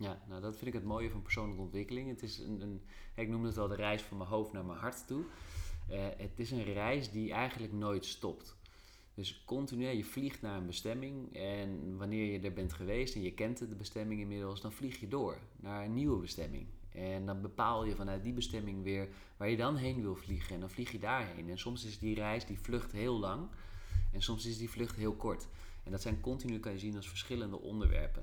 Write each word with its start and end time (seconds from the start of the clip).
Ja, 0.00 0.22
nou 0.28 0.40
dat 0.40 0.56
vind 0.56 0.66
ik 0.66 0.72
het 0.72 0.84
mooie 0.84 1.10
van 1.10 1.22
persoonlijke 1.22 1.62
ontwikkeling. 1.62 2.08
Het 2.08 2.22
is 2.22 2.38
een, 2.38 2.60
een 2.60 2.82
ik 3.14 3.28
noem 3.28 3.44
het 3.44 3.54
wel 3.54 3.68
de 3.68 3.74
reis 3.74 4.02
van 4.02 4.16
mijn 4.16 4.28
hoofd 4.28 4.52
naar 4.52 4.64
mijn 4.64 4.78
hart 4.78 5.06
toe. 5.06 5.24
Uh, 5.90 5.98
het 6.16 6.38
is 6.38 6.50
een 6.50 6.72
reis 6.72 7.10
die 7.10 7.32
eigenlijk 7.32 7.72
nooit 7.72 8.06
stopt. 8.06 8.56
Dus 9.14 9.42
continu, 9.44 9.86
je 9.86 10.04
vliegt 10.04 10.42
naar 10.42 10.56
een 10.56 10.66
bestemming 10.66 11.36
en 11.36 11.96
wanneer 11.96 12.32
je 12.32 12.40
er 12.40 12.52
bent 12.52 12.72
geweest 12.72 13.14
en 13.14 13.22
je 13.22 13.32
kent 13.32 13.58
de 13.58 13.66
bestemming 13.66 14.20
inmiddels, 14.20 14.60
dan 14.60 14.72
vlieg 14.72 15.00
je 15.00 15.08
door 15.08 15.38
naar 15.56 15.84
een 15.84 15.94
nieuwe 15.94 16.20
bestemming. 16.20 16.66
En 16.92 17.26
dan 17.26 17.40
bepaal 17.40 17.84
je 17.84 17.94
vanuit 17.94 18.22
die 18.22 18.32
bestemming 18.32 18.82
weer 18.82 19.08
waar 19.36 19.50
je 19.50 19.56
dan 19.56 19.76
heen 19.76 20.00
wil 20.00 20.16
vliegen 20.16 20.54
en 20.54 20.60
dan 20.60 20.70
vlieg 20.70 20.92
je 20.92 20.98
daarheen. 20.98 21.50
En 21.50 21.58
soms 21.58 21.84
is 21.84 21.98
die 21.98 22.14
reis, 22.14 22.46
die 22.46 22.58
vlucht 22.58 22.92
heel 22.92 23.18
lang 23.18 23.48
en 24.12 24.22
soms 24.22 24.46
is 24.46 24.58
die 24.58 24.70
vlucht 24.70 24.96
heel 24.96 25.14
kort. 25.14 25.48
En 25.84 25.90
dat 25.90 26.02
zijn 26.02 26.20
continu, 26.20 26.58
kan 26.58 26.72
je 26.72 26.78
zien, 26.78 26.96
als 26.96 27.08
verschillende 27.08 27.60
onderwerpen. 27.60 28.22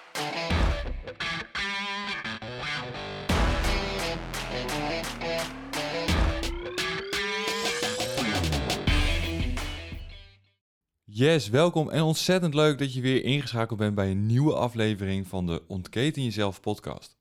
Yes, 11.21 11.49
welkom 11.49 11.89
en 11.89 12.01
ontzettend 12.01 12.53
leuk 12.53 12.77
dat 12.77 12.93
je 12.93 13.01
weer 13.01 13.23
ingeschakeld 13.23 13.79
bent 13.79 13.95
bij 13.95 14.11
een 14.11 14.25
nieuwe 14.25 14.55
aflevering 14.55 15.27
van 15.27 15.45
de 15.45 15.63
Ontketen 15.67 16.23
Jezelf 16.23 16.61
podcast. 16.61 17.17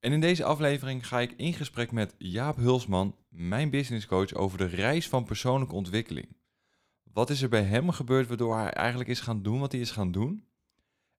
En 0.00 0.12
in 0.12 0.20
deze 0.20 0.44
aflevering 0.44 1.06
ga 1.06 1.20
ik 1.20 1.34
in 1.36 1.52
gesprek 1.52 1.92
met 1.92 2.14
Jaap 2.18 2.56
Hulsman, 2.56 3.16
mijn 3.28 3.70
businesscoach, 3.70 4.34
over 4.34 4.58
de 4.58 4.64
reis 4.64 5.08
van 5.08 5.24
persoonlijke 5.24 5.74
ontwikkeling. 5.74 6.36
Wat 7.12 7.30
is 7.30 7.42
er 7.42 7.48
bij 7.48 7.62
hem 7.62 7.90
gebeurd 7.90 8.28
waardoor 8.28 8.56
hij 8.56 8.70
eigenlijk 8.70 9.10
is 9.10 9.20
gaan 9.20 9.42
doen 9.42 9.60
wat 9.60 9.72
hij 9.72 9.80
is 9.80 9.90
gaan 9.90 10.12
doen? 10.12 10.44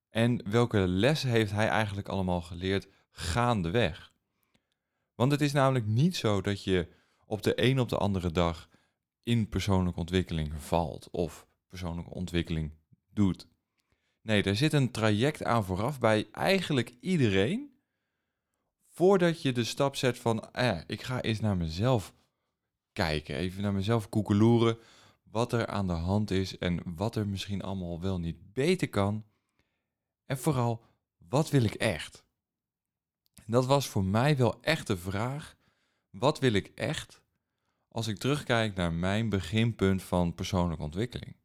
En 0.09 0.49
welke 0.49 0.77
lessen 0.77 1.29
heeft 1.29 1.51
hij 1.51 1.67
eigenlijk 1.67 2.07
allemaal 2.07 2.41
geleerd 2.41 2.87
gaandeweg? 3.11 4.13
Want 5.15 5.31
het 5.31 5.41
is 5.41 5.51
namelijk 5.51 5.85
niet 5.85 6.15
zo 6.15 6.41
dat 6.41 6.63
je 6.63 6.87
op 7.25 7.41
de 7.41 7.63
een 7.63 7.79
op 7.79 7.89
de 7.89 7.97
andere 7.97 8.31
dag 8.31 8.69
in 9.23 9.49
persoonlijke 9.49 9.99
ontwikkeling 9.99 10.53
valt 10.57 11.07
of 11.11 11.47
persoonlijke 11.69 12.13
ontwikkeling 12.13 12.71
doet. 13.13 13.47
Nee, 14.21 14.43
er 14.43 14.55
zit 14.55 14.73
een 14.73 14.91
traject 14.91 15.43
aan 15.43 15.65
vooraf 15.65 15.99
bij 15.99 16.27
eigenlijk 16.31 16.95
iedereen. 16.99 17.73
Voordat 18.87 19.41
je 19.41 19.51
de 19.51 19.63
stap 19.63 19.95
zet 19.95 20.19
van, 20.19 20.51
eh, 20.51 20.79
ik 20.87 21.01
ga 21.01 21.21
eens 21.21 21.39
naar 21.39 21.57
mezelf 21.57 22.13
kijken, 22.93 23.35
even 23.35 23.61
naar 23.61 23.73
mezelf 23.73 24.09
koekeloeren, 24.09 24.77
wat 25.23 25.53
er 25.53 25.67
aan 25.67 25.87
de 25.87 25.93
hand 25.93 26.31
is 26.31 26.57
en 26.57 26.81
wat 26.95 27.15
er 27.15 27.27
misschien 27.27 27.61
allemaal 27.61 28.01
wel 28.01 28.19
niet 28.19 28.53
beter 28.53 28.89
kan. 28.89 29.25
En 30.25 30.37
vooral, 30.37 30.85
wat 31.17 31.49
wil 31.49 31.63
ik 31.63 31.73
echt? 31.73 32.23
Dat 33.45 33.65
was 33.65 33.87
voor 33.87 34.03
mij 34.03 34.37
wel 34.37 34.61
echt 34.61 34.87
de 34.87 34.97
vraag, 34.97 35.57
wat 36.09 36.39
wil 36.39 36.53
ik 36.53 36.71
echt 36.75 37.21
als 37.87 38.07
ik 38.07 38.17
terugkijk 38.17 38.75
naar 38.75 38.93
mijn 38.93 39.29
beginpunt 39.29 40.03
van 40.03 40.35
persoonlijke 40.35 40.83
ontwikkeling? 40.83 41.38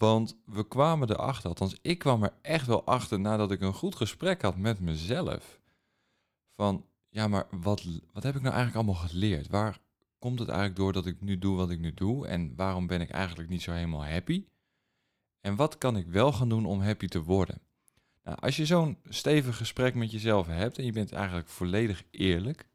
Want 0.00 0.36
we 0.44 0.68
kwamen 0.68 1.10
erachter, 1.10 1.48
althans 1.48 1.78
ik 1.82 1.98
kwam 1.98 2.22
er 2.22 2.32
echt 2.42 2.66
wel 2.66 2.84
achter 2.84 3.20
nadat 3.20 3.50
ik 3.50 3.60
een 3.60 3.74
goed 3.74 3.94
gesprek 3.94 4.42
had 4.42 4.56
met 4.56 4.80
mezelf. 4.80 5.60
Van, 6.56 6.86
ja, 7.08 7.28
maar 7.28 7.46
wat, 7.50 7.84
wat 8.12 8.22
heb 8.22 8.34
ik 8.34 8.42
nou 8.42 8.54
eigenlijk 8.54 8.74
allemaal 8.74 9.08
geleerd? 9.08 9.48
Waar 9.48 9.78
komt 10.18 10.38
het 10.38 10.48
eigenlijk 10.48 10.78
door 10.78 10.92
dat 10.92 11.06
ik 11.06 11.20
nu 11.20 11.38
doe 11.38 11.56
wat 11.56 11.70
ik 11.70 11.78
nu 11.78 11.94
doe? 11.94 12.26
En 12.26 12.56
waarom 12.56 12.86
ben 12.86 13.00
ik 13.00 13.10
eigenlijk 13.10 13.48
niet 13.48 13.62
zo 13.62 13.72
helemaal 13.72 14.04
happy? 14.04 14.44
En 15.40 15.56
wat 15.56 15.78
kan 15.78 15.96
ik 15.96 16.06
wel 16.06 16.32
gaan 16.32 16.48
doen 16.48 16.66
om 16.66 16.80
happy 16.80 17.06
te 17.06 17.22
worden? 17.22 17.60
Nou, 18.22 18.36
als 18.40 18.56
je 18.56 18.66
zo'n 18.66 18.98
stevig 19.08 19.56
gesprek 19.56 19.94
met 19.94 20.10
jezelf 20.10 20.46
hebt 20.46 20.78
en 20.78 20.84
je 20.84 20.92
bent 20.92 21.12
eigenlijk 21.12 21.48
volledig 21.48 22.04
eerlijk 22.10 22.68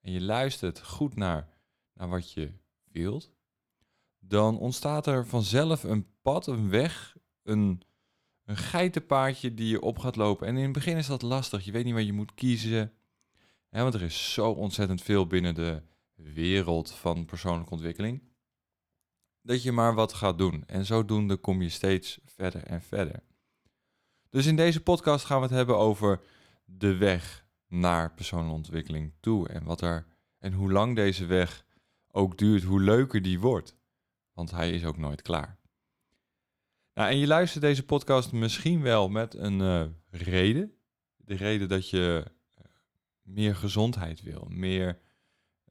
en 0.00 0.12
je 0.12 0.20
luistert 0.20 0.82
goed 0.82 1.16
naar, 1.16 1.48
naar 1.92 2.08
wat 2.08 2.32
je 2.32 2.52
wilt, 2.84 3.30
dan 4.28 4.58
ontstaat 4.58 5.06
er 5.06 5.26
vanzelf 5.26 5.82
een 5.82 6.06
pad, 6.22 6.46
een 6.46 6.70
weg, 6.70 7.16
een, 7.42 7.82
een 8.44 8.56
geitenpaadje 8.56 9.54
die 9.54 9.68
je 9.68 9.80
op 9.80 9.98
gaat 9.98 10.16
lopen. 10.16 10.46
En 10.46 10.56
in 10.56 10.62
het 10.62 10.72
begin 10.72 10.96
is 10.96 11.06
dat 11.06 11.22
lastig. 11.22 11.64
Je 11.64 11.72
weet 11.72 11.84
niet 11.84 11.94
waar 11.94 12.02
je 12.02 12.12
moet 12.12 12.34
kiezen. 12.34 12.92
Want 13.70 13.94
er 13.94 14.02
is 14.02 14.32
zo 14.32 14.50
ontzettend 14.50 15.02
veel 15.02 15.26
binnen 15.26 15.54
de 15.54 15.82
wereld 16.14 16.92
van 16.92 17.24
persoonlijke 17.24 17.72
ontwikkeling. 17.72 18.22
Dat 19.42 19.62
je 19.62 19.72
maar 19.72 19.94
wat 19.94 20.12
gaat 20.12 20.38
doen. 20.38 20.64
En 20.66 20.84
zodoende 20.84 21.36
kom 21.36 21.62
je 21.62 21.68
steeds 21.68 22.18
verder 22.24 22.64
en 22.64 22.82
verder. 22.82 23.22
Dus 24.30 24.46
in 24.46 24.56
deze 24.56 24.82
podcast 24.82 25.24
gaan 25.24 25.36
we 25.36 25.46
het 25.46 25.54
hebben 25.54 25.76
over 25.76 26.20
de 26.64 26.96
weg 26.96 27.46
naar 27.66 28.14
persoonlijke 28.14 28.54
ontwikkeling 28.54 29.12
toe. 29.20 29.48
En, 29.48 29.64
wat 29.64 29.80
er, 29.80 30.06
en 30.38 30.52
hoe 30.52 30.72
lang 30.72 30.96
deze 30.96 31.26
weg 31.26 31.64
ook 32.10 32.38
duurt, 32.38 32.62
hoe 32.62 32.80
leuker 32.80 33.22
die 33.22 33.40
wordt. 33.40 33.76
Want 34.38 34.50
hij 34.50 34.70
is 34.70 34.84
ook 34.84 34.96
nooit 34.96 35.22
klaar. 35.22 35.58
Nou, 36.94 37.10
en 37.10 37.18
je 37.18 37.26
luistert 37.26 37.62
deze 37.62 37.84
podcast 37.84 38.32
misschien 38.32 38.82
wel 38.82 39.08
met 39.08 39.34
een 39.34 39.60
uh, 39.60 39.84
reden. 40.10 40.72
De 41.16 41.34
reden 41.34 41.68
dat 41.68 41.90
je 41.90 42.24
uh, 42.58 42.64
meer 43.22 43.56
gezondheid 43.56 44.22
wil, 44.22 44.46
meer 44.50 44.98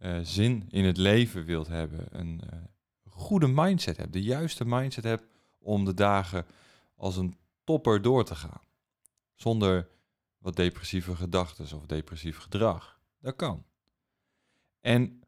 uh, 0.02 0.20
zin 0.22 0.66
in 0.70 0.86
het 0.86 0.98
leven 0.98 1.46
wilt 1.46 1.68
hebben, 1.68 2.20
een 2.20 2.42
goede 3.04 3.48
mindset 3.48 3.98
hebt, 3.98 4.14
de 4.14 4.24
juiste 4.24 4.66
mindset 4.66 5.04
hebt 5.04 5.24
om 5.60 5.86
de 5.86 5.94
dagen 5.94 6.46
als 6.96 7.18
een 7.18 7.38
topper 7.64 8.02
door 8.02 8.26
te 8.26 8.36
gaan. 8.36 8.62
Zonder 9.36 9.88
wat 10.38 10.56
depressieve 10.56 11.16
gedachten 11.16 11.78
of 11.78 11.86
depressief 11.86 12.38
gedrag. 12.38 13.00
Dat 13.20 13.36
kan. 13.36 13.66
En 14.82 15.22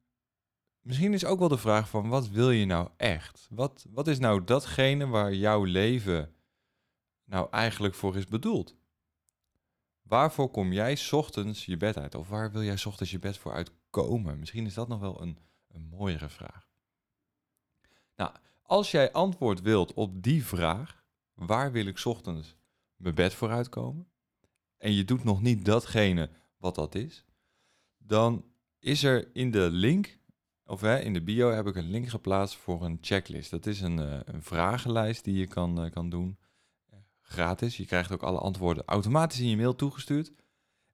Misschien 0.89 1.13
is 1.13 1.25
ook 1.25 1.39
wel 1.39 1.47
de 1.47 1.57
vraag 1.57 1.89
van 1.89 2.09
wat 2.09 2.29
wil 2.29 2.51
je 2.51 2.65
nou 2.65 2.89
echt? 2.97 3.47
Wat, 3.49 3.85
wat 3.89 4.07
is 4.07 4.19
nou 4.19 4.43
datgene 4.43 5.07
waar 5.07 5.33
jouw 5.33 5.63
leven 5.63 6.35
nou 7.23 7.47
eigenlijk 7.51 7.93
voor 7.93 8.15
is 8.15 8.25
bedoeld? 8.25 8.75
Waarvoor 10.01 10.49
kom 10.49 10.73
jij 10.73 10.99
ochtends 11.11 11.65
je 11.65 11.77
bed 11.77 11.97
uit? 11.97 12.15
Of 12.15 12.29
waar 12.29 12.51
wil 12.51 12.63
jij 12.63 12.77
ochtends 12.85 13.11
je 13.11 13.19
bed 13.19 13.37
voor 13.37 13.51
uitkomen? 13.51 14.39
Misschien 14.39 14.65
is 14.65 14.73
dat 14.73 14.87
nog 14.87 14.99
wel 14.99 15.21
een, 15.21 15.37
een 15.67 15.87
mooiere 15.87 16.29
vraag. 16.29 16.69
Nou, 18.15 18.31
als 18.61 18.91
jij 18.91 19.11
antwoord 19.11 19.61
wilt 19.61 19.93
op 19.93 20.23
die 20.23 20.45
vraag, 20.45 21.03
waar 21.33 21.71
wil 21.71 21.85
ik 21.85 22.01
ochtends 22.05 22.55
mijn 22.95 23.15
bed 23.15 23.33
voor 23.33 23.49
uitkomen? 23.49 24.07
En 24.77 24.93
je 24.93 25.05
doet 25.05 25.23
nog 25.23 25.41
niet 25.41 25.65
datgene 25.65 26.29
wat 26.57 26.75
dat 26.75 26.95
is, 26.95 27.25
dan 27.97 28.45
is 28.79 29.03
er 29.03 29.35
in 29.35 29.51
de 29.51 29.69
link 29.71 30.18
of 30.69 30.81
hè, 30.81 30.99
in 30.99 31.13
de 31.13 31.21
bio 31.21 31.51
heb 31.51 31.67
ik 31.67 31.75
een 31.75 31.89
link 31.89 32.07
geplaatst 32.07 32.55
voor 32.55 32.85
een 32.85 32.97
checklist. 33.01 33.51
Dat 33.51 33.65
is 33.65 33.81
een, 33.81 33.99
uh, 33.99 34.19
een 34.25 34.43
vragenlijst 34.43 35.23
die 35.23 35.37
je 35.37 35.47
kan, 35.47 35.85
uh, 35.85 35.91
kan 35.91 36.09
doen. 36.09 36.37
gratis. 37.21 37.77
Je 37.77 37.85
krijgt 37.85 38.11
ook 38.11 38.23
alle 38.23 38.39
antwoorden 38.39 38.83
automatisch 38.85 39.39
in 39.39 39.49
je 39.49 39.57
mail 39.57 39.75
toegestuurd. 39.75 40.31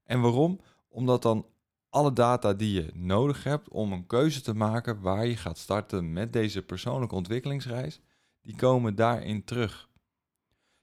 En 0.04 0.22
waarom? 0.22 0.60
Omdat 0.88 1.22
dan 1.22 1.46
alle 1.90 2.14
data 2.14 2.54
die 2.54 2.74
je 2.74 2.92
nodig 2.94 3.44
hebt 3.44 3.70
om 3.70 3.92
een 3.92 4.08
keuze 4.08 4.42
te 4.42 4.54
maken 4.54 5.02
waar 5.02 5.26
je 5.26 5.38
gaat 5.38 5.58
starten 5.58 6.14
met 6.14 6.34
deze 6.34 6.62
persoonlijke 6.62 7.16
ontwikkelingsreis, 7.16 8.02
die 8.42 8.56
komen 8.56 8.96
daarin 8.96 9.44
terug. 9.44 9.90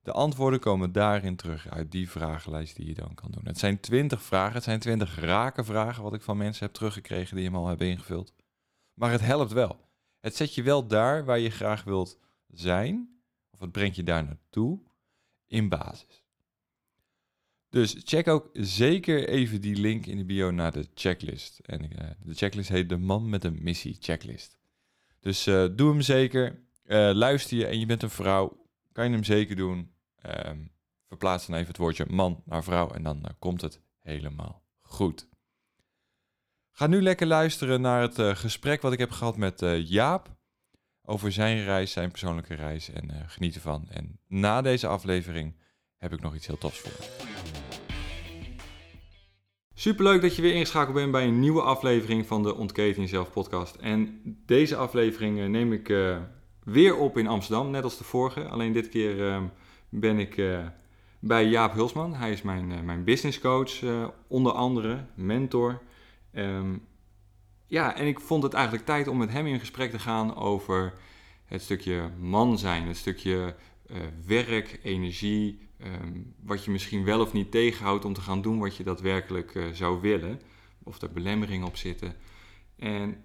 De 0.02 0.12
antwoorden 0.12 0.60
komen 0.60 0.92
daarin 0.92 1.36
terug 1.36 1.68
uit 1.68 1.90
die 1.90 2.10
vragenlijst 2.10 2.76
die 2.76 2.86
je 2.86 2.94
dan 2.94 3.14
kan 3.14 3.30
doen. 3.30 3.44
Het 3.44 3.58
zijn 3.58 3.80
twintig 3.80 4.22
vragen, 4.22 4.54
het 4.54 4.64
zijn 4.64 4.80
twintig 4.80 5.20
rake 5.20 5.64
vragen 5.64 6.02
wat 6.02 6.14
ik 6.14 6.22
van 6.22 6.36
mensen 6.36 6.64
heb 6.64 6.74
teruggekregen 6.74 7.36
die 7.36 7.44
hem 7.44 7.56
al 7.56 7.66
hebben 7.66 7.86
ingevuld. 7.86 8.32
Maar 8.94 9.10
het 9.10 9.20
helpt 9.20 9.52
wel. 9.52 9.88
Het 10.20 10.36
zet 10.36 10.54
je 10.54 10.62
wel 10.62 10.86
daar 10.86 11.24
waar 11.24 11.38
je 11.38 11.50
graag 11.50 11.84
wilt 11.84 12.18
zijn, 12.48 13.20
of 13.50 13.60
het 13.60 13.72
brengt 13.72 13.96
je 13.96 14.02
daar 14.02 14.24
naartoe, 14.24 14.80
in 15.46 15.68
basis. 15.68 16.24
Dus 17.68 17.96
check 18.04 18.28
ook 18.28 18.50
zeker 18.52 19.28
even 19.28 19.60
die 19.60 19.76
link 19.76 20.06
in 20.06 20.16
de 20.16 20.24
bio 20.24 20.50
naar 20.50 20.72
de 20.72 20.88
checklist. 20.94 21.58
En 21.58 21.82
uh, 21.82 22.10
de 22.22 22.34
checklist 22.34 22.68
heet 22.68 22.88
de 22.88 22.96
man 22.96 23.28
met 23.28 23.44
een 23.44 23.58
missie 23.62 23.96
checklist. 24.00 24.56
Dus 25.20 25.46
uh, 25.46 25.66
doe 25.76 25.90
hem 25.90 26.00
zeker. 26.00 26.62
Uh, 26.84 27.10
luister 27.14 27.56
je 27.56 27.66
en 27.66 27.80
je 27.80 27.86
bent 27.86 28.02
een 28.02 28.10
vrouw, 28.10 28.66
kan 28.92 29.04
je 29.04 29.10
hem 29.10 29.24
zeker 29.24 29.56
doen. 29.56 29.92
Um, 30.46 30.70
verplaats 31.08 31.46
dan 31.46 31.56
even 31.56 31.68
het 31.68 31.76
woordje 31.76 32.06
man 32.08 32.42
naar 32.44 32.64
vrouw 32.64 32.90
en 32.90 33.02
dan 33.02 33.24
komt 33.38 33.60
het 33.60 33.80
helemaal 33.98 34.62
goed. 34.80 35.28
Ga 36.72 36.86
nu 36.86 37.02
lekker 37.02 37.26
luisteren 37.26 37.80
naar 37.80 38.00
het 38.02 38.38
gesprek 38.38 38.82
wat 38.82 38.92
ik 38.92 38.98
heb 38.98 39.10
gehad 39.10 39.36
met 39.36 39.62
Jaap 39.84 40.36
over 41.04 41.32
zijn 41.32 41.64
reis, 41.64 41.92
zijn 41.92 42.10
persoonlijke 42.10 42.54
reis 42.54 42.90
en 42.90 43.10
geniet 43.26 43.54
ervan. 43.54 43.86
En 43.90 44.18
na 44.28 44.62
deze 44.62 44.86
aflevering 44.86 45.56
heb 45.96 46.12
ik 46.12 46.20
nog 46.20 46.34
iets 46.34 46.46
heel 46.46 46.58
tofs 46.58 46.78
voor 46.78 46.90
je. 46.90 47.30
Superleuk 49.74 50.22
dat 50.22 50.36
je 50.36 50.42
weer 50.42 50.54
ingeschakeld 50.54 50.94
bent 50.94 51.12
bij 51.12 51.26
een 51.26 51.40
nieuwe 51.40 51.62
aflevering 51.62 52.26
van 52.26 52.42
de 52.42 52.54
Ontketen 52.54 53.02
Jezelf 53.02 53.30
podcast. 53.30 53.76
En 53.76 54.20
deze 54.46 54.76
aflevering 54.76 55.40
eh, 55.40 55.46
neem 55.46 55.72
ik 55.72 55.88
uh, 55.88 56.16
weer 56.64 56.96
op 56.96 57.18
in 57.18 57.26
Amsterdam, 57.26 57.70
net 57.70 57.84
als 57.84 57.98
de 57.98 58.04
vorige. 58.04 58.48
Alleen 58.48 58.72
dit 58.72 58.88
keer 58.88 59.16
uh, 59.16 59.42
ben 59.88 60.18
ik 60.18 60.36
uh, 60.36 60.66
bij 61.20 61.46
Jaap 61.46 61.72
Hulsman. 61.72 62.14
Hij 62.14 62.32
is 62.32 62.42
mijn, 62.42 62.84
mijn 62.84 63.04
business 63.04 63.38
coach, 63.38 63.82
onder 64.28 64.52
andere, 64.52 65.04
mentor. 65.14 65.82
Um, 66.32 66.86
ja, 67.66 67.96
en 67.96 68.06
ik 68.06 68.20
vond 68.20 68.42
het 68.42 68.54
eigenlijk 68.54 68.84
tijd 68.84 69.08
om 69.08 69.16
met 69.16 69.30
hem 69.30 69.46
in 69.46 69.60
gesprek 69.60 69.90
te 69.90 69.98
gaan 69.98 70.36
over 70.36 70.94
het 71.44 71.62
stukje 71.62 72.10
man 72.18 72.58
zijn, 72.58 72.86
het 72.86 72.96
stukje 72.96 73.54
werk, 74.26 74.80
energie, 74.82 75.72
Ehm, 75.82 76.20
wat 76.42 76.64
je 76.64 76.70
misschien 76.70 77.04
wel 77.04 77.20
of 77.20 77.32
niet 77.32 77.50
tegenhoudt 77.50 78.04
om 78.04 78.12
te 78.12 78.20
gaan 78.20 78.42
doen 78.42 78.58
wat 78.58 78.76
je 78.76 78.84
daadwerkelijk 78.84 79.54
uh, 79.54 79.68
zou 79.72 80.00
willen. 80.00 80.40
Of 80.82 81.00
er 81.00 81.12
belemmeringen 81.12 81.66
op 81.66 81.76
zitten. 81.76 82.14
En 82.76 83.24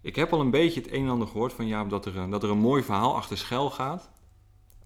ik 0.00 0.16
heb 0.16 0.32
al 0.32 0.40
een 0.40 0.50
beetje 0.50 0.80
het 0.80 0.92
een 0.92 1.02
en 1.02 1.10
ander 1.10 1.28
gehoord 1.28 1.52
van 1.52 1.66
ja, 1.66 1.84
dat 1.84 2.06
er, 2.06 2.30
dat 2.30 2.42
er 2.42 2.50
een 2.50 2.58
mooi 2.58 2.82
verhaal 2.82 3.16
achter 3.16 3.38
schuil 3.38 3.70
gaat. 3.70 4.10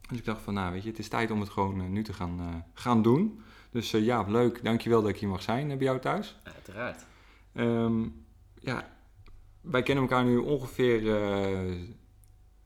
Dus 0.08 0.18
ik 0.18 0.24
dacht 0.24 0.42
van 0.42 0.54
nou 0.54 0.72
weet 0.72 0.82
je, 0.82 0.88
het 0.88 0.98
is 0.98 1.08
tijd 1.08 1.30
om 1.30 1.40
het 1.40 1.48
gewoon 1.48 1.80
uh, 1.80 1.86
nu 1.86 2.02
te 2.02 2.12
gaan, 2.12 2.64
gaan 2.74 3.02
doen. 3.02 3.40
Dus 3.70 3.90
ja, 3.90 4.22
leuk. 4.22 4.64
Dankjewel 4.64 5.00
dat 5.00 5.10
ik 5.10 5.18
hier 5.18 5.28
mag 5.28 5.42
zijn 5.42 5.68
bij 5.68 5.76
jou 5.76 5.98
thuis. 5.98 6.36
Uiteraard. 6.42 7.06
Um, 7.56 8.26
ja, 8.54 8.98
wij 9.60 9.82
kennen 9.82 10.04
elkaar 10.04 10.24
nu 10.24 10.36
ongeveer 10.36 11.00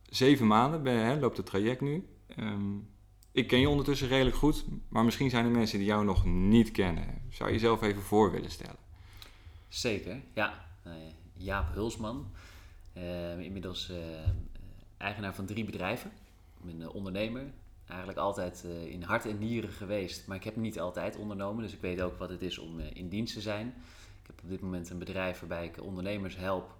zeven 0.03 0.47
maanden. 0.47 0.85
Hè, 0.87 1.19
loopt 1.19 1.37
het 1.37 1.47
traject 1.47 1.81
nu. 1.81 2.09
Um, 2.39 2.89
ik 3.33 3.49
ken 3.49 3.61
je 3.61 3.69
ondertussen 3.69 4.09
redelijk 4.09 4.37
goed, 4.37 4.65
maar 4.89 5.05
misschien 5.05 5.31
zijn 5.31 5.45
er 5.45 5.51
mensen 5.51 5.79
die 5.79 5.87
jou 5.87 6.05
nog 6.05 6.25
niet 6.25 6.71
kennen. 6.71 7.23
Zou 7.29 7.49
je 7.49 7.55
jezelf 7.55 7.83
even 7.83 8.03
voor 8.03 8.33
willen 8.33 8.51
stellen? 8.51 8.79
Zeker, 9.69 10.21
ja. 10.35 10.67
Uh, 10.87 10.93
Jaap 11.37 11.75
Hulsman, 11.75 12.31
uh, 12.97 13.41
inmiddels 13.41 13.93
eigenaar 14.97 15.35
van 15.35 15.47
drie 15.47 15.65
bedrijven. 15.65 16.11
Ik 16.65 16.79
ben 16.79 16.93
ondernemer, 16.93 17.53
eigenlijk 17.87 18.19
altijd 18.19 18.67
in 18.89 19.03
hart 19.03 19.27
en 19.27 19.39
nieren 19.39 19.71
geweest, 19.71 20.27
maar 20.27 20.37
ik 20.37 20.45
heb 20.45 20.57
niet 20.57 20.81
altijd 20.81 21.17
ondernomen, 21.17 21.63
dus 21.63 21.73
ik 21.73 21.81
weet 21.81 22.01
ook 22.01 22.19
wat 22.19 22.29
het 22.29 22.43
is 22.43 22.59
om 22.59 22.81
in 22.81 23.09
dienst 23.09 23.35
te 23.35 23.41
zijn. 23.41 23.75
Heb 24.31 24.41
op 24.43 24.51
dit 24.51 24.61
moment 24.61 24.91
een 24.91 24.99
bedrijf 24.99 25.41
waarbij 25.41 25.65
ik 25.65 25.83
ondernemers 25.83 26.37
help, 26.37 26.77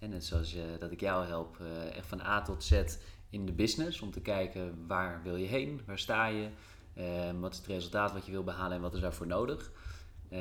en 0.00 0.10
net 0.10 0.24
zoals 0.24 0.56
dat 0.78 0.90
ik 0.90 1.00
jou 1.00 1.26
help, 1.26 1.56
echt 1.94 2.06
van 2.06 2.20
A 2.20 2.42
tot 2.42 2.64
Z 2.64 2.82
in 3.30 3.46
de 3.46 3.52
business 3.52 4.00
om 4.00 4.10
te 4.10 4.20
kijken 4.20 4.86
waar 4.86 5.22
wil 5.22 5.36
je 5.36 5.46
heen, 5.46 5.80
waar 5.86 5.98
sta 5.98 6.26
je, 6.26 6.48
uh, 6.94 7.40
wat 7.40 7.52
is 7.52 7.58
het 7.58 7.66
resultaat 7.66 8.12
wat 8.12 8.26
je 8.26 8.32
wil 8.32 8.44
behalen 8.44 8.76
en 8.76 8.82
wat 8.82 8.94
is 8.94 9.00
daarvoor 9.00 9.26
nodig. 9.26 9.72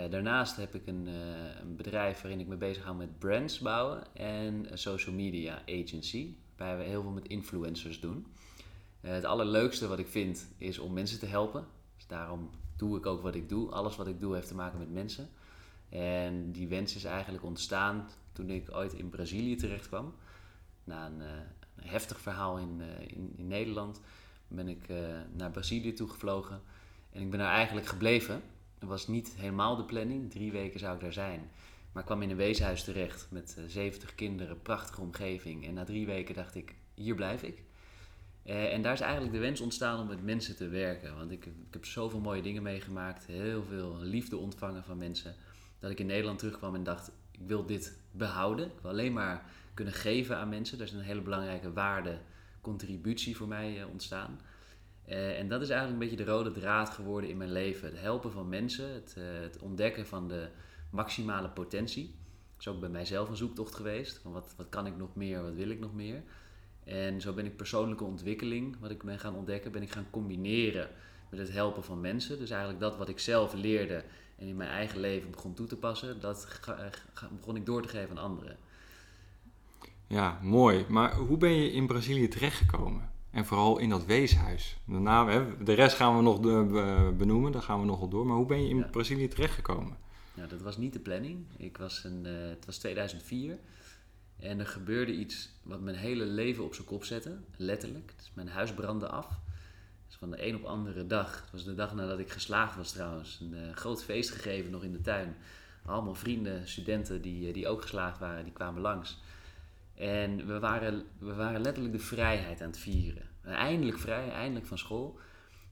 Daarnaast 0.09 0.55
heb 0.55 0.75
ik 0.75 0.87
een, 0.87 1.07
een, 1.61 1.75
bedrijf 1.75 2.21
waarin 2.21 2.39
ik 2.39 2.47
me 2.47 2.55
bezig 2.55 2.83
hou 2.83 2.95
met 2.95 3.19
brands 3.19 3.59
bouwen 3.59 4.15
en 4.15 4.71
een 4.71 4.77
social 4.77 5.15
media 5.15 5.61
agency, 5.67 6.35
waarbij 6.57 6.77
we 6.77 6.89
heel 6.89 7.01
veel 7.01 7.11
met 7.11 7.27
influencers 7.27 7.99
doen. 7.99 8.25
het 9.01 9.25
allerleukste 9.25 9.87
wat 9.87 9.99
ik 9.99 10.07
vind 10.07 10.47
is 10.57 10.79
om 10.79 10.93
mensen 10.93 11.19
te 11.19 11.25
helpen. 11.25 11.65
Dus 11.95 12.07
daarom 12.07 12.49
doe 12.75 12.97
ik 12.97 13.05
ook 13.05 13.21
wat 13.21 13.35
ik 13.35 13.49
doe. 13.49 13.71
Alles 13.71 13.95
wat 13.95 14.07
ik 14.07 14.19
doe 14.19 14.33
heeft 14.33 14.47
te 14.47 14.55
maken 14.55 14.79
met 14.79 14.91
mensen. 14.91 15.29
En 15.91 16.51
die 16.51 16.67
wens 16.67 16.95
is 16.95 17.03
eigenlijk 17.03 17.43
ontstaan 17.43 18.09
toen 18.31 18.49
ik 18.49 18.75
ooit 18.75 18.93
in 18.93 19.09
Brazilië 19.09 19.55
terecht 19.55 19.87
kwam. 19.87 20.13
Na 20.83 21.05
een, 21.05 21.21
heftig 21.81 22.19
verhaal 22.19 22.57
in, 22.57 22.81
eh, 22.81 23.17
in, 23.17 23.33
in, 23.35 23.47
Nederland. 23.47 24.01
Ben 24.47 24.67
ik 24.67 24.89
uh, 24.89 24.97
naar 25.33 25.51
Brazilië 25.51 25.93
toegevlogen. 25.93 26.61
En 27.11 27.21
ik 27.21 27.29
ben 27.29 27.39
daar 27.39 27.53
eigenlijk 27.53 27.87
gebleven. 27.87 28.41
Het 28.79 28.89
was 28.89 29.07
niet 29.07 29.35
helemaal 29.37 29.75
de 29.75 29.83
planning. 29.83 30.31
Drie 30.31 30.51
weken 30.51 30.79
zou 30.79 30.95
ik 30.95 31.01
daar 31.01 31.13
zijn. 31.13 31.49
Maar 31.91 32.01
ik 32.01 32.07
kwam 32.07 32.21
in 32.21 32.29
een 32.29 32.35
weeshuis 32.35 32.83
terecht 32.83 33.27
met 33.29 33.57
70 33.67 34.09
eh, 34.09 34.15
kinderen, 34.15 34.61
prachtige 34.61 35.01
omgeving. 35.01 35.67
En 35.67 35.73
na 35.73 35.83
drie 35.83 36.05
weken 36.05 36.35
dacht 36.35 36.55
ik, 36.55 36.75
hier 36.93 37.15
blijf 37.15 37.43
ik. 37.43 37.63
en 38.43 38.81
daar 38.81 38.93
is 38.93 38.99
eigenlijk 38.99 39.33
de 39.33 39.39
wens 39.39 39.61
ontstaan 39.61 39.99
om 39.99 40.07
met 40.07 40.23
mensen 40.23 40.55
te 40.55 40.67
werken. 40.67 41.15
Want 41.15 41.31
ik, 41.31 41.45
ik 41.45 41.53
heb 41.71 41.85
zoveel 41.85 42.19
mooie 42.19 42.41
dingen 42.41 42.63
meegemaakt. 42.63 43.25
Heel 43.25 43.63
veel 43.63 43.97
liefde 43.99 44.37
ontvangen 44.37 44.83
van 44.83 44.97
mensen. 44.97 45.35
Dat 45.81 45.91
ik 45.91 45.99
in 45.99 46.05
Nederland 46.05 46.39
terugkwam 46.39 46.75
en 46.75 46.83
dacht, 46.83 47.11
ik 47.31 47.39
wil 47.45 47.65
dit 47.65 47.97
behouden. 48.11 48.65
Ik 48.65 48.79
wil 48.81 48.91
alleen 48.91 49.13
maar 49.13 49.45
kunnen 49.73 49.93
geven 49.93 50.37
aan 50.37 50.49
mensen. 50.49 50.77
Daar 50.77 50.87
is 50.87 50.93
een 50.93 50.99
hele 50.99 51.21
belangrijke 51.21 51.73
waarde, 51.73 52.17
contributie 52.61 53.37
voor 53.37 53.47
mij 53.47 53.79
uh, 53.79 53.87
ontstaan. 53.91 54.39
Uh, 55.07 55.39
en 55.39 55.47
dat 55.47 55.61
is 55.61 55.69
eigenlijk 55.69 56.01
een 56.01 56.09
beetje 56.09 56.25
de 56.25 56.31
rode 56.31 56.51
draad 56.51 56.89
geworden 56.89 57.29
in 57.29 57.37
mijn 57.37 57.51
leven. 57.51 57.89
Het 57.89 57.99
helpen 57.99 58.31
van 58.31 58.49
mensen, 58.49 58.93
het, 58.93 59.15
uh, 59.17 59.23
het 59.41 59.59
ontdekken 59.59 60.05
van 60.05 60.27
de 60.27 60.47
maximale 60.89 61.49
potentie. 61.49 62.05
Dat 62.05 62.59
is 62.59 62.67
ook 62.67 62.79
bij 62.79 62.89
mijzelf 62.89 63.29
een 63.29 63.35
zoektocht 63.35 63.75
geweest. 63.75 64.17
Van 64.17 64.31
wat, 64.31 64.53
wat 64.57 64.69
kan 64.69 64.85
ik 64.85 64.97
nog 64.97 65.15
meer, 65.15 65.41
wat 65.41 65.53
wil 65.53 65.69
ik 65.69 65.79
nog 65.79 65.93
meer? 65.93 66.23
En 66.83 67.21
zo 67.21 67.33
ben 67.33 67.45
ik 67.45 67.55
persoonlijke 67.55 68.03
ontwikkeling, 68.03 68.79
wat 68.79 68.91
ik 68.91 69.03
ben 69.03 69.19
gaan 69.19 69.35
ontdekken, 69.35 69.71
ben 69.71 69.81
ik 69.81 69.91
gaan 69.91 70.07
combineren 70.09 70.89
met 71.29 71.39
het 71.39 71.51
helpen 71.51 71.83
van 71.83 72.01
mensen. 72.01 72.37
Dus 72.37 72.49
eigenlijk 72.49 72.79
dat 72.79 72.97
wat 72.97 73.09
ik 73.09 73.19
zelf 73.19 73.53
leerde 73.53 74.03
en 74.41 74.47
in 74.47 74.55
mijn 74.55 74.69
eigen 74.69 74.99
leven 74.99 75.31
begon 75.31 75.53
toe 75.53 75.67
te 75.67 75.75
passen, 75.77 76.19
dat 76.19 76.45
ga, 76.45 76.89
begon 77.39 77.55
ik 77.55 77.65
door 77.65 77.81
te 77.81 77.87
geven 77.87 78.17
aan 78.17 78.23
anderen. 78.23 78.57
Ja, 80.07 80.39
mooi. 80.41 80.85
Maar 80.89 81.15
hoe 81.15 81.37
ben 81.37 81.51
je 81.51 81.71
in 81.71 81.87
Brazilië 81.87 82.27
terechtgekomen? 82.27 83.09
En 83.29 83.45
vooral 83.45 83.77
in 83.77 83.89
dat 83.89 84.05
weeshuis. 84.05 84.77
Daarna, 84.85 85.27
hè, 85.27 85.63
de 85.63 85.73
rest 85.73 85.95
gaan 85.95 86.17
we 86.17 86.21
nog 86.21 86.39
benoemen, 87.17 87.51
daar 87.51 87.61
gaan 87.61 87.79
we 87.79 87.85
nog 87.85 87.99
wel 87.99 88.09
door. 88.09 88.25
Maar 88.25 88.35
hoe 88.35 88.45
ben 88.45 88.63
je 88.63 88.69
in 88.69 88.77
ja. 88.77 88.87
Brazilië 88.87 89.27
terechtgekomen? 89.27 89.97
Nou, 90.33 90.49
dat 90.49 90.61
was 90.61 90.77
niet 90.77 90.93
de 90.93 90.99
planning. 90.99 91.45
Ik 91.57 91.77
was 91.77 92.03
een, 92.03 92.25
uh, 92.25 92.49
het 92.49 92.65
was 92.65 92.77
2004 92.77 93.59
en 94.39 94.59
er 94.59 94.67
gebeurde 94.67 95.13
iets 95.13 95.49
wat 95.63 95.81
mijn 95.81 95.95
hele 95.95 96.25
leven 96.25 96.63
op 96.63 96.73
zijn 96.73 96.87
kop 96.87 97.03
zette. 97.03 97.37
Letterlijk. 97.55 98.13
Dus 98.17 98.31
mijn 98.33 98.47
huis 98.47 98.73
brandde 98.73 99.07
af. 99.07 99.27
Van 100.21 100.31
de 100.31 100.47
een 100.47 100.55
op 100.55 100.63
andere 100.63 101.07
dag, 101.07 101.41
het 101.41 101.51
was 101.51 101.63
de 101.63 101.75
dag 101.75 101.93
nadat 101.93 102.19
ik 102.19 102.29
geslaagd 102.29 102.75
was 102.75 102.91
trouwens, 102.91 103.39
een 103.39 103.53
uh, 103.53 103.75
groot 103.75 104.03
feest 104.03 104.29
gegeven 104.29 104.71
nog 104.71 104.83
in 104.83 104.91
de 104.91 105.01
tuin. 105.01 105.35
Allemaal 105.85 106.15
vrienden, 106.15 106.67
studenten 106.67 107.21
die, 107.21 107.47
uh, 107.47 107.53
die 107.53 107.67
ook 107.67 107.81
geslaagd 107.81 108.19
waren, 108.19 108.43
die 108.43 108.53
kwamen 108.53 108.81
langs. 108.81 109.19
En 109.95 110.47
we 110.47 110.59
waren, 110.59 111.05
we 111.17 111.33
waren 111.33 111.61
letterlijk 111.61 111.93
de 111.95 112.03
vrijheid 112.03 112.61
aan 112.61 112.67
het 112.67 112.77
vieren. 112.77 113.29
Eindelijk 113.43 113.99
vrij, 113.99 114.29
eindelijk 114.29 114.65
van 114.65 114.77
school. 114.77 115.19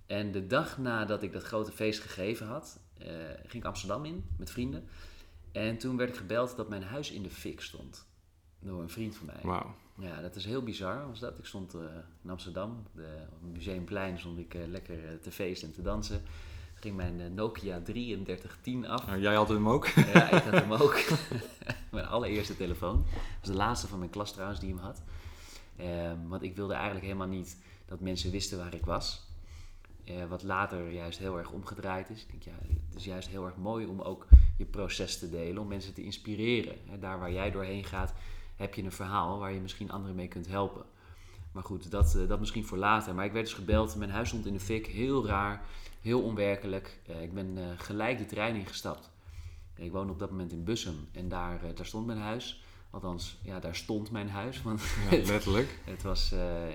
En 0.06 0.32
de 0.32 0.48
dag 0.48 0.78
nadat 0.78 1.24
ik 1.24 1.34
dat 1.34 1.44
grote 1.44 1.72
feest 1.72 2.02
gegeven 2.02 2.48
had, 2.48 2.80
uh, 3.02 3.08
ging 3.46 3.64
ik 3.64 3.66
Amsterdam 3.66 4.06
in 4.06 4.26
met 4.38 4.52
vrienden. 4.52 4.88
En 5.52 5.78
toen 5.78 5.98
werd 5.98 6.10
ik 6.10 6.16
gebeld 6.16 6.56
dat 6.56 6.70
mijn 6.70 6.84
huis 6.84 7.12
in 7.12 7.24
de 7.24 7.30
fik 7.30 7.62
stond. 7.62 8.08
Door 8.60 8.82
een 8.82 8.90
vriend 8.90 9.16
van 9.16 9.26
mij. 9.26 9.42
Wauw. 9.42 9.76
Ja, 10.00 10.22
dat 10.22 10.36
is 10.36 10.46
heel 10.46 10.64
bizar 10.64 11.08
was 11.08 11.20
dat. 11.20 11.38
Ik 11.38 11.46
stond 11.46 11.76
uh, 11.76 11.82
in 12.24 12.30
Amsterdam, 12.30 12.84
de, 12.96 13.08
op 13.30 13.42
het 13.42 13.52
Museumplein, 13.52 14.20
stond 14.20 14.38
ik 14.40 14.54
uh, 14.54 14.68
lekker 14.68 15.20
te 15.22 15.32
feesten 15.32 15.68
en 15.68 15.74
te 15.74 15.82
dansen 15.82 16.22
ging 16.80 16.96
mijn 16.96 17.22
eh, 17.22 17.28
Nokia 17.28 17.82
3310 17.82 18.88
af. 18.88 19.08
Nou, 19.08 19.22
jij 19.22 19.36
had 19.36 19.50
hem 19.50 19.70
ook? 19.70 19.88
Ja, 19.88 20.32
ik 20.32 20.44
had 20.44 20.54
hem 20.54 20.74
ook. 20.74 21.00
mijn 21.92 22.06
allereerste 22.06 22.56
telefoon. 22.56 23.06
Dat 23.14 23.22
was 23.40 23.50
de 23.50 23.56
laatste 23.56 23.88
van 23.88 24.00
mijn 24.00 24.12
klas 24.12 24.32
trouwens 24.32 24.60
die 24.60 24.70
hem 24.70 24.78
had. 24.78 25.02
Um, 25.82 26.30
want 26.30 26.44
ik 26.44 26.56
wilde 26.56 26.74
eigenlijk 26.74 27.06
helemaal 27.06 27.28
niet 27.28 27.58
dat 27.86 28.00
mensen 28.00 28.32
wisten 28.32 28.58
waar 28.58 28.74
ik 28.74 28.86
was. 28.86 29.28
Wat 30.30 30.44
later 30.44 30.92
juist 30.92 31.20
heel 31.20 31.38
erg 31.38 31.52
omgedraaid 31.52 32.10
is. 32.10 32.22
Ik 32.22 32.30
denk, 32.32 32.44
ja, 32.44 32.52
het 32.88 32.96
is 32.96 33.06
juist 33.06 33.28
heel 33.28 33.46
erg 33.46 33.56
mooi 33.56 33.86
om 33.86 34.02
ook 34.02 34.28
je 34.58 34.66
proces 34.66 35.20
te 35.20 35.30
delen, 35.30 35.62
om 35.62 35.68
mensen 35.68 35.94
te 35.94 36.04
inspireren. 36.04 36.76
He, 36.86 37.00
daar 37.00 37.20
waar 37.20 37.32
jij 37.32 37.52
doorheen 37.52 37.84
gaat, 37.84 38.14
heb 38.60 38.74
je 38.74 38.84
een 38.84 38.92
verhaal 38.92 39.40
waar 39.40 39.54
je 39.54 39.60
misschien 39.60 39.92
anderen 39.92 40.16
mee 40.16 40.28
kunt 40.28 40.48
helpen. 40.48 40.86
Maar 41.52 41.64
goed, 41.64 41.92
dat, 41.92 42.16
eh, 42.16 42.28
dat 42.28 42.40
misschien 42.40 42.66
voor 42.66 42.78
later. 42.78 43.16
Maar 43.16 43.26
ik 43.26 43.32
werd 43.32 43.46
dus 43.46 43.54
gebeld. 43.54 43.96
Mijn 43.96 44.10
huis 44.10 44.28
stond 44.28 44.46
in 44.46 44.54
de 44.54 44.60
fik. 44.60 44.88
Heel 44.88 45.26
raar. 45.26 45.62
Heel 46.02 46.22
onwerkelijk. 46.22 47.00
Eh, 47.08 47.22
ik 47.22 47.34
ben 47.34 47.58
eh, 47.58 47.64
gelijk 47.78 48.18
de 48.18 48.26
trein 48.26 48.56
ingestapt. 48.56 49.12
Ik 49.76 49.92
woonde 49.92 50.14
op 50.14 50.20
dat 50.20 50.30
moment 50.30 50.52
in 50.52 50.64
Bussum. 50.64 51.08
En 51.12 51.30
daar, 51.30 51.76
daar 51.76 51.86
stond 51.86 52.06
mijn 52.06 52.20
huis. 52.20 52.64
Althans, 52.90 53.38
ja, 53.44 53.60
daar 53.60 53.76
stond 53.76 54.12
mijn 54.12 54.30
huis. 54.30 54.62
Want 54.64 54.82
Ja, 55.12 55.18
letterlijk. 55.18 55.80
het, 55.84 56.02
was, 56.02 56.30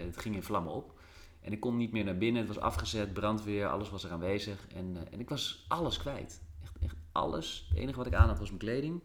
het 0.04 0.16
ging 0.16 0.34
in 0.34 0.42
vlammen 0.42 0.72
op. 0.72 0.92
En 1.40 1.52
ik 1.52 1.60
kon 1.60 1.76
niet 1.76 1.92
meer 1.92 2.04
naar 2.04 2.18
binnen. 2.18 2.46
Het 2.46 2.54
was 2.54 2.64
afgezet, 2.64 3.12
brandweer, 3.12 3.68
alles 3.68 3.90
was 3.90 4.04
er 4.04 4.10
aanwezig. 4.10 4.66
En, 4.74 4.96
en 5.10 5.20
ik 5.20 5.28
was 5.28 5.64
alles 5.68 5.98
kwijt. 5.98 6.40
Echt, 6.62 6.78
echt 6.82 6.96
alles. 7.12 7.66
Het 7.68 7.78
enige 7.78 7.98
wat 7.98 8.06
ik 8.06 8.14
aan 8.14 8.28
had 8.28 8.38
was 8.38 8.48
mijn 8.48 8.60
kleding. 8.60 9.02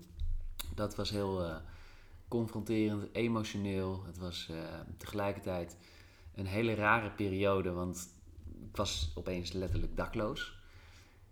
Dat 0.76 0.96
was 0.96 1.10
heel 1.10 1.62
confronterend, 2.30 3.10
emotioneel. 3.12 4.04
Het 4.06 4.18
was 4.18 4.48
eh, 4.50 4.58
tegelijkertijd 4.98 5.78
een 6.36 6.46
hele 6.46 6.74
rare 6.74 7.12
periode, 7.12 7.72
want 7.72 8.10
ik 8.70 8.76
was 8.76 9.12
opeens 9.16 9.52
letterlijk 9.52 9.96
dakloos. 9.96 10.58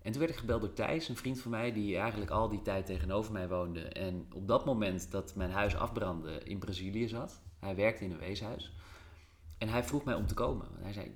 En 0.01 0.11
toen 0.11 0.21
werd 0.21 0.33
ik 0.33 0.39
gebeld 0.39 0.61
door 0.61 0.73
Thijs, 0.73 1.09
een 1.09 1.15
vriend 1.15 1.41
van 1.41 1.51
mij, 1.51 1.73
die 1.73 1.97
eigenlijk 1.97 2.31
al 2.31 2.49
die 2.49 2.61
tijd 2.61 2.85
tegenover 2.85 3.31
mij 3.31 3.47
woonde. 3.47 3.81
En 3.81 4.27
op 4.33 4.47
dat 4.47 4.65
moment 4.65 5.11
dat 5.11 5.35
mijn 5.35 5.51
huis 5.51 5.75
afbrandde 5.75 6.43
in 6.43 6.59
Brazilië 6.59 7.07
zat. 7.07 7.41
Hij 7.59 7.75
werkte 7.75 8.03
in 8.03 8.11
een 8.11 8.17
weeshuis. 8.17 8.73
En 9.57 9.69
hij 9.69 9.83
vroeg 9.83 10.03
mij 10.03 10.15
om 10.15 10.27
te 10.27 10.33
komen. 10.33 10.67
Hij 10.79 10.93
zei, 10.93 11.13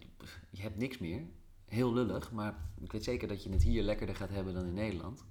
je 0.49 0.61
hebt 0.61 0.77
niks 0.77 0.97
meer. 0.97 1.21
Heel 1.65 1.93
lullig, 1.93 2.31
maar 2.31 2.69
ik 2.81 2.91
weet 2.91 3.03
zeker 3.03 3.27
dat 3.27 3.43
je 3.43 3.49
het 3.49 3.63
hier 3.63 3.83
lekkerder 3.83 4.15
gaat 4.15 4.29
hebben 4.29 4.53
dan 4.53 4.65
in 4.65 4.73
Nederland. 4.73 5.25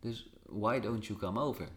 Dus 0.00 0.30
why 0.42 0.80
don't 0.80 1.06
you 1.06 1.18
come 1.18 1.40
over? 1.40 1.68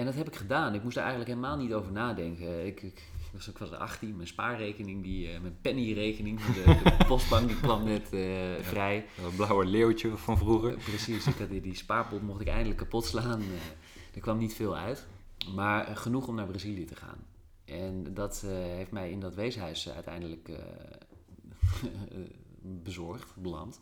En 0.00 0.06
dat 0.06 0.14
heb 0.14 0.26
ik 0.26 0.36
gedaan. 0.36 0.74
Ik 0.74 0.82
moest 0.82 0.96
er 0.96 1.02
eigenlijk 1.02 1.30
helemaal 1.30 1.56
niet 1.56 1.72
over 1.72 1.92
nadenken. 1.92 2.66
Ik, 2.66 2.82
ik, 2.82 3.02
was, 3.32 3.48
ik 3.48 3.58
was 3.58 3.72
18, 3.72 4.16
mijn 4.16 4.28
spaarrekening, 4.28 5.02
die, 5.02 5.32
eh, 5.32 5.40
mijn 5.40 5.56
pennyrekening, 5.60 6.40
van 6.40 6.54
de, 6.54 6.64
de 6.64 7.04
postbank, 7.08 7.48
die 7.48 7.60
kwam 7.60 7.84
net 7.84 8.12
eh, 8.12 8.20
vrij. 8.60 9.06
Dat 9.22 9.36
blauwe 9.36 9.64
leeuwtje 9.64 10.16
van 10.16 10.38
vroeger. 10.38 10.76
Eh, 10.76 10.84
Precies, 10.84 11.26
ik 11.26 11.34
had 11.34 11.48
die, 11.48 11.60
die 11.60 11.74
spaarpot 11.74 12.22
mocht 12.22 12.40
ik 12.40 12.48
eindelijk 12.48 12.78
kapot 12.78 13.04
slaan. 13.04 13.42
Er 14.14 14.20
kwam 14.20 14.38
niet 14.38 14.54
veel 14.54 14.76
uit, 14.76 15.06
maar 15.54 15.96
genoeg 15.96 16.28
om 16.28 16.34
naar 16.34 16.46
Brazilië 16.46 16.84
te 16.84 16.96
gaan. 16.96 17.18
En 17.64 18.14
dat 18.14 18.40
heeft 18.50 18.90
mij 18.90 19.10
in 19.10 19.20
dat 19.20 19.34
weeshuis 19.34 19.90
uiteindelijk 19.90 20.50
bezorgd, 22.84 23.34
beland. 23.36 23.80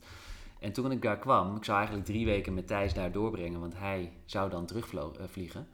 En 0.58 0.72
toen 0.72 0.92
ik 0.92 1.02
daar 1.02 1.18
kwam, 1.18 1.56
ik 1.56 1.64
zou 1.64 1.76
eigenlijk 1.76 2.06
drie 2.06 2.24
weken 2.24 2.54
met 2.54 2.66
Thijs 2.66 2.94
daar 2.94 3.12
doorbrengen, 3.12 3.60
want 3.60 3.78
hij 3.78 4.12
zou 4.24 4.50
dan 4.50 4.66
terugvliegen. 4.66 5.68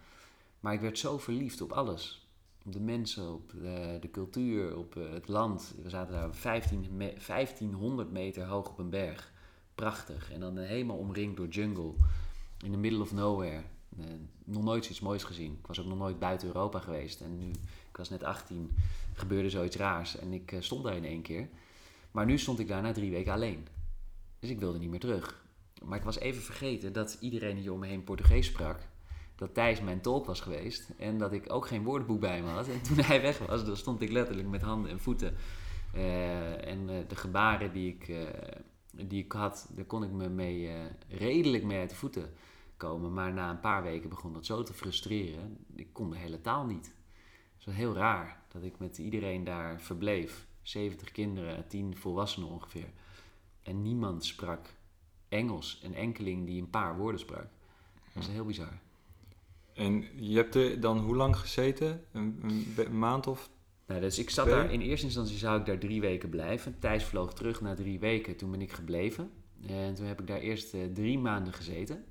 Maar 0.65 0.73
ik 0.73 0.81
werd 0.81 0.99
zo 0.99 1.19
verliefd 1.19 1.61
op 1.61 1.73
alles. 1.73 2.29
Op 2.67 2.73
de 2.73 2.81
mensen, 2.81 3.33
op 3.33 3.51
de, 3.51 3.99
de 4.01 4.11
cultuur, 4.11 4.77
op 4.77 4.97
eh, 4.97 5.13
het 5.13 5.29
land. 5.29 5.75
We 5.83 5.91
zaten 5.91 6.13
daar 6.13 6.35
15 6.35 6.87
me- 6.91 7.15
1500 7.27 8.11
meter 8.11 8.47
hoog 8.47 8.69
op 8.69 8.79
een 8.79 8.91
berg. 8.91 9.33
Prachtig. 9.75 10.33
En 10.33 10.41
dan 10.41 10.59
eh, 10.59 10.67
helemaal 10.67 10.97
omringd 10.97 11.37
door 11.37 11.49
jungle. 11.49 11.93
In 12.65 12.71
the 12.71 12.77
middle 12.77 13.01
of 13.01 13.13
nowhere. 13.13 13.63
Eh, 13.99 14.05
nog 14.45 14.63
nooit 14.63 14.91
iets 14.91 15.01
moois 15.01 15.25
gezien. 15.25 15.53
Ik 15.53 15.67
was 15.67 15.81
ook 15.81 15.87
nog 15.87 15.99
nooit 15.99 16.19
buiten 16.19 16.49
Europa 16.49 16.79
geweest. 16.79 17.21
En 17.21 17.39
nu, 17.39 17.51
ik 17.91 17.97
was 17.97 18.09
net 18.11 18.23
18, 18.23 18.71
gebeurde 19.15 19.51
zoiets 19.51 19.77
raars. 19.77 20.17
En 20.17 20.33
ik 20.33 20.53
eh, 20.53 20.61
stond 20.61 20.85
daar 20.85 20.97
in 20.97 21.05
één 21.05 21.23
keer. 21.23 21.49
Maar 22.11 22.27
nu 22.27 22.39
stond 22.39 22.59
ik 22.59 22.69
daar 22.69 22.83
na 22.83 22.93
drie 22.93 23.11
weken 23.11 23.33
alleen. 23.33 23.67
Dus 24.39 24.51
ik 24.51 24.59
wilde 24.59 24.79
niet 24.79 24.91
meer 24.91 25.01
terug. 25.01 25.45
Maar 25.83 25.99
ik 25.99 26.05
was 26.05 26.19
even 26.19 26.43
vergeten 26.43 26.93
dat 26.93 27.17
iedereen 27.21 27.57
hier 27.57 27.73
om 27.73 27.79
me 27.79 27.87
heen 27.87 28.05
Portugees 28.05 28.47
sprak. 28.47 28.93
Dat 29.37 29.55
Thijs 29.55 29.81
mijn 29.81 30.01
tolk 30.01 30.27
was 30.27 30.41
geweest. 30.41 30.91
En 30.99 31.19
dat 31.19 31.33
ik 31.33 31.53
ook 31.53 31.67
geen 31.67 31.83
woordenboek 31.83 32.21
bij 32.21 32.43
me 32.43 32.49
had. 32.49 32.69
En 32.69 32.83
toen 32.83 32.99
hij 32.99 33.23
weg 33.23 33.39
was, 33.39 33.65
dan 33.65 33.77
stond 33.77 34.01
ik 34.01 34.11
letterlijk 34.11 34.49
met 34.49 34.63
handen 34.63 34.91
en 34.91 35.01
voeten. 35.01 35.35
Eh, 35.93 36.69
en 36.69 36.89
eh, 36.89 37.09
de 37.09 37.17
gebaren 37.17 37.73
die 37.73 37.95
ik, 37.95 38.09
eh, 38.09 39.09
die 39.09 39.25
ik 39.25 39.33
had, 39.33 39.69
daar 39.75 39.85
kon 39.85 40.05
ik 40.05 40.11
me 40.11 40.29
mee, 40.29 40.71
redelijk 41.09 41.65
mee 41.65 41.79
uit 41.79 41.91
de 41.91 41.97
voeten 41.97 42.33
komen. 42.77 43.13
Maar 43.13 43.33
na 43.33 43.51
een 43.51 43.61
paar 43.61 43.83
weken 43.83 44.09
begon 44.09 44.33
dat 44.33 44.47
zo 44.47 44.63
te 44.63 44.73
frustreren. 44.73 45.59
Ik 45.75 45.93
kon 45.93 46.11
de 46.11 46.17
hele 46.17 46.41
taal 46.41 46.65
niet. 46.65 46.95
Het 47.57 47.65
was 47.65 47.75
heel 47.75 47.95
raar 47.95 48.43
dat 48.49 48.63
ik 48.63 48.79
met 48.79 48.99
iedereen 48.99 49.45
daar 49.45 49.81
verbleef. 49.81 50.47
70 50.63 51.11
kinderen, 51.11 51.69
10 51.69 51.97
volwassenen 51.97 52.49
ongeveer. 52.49 52.93
En 53.63 53.83
niemand 53.83 54.25
sprak 54.25 54.75
Engels. 55.29 55.81
Een 55.83 55.95
enkeling 55.95 56.47
die 56.47 56.61
een 56.61 56.71
paar 56.71 56.97
woorden 56.97 57.21
sprak. 57.21 57.47
Dat 58.05 58.15
was 58.15 58.27
heel 58.27 58.45
bizar. 58.45 58.79
En 59.75 60.05
je 60.17 60.37
hebt 60.37 60.55
er 60.55 60.81
dan 60.81 60.99
hoe 60.99 61.17
lang 61.17 61.37
gezeten? 61.37 62.05
Een, 62.13 62.39
een 62.43 62.73
be- 62.77 62.85
een 62.85 62.99
maand 62.99 63.27
of? 63.27 63.51
Nou, 63.87 64.01
dus 64.01 64.19
ik 64.19 64.31
zat 64.31 64.47
daar, 64.47 64.73
in 64.73 64.81
eerste 64.81 65.07
instantie 65.07 65.37
zou 65.37 65.61
ik 65.61 65.67
daar 65.67 65.79
drie 65.79 66.01
weken 66.01 66.29
blijven. 66.29 66.79
Thijs 66.79 67.05
vloog 67.05 67.35
terug 67.35 67.61
na 67.61 67.75
drie 67.75 67.99
weken, 67.99 68.37
toen 68.37 68.51
ben 68.51 68.61
ik 68.61 68.73
gebleven. 68.73 69.31
En 69.67 69.95
toen 69.95 70.07
heb 70.07 70.21
ik 70.21 70.27
daar 70.27 70.39
eerst 70.39 70.75
eh, 70.75 70.81
drie 70.93 71.19
maanden 71.19 71.53
gezeten. 71.53 72.05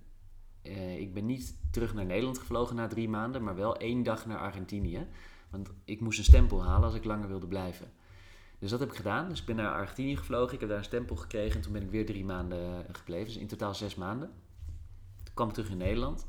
Eh, 0.61 0.99
ik 0.99 1.13
ben 1.13 1.25
niet 1.25 1.57
terug 1.71 1.93
naar 1.93 2.05
Nederland 2.05 2.37
gevlogen 2.37 2.75
na 2.75 2.87
drie 2.87 3.09
maanden, 3.09 3.43
maar 3.43 3.55
wel 3.55 3.77
één 3.77 4.03
dag 4.03 4.25
naar 4.25 4.37
Argentinië. 4.37 5.07
Want 5.49 5.69
ik 5.85 5.99
moest 5.99 6.17
een 6.17 6.23
stempel 6.23 6.63
halen 6.63 6.83
als 6.83 6.95
ik 6.95 7.03
langer 7.03 7.27
wilde 7.27 7.47
blijven. 7.47 7.91
Dus 8.59 8.69
dat 8.69 8.79
heb 8.79 8.89
ik 8.89 8.95
gedaan. 8.95 9.29
Dus 9.29 9.39
ik 9.39 9.45
ben 9.45 9.55
naar 9.55 9.73
Argentinië 9.73 10.17
gevlogen, 10.17 10.53
ik 10.53 10.59
heb 10.59 10.69
daar 10.69 10.77
een 10.77 10.83
stempel 10.83 11.15
gekregen 11.15 11.55
en 11.55 11.61
toen 11.61 11.73
ben 11.73 11.81
ik 11.81 11.89
weer 11.89 12.05
drie 12.05 12.25
maanden 12.25 12.85
gebleven. 12.91 13.25
Dus 13.25 13.37
in 13.37 13.47
totaal 13.47 13.75
zes 13.75 13.95
maanden. 13.95 14.31
Toen 15.23 15.33
kwam 15.33 15.47
ik 15.47 15.53
terug 15.53 15.69
in 15.69 15.77
Nederland 15.77 16.27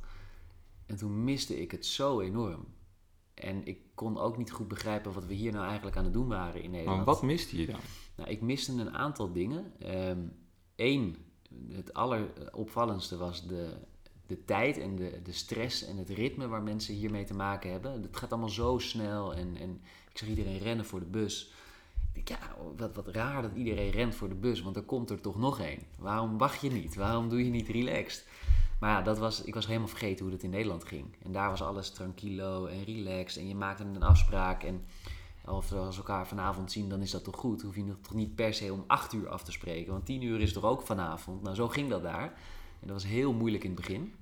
en 0.94 1.00
toen 1.00 1.24
miste 1.24 1.60
ik 1.60 1.70
het 1.70 1.86
zo 1.86 2.20
enorm. 2.20 2.66
En 3.34 3.66
ik 3.66 3.78
kon 3.94 4.18
ook 4.18 4.36
niet 4.36 4.50
goed 4.50 4.68
begrijpen 4.68 5.12
wat 5.12 5.26
we 5.26 5.34
hier 5.34 5.52
nou 5.52 5.64
eigenlijk 5.66 5.96
aan 5.96 6.04
het 6.04 6.12
doen 6.12 6.28
waren 6.28 6.62
in 6.62 6.70
Nederland. 6.70 6.96
Maar 6.96 7.06
wat 7.06 7.22
miste 7.22 7.60
je 7.60 7.66
dan? 7.66 7.80
Nou, 8.16 8.30
ik 8.30 8.40
miste 8.40 8.72
een 8.72 8.94
aantal 8.94 9.32
dingen. 9.32 9.72
Eén, 10.76 11.16
het 11.68 11.94
alleropvallendste 11.94 13.16
was 13.16 13.46
de, 13.46 13.76
de 14.26 14.44
tijd 14.44 14.78
en 14.78 14.96
de, 14.96 15.20
de 15.22 15.32
stress 15.32 15.84
en 15.84 15.96
het 15.96 16.08
ritme 16.08 16.46
waar 16.46 16.62
mensen 16.62 16.94
hiermee 16.94 17.24
te 17.24 17.34
maken 17.34 17.70
hebben. 17.70 18.02
Het 18.02 18.16
gaat 18.16 18.32
allemaal 18.32 18.48
zo 18.48 18.78
snel 18.78 19.34
en, 19.34 19.56
en 19.56 19.80
ik 20.10 20.18
zag 20.18 20.28
iedereen 20.28 20.58
rennen 20.58 20.84
voor 20.84 21.00
de 21.00 21.06
bus. 21.06 21.52
Ik 22.12 22.26
denk, 22.26 22.40
ja, 22.40 22.56
wat, 22.76 22.94
wat 22.94 23.08
raar 23.08 23.42
dat 23.42 23.54
iedereen 23.54 23.90
rent 23.90 24.14
voor 24.14 24.28
de 24.28 24.34
bus, 24.34 24.62
want 24.62 24.76
er 24.76 24.82
komt 24.82 25.10
er 25.10 25.20
toch 25.20 25.38
nog 25.38 25.60
één. 25.60 25.82
Waarom 25.98 26.38
wacht 26.38 26.60
je 26.60 26.70
niet? 26.70 26.94
Waarom 26.94 27.28
doe 27.28 27.44
je 27.44 27.50
niet 27.50 27.68
relaxed? 27.68 28.26
Maar 28.84 28.92
ja, 28.92 29.02
dat 29.02 29.18
was, 29.18 29.42
ik 29.42 29.54
was 29.54 29.66
helemaal 29.66 29.88
vergeten 29.88 30.24
hoe 30.24 30.34
dat 30.34 30.42
in 30.42 30.50
Nederland 30.50 30.84
ging. 30.84 31.16
En 31.22 31.32
daar 31.32 31.50
was 31.50 31.62
alles 31.62 31.90
tranquilo 31.90 32.66
en 32.66 32.84
relaxed. 32.84 33.42
En 33.42 33.48
je 33.48 33.54
maakte 33.54 33.84
een 33.84 34.02
afspraak. 34.02 34.62
En 34.62 34.84
of 35.44 35.68
we 35.68 35.76
als 35.76 35.96
we 35.96 36.02
elkaar 36.02 36.26
vanavond 36.26 36.72
zien, 36.72 36.88
dan 36.88 37.00
is 37.00 37.10
dat 37.10 37.24
toch 37.24 37.36
goed. 37.36 37.62
Hoef 37.62 37.74
je 37.74 37.84
het 37.84 38.04
toch 38.04 38.14
niet 38.14 38.34
per 38.34 38.54
se 38.54 38.72
om 38.72 38.84
acht 38.86 39.12
uur 39.12 39.28
af 39.28 39.42
te 39.42 39.52
spreken. 39.52 39.92
Want 39.92 40.06
tien 40.06 40.22
uur 40.22 40.40
is 40.40 40.52
toch 40.52 40.64
ook 40.64 40.82
vanavond. 40.82 41.42
Nou, 41.42 41.54
zo 41.54 41.68
ging 41.68 41.90
dat 41.90 42.02
daar. 42.02 42.22
En 42.80 42.86
dat 42.86 42.90
was 42.90 43.06
heel 43.06 43.32
moeilijk 43.32 43.64
in 43.64 43.70
het 43.70 43.80
begin. 43.80 44.14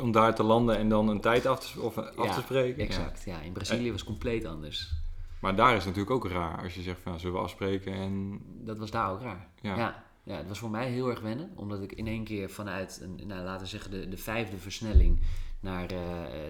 Om 0.00 0.12
daar 0.12 0.34
te 0.34 0.42
landen 0.42 0.76
en 0.76 0.88
dan 0.88 1.08
een 1.08 1.20
tijd 1.20 1.46
af 1.46 1.60
te, 1.60 1.80
of, 1.80 1.98
af 1.98 2.26
Ja, 2.26 2.34
te 2.34 2.40
spreken? 2.40 2.82
Exact, 2.82 3.24
ja. 3.24 3.40
In 3.40 3.52
Brazilië 3.52 3.90
was 3.90 4.00
het 4.00 4.08
compleet 4.08 4.44
anders. 4.44 4.92
Maar 5.40 5.56
daar 5.56 5.76
is 5.76 5.84
het 5.84 5.96
natuurlijk 5.96 6.24
ook 6.24 6.32
raar 6.32 6.62
als 6.62 6.74
je 6.74 6.82
zegt 6.82 7.00
van 7.00 7.10
nou, 7.10 7.22
zullen 7.22 7.36
we 7.36 7.42
afspreken 7.42 7.92
en 7.92 8.40
Dat 8.64 8.78
was 8.78 8.90
daar 8.90 9.10
ook 9.10 9.20
raar. 9.20 9.48
Ja. 9.60 9.76
Ja. 9.76 10.04
Ja. 10.28 10.36
het 10.36 10.48
was 10.48 10.58
voor 10.58 10.70
mij 10.70 10.90
heel 10.90 11.08
erg 11.08 11.20
wennen. 11.20 11.50
Omdat 11.54 11.82
ik 11.82 11.92
in 11.92 12.06
één 12.06 12.24
keer 12.24 12.50
vanuit, 12.50 13.00
een, 13.02 13.26
nou, 13.26 13.44
laten 13.44 13.66
zeggen, 13.66 13.90
de, 13.90 14.08
de 14.08 14.16
vijfde 14.16 14.56
versnelling 14.56 15.20
naar 15.60 15.90
eh, 15.90 15.98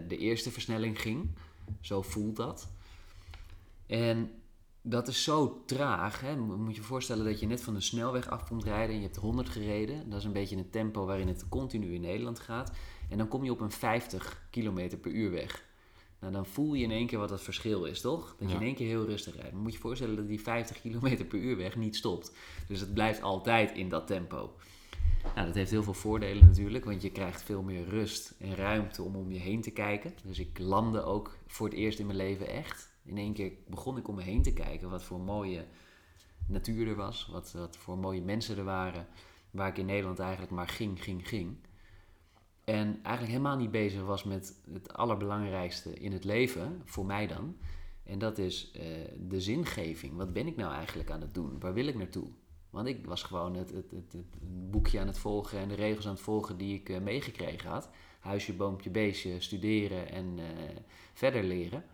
de 0.09 0.17
eerste 0.17 0.51
versnelling 0.51 1.01
ging. 1.01 1.31
Zo 1.81 2.03
voelt 2.03 2.37
dat. 2.37 2.69
En 3.87 4.31
dat 4.83 5.09
is 5.09 5.23
zo 5.23 5.63
traag. 5.67 6.21
Hè? 6.21 6.37
Mo- 6.37 6.57
Moet 6.57 6.75
je 6.75 6.81
je 6.81 6.87
voorstellen 6.87 7.25
dat 7.25 7.41
je 7.41 7.47
net 7.47 7.63
van 7.63 7.75
de 7.75 7.81
snelweg 7.81 8.29
af 8.31 8.49
komt 8.49 8.65
rijden 8.65 8.95
en 8.95 9.01
je 9.01 9.07
hebt 9.07 9.17
100 9.17 9.49
gereden. 9.49 10.11
Dat 10.11 10.19
is 10.19 10.25
een 10.25 10.33
beetje 10.33 10.57
het 10.57 10.73
tempo 10.73 11.07
waarin 11.07 11.29
het 11.29 11.49
continu 11.49 11.95
in 11.95 12.01
Nederland 12.01 12.39
gaat. 12.39 12.73
En 13.09 13.19
dan 13.19 13.29
kom 13.29 13.45
je 13.45 13.51
op 13.51 13.61
een 13.61 13.71
50 13.71 14.47
km 14.51 14.97
per 15.01 15.11
uur 15.11 15.31
weg. 15.31 15.67
Nou, 16.21 16.33
dan 16.33 16.47
voel 16.47 16.75
je 16.75 16.83
in 16.83 16.91
één 16.91 17.07
keer 17.07 17.19
wat 17.19 17.31
het 17.31 17.41
verschil 17.41 17.85
is, 17.85 18.01
toch? 18.01 18.37
Dat 18.39 18.51
je 18.51 18.57
in 18.57 18.63
één 18.63 18.75
keer 18.75 18.87
heel 18.87 19.05
rustig 19.05 19.35
rijdt. 19.35 19.53
Maar 19.53 19.61
moet 19.61 19.71
je 19.71 19.77
je 19.77 19.83
voorstellen 19.83 20.17
dat 20.17 20.29
die 20.29 20.41
50 20.41 20.81
km 20.81 21.25
per 21.25 21.39
uur 21.39 21.57
weg 21.57 21.77
niet 21.77 21.97
stopt. 21.97 22.33
Dus 22.69 22.81
het 22.81 22.95
blijft 22.95 23.23
altijd 23.23 23.77
in 23.77 23.89
dat 23.89 24.07
tempo. 24.07 24.53
Nou, 25.35 25.47
dat 25.47 25.55
heeft 25.55 25.71
heel 25.71 25.83
veel 25.83 25.95
voordelen 25.95 26.47
natuurlijk, 26.47 26.85
want 26.85 27.03
je 27.03 27.11
krijgt 27.11 27.43
veel 27.43 27.63
meer 27.63 27.89
rust 27.89 28.35
en 28.39 28.55
ruimte 28.55 29.03
om 29.03 29.17
om 29.17 29.33
je 29.33 29.39
heen 29.39 29.63
te 29.63 29.71
kijken. 29.71 30.15
Dus 30.23 30.39
ik 30.39 30.59
landde 30.59 31.03
ook 31.03 31.37
voor 31.47 31.69
het 31.69 31.77
eerst 31.77 31.99
in 31.99 32.07
mijn 32.07 32.19
leven 32.19 32.49
echt. 32.49 32.89
In 33.05 33.19
één 33.19 33.33
keer 33.33 33.53
begon 33.67 33.97
ik 33.97 34.09
om 34.09 34.15
me 34.15 34.23
heen 34.23 34.43
te 34.43 34.53
kijken 34.53 34.91
wat 34.91 35.03
voor 35.03 35.21
mooie 35.21 35.67
natuur 36.47 36.89
er 36.89 36.95
was, 36.95 37.29
wat, 37.33 37.53
wat 37.53 37.77
voor 37.77 37.99
mooie 37.99 38.23
mensen 38.23 38.57
er 38.57 38.65
waren, 38.65 39.07
waar 39.51 39.69
ik 39.69 39.79
in 39.79 39.87
Nederland 39.87 40.19
eigenlijk 40.19 40.53
maar 40.53 40.69
ging, 40.69 41.03
ging, 41.03 41.29
ging. 41.29 41.57
En 42.69 42.99
eigenlijk 43.03 43.27
helemaal 43.27 43.57
niet 43.57 43.71
bezig 43.71 44.03
was 44.03 44.25
met 44.25 44.61
het 44.73 44.93
allerbelangrijkste 44.93 45.95
in 45.95 46.13
het 46.13 46.25
leven, 46.25 46.83
voor 46.85 47.07
mij 47.07 47.27
dan. 47.27 47.57
En 48.05 48.19
dat 48.19 48.39
is 48.39 48.71
eh, 48.71 48.83
de 49.19 49.41
zingeving. 49.41 50.17
Wat 50.17 50.33
ben 50.33 50.47
ik 50.47 50.57
nou 50.57 50.73
eigenlijk 50.73 51.11
aan 51.11 51.21
het 51.21 51.35
doen? 51.35 51.61
Waar 51.61 51.75
wil 51.75 51.87
ik 51.87 51.95
naartoe? 51.95 52.29
Want 52.71 52.89
ik 52.89 53.07
was 53.07 53.23
gewoon 53.23 53.55
het, 53.55 53.71
het, 53.71 53.91
het, 53.91 54.17
boekje 54.71 55.01
aan 55.01 55.07
het 55.07 55.19
volgen 55.19 55.59
en 55.59 55.69
de 55.69 55.75
regels 55.75 56.07
aan 56.07 56.13
het 56.13 56.21
volgen 56.21 56.57
die 56.57 56.75
ik 56.75 56.89
eh, 56.89 57.01
meegekregen 57.01 57.71
had. 57.71 57.89
Huisje, 58.21 58.55
boompje, 58.55 58.91
beestje, 58.91 59.41
studeren 59.41 60.11
en 60.11 60.39
eh, 60.39 60.45
verder 61.13 61.45
leren. 61.45 61.85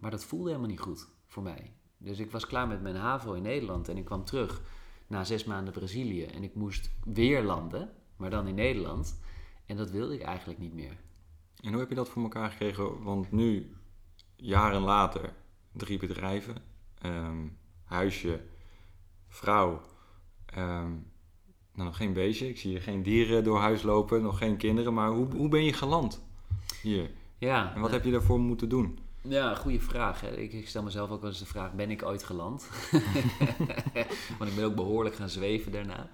Maar 0.00 0.10
dat 0.10 0.24
voelde 0.24 0.48
helemaal 0.48 0.70
niet 0.70 0.80
goed 0.80 1.08
voor 1.26 1.42
mij. 1.42 1.72
Dus 1.98 2.18
ik 2.18 2.30
was 2.30 2.46
klaar 2.46 2.68
met 2.68 2.82
mijn 2.82 2.96
HAVO 2.96 3.32
in 3.32 3.42
Nederland 3.42 3.88
en 3.88 3.96
ik 3.96 4.04
kwam 4.04 4.24
terug 4.24 4.62
na 5.06 5.24
zes 5.24 5.44
maanden 5.44 5.72
Brazilië. 5.72 6.24
En 6.24 6.42
ik 6.42 6.54
moest 6.54 6.90
weer 7.04 7.42
landen, 7.42 7.90
maar 8.16 8.30
dan 8.30 8.46
in 8.46 8.54
Nederland. 8.54 9.18
En 9.66 9.76
dat 9.76 9.90
wilde 9.90 10.14
ik 10.14 10.22
eigenlijk 10.22 10.58
niet 10.58 10.74
meer. 10.74 10.96
En 11.60 11.70
hoe 11.70 11.80
heb 11.80 11.88
je 11.88 11.94
dat 11.94 12.08
voor 12.08 12.22
elkaar 12.22 12.50
gekregen? 12.50 13.02
Want 13.02 13.32
nu, 13.32 13.76
jaren 14.36 14.80
later, 14.80 15.32
drie 15.72 15.98
bedrijven, 15.98 16.56
ehm, 16.98 17.46
huisje, 17.84 18.40
vrouw, 19.28 19.82
ehm, 20.46 20.90
nou, 21.72 21.88
nog 21.88 21.96
geen 21.96 22.12
beestje. 22.12 22.48
Ik 22.48 22.58
zie 22.58 22.70
hier 22.70 22.82
geen 22.82 23.02
dieren 23.02 23.44
door 23.44 23.58
huis 23.58 23.82
lopen, 23.82 24.22
nog 24.22 24.38
geen 24.38 24.56
kinderen. 24.56 24.94
Maar 24.94 25.10
hoe, 25.10 25.26
hoe 25.34 25.48
ben 25.48 25.64
je 25.64 25.72
geland 25.72 26.24
hier? 26.82 27.10
Ja. 27.38 27.74
En 27.74 27.80
wat 27.80 27.90
heb 27.90 28.04
je 28.04 28.10
daarvoor 28.10 28.40
moeten 28.40 28.68
doen? 28.68 28.98
Ja, 29.22 29.54
goede 29.54 29.80
vraag. 29.80 30.20
Hè. 30.20 30.36
Ik, 30.36 30.52
ik, 30.52 30.68
stel 30.68 30.82
mezelf 30.82 31.10
ook 31.10 31.20
wel 31.20 31.30
eens 31.30 31.38
de 31.38 31.46
vraag, 31.46 31.72
ben 31.72 31.90
ik 31.90 32.02
ooit 32.02 32.22
geland? 32.22 32.68
Want 34.38 34.50
ik 34.50 34.56
ben 34.56 34.64
ook 34.64 34.74
behoorlijk 34.74 35.14
gaan 35.14 35.28
zweven 35.28 35.72
daarna. 35.72 36.08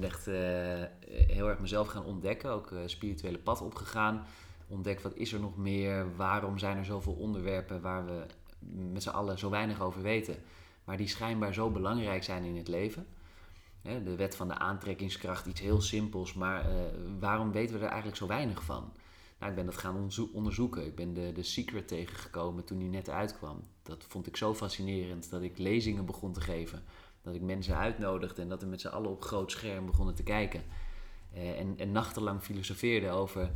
Ben 0.00 0.08
echt 0.08 0.28
uh, 0.28 0.34
heel 1.08 1.48
erg 1.48 1.58
mezelf 1.58 1.88
gaan 1.88 2.04
ontdekken, 2.04 2.50
ook 2.50 2.70
uh, 2.70 2.78
spirituele 2.86 3.38
pad 3.38 3.60
opgegaan. 3.60 4.26
Ontdek 4.68 5.00
wat 5.00 5.14
is 5.14 5.32
er 5.32 5.40
nog 5.40 5.56
meer, 5.56 6.16
waarom 6.16 6.58
zijn 6.58 6.76
er 6.76 6.84
zoveel 6.84 7.12
onderwerpen 7.12 7.80
waar 7.80 8.06
we 8.06 8.26
met 8.92 9.02
z'n 9.02 9.08
allen 9.08 9.38
zo 9.38 9.50
weinig 9.50 9.80
over 9.80 10.02
weten. 10.02 10.36
Maar 10.84 10.96
die 10.96 11.08
schijnbaar 11.08 11.54
zo 11.54 11.70
belangrijk 11.70 12.24
zijn 12.24 12.44
in 12.44 12.56
het 12.56 12.68
leven. 12.68 13.06
De 13.82 14.16
wet 14.16 14.36
van 14.36 14.48
de 14.48 14.54
aantrekkingskracht, 14.54 15.46
iets 15.46 15.60
heel 15.60 15.80
simpels, 15.80 16.34
maar 16.34 16.70
uh, 16.70 16.76
waarom 17.18 17.52
weten 17.52 17.74
we 17.74 17.80
er 17.80 17.88
eigenlijk 17.88 18.16
zo 18.16 18.26
weinig 18.26 18.64
van? 18.64 18.92
Nou, 19.38 19.50
ik 19.50 19.56
ben 19.56 19.66
dat 19.66 19.76
gaan 19.76 20.10
onderzoeken. 20.32 20.86
Ik 20.86 20.94
ben 20.94 21.14
de, 21.14 21.32
de 21.32 21.42
Secret 21.42 21.88
tegengekomen 21.88 22.64
toen 22.64 22.78
die 22.78 22.88
net 22.88 23.08
uitkwam. 23.08 23.60
Dat 23.82 24.04
vond 24.08 24.26
ik 24.26 24.36
zo 24.36 24.54
fascinerend 24.54 25.30
dat 25.30 25.42
ik 25.42 25.58
lezingen 25.58 26.04
begon 26.04 26.32
te 26.32 26.40
geven. 26.40 26.82
Dat 27.26 27.34
ik 27.34 27.42
mensen 27.42 27.76
uitnodigde 27.76 28.42
en 28.42 28.48
dat 28.48 28.62
we 28.62 28.68
met 28.68 28.80
z'n 28.80 28.88
allen 28.88 29.10
op 29.10 29.22
groot 29.22 29.50
scherm 29.50 29.86
begonnen 29.86 30.14
te 30.14 30.22
kijken. 30.22 30.62
Uh, 31.34 31.58
en, 31.60 31.74
en 31.78 31.92
nachtenlang 31.92 32.42
filosofeerde 32.42 33.10
over 33.10 33.50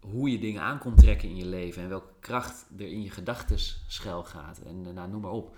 hoe 0.00 0.30
je 0.30 0.38
dingen 0.38 0.62
aan 0.62 0.78
kon 0.78 0.94
trekken 0.94 1.28
in 1.28 1.36
je 1.36 1.46
leven 1.46 1.82
en 1.82 1.88
welke 1.88 2.12
kracht 2.20 2.66
er 2.78 2.86
in 2.86 3.02
je 3.02 3.10
gedachten 3.10 3.58
schuil 3.88 4.24
gaat. 4.24 4.58
En 4.58 4.86
uh, 4.86 4.92
nou, 4.92 5.10
noem 5.10 5.20
maar 5.20 5.30
op. 5.30 5.56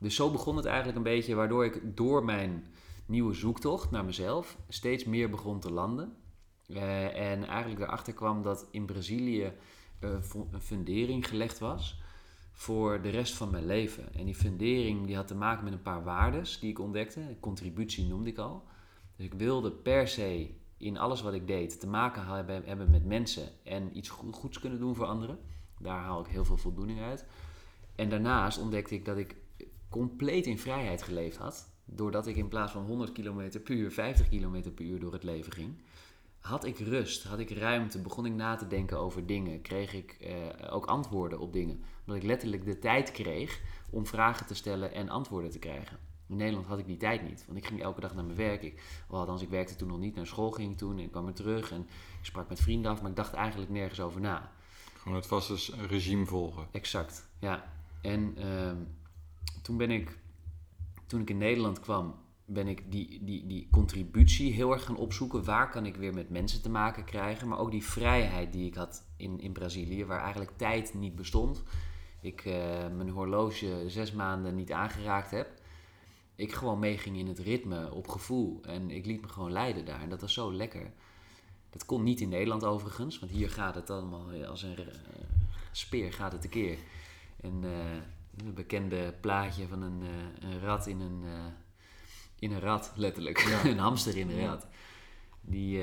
Dus 0.00 0.14
zo 0.14 0.30
begon 0.30 0.56
het 0.56 0.64
eigenlijk 0.64 0.96
een 0.96 1.02
beetje, 1.02 1.34
waardoor 1.34 1.64
ik 1.64 1.96
door 1.96 2.24
mijn 2.24 2.66
nieuwe 3.06 3.34
zoektocht 3.34 3.90
naar 3.90 4.04
mezelf 4.04 4.56
steeds 4.68 5.04
meer 5.04 5.30
begon 5.30 5.60
te 5.60 5.72
landen. 5.72 6.16
Uh, 6.66 7.30
en 7.30 7.44
eigenlijk 7.44 7.80
erachter 7.80 8.12
kwam 8.12 8.42
dat 8.42 8.68
in 8.70 8.86
Brazilië 8.86 9.52
een 10.00 10.60
fundering 10.60 11.28
gelegd 11.28 11.58
was 11.58 12.00
voor 12.58 13.02
de 13.02 13.08
rest 13.08 13.34
van 13.34 13.50
mijn 13.50 13.66
leven. 13.66 14.14
En 14.14 14.24
die 14.24 14.34
fundering 14.34 15.06
die 15.06 15.16
had 15.16 15.26
te 15.26 15.34
maken 15.34 15.64
met 15.64 15.72
een 15.72 15.82
paar 15.82 16.04
waardes 16.04 16.58
die 16.58 16.70
ik 16.70 16.78
ontdekte. 16.78 17.36
Contributie 17.40 18.06
noemde 18.06 18.30
ik 18.30 18.38
al. 18.38 18.64
Dus 19.16 19.26
ik 19.26 19.34
wilde 19.34 19.72
per 19.72 20.08
se 20.08 20.50
in 20.76 20.98
alles 20.98 21.22
wat 21.22 21.34
ik 21.34 21.46
deed 21.46 21.80
te 21.80 21.86
maken 21.86 22.26
hebben, 22.26 22.62
hebben 22.64 22.90
met 22.90 23.04
mensen 23.04 23.48
en 23.64 23.96
iets 23.96 24.08
goeds 24.08 24.58
kunnen 24.58 24.78
doen 24.78 24.94
voor 24.94 25.06
anderen. 25.06 25.38
Daar 25.78 26.00
haal 26.00 26.20
ik 26.20 26.26
heel 26.26 26.44
veel 26.44 26.56
voldoening 26.56 27.00
uit. 27.00 27.26
En 27.94 28.08
daarnaast 28.08 28.58
ontdekte 28.58 28.94
ik 28.94 29.04
dat 29.04 29.16
ik 29.16 29.36
compleet 29.88 30.46
in 30.46 30.58
vrijheid 30.58 31.02
geleefd 31.02 31.36
had. 31.36 31.68
Doordat 31.84 32.26
ik 32.26 32.36
in 32.36 32.48
plaats 32.48 32.72
van 32.72 32.84
100 32.84 33.12
km 33.12 33.60
per 33.62 33.74
uur 33.74 33.92
50 33.92 34.28
km 34.28 34.70
per 34.74 34.84
uur 34.84 35.00
door 35.00 35.12
het 35.12 35.22
leven 35.22 35.52
ging 35.52 35.74
had 36.46 36.64
ik 36.64 36.78
rust, 36.78 37.24
had 37.24 37.38
ik 37.38 37.50
ruimte, 37.50 38.00
begon 38.00 38.26
ik 38.26 38.34
na 38.34 38.56
te 38.56 38.66
denken 38.66 38.98
over 38.98 39.26
dingen, 39.26 39.60
kreeg 39.60 39.94
ik 39.94 40.16
eh, 40.20 40.74
ook 40.74 40.86
antwoorden 40.86 41.38
op 41.38 41.52
dingen. 41.52 41.82
Omdat 42.06 42.22
ik 42.22 42.28
letterlijk 42.28 42.64
de 42.64 42.78
tijd 42.78 43.12
kreeg 43.12 43.60
om 43.90 44.06
vragen 44.06 44.46
te 44.46 44.54
stellen 44.54 44.92
en 44.92 45.08
antwoorden 45.08 45.50
te 45.50 45.58
krijgen. 45.58 45.98
In 46.28 46.36
Nederland 46.36 46.66
had 46.66 46.78
ik 46.78 46.86
die 46.86 46.96
tijd 46.96 47.22
niet, 47.22 47.44
want 47.46 47.58
ik 47.58 47.66
ging 47.66 47.82
elke 47.82 48.00
dag 48.00 48.14
naar 48.14 48.24
mijn 48.24 48.36
werk. 48.36 48.62
Ik, 48.62 48.82
althans, 49.08 49.42
ik 49.42 49.48
werkte 49.48 49.76
toen 49.76 49.88
nog 49.88 49.98
niet, 49.98 50.14
naar 50.14 50.26
school 50.26 50.50
ging 50.50 50.78
toen 50.78 50.98
en 50.98 51.04
ik 51.04 51.10
kwam 51.10 51.26
er 51.26 51.34
terug 51.34 51.70
en 51.70 51.80
ik 52.20 52.24
sprak 52.24 52.48
met 52.48 52.60
vrienden 52.60 52.90
af, 52.90 53.00
maar 53.00 53.10
ik 53.10 53.16
dacht 53.16 53.32
eigenlijk 53.32 53.70
nergens 53.70 54.00
over 54.00 54.20
na. 54.20 54.52
Gewoon 54.98 55.16
het 55.16 55.26
vaste 55.26 55.86
regime 55.86 56.26
volgen. 56.26 56.66
Exact, 56.70 57.28
ja. 57.38 57.72
En 58.00 58.34
ehm, 58.36 58.76
toen 59.62 59.76
ben 59.76 59.90
ik, 59.90 60.18
toen 61.06 61.20
ik 61.20 61.30
in 61.30 61.38
Nederland 61.38 61.80
kwam, 61.80 62.14
ben 62.44 62.68
ik 62.68 62.92
die, 62.92 63.24
die, 63.24 63.46
die 63.46 63.68
contributie 63.70 64.52
heel 64.52 64.72
erg 64.72 64.84
gaan 64.84 64.96
opzoeken. 64.96 65.44
Waar 65.44 65.70
kan 65.70 65.86
ik 65.86 65.96
weer 65.96 66.14
met 66.14 66.30
mensen 66.30 66.62
te 66.62 66.70
maken 66.70 67.04
krijgen? 67.04 67.48
Maar 67.48 67.58
ook 67.58 67.70
die 67.70 67.84
vrijheid 67.84 68.52
die 68.52 68.66
ik 68.66 68.74
had 68.74 69.06
in, 69.16 69.40
in 69.40 69.52
Brazilië, 69.52 70.04
waar 70.04 70.20
eigenlijk 70.20 70.52
tijd 70.56 70.94
niet 70.94 71.16
bestond. 71.16 71.62
Ik 72.20 72.44
uh, 72.44 72.54
mijn 72.96 73.08
horloge 73.08 73.84
zes 73.86 74.12
maanden 74.12 74.54
niet 74.54 74.72
aangeraakt 74.72 75.30
heb. 75.30 75.48
Ik 76.34 76.52
gewoon 76.52 76.78
meeging 76.78 77.16
in 77.16 77.26
het 77.26 77.38
ritme, 77.38 77.92
op 77.92 78.08
gevoel. 78.08 78.60
En 78.62 78.90
ik 78.90 79.06
liet 79.06 79.20
me 79.20 79.28
gewoon 79.28 79.52
leiden 79.52 79.84
daar. 79.84 80.00
En 80.00 80.08
dat 80.08 80.20
was 80.20 80.32
zo 80.32 80.52
lekker. 80.52 80.92
Dat 81.70 81.84
kon 81.84 82.02
niet 82.02 82.20
in 82.20 82.28
Nederland 82.28 82.64
overigens, 82.64 83.18
want 83.18 83.32
hier 83.32 83.50
gaat 83.50 83.74
het 83.74 83.90
allemaal 83.90 84.44
als 84.44 84.62
een 84.62 84.78
uh, 84.78 84.86
speer 85.72 86.12
gaat 86.12 86.32
het 86.32 86.40
tekeer. 86.40 86.78
En 87.40 87.62
uh, 87.64 87.70
een 88.46 88.54
bekende 88.54 89.14
plaatje 89.20 89.66
van 89.68 89.82
een, 89.82 90.02
een 90.40 90.60
rat 90.60 90.86
in 90.86 91.00
een 91.00 91.24
in 92.38 92.52
een 92.52 92.60
rat, 92.60 92.92
letterlijk. 92.96 93.38
een 93.64 93.78
hamster 93.78 94.16
in 94.16 94.30
een 94.30 94.46
rat. 94.46 94.66
Die, 95.40 95.82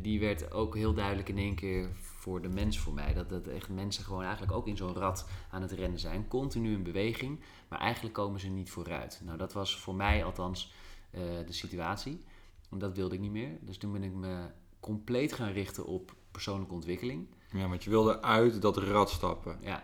die 0.00 0.20
werd 0.20 0.52
ook 0.52 0.74
heel 0.74 0.94
duidelijk 0.94 1.28
in 1.28 1.38
één 1.38 1.54
keer 1.54 1.90
voor 2.18 2.42
de 2.42 2.48
mens 2.48 2.78
voor 2.78 2.94
mij. 2.94 3.14
Dat, 3.14 3.28
dat 3.28 3.46
echt 3.46 3.68
mensen 3.68 4.04
gewoon 4.04 4.22
eigenlijk 4.22 4.52
ook 4.52 4.66
in 4.66 4.76
zo'n 4.76 4.94
rat 4.94 5.28
aan 5.50 5.62
het 5.62 5.72
rennen 5.72 5.98
zijn. 5.98 6.28
Continu 6.28 6.72
in 6.72 6.82
beweging, 6.82 7.40
maar 7.68 7.78
eigenlijk 7.78 8.14
komen 8.14 8.40
ze 8.40 8.48
niet 8.48 8.70
vooruit. 8.70 9.20
Nou, 9.24 9.38
dat 9.38 9.52
was 9.52 9.80
voor 9.80 9.94
mij 9.94 10.24
althans 10.24 10.72
uh, 11.10 11.20
de 11.46 11.52
situatie. 11.52 12.24
En 12.70 12.78
dat 12.78 12.96
wilde 12.96 13.14
ik 13.14 13.20
niet 13.20 13.30
meer. 13.30 13.58
Dus 13.60 13.78
toen 13.78 13.92
ben 13.92 14.02
ik 14.02 14.12
me 14.12 14.46
compleet 14.80 15.32
gaan 15.32 15.52
richten 15.52 15.86
op 15.86 16.14
persoonlijke 16.30 16.74
ontwikkeling. 16.74 17.26
Ja, 17.52 17.68
want 17.68 17.84
je 17.84 17.90
wilde 17.90 18.22
uit 18.22 18.62
dat 18.62 18.76
rat 18.76 19.10
stappen. 19.10 19.58
Ja. 19.60 19.82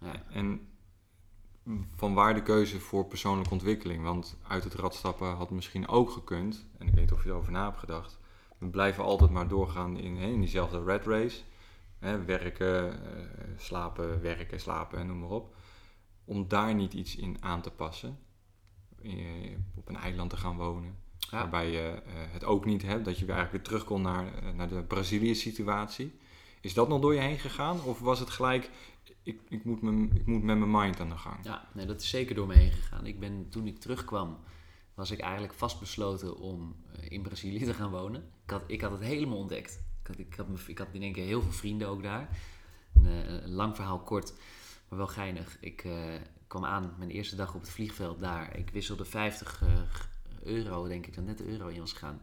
ja. 0.00 0.24
En 0.30 0.68
van 1.96 2.14
waar 2.14 2.34
de 2.34 2.42
keuze 2.42 2.80
voor 2.80 3.06
persoonlijke 3.06 3.52
ontwikkeling? 3.52 4.02
Want 4.02 4.36
uit 4.48 4.64
het 4.64 4.74
rad 4.74 4.94
stappen 4.94 5.34
had 5.34 5.50
misschien 5.50 5.88
ook 5.88 6.10
gekund. 6.10 6.66
En 6.78 6.86
ik 6.86 6.94
weet 6.94 7.02
niet 7.02 7.12
of 7.12 7.22
je 7.22 7.28
erover 7.28 7.52
na 7.52 7.64
hebt 7.64 7.78
gedacht. 7.78 8.18
We 8.58 8.66
blijven 8.66 9.04
altijd 9.04 9.30
maar 9.30 9.48
doorgaan 9.48 9.96
in, 9.96 10.16
in 10.16 10.40
diezelfde 10.40 10.84
red 10.84 11.06
race. 11.06 11.42
Hè, 12.02 12.24
werken, 12.24 12.92
uh, 12.92 13.22
slapen, 13.56 14.20
werken, 14.20 14.60
slapen 14.60 14.98
en 14.98 15.06
noem 15.06 15.18
maar 15.18 15.30
op. 15.30 15.54
Om 16.24 16.48
daar 16.48 16.74
niet 16.74 16.92
iets 16.92 17.16
in 17.16 17.36
aan 17.40 17.62
te 17.62 17.70
passen. 17.70 18.18
Uh, 19.02 19.56
op 19.74 19.88
een 19.88 19.96
eiland 19.96 20.30
te 20.30 20.36
gaan 20.36 20.56
wonen. 20.56 20.96
Ja. 21.18 21.38
Waarbij 21.38 21.70
je 21.70 22.02
uh, 22.06 22.12
het 22.14 22.44
ook 22.44 22.64
niet 22.64 22.82
hebt. 22.82 23.04
Dat 23.04 23.18
je 23.18 23.24
weer 23.24 23.34
eigenlijk 23.34 23.64
weer 23.64 23.72
terug 23.72 23.88
kon 23.88 24.02
naar, 24.02 24.54
naar 24.54 24.68
de 24.68 24.82
Brazilië 24.82 25.34
situatie. 25.34 26.18
Is 26.60 26.74
dat 26.74 26.88
nog 26.88 27.00
door 27.00 27.14
je 27.14 27.20
heen 27.20 27.38
gegaan? 27.38 27.82
Of 27.82 28.00
was 28.00 28.18
het 28.18 28.30
gelijk, 28.30 28.70
ik, 29.22 29.40
ik, 29.48 29.64
moet, 29.64 29.82
me, 29.82 30.08
ik 30.14 30.26
moet 30.26 30.42
met 30.42 30.58
mijn 30.58 30.70
mind 30.70 31.00
aan 31.00 31.08
de 31.08 31.16
gang. 31.16 31.44
Ja, 31.44 31.68
nee, 31.74 31.86
dat 31.86 32.00
is 32.00 32.08
zeker 32.08 32.34
door 32.34 32.46
me 32.46 32.54
heen 32.54 32.72
gegaan. 32.72 33.06
Ik 33.06 33.20
ben, 33.20 33.48
toen 33.48 33.66
ik 33.66 33.78
terugkwam, 33.78 34.38
was 34.94 35.10
ik 35.10 35.20
eigenlijk 35.20 35.54
vastbesloten 35.54 36.36
om 36.36 36.76
in 37.08 37.22
Brazilië 37.22 37.64
te 37.64 37.74
gaan 37.74 37.90
wonen. 37.90 38.22
Ik 38.44 38.50
had, 38.50 38.62
ik 38.66 38.80
had 38.80 38.90
het 38.90 39.00
helemaal 39.00 39.38
ontdekt. 39.38 39.82
Ik 40.02 40.34
had, 40.36 40.58
ik 40.66 40.78
had, 40.78 40.88
in 40.92 41.02
één 41.02 41.12
keer 41.12 41.24
heel 41.24 41.42
veel 41.42 41.52
vrienden 41.52 41.88
ook 41.88 42.02
daar. 42.02 42.28
Een, 42.94 43.44
een 43.44 43.52
lang 43.52 43.76
verhaal 43.76 43.98
kort, 43.98 44.32
maar 44.88 44.98
wel 44.98 45.06
geinig. 45.06 45.56
Ik 45.60 45.84
uh, 45.84 45.94
kwam 46.46 46.64
aan 46.64 46.94
mijn 46.98 47.10
eerste 47.10 47.36
dag 47.36 47.54
op 47.54 47.60
het 47.60 47.70
vliegveld 47.70 48.20
daar. 48.20 48.56
Ik 48.56 48.70
wisselde 48.70 49.04
50 49.04 49.62
euro, 50.42 50.88
denk 50.88 51.06
ik, 51.06 51.14
dat 51.14 51.24
net 51.24 51.38
de 51.38 51.46
euro 51.46 51.66
in 51.66 51.80
was 51.80 51.92
gegaan. 51.92 52.20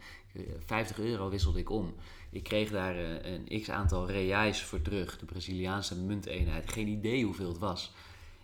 50 0.65 0.99
euro 0.99 1.29
wisselde 1.29 1.59
ik 1.59 1.69
om. 1.69 1.93
Ik 2.29 2.43
kreeg 2.43 2.71
daar 2.71 2.95
een 3.25 3.61
x 3.61 3.69
aantal 3.69 4.07
reais 4.07 4.63
voor 4.63 4.81
terug, 4.81 5.17
de 5.17 5.25
Braziliaanse 5.25 5.95
munteenheid. 5.95 6.71
Geen 6.71 6.87
idee 6.87 7.25
hoeveel 7.25 7.47
het 7.47 7.57
was. 7.57 7.93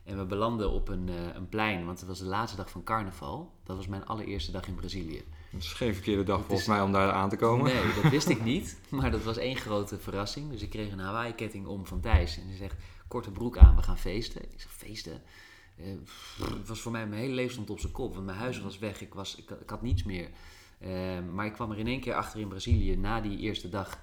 En 0.04 0.18
we 0.18 0.26
belanden 0.26 0.72
op 0.72 0.88
een, 0.88 1.08
een 1.36 1.50
plein, 1.50 1.86
want 1.86 2.00
het 2.00 2.08
was 2.08 2.20
de 2.20 2.26
laatste 2.26 2.58
dag 2.58 2.70
van 2.70 2.84
carnaval. 2.84 3.52
Dat 3.64 3.76
was 3.76 3.88
mijn 3.88 4.06
allereerste 4.06 4.52
dag 4.52 4.68
in 4.68 4.76
Brazilië. 4.76 5.24
Dat 5.56 5.64
is 5.64 5.74
geen 5.74 5.94
verkeerde 5.94 6.24
dag 6.24 6.38
volgens 6.38 6.62
is... 6.62 6.68
mij 6.68 6.82
om 6.82 6.92
daar 6.92 7.12
aan 7.12 7.30
te 7.30 7.36
komen. 7.36 7.66
Nee, 7.66 7.94
dat 8.02 8.12
wist 8.12 8.30
ik 8.30 8.44
niet. 8.54 8.80
Maar 8.90 9.12
dat 9.12 9.24
was 9.24 9.38
één 9.38 9.56
grote 9.56 10.00
verrassing. 10.00 10.52
Dus 10.52 10.62
ik 10.62 10.70
kreeg 10.70 10.92
een 10.92 11.00
Hawaii-ketting 11.00 11.66
om 11.66 11.86
van 11.86 12.00
Thijs. 12.00 12.38
En 12.38 12.48
hij 12.48 12.56
zegt, 12.56 12.76
korte 13.08 13.32
broek 13.32 13.58
aan, 13.58 13.76
we 13.76 13.82
gaan 13.82 13.98
feesten. 13.98 14.42
Ik 14.44 14.62
zeg, 14.62 14.72
feesten? 14.72 15.22
Uh, 15.78 15.86
het 16.58 16.68
was 16.68 16.80
voor 16.80 16.92
mij, 16.92 17.08
mijn 17.08 17.22
hele 17.22 17.34
leven 17.34 17.52
stond 17.52 17.70
op 17.70 17.80
zijn 17.80 17.92
kop. 17.92 18.14
Want 18.14 18.26
mijn 18.26 18.38
huis 18.38 18.62
was 18.62 18.80
weg, 18.80 19.02
ik, 19.02 19.14
was, 19.14 19.36
ik, 19.36 19.50
ik 19.50 19.70
had 19.70 19.82
niets 19.82 20.04
meer. 20.04 20.30
Uh, 20.80 20.90
maar 21.34 21.46
ik 21.46 21.54
kwam 21.54 21.72
er 21.72 21.78
in 21.78 21.88
één 21.88 22.00
keer 22.00 22.14
achter 22.14 22.40
in 22.40 22.48
Brazilië 22.48 22.96
na 22.96 23.22
die 23.22 23.38
eerste 23.38 23.70
dag 23.70 24.00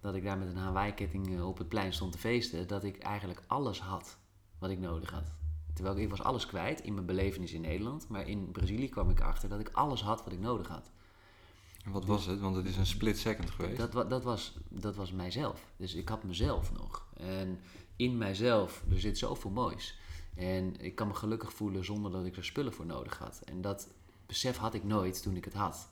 dat 0.00 0.14
ik 0.14 0.24
daar 0.24 0.38
met 0.38 0.48
een 0.48 0.56
Hawaii-ketting 0.56 1.28
uh, 1.28 1.48
op 1.48 1.58
het 1.58 1.68
plein 1.68 1.92
stond 1.92 2.12
te 2.12 2.18
feesten, 2.18 2.66
dat 2.66 2.84
ik 2.84 2.98
eigenlijk 2.98 3.42
alles 3.46 3.80
had 3.80 4.18
wat 4.58 4.70
ik 4.70 4.78
nodig 4.78 5.10
had. 5.10 5.41
Terwijl 5.74 5.96
ik, 5.96 6.10
was 6.10 6.22
alles 6.22 6.46
kwijt 6.46 6.80
in 6.80 6.94
mijn 6.94 7.06
belevenis 7.06 7.52
in 7.52 7.60
Nederland, 7.60 8.08
maar 8.08 8.28
in 8.28 8.50
Brazilië 8.50 8.88
kwam 8.88 9.10
ik 9.10 9.20
achter 9.20 9.48
dat 9.48 9.60
ik 9.60 9.70
alles 9.72 10.02
had 10.02 10.24
wat 10.24 10.32
ik 10.32 10.40
nodig 10.40 10.68
had. 10.68 10.90
En 11.84 11.92
wat 11.92 12.04
was 12.04 12.26
het? 12.26 12.40
Want 12.40 12.56
het 12.56 12.66
is 12.66 12.76
een 12.76 12.86
split 12.86 13.18
second 13.18 13.50
geweest. 13.50 13.92
Dat, 13.92 14.10
dat, 14.10 14.24
was, 14.24 14.56
dat 14.68 14.96
was 14.96 15.12
mijzelf. 15.12 15.66
Dus 15.76 15.94
ik 15.94 16.08
had 16.08 16.22
mezelf 16.22 16.72
nog. 16.72 17.06
En 17.16 17.60
in 17.96 18.18
mijzelf, 18.18 18.84
er 18.90 19.00
zit 19.00 19.18
zoveel 19.18 19.50
moois. 19.50 19.98
En 20.34 20.80
ik 20.80 20.94
kan 20.94 21.08
me 21.08 21.14
gelukkig 21.14 21.52
voelen 21.52 21.84
zonder 21.84 22.10
dat 22.10 22.24
ik 22.24 22.36
er 22.36 22.44
spullen 22.44 22.72
voor 22.72 22.86
nodig 22.86 23.18
had. 23.18 23.40
En 23.44 23.60
dat 23.60 23.88
besef 24.26 24.56
had 24.56 24.74
ik 24.74 24.84
nooit 24.84 25.22
toen 25.22 25.36
ik 25.36 25.44
het 25.44 25.54
had. 25.54 25.88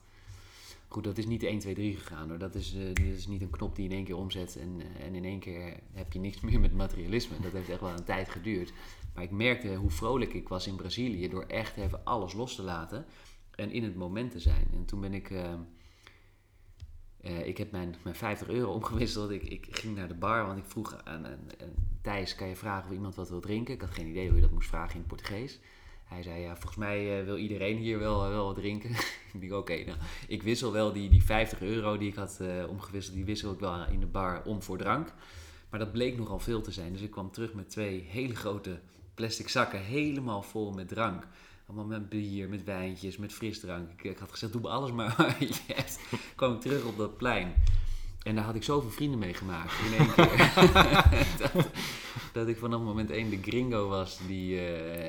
Goed, 0.89 1.05
dat 1.05 1.19
is 1.19 1.27
niet 1.27 1.43
1, 1.43 1.59
2, 1.59 1.75
3 1.75 1.97
gegaan 1.97 2.29
hoor. 2.29 2.39
Dat 2.39 2.55
is, 2.55 2.75
uh, 2.75 2.95
dit 2.95 3.17
is 3.17 3.27
niet 3.27 3.43
een 3.43 3.51
knop 3.51 3.77
die 3.77 3.85
in 3.85 3.93
één 3.93 4.05
keer 4.05 4.17
omzet 4.17 4.57
en, 4.57 4.83
en 5.01 5.15
in 5.15 5.25
één 5.25 5.39
keer 5.39 5.81
heb 5.93 6.13
je 6.13 6.19
niks 6.19 6.41
meer 6.41 6.61
met 6.61 6.75
materialisme. 6.75 7.41
Dat 7.41 7.53
heeft 7.53 7.69
echt 7.69 7.81
wel 7.81 7.91
een 7.91 8.05
tijd 8.05 8.29
geduurd. 8.29 8.73
Maar 9.15 9.25
ik 9.25 9.31
merkte 9.31 9.75
hoe 9.75 9.91
vrolijk 9.91 10.35
ik 10.35 10.49
was 10.49 10.67
in 10.67 10.77
Brazilië 10.77 11.29
door 11.29 11.45
echt 11.45 11.77
even 11.77 12.05
alles 12.05 12.33
los 12.33 12.55
te 12.55 12.63
laten 12.63 13.07
en 13.51 13.71
in 13.71 13.85
het 13.85 13.97
moment 13.97 14.31
te 14.31 14.41
zijn. 14.41 14.67
En 14.73 14.85
toen 14.85 15.01
ben 15.01 15.15
ik. 15.15 15.31
Uh, 15.31 15.55
ik 17.47 17.59
heb 17.59 17.71
mijn, 17.71 17.95
mijn 18.03 18.15
50 18.15 18.49
euro 18.49 18.73
omgewisseld. 18.81 19.31
Ik, 19.31 19.43
ik 19.43 19.67
ging 19.71 19.97
naar 19.97 20.09
de 20.09 20.15
bar, 20.15 20.47
want 20.47 20.59
ik 20.59 20.65
vroeg 20.65 21.05
aan, 21.05 21.27
aan, 21.27 21.41
aan 21.61 21.75
Thijs: 22.03 22.35
kan 22.35 22.49
je 22.49 22.57
vragen 22.57 22.89
of 22.89 22.95
iemand 22.95 23.15
wat 23.15 23.29
wil 23.29 23.41
drinken? 23.41 23.75
Ik 23.75 23.81
had 23.81 23.91
geen 23.91 24.07
idee 24.07 24.27
hoe 24.27 24.37
je 24.37 24.43
dat 24.43 24.51
moest 24.51 24.69
vragen 24.69 24.95
in 24.95 24.99
het 24.99 25.07
Portugees. 25.07 25.61
Hij 26.05 26.23
zei, 26.23 26.41
ja, 26.41 26.57
volgens 26.57 26.77
mij 26.77 27.19
uh, 27.19 27.25
wil 27.25 27.37
iedereen 27.37 27.77
hier 27.77 27.99
wel, 27.99 28.29
wel 28.29 28.45
wat 28.45 28.55
drinken. 28.55 28.91
ik 29.33 29.41
denk, 29.41 29.53
oké, 29.53 29.85
nou, 29.85 29.99
ik 30.29 30.43
wissel 30.43 30.73
wel 30.73 30.93
die, 30.93 31.11
die 31.11 31.25
50 31.25 31.61
euro 31.61 31.99
die 31.99 32.09
ik 32.09 32.15
had 32.15 32.41
omgewisseld, 32.69 33.17
die 33.17 33.25
wissel 33.25 33.53
ik 33.53 33.61
wel 33.61 33.87
in 33.87 34.01
de 34.01 34.07
bar 34.07 34.43
om 34.45 34.63
voor 34.63 34.79
drank. 34.79 35.13
Maar 35.71 35.81
dat 35.81 35.93
bleek 35.93 36.17
nogal 36.17 36.39
veel 36.39 36.61
te 36.61 36.73
zijn. 36.73 36.93
Dus 36.93 37.03
ik 37.03 37.11
kwam 37.11 37.31
terug 37.31 37.55
met 37.55 37.71
twee 37.71 38.07
hele 38.09 38.35
grote 38.35 38.81
plastic 39.21 39.49
zakken, 39.49 39.81
helemaal 39.81 40.43
vol 40.43 40.73
met 40.73 40.89
drank. 40.89 41.27
Allemaal 41.67 41.87
met 41.87 42.09
bier, 42.09 42.49
met 42.49 42.65
wijntjes, 42.65 43.17
met 43.17 43.33
frisdrank. 43.33 43.91
Ik, 43.91 44.05
ik 44.05 44.19
had 44.19 44.31
gezegd, 44.31 44.53
doe 44.53 44.69
alles 44.69 44.93
maar 44.93 45.15
hebt. 45.67 46.01
kwam 46.37 46.55
ik 46.55 46.61
terug 46.61 46.85
op 46.85 46.97
dat 46.97 47.17
plein. 47.17 47.53
En 48.23 48.35
daar 48.35 48.45
had 48.45 48.55
ik 48.55 48.63
zoveel 48.63 48.91
vrienden 48.91 49.19
mee 49.19 49.35
gemaakt 49.35 49.73
in 49.87 49.99
één 49.99 50.15
keer. 50.15 50.53
dat, 51.53 51.69
dat, 52.33 52.49
ik 52.49 52.59
vanaf 52.59 52.81
moment 52.81 53.11
één 53.11 53.31
de 53.31 53.39
gringo 53.43 53.89
was 53.89 54.19
die 54.27 54.55
uh, 54.55 54.61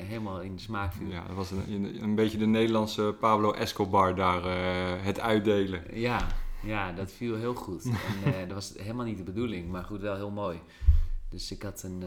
helemaal 0.08 0.42
in 0.42 0.56
de 0.56 0.62
smaak 0.62 0.94
viel. 0.94 1.08
Ja, 1.08 1.24
dat 1.28 1.36
was 1.36 1.52
een, 1.52 2.04
een 2.04 2.16
beetje 2.16 2.38
de 2.38 2.46
Nederlandse 2.46 3.16
Pablo 3.20 3.52
Escobar 3.52 4.16
daar, 4.16 4.46
uh, 4.46 5.04
het 5.04 5.20
uitdelen. 5.20 5.84
Ja, 6.00 6.28
ja, 6.64 6.92
dat 6.92 7.12
viel 7.12 7.36
heel 7.36 7.56
goed. 7.56 7.86
en 7.86 8.32
uh, 8.32 8.40
dat 8.40 8.54
was 8.54 8.74
helemaal 8.78 9.06
niet 9.06 9.18
de 9.18 9.24
bedoeling, 9.24 9.70
maar 9.70 9.84
goed, 9.84 10.02
wel 10.02 10.16
heel 10.16 10.32
mooi. 10.32 10.60
Dus 11.30 11.52
ik 11.52 11.62
had 11.62 11.84
een, 11.84 12.04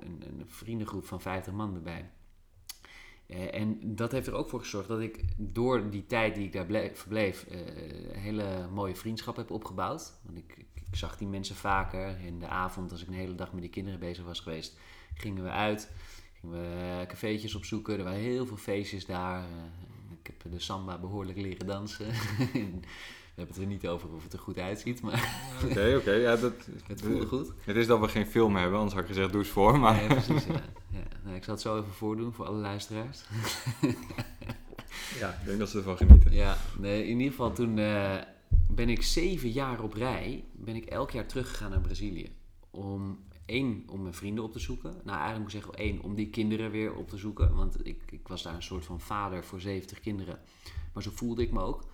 een, 0.00 0.22
een 0.26 0.42
vriendengroep 0.46 1.06
van 1.06 1.20
50 1.20 1.52
man 1.52 1.74
erbij. 1.74 2.10
Uh, 3.26 3.54
en 3.54 3.96
dat 3.96 4.12
heeft 4.12 4.26
er 4.26 4.34
ook 4.34 4.48
voor 4.48 4.60
gezorgd 4.60 4.88
dat 4.88 5.00
ik 5.00 5.24
door 5.36 5.90
die 5.90 6.06
tijd 6.06 6.34
die 6.34 6.44
ik 6.44 6.52
daar 6.52 6.66
bleef, 6.66 6.98
verbleef, 6.98 7.46
uh, 7.50 7.58
hele 8.16 8.68
mooie 8.72 8.94
vriendschap 8.94 9.36
heb 9.36 9.50
opgebouwd. 9.50 10.12
Want 10.22 10.38
ik, 10.38 10.56
ik, 10.56 10.96
zag 10.96 11.16
die 11.16 11.28
mensen 11.28 11.56
vaker. 11.56 12.20
In 12.20 12.38
de 12.38 12.48
avond, 12.48 12.92
als 12.92 13.02
ik 13.02 13.08
een 13.08 13.14
hele 13.14 13.34
dag 13.34 13.52
met 13.52 13.60
die 13.62 13.70
kinderen 13.70 14.00
bezig 14.00 14.24
was 14.24 14.40
geweest, 14.40 14.78
gingen 15.14 15.42
we 15.42 15.50
uit. 15.50 15.92
Gingen 16.40 16.60
we 16.60 17.04
cafeetjes 17.06 17.54
opzoeken. 17.54 17.98
Er 17.98 18.04
waren 18.04 18.20
heel 18.20 18.46
veel 18.46 18.56
feestjes 18.56 19.06
daar. 19.06 19.44
Ik 20.22 20.26
heb 20.26 20.52
de 20.52 20.60
samba 20.60 20.98
behoorlijk 20.98 21.38
leren 21.38 21.66
dansen. 21.66 22.06
We 23.36 23.42
hebben 23.42 23.60
het 23.60 23.70
er 23.70 23.72
niet 23.72 23.88
over 23.88 24.14
of 24.14 24.22
het 24.22 24.32
er 24.32 24.38
goed 24.38 24.58
uitziet, 24.58 25.00
maar... 25.00 25.42
Oké, 25.64 25.70
oké. 25.70 25.96
Okay, 25.96 26.20
ja, 26.20 26.36
dat, 26.36 26.52
het 26.88 27.02
voelde 27.02 27.26
goed. 27.26 27.52
Het 27.60 27.76
is 27.76 27.86
dat 27.86 28.00
we 28.00 28.08
geen 28.08 28.26
film 28.26 28.56
hebben, 28.56 28.74
anders 28.74 28.94
had 28.94 29.02
ik 29.02 29.08
gezegd, 29.08 29.32
doe 29.32 29.40
eens 29.40 29.50
voor. 29.50 29.78
Maar... 29.78 29.94
Nee, 29.94 30.06
precies, 30.06 30.44
ja. 30.44 30.62
ja. 30.90 31.02
Nou, 31.24 31.36
ik 31.36 31.44
zal 31.44 31.54
het 31.54 31.62
zo 31.62 31.78
even 31.78 31.92
voordoen 31.92 32.32
voor 32.32 32.46
alle 32.46 32.58
luisteraars. 32.58 33.24
ja, 35.20 35.28
ik 35.40 35.44
denk 35.46 35.58
dat 35.58 35.68
ze 35.68 35.78
ervan 35.78 35.96
genieten. 35.96 36.32
Ja, 36.32 36.56
nee, 36.78 37.02
in 37.02 37.16
ieder 37.16 37.30
geval 37.30 37.52
toen 37.52 37.76
uh, 37.76 38.14
ben 38.68 38.88
ik 38.88 39.02
zeven 39.02 39.50
jaar 39.50 39.82
op 39.82 39.94
rij, 39.94 40.44
ben 40.52 40.76
ik 40.76 40.84
elk 40.84 41.10
jaar 41.10 41.26
teruggegaan 41.26 41.70
naar 41.70 41.80
Brazilië. 41.80 42.36
Om 42.70 43.18
één, 43.46 43.84
om 43.88 44.02
mijn 44.02 44.14
vrienden 44.14 44.44
op 44.44 44.52
te 44.52 44.58
zoeken. 44.58 44.90
Nou, 45.04 45.18
eigenlijk 45.18 45.38
moet 45.38 45.54
ik 45.54 45.60
zeggen 45.62 45.74
één, 45.74 46.02
om 46.02 46.14
die 46.14 46.30
kinderen 46.30 46.70
weer 46.70 46.94
op 46.94 47.08
te 47.08 47.16
zoeken. 47.16 47.54
Want 47.54 47.86
ik, 47.86 48.02
ik 48.10 48.28
was 48.28 48.42
daar 48.42 48.54
een 48.54 48.62
soort 48.62 48.84
van 48.84 49.00
vader 49.00 49.44
voor 49.44 49.60
70 49.60 50.00
kinderen. 50.00 50.38
Maar 50.92 51.02
zo 51.02 51.10
voelde 51.14 51.42
ik 51.42 51.52
me 51.52 51.60
ook. 51.60 51.84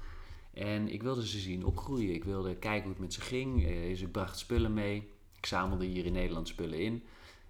En 0.55 0.89
ik 0.89 1.03
wilde 1.03 1.27
ze 1.27 1.39
zien 1.39 1.65
opgroeien. 1.65 2.15
Ik 2.15 2.25
wilde 2.25 2.57
kijken 2.57 2.83
hoe 2.83 2.93
het 2.93 3.01
met 3.01 3.13
ze 3.13 3.21
ging. 3.21 3.67
Dus 3.67 4.01
ik 4.01 4.13
bracht 4.13 4.39
spullen 4.39 4.75
mee. 4.75 5.11
Ik 5.37 5.47
zamelde 5.47 5.85
hier 5.85 6.07
in 6.07 6.13
Nederland 6.13 6.49
spullen 6.49 6.79
in. 6.79 7.03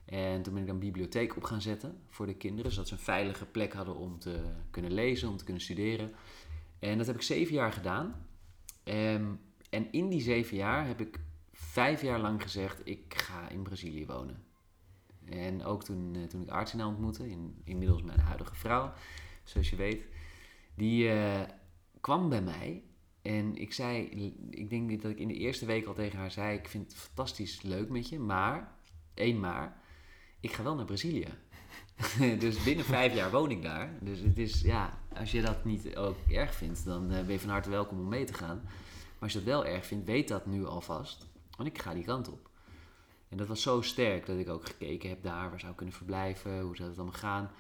En 0.05 0.43
toen 0.43 0.55
ben 0.55 0.63
ik 0.63 0.69
een 0.69 0.79
bibliotheek 0.79 1.37
op 1.37 1.45
gaan 1.45 1.63
zetten 1.63 1.99
voor 2.09 2.27
de 2.27 2.35
kinderen. 2.35 2.73
Zodat 2.73 2.89
ze 2.89 2.95
een 2.95 3.01
veilige 3.01 3.47
plek 3.47 3.73
hadden 3.73 3.97
om 3.97 4.19
te 4.19 4.41
kunnen 4.71 4.93
lezen, 4.93 5.29
om 5.29 5.37
te 5.37 5.45
kunnen 5.45 5.63
studeren. 5.63 6.13
En 6.79 6.99
dat 6.99 7.07
heb 7.07 7.17
ik 7.17 7.23
zeven 7.23 7.55
jaar 7.55 7.73
gedaan. 7.73 8.27
Um, 8.85 9.41
en 9.71 9.93
in 9.93 10.09
die 10.09 10.21
zeven 10.21 10.57
jaar 10.57 10.87
heb 10.87 11.01
ik 11.01 11.21
vijf 11.53 12.03
jaar 12.03 12.21
lang 12.21 12.43
gezegd, 12.43 12.81
ik 12.85 13.15
ga 13.15 13.49
in 13.49 13.63
Brazilië 13.63 14.07
wonen. 14.07 14.45
En 15.25 15.65
ook 15.65 15.85
toen, 15.85 16.15
uh, 16.15 16.25
toen 16.25 16.43
ik 16.43 16.49
Artsina 16.49 16.87
ontmoette, 16.87 17.31
in, 17.31 17.61
inmiddels 17.65 18.03
mijn 18.03 18.21
huidige 18.21 18.55
vrouw, 18.55 18.93
zoals 19.45 19.71
je 19.71 19.77
weet, 19.77 20.05
die 20.75 21.05
uh, 21.05 21.41
kwam 22.01 22.29
bij 22.29 22.43
mij 22.43 22.83
en 23.23 23.57
ik 23.57 23.73
zei, 23.73 24.03
ik 24.51 24.71
denk 24.71 25.03
dat 25.03 25.11
ik 25.11 25.19
in 25.19 25.29
de 25.29 25.35
eerste 25.35 25.67
week 25.67 25.87
al 25.87 25.95
tegen 25.95 26.19
haar 26.19 26.31
zei: 26.31 26.59
Ik 26.59 26.69
vind 26.69 26.85
het 26.85 27.01
fantastisch 27.01 27.63
leuk 27.63 27.89
met 27.89 28.09
je, 28.09 28.19
maar, 28.19 28.75
één 29.15 29.41
maar, 29.41 29.83
ik 30.41 30.53
ga 30.53 30.63
wel 30.63 30.75
naar 30.75 30.85
Brazilië. 30.85 31.29
dus 32.39 32.63
binnen 32.63 32.85
vijf 32.85 33.15
jaar 33.15 33.31
woon 33.31 33.51
ik 33.51 33.63
daar. 33.63 33.99
Dus 34.01 34.21
het 34.21 34.39
is, 34.39 34.61
ja, 34.61 34.99
als 35.17 35.31
je 35.31 35.43
dat 35.43 35.65
niet 35.65 35.97
ook 35.97 36.17
erg 36.29 36.55
vindt, 36.55 36.85
dan 36.85 37.03
uh, 37.03 37.21
ben 37.21 37.33
je 37.33 37.41
van 37.41 37.51
harte 37.51 37.71
welkom 37.71 37.99
om 37.99 38.09
mee 38.09 38.25
te 38.25 38.35
gaan. 38.35 38.61
Maar 38.65 39.21
als 39.21 39.33
je 39.33 39.39
dat 39.39 39.47
wel 39.49 39.67
erg 39.67 39.87
vindt, 39.87 40.07
weet 40.07 40.29
dat 40.29 40.47
nu 40.47 40.67
alvast. 40.67 41.27
Want 41.57 41.69
ik 41.69 41.83
ga 41.83 41.95
die 41.95 42.05
kant 42.05 42.29
op. 42.29 42.51
En 43.29 43.37
dat 43.37 43.47
was 43.47 43.63
zo 43.63 43.81
sterk 43.81 44.27
dat 44.27 44.39
ik 44.39 44.49
ook 44.49 44.67
gekeken 44.67 45.09
heb 45.09 45.23
daar, 45.23 45.51
waar 45.51 45.59
zou 45.61 45.71
ik 45.71 45.77
kunnen 45.77 45.95
verblijven, 45.95 46.61
hoe 46.61 46.77
zou 46.77 46.89
het 46.89 46.99
allemaal 46.99 47.19
gaan. 47.19 47.51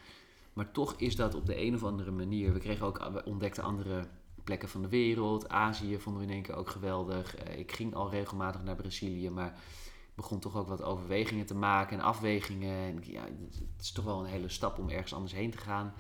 Maar 0.53 0.70
toch 0.70 0.94
is 0.96 1.16
dat 1.16 1.35
op 1.35 1.46
de 1.46 1.61
een 1.61 1.75
of 1.75 1.85
andere 1.85 2.11
manier. 2.11 2.53
We 2.53 2.59
kregen 2.59 2.87
ook, 2.87 3.09
we 3.12 3.25
ontdekten 3.25 3.62
andere 3.62 4.09
plekken 4.45 4.69
van 4.69 4.83
de 4.83 4.89
wereld. 4.89 5.49
Azië 5.49 5.99
vonden 5.99 6.23
we 6.23 6.29
in 6.29 6.35
één 6.35 6.43
keer 6.43 6.55
ook 6.55 6.69
geweldig. 6.69 7.49
Uh, 7.49 7.59
ik 7.59 7.73
ging 7.73 7.95
al 7.95 8.11
regelmatig 8.11 8.63
naar 8.63 8.77
Brazilië, 8.77 9.31
maar 9.31 9.61
begon 10.15 10.39
toch 10.39 10.57
ook 10.57 10.69
wat 10.69 10.83
overwegingen 10.83 11.47
te 11.47 11.55
maken 11.55 11.99
en 11.99 12.05
afwegingen. 12.05 12.77
En 12.77 12.99
ja, 13.03 13.25
het 13.25 13.81
is 13.81 13.93
toch 13.93 14.05
wel 14.05 14.21
een 14.21 14.31
hele 14.31 14.49
stap 14.49 14.79
om 14.79 14.89
ergens 14.89 15.15
anders 15.15 15.33
heen 15.33 15.51
te 15.51 15.59
gaan. 15.59 15.95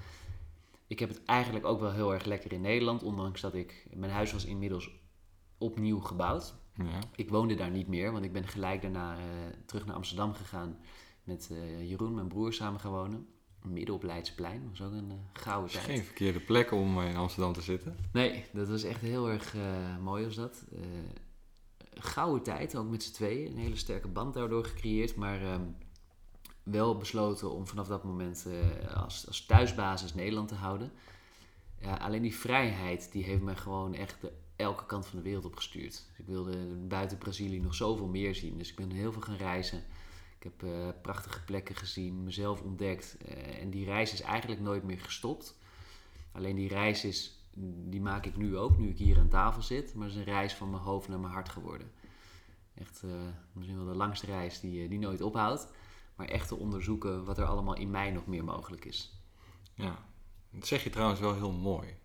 Ik 0.86 0.98
heb 0.98 1.08
het 1.08 1.24
eigenlijk 1.24 1.66
ook 1.66 1.80
wel 1.80 1.92
heel 1.92 2.12
erg 2.12 2.24
lekker 2.24 2.52
in 2.52 2.60
Nederland, 2.60 3.02
ondanks 3.02 3.40
dat 3.40 3.54
ik... 3.54 3.86
Mijn 3.94 4.12
huis 4.12 4.32
was 4.32 4.44
inmiddels 4.44 4.90
opnieuw 5.58 6.00
gebouwd. 6.00 6.54
Ja. 6.74 6.98
Ik 7.16 7.30
woonde 7.30 7.54
daar 7.54 7.70
niet 7.70 7.88
meer, 7.88 8.12
want 8.12 8.24
ik 8.24 8.32
ben 8.32 8.48
gelijk 8.48 8.82
daarna 8.82 9.16
uh, 9.16 9.22
terug 9.66 9.86
naar 9.86 9.96
Amsterdam 9.96 10.34
gegaan... 10.34 10.78
met 11.24 11.48
uh, 11.52 11.88
Jeroen, 11.88 12.14
mijn 12.14 12.28
broer, 12.28 12.52
samen 12.52 12.80
gaan 12.80 12.90
wonen 12.90 13.26
midden 13.64 13.94
op 13.94 14.02
Leidseplein. 14.02 14.62
Dat 14.62 14.78
was 14.78 14.86
ook 14.86 14.92
een 14.92 15.10
uh, 15.10 15.14
gouden 15.32 15.70
tijd. 15.70 15.84
Geen 15.84 16.04
verkeerde 16.04 16.40
plek 16.40 16.72
om 16.72 17.00
in 17.00 17.16
Amsterdam 17.16 17.52
te 17.52 17.62
zitten. 17.62 17.96
Nee, 18.12 18.44
dat 18.52 18.68
was 18.68 18.82
echt 18.82 19.00
heel 19.00 19.30
erg 19.30 19.54
uh, 19.54 19.62
mooi 20.00 20.24
was 20.24 20.34
dat. 20.34 20.64
Uh, 20.72 20.80
gouden 21.94 22.42
tijd, 22.42 22.76
ook 22.76 22.90
met 22.90 23.02
z'n 23.02 23.12
tweeën. 23.12 23.50
Een 23.50 23.58
hele 23.58 23.76
sterke 23.76 24.08
band 24.08 24.34
daardoor 24.34 24.64
gecreëerd. 24.64 25.16
Maar 25.16 25.52
um, 25.52 25.76
wel 26.62 26.96
besloten 26.96 27.52
om 27.52 27.66
vanaf 27.66 27.86
dat 27.86 28.04
moment 28.04 28.46
als, 28.94 29.26
als 29.26 29.46
thuisbasis 29.46 30.14
Nederland 30.14 30.48
te 30.48 30.54
houden. 30.54 30.92
alleen 31.98 32.22
die 32.22 32.34
vrijheid, 32.34 33.12
die 33.12 33.24
heeft 33.24 33.42
mij 33.42 33.56
gewoon 33.56 33.94
echt 33.94 34.20
de, 34.20 34.32
elke 34.56 34.86
kant 34.86 35.06
van 35.06 35.18
de 35.18 35.24
wereld 35.24 35.44
opgestuurd. 35.44 36.06
Dus 36.08 36.18
ik 36.18 36.26
wilde 36.26 36.56
buiten 36.88 37.18
Brazilië 37.18 37.60
nog 37.60 37.74
zoveel 37.74 38.06
meer 38.06 38.34
zien. 38.34 38.58
Dus 38.58 38.70
ik 38.70 38.76
ben 38.76 38.90
heel 38.90 39.12
veel 39.12 39.22
gaan 39.22 39.36
reizen. 39.36 39.82
Ik 40.42 40.50
heb 40.58 40.70
uh, 40.70 40.88
prachtige 41.02 41.44
plekken 41.44 41.74
gezien, 41.74 42.24
mezelf 42.24 42.62
ontdekt. 42.62 43.16
Uh, 43.28 43.60
en 43.60 43.70
die 43.70 43.84
reis 43.84 44.12
is 44.12 44.20
eigenlijk 44.20 44.60
nooit 44.60 44.82
meer 44.82 45.00
gestopt. 45.00 45.58
Alleen 46.32 46.56
die 46.56 46.68
reis 46.68 47.04
is, 47.04 47.44
die 47.88 48.00
maak 48.00 48.26
ik 48.26 48.36
nu 48.36 48.56
ook, 48.58 48.78
nu 48.78 48.88
ik 48.88 48.98
hier 48.98 49.18
aan 49.18 49.28
tafel 49.28 49.62
zit. 49.62 49.94
Maar 49.94 50.06
het 50.06 50.14
is 50.14 50.20
een 50.20 50.32
reis 50.32 50.54
van 50.54 50.70
mijn 50.70 50.82
hoofd 50.82 51.08
naar 51.08 51.20
mijn 51.20 51.32
hart 51.32 51.48
geworden. 51.48 51.90
Echt 52.74 53.02
uh, 53.04 53.12
misschien 53.52 53.76
wel 53.76 53.92
de 53.92 53.98
langste 53.98 54.26
reis 54.26 54.60
die, 54.60 54.88
die 54.88 54.98
nooit 54.98 55.20
ophoudt. 55.20 55.68
Maar 56.16 56.28
echt 56.28 56.48
te 56.48 56.56
onderzoeken 56.56 57.24
wat 57.24 57.38
er 57.38 57.44
allemaal 57.44 57.76
in 57.76 57.90
mij 57.90 58.10
nog 58.10 58.26
meer 58.26 58.44
mogelijk 58.44 58.84
is. 58.84 59.22
Ja, 59.74 60.04
dat 60.50 60.66
zeg 60.66 60.84
je 60.84 60.90
trouwens 60.90 61.20
wel 61.20 61.34
heel 61.34 61.52
mooi. 61.52 61.96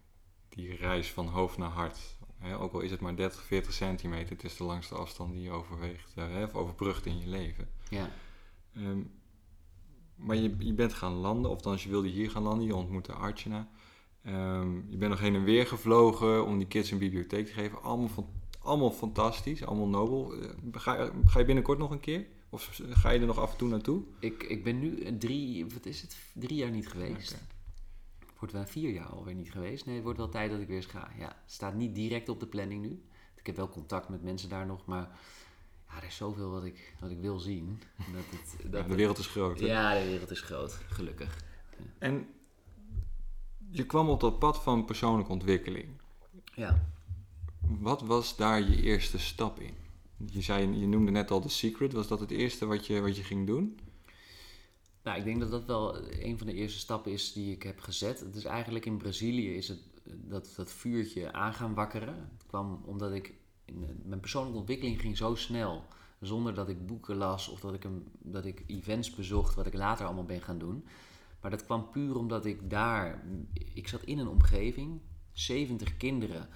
Die 0.50 0.76
reis 0.76 1.12
van 1.12 1.28
hoofd 1.28 1.58
naar 1.58 1.70
hart. 1.70 2.00
He, 2.38 2.60
ook 2.60 2.74
al 2.74 2.80
is 2.80 2.92
het 2.92 3.02
maar 3.02 3.16
30, 3.16 3.42
40 3.44 3.74
centimeter, 3.74 4.30
het 4.30 4.44
is 4.44 4.58
de 4.58 4.64
langste 4.64 4.96
afstand 4.96 5.34
die 5.34 5.42
je 5.42 5.52
overweegt, 5.52 6.14
of 6.18 6.54
overbrugt 6.54 7.06
in 7.06 7.20
je 7.20 7.28
leven. 7.28 7.70
Ja. 7.90 8.10
Um, 8.78 9.12
maar 10.16 10.36
je, 10.36 10.56
je 10.60 10.74
bent 10.74 10.94
gaan 10.94 11.14
landen, 11.14 11.52
of 11.52 11.62
dan 11.62 11.78
je 11.80 11.90
wilde 11.90 12.08
hier 12.08 12.32
gaan 12.32 12.44
landen, 12.44 12.68
je 12.68 12.76
ontmoette 12.76 13.14
Archana. 13.14 13.70
Um, 14.26 14.86
je 14.90 14.98
bent 14.98 15.12
nog 15.12 15.20
heen 15.20 15.36
en 15.36 15.44
weer 15.44 15.68
gevlogen 15.68 16.46
om 16.46 16.58
die 16.58 16.68
kids 16.68 16.92
een 16.92 16.98
bibliotheek 16.98 17.46
te 17.46 17.54
geven. 17.54 17.82
Allemaal, 17.82 18.08
van, 18.08 18.28
allemaal 18.60 18.92
fantastisch, 18.92 19.66
allemaal 19.66 19.88
nobel. 19.88 20.38
Uh, 20.38 20.50
ga, 20.72 21.12
ga 21.26 21.40
je 21.40 21.46
binnenkort 21.46 21.78
nog 21.78 21.92
een 21.92 22.00
keer? 22.00 22.26
Of 22.50 22.80
ga 22.90 23.10
je 23.10 23.20
er 23.20 23.26
nog 23.26 23.40
af 23.40 23.52
en 23.52 23.58
toe 23.58 23.70
naartoe? 23.70 24.04
Ik, 24.20 24.44
ik 24.44 24.64
ben 24.64 24.80
nu 24.80 25.18
drie, 25.18 25.66
wat 25.66 25.86
is 25.86 26.02
het, 26.02 26.18
drie 26.34 26.58
jaar 26.58 26.72
niet 26.72 26.88
geweest. 26.88 27.34
Okay. 27.34 27.46
Wordt 28.40 28.54
wel 28.54 28.66
vier 28.66 28.94
jaar 28.94 29.08
alweer 29.08 29.36
niet 29.36 29.52
geweest. 29.52 29.86
Nee, 29.86 29.96
het 29.96 30.04
wordt 30.04 30.20
wel 30.20 30.30
tijd 30.30 30.52
dat 30.52 30.60
ik 30.60 30.68
weer 30.68 30.76
eens 30.76 30.86
ga. 30.86 31.10
Ja, 31.18 31.28
het 31.28 31.52
staat 31.52 31.76
niet 31.76 31.96
direct 31.96 32.30
op 32.30 32.40
de 32.40 32.48
planning 32.48 32.82
nu. 32.82 33.02
Ik 33.36 33.46
heb 33.46 33.56
wel 33.56 33.70
contact 33.70 34.10
met 34.10 34.24
mensen 34.24 34.50
daar 34.50 34.66
nog, 34.66 34.86
maar 34.86 35.20
er 35.98 36.04
is 36.04 36.16
zoveel 36.16 36.50
wat 36.50 36.64
ik, 36.64 36.94
wat 37.00 37.10
ik 37.10 37.20
wil 37.20 37.40
zien. 37.40 37.82
Dat 38.14 38.24
het, 38.30 38.72
dat 38.72 38.82
ja, 38.82 38.88
de 38.88 38.96
wereld 38.96 39.18
is 39.18 39.28
groot. 39.28 39.60
Hè? 39.60 39.66
Ja, 39.66 40.00
de 40.00 40.06
wereld 40.06 40.32
is 40.32 40.42
groot, 40.42 40.74
gelukkig. 40.74 41.44
En 41.98 42.28
je 43.70 43.86
kwam 43.86 44.10
op 44.10 44.20
dat 44.20 44.40
pad 44.40 44.64
van 44.64 44.86
persoonlijke 44.86 45.32
ontwikkeling. 45.32 45.88
Ja. 46.56 46.86
Wat 47.62 48.02
was 48.02 48.36
daar 48.36 48.62
je 48.62 48.82
eerste 48.82 49.20
stap 49.20 49.60
in? 49.60 49.74
Je, 50.26 50.42
zei, 50.42 50.80
je 50.80 50.88
noemde 50.88 51.12
net 51.12 51.32
al 51.32 51.42
The 51.42 51.50
Secret. 51.50 51.94
Was 51.94 52.08
dat 52.08 52.20
het 52.20 52.32
eerste 52.32 52.66
wat 52.66 52.88
je, 52.88 53.02
wat 53.02 53.18
je 53.18 53.24
ging 53.24 53.48
doen? 53.48 53.80
Nou, 55.04 55.18
ik 55.18 55.24
denk 55.24 55.40
dat 55.40 55.52
dat 55.52 55.66
wel 55.66 56.12
een 56.12 56.38
van 56.38 56.48
de 56.48 56.54
eerste 56.54 56.80
stappen 56.80 57.12
is 57.12 57.34
die 57.34 57.52
ik 57.52 57.64
heb 57.64 57.80
gezet. 57.80 58.20
Het 58.20 58.36
is 58.36 58.46
eigenlijk 58.46 58.86
in 58.86 58.98
Brazilië 58.98 59.56
is 59.56 59.68
het 59.68 59.80
dat, 60.14 60.54
dat 60.56 60.72
vuurtje 60.72 61.34
aan 61.34 61.54
gaan 61.54 61.74
wakkeren. 61.74 62.16
Het 62.16 62.46
kwam 62.48 62.82
omdat 62.86 63.12
ik... 63.14 63.34
In, 63.68 64.02
mijn 64.04 64.20
persoonlijke 64.20 64.60
ontwikkeling 64.60 65.02
ging 65.02 65.18
zo 65.18 65.36
snel. 65.36 65.84
Zonder 66.20 66.54
dat 66.54 66.70
ik 66.70 66.86
boeken 66.86 67.16
las 67.16 67.48
of 67.48 67.60
dat 67.60 67.74
ik, 67.74 67.84
een, 67.84 68.08
dat 68.20 68.46
ik 68.46 68.64
events 68.68 69.16
bezocht, 69.16 69.56
wat 69.56 69.66
ik 69.66 69.74
later 69.74 70.06
allemaal 70.06 70.26
ben 70.26 70.42
gaan 70.42 70.58
doen. 70.58 70.86
Maar 71.42 71.52
dat 71.52 71.66
kwam 71.66 71.90
puur 71.90 72.18
omdat 72.18 72.46
ik 72.46 72.70
daar... 72.70 73.24
Ik 73.74 73.88
zat 73.88 74.04
in 74.04 74.18
een 74.18 74.28
omgeving, 74.28 75.02
70 75.32 75.98
kinderen 75.98 76.50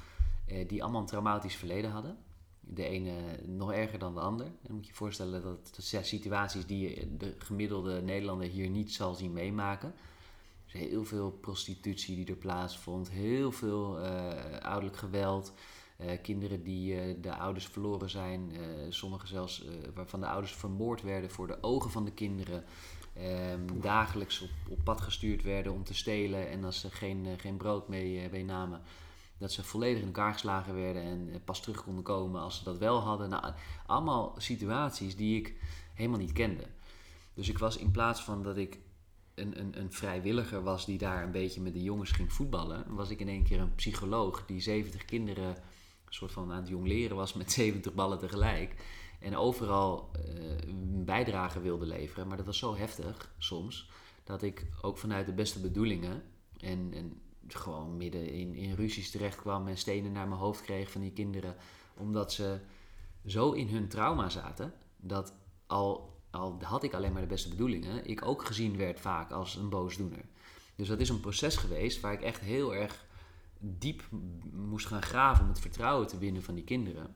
eh, 0.46 0.68
die 0.68 0.84
allemaal 0.84 1.02
een 1.02 1.08
traumatisch 1.08 1.56
verleden 1.56 1.92
hadden. 1.92 2.18
De 2.60 2.84
ene 2.84 3.14
nog 3.46 3.72
erger 3.72 4.00
dan 4.00 4.14
de 4.14 4.20
ander. 4.20 4.46
Dan 4.62 4.76
moet 4.76 4.86
je 4.86 4.92
je 4.92 4.98
voorstellen 4.98 5.44
dat 5.44 5.72
het 5.76 6.06
situaties 6.06 6.66
die 6.66 7.18
de 7.18 7.36
gemiddelde 7.38 8.02
Nederlander 8.02 8.48
hier 8.48 8.70
niet 8.70 8.94
zal 8.94 9.14
zien 9.14 9.34
meemaken. 9.34 9.94
Dus 10.64 10.74
heel 10.74 11.06
veel 11.06 11.32
prostitutie 11.32 12.16
die 12.16 12.26
er 12.26 12.36
plaatsvond, 12.36 13.10
heel 13.10 13.52
veel 13.52 14.00
uh, 14.00 14.34
ouderlijk 14.62 14.98
geweld. 14.98 15.54
Uh, 16.02 16.12
kinderen 16.22 16.64
die 16.64 16.94
uh, 16.94 17.16
de 17.22 17.36
ouders 17.36 17.66
verloren 17.66 18.10
zijn, 18.10 18.52
sommigen 18.90 19.28
zelfs 19.28 19.66
waarvan 19.94 20.20
de 20.20 20.28
ouders 20.28 20.54
vermoord 20.54 21.02
werden 21.02 21.32
voor 21.32 21.48
de 21.48 21.58
ogen 21.64 21.92
van 21.92 22.06
de 22.06 22.12
kinderen. 22.12 22.64
Ehm, 23.14 23.80
dagelijks 23.82 24.42
op, 24.42 24.50
op 24.70 24.84
pad 24.84 25.02
gestuurd 25.02 25.44
werden 25.44 25.74
om 25.74 25.84
te 25.84 25.94
stelen 25.94 26.50
en 26.50 26.64
als 26.64 26.80
ze 26.80 26.92
geen, 26.92 27.28
geen 27.38 27.58
brood 27.58 27.88
mee, 27.88 28.30
mee 28.30 28.44
namen, 28.44 28.82
dat 29.42 29.52
ze 29.52 29.64
volledig 29.64 30.00
in 30.00 30.06
elkaar 30.06 30.34
geslagen 30.34 30.76
werden 30.76 31.04
en 31.04 31.30
eh, 31.32 31.36
pas 31.46 31.62
terug 31.62 31.84
konden 31.84 32.04
komen 32.04 32.42
als 32.42 32.58
ze 32.58 32.64
dat 32.64 32.78
wel 32.78 33.00
hadden. 33.00 33.30
Nou, 33.30 33.54
allemaal 33.86 34.36
situaties 34.38 35.16
die 35.16 35.38
ik 35.38 35.56
helemaal 35.94 36.20
niet 36.20 36.32
kende. 36.32 36.68
Dus 37.34 37.50
ik 37.50 37.58
was 37.58 37.78
in 37.78 37.92
plaats 37.92 38.24
van 38.24 38.44
dat 38.44 38.58
ik 38.58 38.80
een, 39.36 39.60
een, 39.60 39.80
een 39.80 39.92
vrijwilliger 39.92 40.64
was 40.64 40.86
die 40.86 40.98
daar 40.98 41.24
een 41.24 41.32
beetje 41.32 41.62
met 41.62 41.74
de 41.74 41.84
jongens 41.84 42.12
ging 42.12 42.34
voetballen, 42.34 42.96
was 42.96 43.10
ik 43.10 43.20
in 43.20 43.28
één 43.28 43.44
keer 43.44 43.60
een 43.60 43.76
psycholoog 43.76 44.46
die 44.46 44.62
70 44.62 45.06
kinderen 45.06 45.56
soort 46.14 46.32
van 46.32 46.52
aan 46.52 46.60
het 46.60 46.68
jong 46.68 46.88
leren 46.88 47.16
was 47.16 47.34
met 47.34 47.52
70 47.62 47.94
ballen 47.94 48.20
tegelijk. 48.20 48.76
En 49.20 49.36
overal 49.36 50.12
uh, 50.16 50.58
een 50.68 51.06
bijdrage 51.06 51.62
wilde 51.62 51.86
leveren. 51.86 52.28
Maar 52.28 52.38
dat 52.38 52.46
was 52.46 52.58
zo 52.58 52.76
heftig 52.76 53.34
soms. 53.38 53.90
Dat 54.24 54.42
ik 54.42 54.66
ook 54.82 54.98
vanuit 54.98 55.26
de 55.26 55.34
beste 55.34 55.60
bedoelingen. 55.60 56.24
En, 56.58 56.94
en 56.94 57.22
gewoon 57.48 57.98
midden 57.98 58.30
in, 58.30 58.56
in 58.56 58.76
ruzies 58.76 59.12
terecht 59.12 59.36
kwam 59.36 59.68
en 59.68 59.78
stenen 59.78 60.12
naar 60.12 60.28
mijn 60.28 60.40
hoofd 60.40 60.62
kreeg 60.62 60.92
van 60.92 61.02
die 61.02 61.12
kinderen. 61.12 61.56
Omdat 61.98 62.34
ze 62.34 62.60
zo 63.26 63.52
in 63.52 63.68
hun 63.68 63.88
trauma 63.88 64.30
zaten 64.30 64.74
dat 64.98 65.34
al, 65.68 66.20
al 66.32 66.58
had 66.62 66.84
ik 66.84 66.94
alleen 66.94 67.14
maar 67.14 67.22
de 67.22 67.28
beste 67.28 67.50
bedoelingen, 67.50 68.06
ik 68.06 68.26
ook 68.26 68.46
gezien 68.46 68.78
werd 68.78 69.00
vaak 69.00 69.32
als 69.32 69.56
een 69.56 69.70
boosdoener. 69.70 70.26
Dus 70.76 70.88
dat 70.88 71.00
is 71.00 71.10
een 71.10 71.20
proces 71.20 71.56
geweest 71.56 72.00
waar 72.00 72.14
ik 72.14 72.22
echt 72.22 72.40
heel 72.40 72.76
erg 72.76 73.06
diep 73.62 74.04
moest 74.52 74.88
gaan 74.88 75.02
graven 75.02 75.44
om 75.44 75.50
het 75.50 75.60
vertrouwen 75.60 76.08
te 76.08 76.18
winnen 76.18 76.44
van 76.44 76.56
die 76.56 76.64
kinderen. 76.64 77.16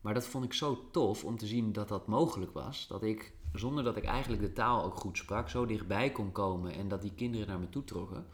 Maar 0.00 0.14
dat 0.14 0.26
vond 0.26 0.44
ik 0.44 0.52
zo 0.52 0.88
tof 0.90 1.24
om 1.24 1.38
te 1.38 1.46
zien 1.46 1.72
dat 1.72 1.88
dat 1.88 2.06
mogelijk 2.06 2.52
was. 2.52 2.86
Dat 2.86 3.02
ik, 3.02 3.32
zonder 3.52 3.84
dat 3.84 3.96
ik 3.96 4.04
eigenlijk 4.04 4.42
de 4.42 4.52
taal 4.52 4.84
ook 4.84 4.94
goed 4.94 5.18
sprak, 5.18 5.48
zo 5.48 5.66
dichtbij 5.66 6.10
kon 6.10 6.32
komen 6.32 6.72
en 6.72 6.88
dat 6.88 7.02
die 7.02 7.14
kinderen 7.14 7.46
naar 7.46 7.58
me 7.58 7.68
toe 7.68 7.84
trokken 7.84 8.26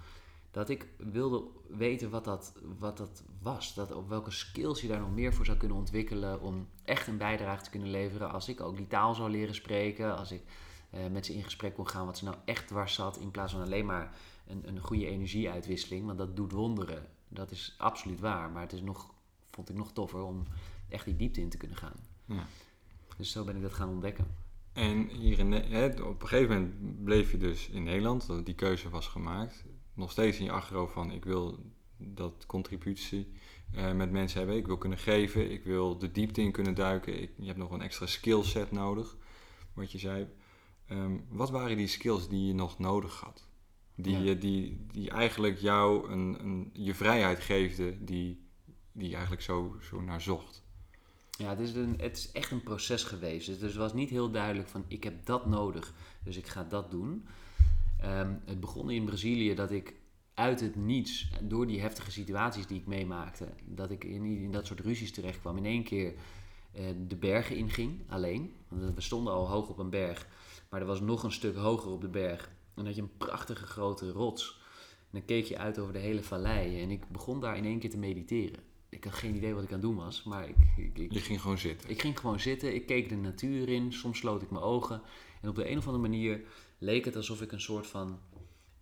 dat 0.56 0.68
ik 0.68 0.86
wilde 0.96 1.44
weten 1.68 2.10
wat 2.10 2.24
dat, 2.24 2.52
wat 2.78 2.96
dat 2.96 3.24
was. 3.42 3.74
Dat, 3.74 3.92
op 3.92 4.08
welke 4.08 4.30
skills 4.30 4.80
je 4.80 4.88
daar 4.88 5.00
nog 5.00 5.14
meer 5.14 5.34
voor 5.34 5.44
zou 5.44 5.56
kunnen 5.56 5.76
ontwikkelen 5.76 6.40
om 6.40 6.68
echt 6.84 7.06
een 7.06 7.16
bijdrage 7.16 7.62
te 7.62 7.70
kunnen 7.70 7.90
leveren. 7.90 8.32
Als 8.32 8.48
ik 8.48 8.60
ook 8.60 8.76
die 8.76 8.86
taal 8.86 9.14
zou 9.14 9.30
leren 9.30 9.54
spreken, 9.54 10.16
als 10.16 10.30
ik 10.30 10.42
eh, 10.90 11.06
met 11.06 11.26
ze 11.26 11.34
in 11.34 11.42
gesprek 11.42 11.74
kon 11.74 11.88
gaan 11.88 12.06
wat 12.06 12.18
ze 12.18 12.24
nou 12.24 12.36
echt 12.44 12.66
dwars 12.66 12.94
zat, 12.94 13.18
in 13.18 13.30
plaats 13.30 13.52
van 13.52 13.62
alleen 13.62 13.86
maar 13.86 14.16
een, 14.46 14.68
een 14.68 14.80
goede 14.80 15.06
energieuitwisseling. 15.06 16.06
Want 16.06 16.18
dat 16.18 16.36
doet 16.36 16.52
wonderen. 16.52 17.06
Dat 17.36 17.50
is 17.50 17.74
absoluut 17.78 18.20
waar. 18.20 18.50
Maar 18.50 18.62
het 18.62 18.72
is 18.72 18.80
nog, 18.80 19.14
vond 19.50 19.68
ik 19.68 19.76
nog 19.76 19.92
toffer 19.92 20.22
om 20.22 20.44
echt 20.88 21.04
die 21.04 21.16
diepte 21.16 21.40
in 21.40 21.48
te 21.48 21.56
kunnen 21.56 21.76
gaan. 21.76 21.96
Ja. 22.24 22.46
Dus 23.16 23.30
zo 23.30 23.44
ben 23.44 23.56
ik 23.56 23.62
dat 23.62 23.74
gaan 23.74 23.88
ontdekken. 23.88 24.26
En 24.72 25.08
hier 25.08 25.38
in, 25.38 25.52
hè, 25.52 25.86
op 26.02 26.22
een 26.22 26.28
gegeven 26.28 26.54
moment 26.54 27.04
bleef 27.04 27.30
je 27.30 27.38
dus 27.38 27.68
in 27.68 27.82
Nederland, 27.82 28.44
die 28.44 28.54
keuze 28.54 28.88
was 28.88 29.06
gemaakt 29.06 29.64
nog 29.96 30.10
steeds 30.10 30.38
in 30.38 30.44
je 30.44 30.50
achterhoofd 30.50 30.92
van 30.92 31.10
ik 31.10 31.24
wil 31.24 31.58
dat 31.96 32.46
contributie 32.46 33.32
uh, 33.74 33.92
met 33.92 34.10
mensen 34.10 34.38
hebben. 34.38 34.56
Ik 34.56 34.66
wil 34.66 34.78
kunnen 34.78 34.98
geven, 34.98 35.50
ik 35.50 35.64
wil 35.64 35.98
de 35.98 36.12
diepte 36.12 36.40
in 36.40 36.52
kunnen 36.52 36.74
duiken. 36.74 37.22
Ik, 37.22 37.30
je 37.36 37.46
hebt 37.46 37.58
nog 37.58 37.70
een 37.70 37.82
extra 37.82 38.06
skillset 38.06 38.70
nodig, 38.70 39.16
wat 39.72 39.92
je 39.92 39.98
zei. 39.98 40.28
Um, 40.90 41.26
wat 41.28 41.50
waren 41.50 41.76
die 41.76 41.86
skills 41.86 42.28
die 42.28 42.46
je 42.46 42.54
nog 42.54 42.78
nodig 42.78 43.20
had? 43.20 43.48
Die, 43.96 44.18
ja. 44.18 44.34
die, 44.34 44.86
die 44.92 45.10
eigenlijk 45.10 45.58
jou 45.58 46.10
een, 46.10 46.36
een, 46.40 46.70
je 46.72 46.94
vrijheid 46.94 47.40
geefde, 47.40 48.04
die, 48.04 48.40
die 48.92 49.08
je 49.08 49.14
eigenlijk 49.14 49.42
zo, 49.42 49.76
zo 49.80 50.00
naar 50.00 50.20
zocht. 50.20 50.64
Ja, 51.30 51.48
het 51.48 51.60
is, 51.60 51.74
een, 51.74 51.94
het 51.98 52.16
is 52.16 52.32
echt 52.32 52.50
een 52.50 52.62
proces 52.62 53.04
geweest. 53.04 53.46
Dus 53.46 53.60
het 53.60 53.74
was 53.74 53.92
niet 53.92 54.10
heel 54.10 54.30
duidelijk 54.30 54.68
van 54.68 54.84
ik 54.88 55.04
heb 55.04 55.26
dat 55.26 55.46
nodig, 55.46 55.94
dus 56.22 56.36
ik 56.36 56.46
ga 56.46 56.64
dat 56.64 56.90
doen. 56.90 57.26
Ehm, 58.00 58.34
het 58.44 58.60
begon 58.60 58.90
in 58.90 59.04
Brazilië 59.04 59.54
dat 59.54 59.70
ik 59.70 59.94
uit 60.34 60.60
het 60.60 60.76
niets, 60.76 61.30
door 61.42 61.66
die 61.66 61.80
heftige 61.80 62.10
situaties 62.10 62.66
die 62.66 62.78
ik 62.78 62.86
meemaakte, 62.86 63.48
dat 63.64 63.90
ik 63.90 64.04
in, 64.04 64.24
in 64.24 64.52
dat 64.52 64.66
soort 64.66 64.80
ruzies 64.80 65.12
terecht 65.12 65.40
kwam, 65.40 65.56
in 65.56 65.64
één 65.64 65.84
keer 65.84 66.12
uh, 66.76 66.86
de 67.08 67.16
bergen 67.16 67.56
inging, 67.56 68.00
alleen. 68.08 68.52
Want 68.68 68.94
we 68.94 69.00
stonden 69.00 69.32
al 69.32 69.48
hoog 69.48 69.68
op 69.68 69.78
een 69.78 69.90
berg, 69.90 70.26
maar 70.70 70.80
er 70.80 70.86
was 70.86 71.00
nog 71.00 71.22
een 71.22 71.32
stuk 71.32 71.56
hoger 71.56 71.90
op 71.90 72.00
de 72.00 72.08
berg. 72.08 72.50
En 72.76 72.82
dan 72.84 72.86
had 72.86 72.94
je 72.94 73.02
een 73.02 73.16
prachtige 73.16 73.66
grote 73.66 74.10
rots. 74.10 74.60
En 75.00 75.08
dan 75.10 75.24
keek 75.24 75.44
je 75.44 75.58
uit 75.58 75.78
over 75.78 75.92
de 75.92 75.98
hele 75.98 76.22
vallei. 76.22 76.82
En 76.82 76.90
ik 76.90 77.08
begon 77.08 77.40
daar 77.40 77.56
in 77.56 77.64
één 77.64 77.78
keer 77.78 77.90
te 77.90 77.98
mediteren. 77.98 78.60
Ik 78.88 79.04
had 79.04 79.14
geen 79.14 79.34
idee 79.34 79.54
wat 79.54 79.62
ik 79.62 79.68
aan 79.68 79.74
het 79.74 79.82
doen 79.82 79.96
was, 79.96 80.22
maar 80.22 80.48
ik, 80.48 80.56
ik, 80.94 81.12
Je 81.12 81.20
ging 81.20 81.40
gewoon 81.40 81.58
zitten? 81.58 81.90
Ik 81.90 82.00
ging 82.00 82.18
gewoon 82.18 82.40
zitten. 82.40 82.74
Ik 82.74 82.86
keek 82.86 83.08
de 83.08 83.16
natuur 83.16 83.68
in. 83.68 83.92
Soms 83.92 84.18
sloot 84.18 84.42
ik 84.42 84.50
mijn 84.50 84.64
ogen. 84.64 85.02
En 85.42 85.48
op 85.48 85.54
de 85.54 85.70
een 85.70 85.78
of 85.78 85.86
andere 85.86 86.08
manier 86.08 86.40
leek 86.78 87.04
het 87.04 87.16
alsof 87.16 87.42
ik 87.42 87.52
een 87.52 87.60
soort 87.60 87.86
van 87.86 88.18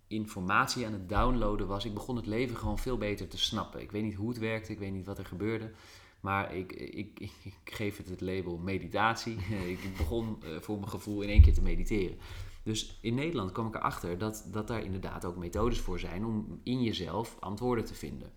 informatie 0.07 0.85
aan 0.85 0.93
het 0.93 1.09
downloaden 1.09 1.67
was. 1.67 1.85
Ik 1.85 1.93
begon 1.93 2.15
het 2.15 2.25
leven 2.25 2.57
gewoon 2.57 2.79
veel 2.79 2.97
beter 2.97 3.27
te 3.27 3.37
snappen. 3.37 3.81
Ik 3.81 3.91
weet 3.91 4.03
niet 4.03 4.15
hoe 4.15 4.29
het 4.29 4.37
werkte, 4.37 4.71
ik 4.71 4.79
weet 4.79 4.91
niet 4.91 5.05
wat 5.05 5.17
er 5.17 5.25
gebeurde. 5.25 5.71
Maar 6.19 6.55
ik, 6.55 6.73
ik, 6.73 7.19
ik, 7.19 7.31
ik 7.43 7.73
geef 7.73 7.97
het 7.97 8.09
het 8.09 8.21
label 8.21 8.57
meditatie. 8.57 9.37
ik 9.75 9.97
begon 9.97 10.37
eh, 10.43 10.49
voor 10.61 10.77
mijn 10.77 10.89
gevoel 10.89 11.21
in 11.21 11.29
één 11.29 11.41
keer 11.41 11.53
te 11.53 11.61
mediteren. 11.61 12.17
Dus 12.65 12.97
in 13.01 13.15
Nederland 13.15 13.51
kwam 13.51 13.67
ik 13.67 13.75
erachter 13.75 14.17
dat, 14.17 14.47
dat 14.51 14.67
daar 14.67 14.83
inderdaad 14.83 15.25
ook 15.25 15.35
methodes 15.35 15.79
voor 15.79 15.99
zijn 15.99 16.25
om 16.25 16.59
in 16.63 16.83
jezelf 16.83 17.37
antwoorden 17.39 17.85
te 17.85 17.93
vinden. 17.93 18.31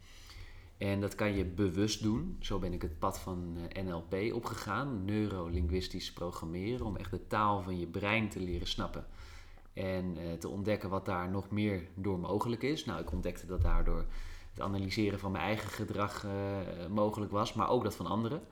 En 0.78 1.00
dat 1.00 1.14
kan 1.14 1.36
je 1.36 1.44
bewust 1.44 2.02
doen. 2.02 2.36
Zo 2.40 2.58
ben 2.58 2.72
ik 2.72 2.82
het 2.82 2.98
pad 2.98 3.18
van 3.18 3.56
eh, 3.68 3.84
NLP 3.84 4.32
opgegaan, 4.34 5.04
neurolinguistisch 5.04 6.12
programmeren, 6.12 6.86
om 6.86 6.96
echt 6.96 7.10
de 7.10 7.26
taal 7.26 7.62
van 7.62 7.78
je 7.78 7.86
brein 7.86 8.28
te 8.28 8.40
leren 8.40 8.66
snappen. 8.66 9.06
En 9.72 10.16
uh, 10.18 10.32
te 10.32 10.48
ontdekken 10.48 10.90
wat 10.90 11.06
daar 11.06 11.30
nog 11.30 11.50
meer 11.50 11.88
door 11.94 12.18
mogelijk 12.18 12.62
is. 12.62 12.84
Nou, 12.84 13.00
ik 13.00 13.12
ontdekte 13.12 13.46
dat 13.46 13.62
daardoor 13.62 14.04
het 14.50 14.60
analyseren 14.60 15.18
van 15.18 15.32
mijn 15.32 15.44
eigen 15.44 15.70
gedrag 15.70 16.24
uh, 16.24 16.30
mogelijk 16.90 17.30
was, 17.30 17.52
maar 17.52 17.68
ook 17.68 17.82
dat 17.82 17.94
van 17.94 18.06
anderen. 18.06 18.42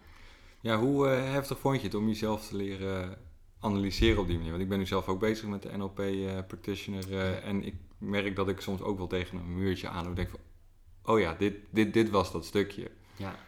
Ja, 0.60 0.78
hoe 0.78 1.06
heftig 1.06 1.58
vond 1.58 1.76
je 1.76 1.86
het 1.86 1.94
om 1.94 2.06
jezelf 2.06 2.48
te 2.48 2.56
leren 2.56 3.18
analyseren 3.66 4.20
op 4.20 4.26
die 4.26 4.36
manier? 4.36 4.50
Want 4.50 4.62
ik 4.62 4.68
ben 4.68 4.78
nu 4.78 4.86
zelf 4.86 5.08
ook 5.08 5.20
bezig 5.20 5.48
met 5.48 5.62
de 5.62 5.76
NLP 5.76 6.02
practitioner 6.46 7.38
en 7.42 7.64
ik 7.64 7.74
merk 7.98 8.36
dat 8.36 8.48
ik 8.48 8.60
soms 8.60 8.80
ook 8.80 8.98
wel 8.98 9.06
tegen 9.06 9.38
een 9.38 9.54
muurtje 9.54 9.88
aan 9.88 10.14
denk 10.14 10.30
van, 10.30 10.40
oh 11.02 11.20
ja, 11.20 11.34
dit, 11.34 11.54
dit, 11.70 11.92
dit 11.92 12.10
was 12.10 12.32
dat 12.32 12.44
stukje. 12.44 12.90
Ja. 13.16 13.38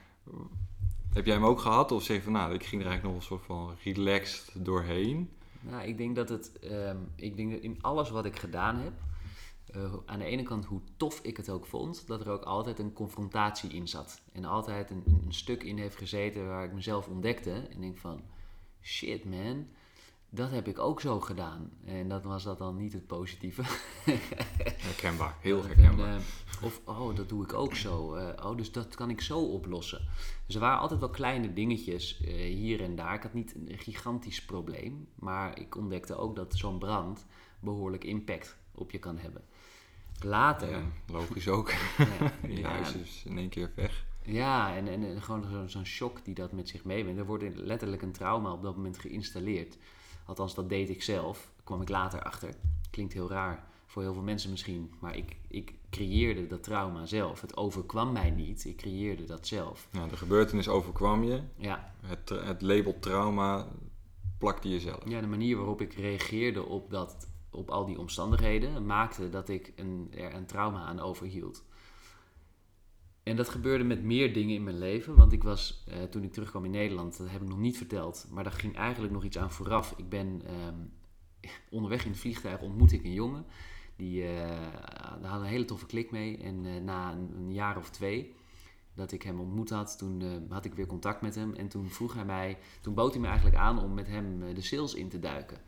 Heb 1.12 1.26
jij 1.26 1.35
hem 1.35 1.44
ook 1.44 1.61
gehad 1.61 1.92
of 1.92 2.02
zeg 2.02 2.16
je 2.16 2.22
van, 2.22 2.33
nou, 2.33 2.54
ik 2.54 2.64
ging 2.64 2.83
er 2.83 2.88
eigenlijk 2.88 3.14
nog 3.14 3.14
een 3.14 3.37
soort 3.37 3.46
van 3.46 3.76
relaxed 3.85 4.64
doorheen? 4.64 5.31
Nou, 5.61 5.88
ik 5.88 5.98
denk 5.98 6.16
dat 6.16 6.28
het, 6.28 6.52
um, 6.64 7.09
ik 7.14 7.37
denk 7.37 7.50
dat 7.50 7.61
in 7.61 7.78
alles 7.81 8.11
wat 8.11 8.24
ik 8.24 8.38
gedaan 8.38 8.76
heb, 8.76 8.92
uh, 9.76 9.94
aan 10.07 10.18
de 10.18 10.24
ene 10.24 10.42
kant 10.42 10.64
hoe 10.64 10.81
tof 10.96 11.20
ik 11.22 11.37
het 11.37 11.50
ook 11.50 11.66
vond, 11.66 12.07
dat 12.07 12.20
er 12.20 12.31
ook 12.31 12.42
altijd 12.42 12.78
een 12.78 12.92
confrontatie 12.92 13.70
in 13.70 13.88
zat. 13.88 14.20
En 14.33 14.44
altijd 14.44 14.90
een, 14.90 15.02
een 15.07 15.33
stuk 15.33 15.62
in 15.62 15.78
heeft 15.78 15.96
gezeten 15.96 16.48
waar 16.48 16.64
ik 16.64 16.72
mezelf 16.72 17.09
ontdekte 17.09 17.52
en 17.52 17.81
denk 17.81 17.98
van, 17.98 18.20
shit 18.83 19.24
man, 19.24 19.66
dat 20.30 20.50
heb 20.50 20.68
ik 20.68 20.78
ook 20.78 21.00
zo 21.00 21.20
gedaan. 21.20 21.70
En 21.84 22.08
dat 22.08 22.24
was 22.24 22.42
dat 22.42 22.58
dan 22.58 22.76
niet 22.76 22.92
het 22.92 23.06
positieve. 23.06 23.62
herkenbaar, 24.88 25.36
heel 25.40 25.64
herkenbaar. 25.64 26.08
En, 26.08 26.20
uh, 26.58 26.64
of, 26.64 26.80
oh, 26.84 27.16
dat 27.16 27.28
doe 27.28 27.44
ik 27.44 27.52
ook 27.52 27.74
zo. 27.74 28.16
Uh, 28.16 28.28
oh, 28.42 28.56
dus 28.56 28.72
dat 28.72 28.94
kan 28.94 29.10
ik 29.10 29.20
zo 29.20 29.40
oplossen. 29.40 30.08
Dus 30.46 30.54
er 30.54 30.60
waren 30.60 30.78
altijd 30.78 31.00
wel 31.00 31.10
kleine 31.10 31.52
dingetjes 31.52 32.20
uh, 32.20 32.28
hier 32.34 32.82
en 32.82 32.96
daar. 32.96 33.14
Ik 33.14 33.22
had 33.22 33.34
niet 33.34 33.54
een 33.54 33.78
gigantisch 33.78 34.44
probleem. 34.44 35.08
Maar 35.14 35.60
ik 35.60 35.76
ontdekte 35.76 36.16
ook 36.16 36.36
dat 36.36 36.56
zo'n 36.56 36.78
brand 36.78 37.26
behoorlijk 37.60 38.04
impact 38.04 38.56
op 38.74 38.90
je 38.90 38.98
kan 38.98 39.18
hebben. 39.18 39.42
Later. 40.20 40.70
Ja, 40.70 40.82
logisch 41.06 41.48
ook. 41.48 41.70
Ja, 41.98 42.32
je 42.48 42.64
huis 42.64 42.94
is 42.94 43.22
in 43.26 43.38
één 43.38 43.48
keer 43.48 43.72
weg. 43.74 44.06
Ja, 44.22 44.76
en, 44.76 44.88
en, 44.88 45.22
gewoon 45.22 45.68
zo'n 45.68 45.86
shock 45.86 46.24
die 46.24 46.34
dat 46.34 46.52
met 46.52 46.68
zich 46.68 46.84
meebrengt. 46.84 47.20
Er 47.20 47.26
wordt 47.26 47.56
letterlijk 47.56 48.02
een 48.02 48.12
trauma 48.12 48.52
op 48.52 48.62
dat 48.62 48.76
moment 48.76 48.98
geïnstalleerd. 48.98 49.78
Althans, 50.28 50.54
dat 50.54 50.68
deed 50.68 50.88
ik 50.88 51.02
zelf. 51.02 51.50
kwam 51.64 51.82
ik 51.82 51.88
later 51.88 52.22
achter. 52.22 52.54
Klinkt 52.90 53.12
heel 53.12 53.30
raar 53.30 53.66
voor 53.86 54.02
heel 54.02 54.12
veel 54.12 54.22
mensen 54.22 54.50
misschien. 54.50 54.92
Maar 55.00 55.16
ik, 55.16 55.36
ik 55.48 55.74
creëerde 55.90 56.46
dat 56.46 56.62
trauma 56.62 57.06
zelf. 57.06 57.40
Het 57.40 57.56
overkwam 57.56 58.12
mij 58.12 58.30
niet. 58.30 58.64
Ik 58.64 58.76
creëerde 58.76 59.24
dat 59.24 59.46
zelf. 59.46 59.88
Ja, 59.92 60.06
de 60.06 60.16
gebeurtenis 60.16 60.68
overkwam 60.68 61.24
je. 61.24 61.42
Ja. 61.56 61.92
Het, 62.06 62.28
het 62.28 62.62
label 62.62 62.98
trauma 62.98 63.66
plakte 64.38 64.68
je 64.68 64.80
zelf. 64.80 65.08
Ja, 65.08 65.20
de 65.20 65.26
manier 65.26 65.56
waarop 65.56 65.80
ik 65.80 65.92
reageerde 65.92 66.64
op, 66.64 66.90
dat, 66.90 67.28
op 67.50 67.70
al 67.70 67.86
die 67.86 67.98
omstandigheden 67.98 68.86
maakte 68.86 69.28
dat 69.28 69.48
ik 69.48 69.72
een, 69.76 70.12
er 70.16 70.34
een 70.34 70.46
trauma 70.46 70.84
aan 70.84 71.00
overhield. 71.00 71.64
En 73.28 73.36
dat 73.36 73.48
gebeurde 73.48 73.84
met 73.84 74.02
meer 74.02 74.32
dingen 74.32 74.54
in 74.54 74.62
mijn 74.62 74.78
leven. 74.78 75.16
Want 75.16 75.32
ik 75.32 75.42
was, 75.42 75.84
eh, 75.88 76.02
toen 76.02 76.22
ik 76.22 76.32
terugkwam 76.32 76.64
in 76.64 76.70
Nederland, 76.70 77.18
dat 77.18 77.30
heb 77.30 77.42
ik 77.42 77.48
nog 77.48 77.58
niet 77.58 77.76
verteld. 77.76 78.26
Maar 78.30 78.44
daar 78.44 78.52
ging 78.52 78.76
eigenlijk 78.76 79.12
nog 79.12 79.24
iets 79.24 79.38
aan 79.38 79.50
vooraf. 79.50 79.94
Ik 79.96 80.08
ben 80.08 80.42
ehm, 80.46 80.74
onderweg 81.76 82.04
in 82.04 82.10
het 82.10 82.20
vliegtuig 82.20 82.60
ontmoet 82.60 82.92
ik 82.92 83.04
een 83.04 83.12
jongen. 83.12 83.44
Die 83.96 84.22
uh, 84.22 84.28
daar 85.22 85.30
had 85.30 85.40
een 85.40 85.46
hele 85.46 85.64
toffe 85.64 85.86
klik 85.86 86.10
mee. 86.10 86.38
En 86.38 86.64
uh, 86.64 86.80
na 86.80 87.12
een, 87.12 87.52
jaar 87.52 87.76
of 87.76 87.90
twee 87.90 88.34
dat 88.94 89.12
ik 89.12 89.22
hem 89.22 89.40
ontmoet 89.40 89.70
had, 89.70 89.98
toen 89.98 90.22
had 90.48 90.64
ik 90.64 90.74
weer 90.74 90.86
contact 90.86 91.20
met 91.20 91.34
hem. 91.34 91.54
En 91.54 91.68
toen 91.68 91.88
vroeg 91.88 92.14
hij 92.14 92.24
mij, 92.24 92.58
toen 92.80 92.94
bood 92.94 93.12
hij 93.12 93.20
me 93.20 93.26
eigenlijk 93.26 93.56
aan 93.56 93.82
om 93.82 93.94
met 93.94 94.06
hem 94.06 94.54
de 94.54 94.62
sales 94.62 94.94
in 94.94 95.08
te 95.08 95.18
duiken. 95.18 95.60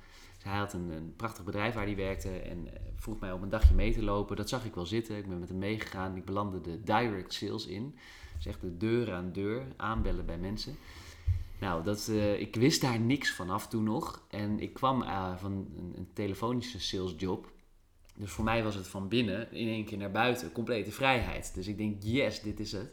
Hij 0.42 0.58
had 0.58 0.72
een, 0.72 0.90
een, 0.90 1.14
prachtig 1.16 1.44
bedrijf 1.44 1.74
waar 1.74 1.84
hij 1.84 1.96
werkte 1.96 2.28
en 2.28 2.68
vroeg 2.96 3.20
mij 3.20 3.32
om 3.32 3.42
een 3.42 3.48
dagje 3.48 3.74
mee 3.74 3.92
te 3.92 4.02
lopen. 4.02 4.36
Dat 4.36 4.48
zag 4.48 4.64
ik 4.64 4.74
wel 4.74 4.86
zitten. 4.86 5.16
Ik 5.16 5.28
ben 5.28 5.38
met 5.38 5.48
hem 5.48 5.58
meegegaan. 5.58 6.16
Ik 6.16 6.24
belandde 6.24 6.60
de 6.60 6.82
direct 6.82 7.32
sales 7.32 7.66
in. 7.66 7.94
Dus 8.36 8.46
echt 8.46 8.60
de 8.60 8.76
deur 8.76 9.12
aan 9.12 9.32
deur, 9.32 9.66
aanbellen 9.76 10.26
bij 10.26 10.38
mensen. 10.38 10.76
Nou, 11.60 11.84
dat, 11.84 12.08
uh, 12.10 12.40
ik 12.40 12.56
wist 12.56 12.80
daar 12.80 13.00
niks 13.00 13.30
vanaf 13.30 13.68
toen 13.68 13.84
nog. 13.84 14.24
En 14.28 14.60
ik 14.60 14.74
kwam 14.74 15.02
uh, 15.02 15.36
van 15.36 15.52
een, 15.52 15.92
een, 15.96 16.08
telefonische 16.12 16.80
salesjob. 16.80 17.52
Dus 18.14 18.30
voor 18.30 18.44
mij 18.44 18.62
was 18.62 18.74
het 18.74 18.88
van 18.88 19.08
binnen 19.08 19.52
in 19.52 19.68
één 19.68 19.84
keer 19.84 19.98
naar 19.98 20.10
buiten 20.10 20.52
complete 20.52 20.90
vrijheid. 20.90 21.54
Dus 21.54 21.66
ik 21.66 21.76
denk, 21.76 22.02
yes, 22.02 22.40
dit 22.40 22.60
is 22.60 22.72
het. 22.72 22.90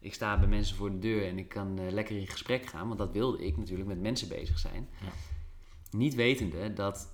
Ik 0.00 0.14
sta 0.14 0.38
bij 0.38 0.48
mensen 0.48 0.76
voor 0.76 0.90
de 0.90 0.98
deur 0.98 1.26
en 1.26 1.38
ik 1.38 1.48
kan 1.48 1.90
lekker 1.90 2.16
in 2.16 2.26
gesprek 2.26 2.66
gaan. 2.66 2.86
Want 2.86 2.98
dat 2.98 3.12
wilde 3.12 3.44
ik 3.46 3.56
natuurlijk, 3.56 3.88
met 3.88 4.00
mensen 4.00 4.28
bezig 4.28 4.58
zijn. 4.58 4.88
Ja. 5.00 5.33
Niet 5.94 6.14
wetende 6.14 6.72
dat 6.72 7.12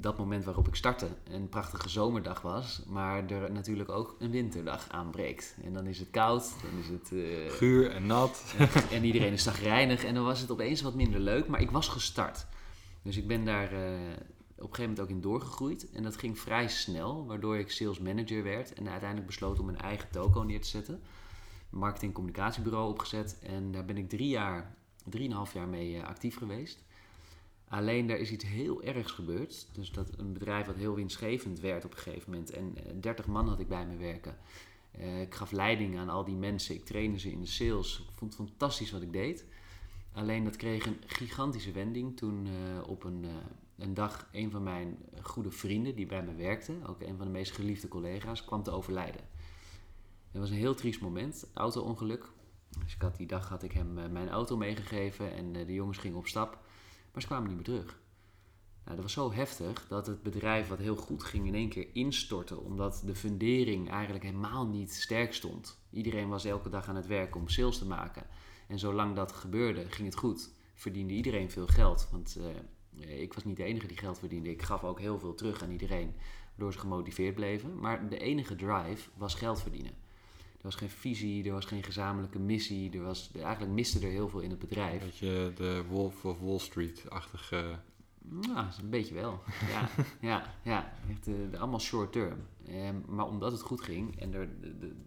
dat 0.00 0.18
moment 0.18 0.44
waarop 0.44 0.68
ik 0.68 0.74
startte 0.74 1.08
een 1.24 1.48
prachtige 1.48 1.88
zomerdag 1.88 2.40
was, 2.40 2.82
maar 2.86 3.26
er 3.26 3.52
natuurlijk 3.52 3.90
ook 3.90 4.16
een 4.18 4.30
winterdag 4.30 4.88
aanbreekt. 4.88 5.56
En 5.64 5.72
dan 5.72 5.86
is 5.86 5.98
het 5.98 6.10
koud, 6.10 6.54
dan 6.62 6.80
is 6.80 6.88
het... 6.88 7.10
Uh, 7.12 7.50
Guur 7.50 7.90
en 7.90 8.06
nat. 8.06 8.54
En, 8.92 9.04
iedereen 9.04 9.32
is 9.32 9.42
zagrijnig 9.42 10.04
en 10.04 10.14
dan 10.14 10.24
was 10.24 10.40
het 10.40 10.50
opeens 10.50 10.82
wat 10.82 10.94
minder 10.94 11.20
leuk, 11.20 11.46
maar 11.46 11.60
ik 11.60 11.70
was 11.70 11.88
gestart. 11.88 12.46
Dus 13.02 13.16
ik 13.16 13.26
ben 13.26 13.44
daar 13.44 13.72
uh, 13.72 13.78
op 13.78 13.80
een 13.80 14.74
gegeven 14.74 14.82
moment 14.82 15.00
ook 15.00 15.08
in 15.08 15.20
doorgegroeid 15.20 15.90
en 15.90 16.02
dat 16.02 16.16
ging 16.16 16.38
vrij 16.38 16.68
snel, 16.68 17.26
waardoor 17.26 17.56
ik 17.56 17.70
sales 17.70 17.98
manager 17.98 18.42
werd 18.42 18.72
en 18.72 18.88
uiteindelijk 18.88 19.26
besloot 19.26 19.58
om 19.58 19.66
mijn 19.66 19.78
eigen 19.78 20.10
toko 20.10 20.42
neer 20.42 20.60
te 20.60 20.68
zetten. 20.68 21.02
Marketing 21.70 22.12
communicatiebureau 22.12 22.90
opgezet 22.90 23.38
en 23.42 23.72
daar 23.72 23.84
ben 23.84 23.96
ik 23.96 24.08
drie 24.08 24.28
jaar, 24.28 24.76
drieënhalf 25.04 25.52
jaar 25.52 25.68
mee 25.68 25.94
uh, 25.94 26.04
actief 26.04 26.36
geweest. 26.36 26.84
Alleen 27.74 28.06
daar 28.06 28.18
is 28.18 28.30
iets 28.30 28.44
heel 28.44 28.82
ergs 28.82 29.12
gebeurd. 29.12 29.68
Dus 29.72 29.90
dat 29.90 30.18
een 30.18 30.32
bedrijf 30.32 30.66
wat 30.66 30.76
heel 30.76 30.94
winstgevend 30.94 31.60
werd 31.60 31.84
op 31.84 31.92
een 31.92 31.98
gegeven 31.98 32.30
moment. 32.30 32.50
En 32.50 32.74
30 33.00 33.24
eh, 33.24 33.30
man 33.30 33.48
had 33.48 33.60
ik 33.60 33.68
bij 33.68 33.86
me 33.86 33.96
werken. 33.96 34.36
Uh, 34.98 35.20
ik 35.20 35.34
gaf 35.34 35.50
leiding 35.50 35.98
aan 35.98 36.08
al 36.08 36.24
die 36.24 36.34
mensen. 36.34 36.74
Ik 36.74 36.84
trainde 36.84 37.18
ze 37.18 37.30
in 37.30 37.40
de 37.40 37.46
sales. 37.46 37.98
Ik 37.98 38.14
vond 38.14 38.36
het 38.36 38.48
fantastisch 38.48 38.90
wat 38.90 39.02
ik 39.02 39.12
deed. 39.12 39.44
Alleen 40.12 40.44
dat 40.44 40.56
kreeg 40.56 40.86
een 40.86 40.96
gigantische 41.06 41.72
wending 41.72 42.16
toen 42.16 42.46
uh, 42.46 42.88
op 42.88 43.04
een, 43.04 43.26
een 43.76 43.94
dag 43.94 44.28
een 44.32 44.50
van 44.50 44.62
mijn 44.62 44.98
goede 45.22 45.50
vrienden 45.50 45.94
die 45.94 46.06
bij 46.06 46.22
me 46.22 46.34
werkte, 46.34 46.74
ook 46.86 47.00
een 47.00 47.16
van 47.16 47.26
de 47.26 47.32
meest 47.32 47.52
geliefde 47.52 47.88
collega's, 47.88 48.44
kwam 48.44 48.62
te 48.62 48.70
overlijden. 48.70 49.20
Het 50.30 50.40
was 50.40 50.50
een 50.50 50.56
heel 50.56 50.74
triest 50.74 51.00
moment, 51.00 51.46
auto-ongeluk. 51.54 52.30
Dus 52.84 52.94
ik 52.94 53.02
had, 53.02 53.16
die 53.16 53.26
dag 53.26 53.48
had 53.48 53.62
ik 53.62 53.72
hem 53.72 53.92
mijn 53.92 54.28
auto 54.28 54.56
meegegeven 54.56 55.32
en 55.32 55.52
de 55.52 55.74
jongens 55.74 55.98
gingen 55.98 56.18
op 56.18 56.26
stap. 56.26 56.62
Maar 57.14 57.22
ze 57.22 57.28
kwamen 57.28 57.48
niet 57.48 57.56
meer 57.56 57.64
terug. 57.64 58.02
Nou, 58.84 58.96
dat 58.96 59.04
was 59.04 59.12
zo 59.12 59.32
heftig 59.32 59.86
dat 59.88 60.06
het 60.06 60.22
bedrijf 60.22 60.68
wat 60.68 60.78
heel 60.78 60.96
goed 60.96 61.22
ging 61.22 61.46
in 61.46 61.54
één 61.54 61.68
keer 61.68 61.88
instortte. 61.92 62.60
Omdat 62.60 63.02
de 63.04 63.14
fundering 63.14 63.90
eigenlijk 63.90 64.24
helemaal 64.24 64.66
niet 64.66 64.92
sterk 64.92 65.34
stond. 65.34 65.78
Iedereen 65.90 66.28
was 66.28 66.44
elke 66.44 66.68
dag 66.68 66.88
aan 66.88 66.96
het 66.96 67.06
werk 67.06 67.36
om 67.36 67.48
sales 67.48 67.78
te 67.78 67.86
maken. 67.86 68.26
En 68.68 68.78
zolang 68.78 69.16
dat 69.16 69.32
gebeurde, 69.32 69.90
ging 69.90 70.08
het 70.08 70.16
goed. 70.16 70.50
Verdiende 70.74 71.14
iedereen 71.14 71.50
veel 71.50 71.66
geld. 71.66 72.08
Want 72.10 72.38
uh, 72.96 73.20
ik 73.20 73.34
was 73.34 73.44
niet 73.44 73.56
de 73.56 73.64
enige 73.64 73.86
die 73.86 73.96
geld 73.96 74.18
verdiende. 74.18 74.50
Ik 74.50 74.62
gaf 74.62 74.84
ook 74.84 75.00
heel 75.00 75.18
veel 75.18 75.34
terug 75.34 75.62
aan 75.62 75.70
iedereen. 75.70 76.14
Waardoor 76.48 76.72
ze 76.72 76.78
gemotiveerd 76.78 77.34
bleven. 77.34 77.78
Maar 77.80 78.08
de 78.08 78.18
enige 78.18 78.56
drive 78.56 79.08
was 79.16 79.34
geld 79.34 79.62
verdienen. 79.62 79.92
Er 80.64 80.70
was 80.70 80.78
geen 80.78 80.90
visie, 80.90 81.44
er 81.44 81.52
was 81.52 81.64
geen 81.64 81.82
gezamenlijke 81.82 82.38
missie. 82.38 82.92
Er 82.92 83.02
was, 83.02 83.30
eigenlijk 83.42 83.72
miste 83.72 84.06
er 84.06 84.10
heel 84.10 84.28
veel 84.28 84.40
in 84.40 84.50
het 84.50 84.58
bedrijf. 84.58 85.00
Een 85.00 85.06
beetje 85.06 85.52
de 85.54 85.84
Wolf 85.88 86.24
of 86.24 86.40
Wall 86.40 86.58
Street-achtige... 86.58 87.78
Nou, 88.18 88.66
een 88.82 88.90
beetje 88.90 89.14
wel. 89.14 89.42
Ja, 89.68 89.88
ja, 90.30 90.54
ja. 90.62 90.92
Echt, 91.10 91.28
uh, 91.28 91.60
allemaal 91.60 91.80
short 91.80 92.12
term. 92.12 92.38
Um, 92.68 93.04
maar 93.08 93.26
omdat 93.26 93.52
het 93.52 93.60
goed 93.60 93.80
ging 93.80 94.20
en 94.20 94.34
er, 94.34 94.48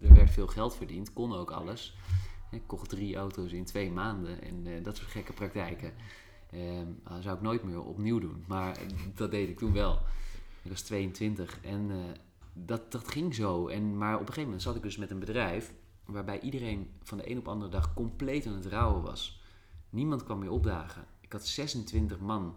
er 0.00 0.14
werd 0.14 0.30
veel 0.30 0.46
geld 0.46 0.76
verdiend, 0.76 1.12
kon 1.12 1.34
ook 1.34 1.50
alles. 1.50 1.96
Ik 2.50 2.62
kocht 2.66 2.88
drie 2.88 3.16
auto's 3.16 3.52
in 3.52 3.64
twee 3.64 3.90
maanden 3.90 4.42
en 4.42 4.66
uh, 4.66 4.84
dat 4.84 4.96
soort 4.96 5.10
gekke 5.10 5.32
praktijken. 5.32 5.92
Dat 7.04 7.22
zou 7.22 7.36
ik 7.36 7.42
nooit 7.42 7.62
meer 7.62 7.82
opnieuw 7.82 8.18
doen. 8.18 8.44
Maar 8.46 8.78
dat 9.14 9.30
deed 9.30 9.48
ik 9.48 9.58
toen 9.58 9.72
wel. 9.72 9.98
Ik 10.62 10.70
was 10.70 10.82
22 10.82 11.58
en 11.62 11.90
uh, 11.90 11.96
dat, 12.64 12.92
dat 12.92 13.08
ging 13.08 13.34
zo. 13.34 13.68
En, 13.68 13.98
maar 13.98 14.14
op 14.14 14.20
een 14.20 14.26
gegeven 14.26 14.44
moment 14.44 14.62
zat 14.62 14.76
ik 14.76 14.82
dus 14.82 14.96
met 14.96 15.10
een 15.10 15.18
bedrijf 15.18 15.74
waarbij 16.04 16.40
iedereen 16.40 16.90
van 17.02 17.18
de 17.18 17.30
een 17.30 17.38
op 17.38 17.44
de 17.44 17.50
andere 17.50 17.70
dag 17.70 17.94
compleet 17.94 18.46
aan 18.46 18.54
het 18.54 18.66
rouwen 18.66 19.02
was. 19.02 19.42
Niemand 19.90 20.24
kwam 20.24 20.38
meer 20.38 20.50
opdagen. 20.50 21.04
Ik 21.20 21.32
had 21.32 21.46
26 21.46 22.18
man 22.18 22.54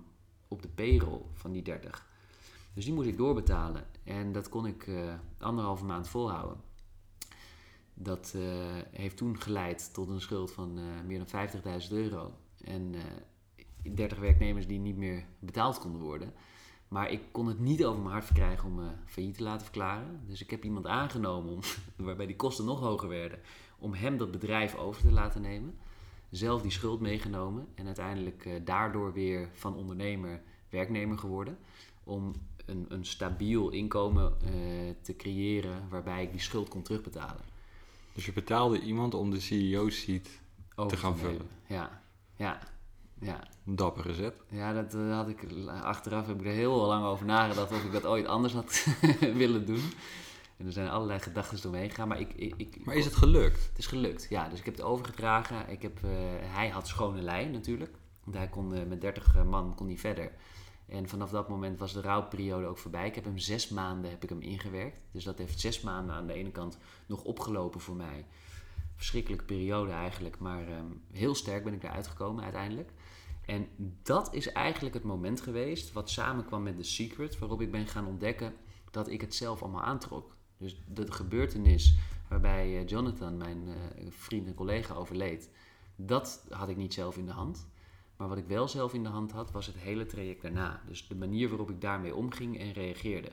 op 0.47 0.61
de 0.61 0.67
payroll 0.67 1.21
van 1.33 1.51
die 1.51 1.61
30. 1.61 2.09
Dus 2.73 2.85
die 2.85 2.93
moest 2.93 3.07
ik 3.07 3.17
doorbetalen. 3.17 3.85
En 4.03 4.31
dat 4.31 4.49
kon 4.49 4.65
ik 4.65 4.87
uh, 4.87 5.13
anderhalve 5.37 5.85
maand 5.85 6.07
volhouden. 6.07 6.57
Dat 7.93 8.33
uh, 8.35 8.43
heeft 8.91 9.17
toen 9.17 9.41
geleid 9.41 9.93
tot 9.93 10.09
een 10.09 10.21
schuld 10.21 10.51
van 10.51 10.79
uh, 10.79 10.85
meer 11.05 11.25
dan 11.25 11.49
50.000 11.81 11.89
euro. 11.89 12.33
En 12.63 12.95
30 13.93 14.19
werknemers 14.19 14.67
die 14.67 14.79
niet 14.79 14.97
meer 14.97 15.25
betaald 15.39 15.79
konden 15.79 16.01
worden. 16.01 16.33
Maar 16.91 17.11
ik 17.11 17.21
kon 17.31 17.47
het 17.47 17.59
niet 17.59 17.85
over 17.85 17.99
mijn 17.99 18.11
hart 18.11 18.25
verkrijgen 18.25 18.67
om 18.67 18.75
me 18.75 18.89
failliet 19.05 19.37
te 19.37 19.43
laten 19.43 19.61
verklaren. 19.61 20.21
Dus 20.27 20.41
ik 20.41 20.49
heb 20.49 20.63
iemand 20.63 20.87
aangenomen, 20.87 21.53
om, 21.53 21.59
waarbij 22.05 22.25
die 22.25 22.35
kosten 22.35 22.65
nog 22.65 22.79
hoger 22.79 23.09
werden, 23.09 23.39
om 23.77 23.93
hem 23.93 24.17
dat 24.17 24.31
bedrijf 24.31 24.75
over 24.75 25.01
te 25.01 25.11
laten 25.11 25.41
nemen. 25.41 25.77
Zelf 26.29 26.61
die 26.61 26.71
schuld 26.71 26.99
meegenomen 26.99 27.67
en 27.75 27.85
uiteindelijk 27.85 28.45
uh, 28.45 28.53
daardoor 28.63 29.13
weer 29.13 29.49
van 29.53 29.75
ondernemer 29.75 30.41
werknemer 30.69 31.17
geworden. 31.17 31.57
Om 32.03 32.33
een, 32.65 32.85
een 32.89 33.05
stabiel 33.05 33.69
inkomen 33.69 34.33
uh, 34.43 34.49
te 35.01 35.15
creëren 35.15 35.89
waarbij 35.89 36.23
ik 36.23 36.31
die 36.31 36.41
schuld 36.41 36.69
kon 36.69 36.81
terugbetalen. 36.81 37.43
Dus 38.13 38.25
je 38.25 38.33
betaalde 38.33 38.79
iemand 38.79 39.13
om 39.13 39.31
de 39.31 39.39
CEO-seat 39.39 40.29
te 40.87 40.97
gaan 40.97 41.17
vullen? 41.17 41.47
Ja, 41.67 42.01
ja. 42.35 42.59
Ja. 43.21 43.43
Een 43.65 43.75
dappere 43.75 44.13
zet. 44.13 44.33
Ja, 44.49 44.73
dat 44.73 44.93
uh, 44.93 45.15
had 45.15 45.27
ik 45.27 45.45
achteraf 45.67 46.27
heb 46.27 46.39
ik 46.39 46.45
er 46.45 46.51
heel 46.51 46.85
lang 46.85 47.05
over 47.05 47.25
nagedacht 47.25 47.71
of 47.71 47.83
ik 47.83 47.91
dat 47.91 48.05
ooit 48.05 48.25
anders 48.25 48.53
had 48.53 48.85
willen 49.33 49.65
doen. 49.65 49.91
En 50.57 50.65
er 50.65 50.71
zijn 50.71 50.89
allerlei 50.89 51.19
gedachten 51.19 51.61
doorheen 51.61 51.89
gegaan, 51.89 52.07
maar 52.07 52.19
ik, 52.19 52.33
ik, 52.33 52.53
ik, 52.57 52.85
Maar 52.85 52.95
is 52.95 53.05
het 53.05 53.15
gelukt? 53.15 53.65
Het 53.69 53.77
is 53.77 53.87
gelukt, 53.87 54.27
ja. 54.29 54.49
Dus 54.49 54.59
ik 54.59 54.65
heb 54.65 54.75
het 54.75 54.83
overgedragen. 54.83 55.69
Ik 55.69 55.81
heb, 55.81 55.99
uh, 56.05 56.11
hij 56.41 56.69
had 56.69 56.87
schone 56.87 57.21
lijn 57.21 57.51
natuurlijk. 57.51 57.95
Want 58.23 58.37
hij 58.37 58.47
kon 58.47 58.77
uh, 58.77 58.83
met 58.87 59.01
30 59.01 59.43
man 59.43 59.75
kon 59.75 59.87
hij 59.87 59.97
verder. 59.97 60.31
En 60.87 61.09
vanaf 61.09 61.29
dat 61.29 61.49
moment 61.49 61.79
was 61.79 61.93
de 61.93 62.01
rouwperiode 62.01 62.65
ook 62.65 62.77
voorbij. 62.77 63.07
Ik 63.07 63.15
heb 63.15 63.23
hem 63.23 63.37
zes 63.37 63.69
maanden 63.69 64.11
heb 64.11 64.23
ik 64.23 64.29
hem 64.29 64.41
ingewerkt. 64.41 64.97
Dus 65.11 65.23
dat 65.23 65.37
heeft 65.37 65.59
zes 65.59 65.81
maanden 65.81 66.15
aan 66.15 66.27
de 66.27 66.33
ene 66.33 66.51
kant 66.51 66.77
nog 67.05 67.23
opgelopen 67.23 67.79
voor 67.79 67.95
mij. 67.95 68.25
Verschrikkelijke 69.01 69.45
periode 69.45 69.91
eigenlijk, 69.91 70.39
maar 70.39 70.77
um, 70.77 71.01
heel 71.11 71.35
sterk 71.35 71.63
ben 71.63 71.73
ik 71.73 71.83
eruit 71.83 72.07
gekomen 72.07 72.43
uiteindelijk. 72.43 72.91
En 73.45 73.67
dat 74.03 74.33
is 74.33 74.51
eigenlijk 74.51 74.93
het 74.93 75.03
moment 75.03 75.41
geweest 75.41 75.91
wat 75.91 76.09
samenkwam 76.09 76.63
met 76.63 76.77
The 76.77 76.83
Secret, 76.83 77.39
waarop 77.39 77.61
ik 77.61 77.71
ben 77.71 77.87
gaan 77.87 78.07
ontdekken 78.07 78.53
dat 78.91 79.09
ik 79.09 79.21
het 79.21 79.35
zelf 79.35 79.61
allemaal 79.61 79.81
aantrok. 79.81 80.35
Dus 80.57 80.83
de 80.87 81.11
gebeurtenis 81.11 81.97
waarbij 82.29 82.77
eh, 82.77 82.87
Jonathan, 82.87 83.37
mijn 83.37 83.67
uh, 83.67 83.75
vriend 84.09 84.47
en 84.47 84.53
collega, 84.53 84.93
overleed, 84.93 85.49
dat 85.95 86.45
had 86.49 86.69
ik 86.69 86.77
niet 86.77 86.93
zelf 86.93 87.17
in 87.17 87.25
de 87.25 87.31
hand. 87.31 87.67
Maar 88.17 88.27
wat 88.27 88.37
ik 88.37 88.47
wel 88.47 88.67
zelf 88.67 88.93
in 88.93 89.03
de 89.03 89.09
hand 89.09 89.31
had, 89.31 89.51
was 89.51 89.67
het 89.67 89.77
hele 89.77 90.05
traject 90.05 90.41
daarna. 90.41 90.81
Dus 90.87 91.07
de 91.07 91.15
manier 91.15 91.49
waarop 91.49 91.69
ik 91.69 91.81
daarmee 91.81 92.15
omging 92.15 92.59
en 92.59 92.73
reageerde. 92.73 93.31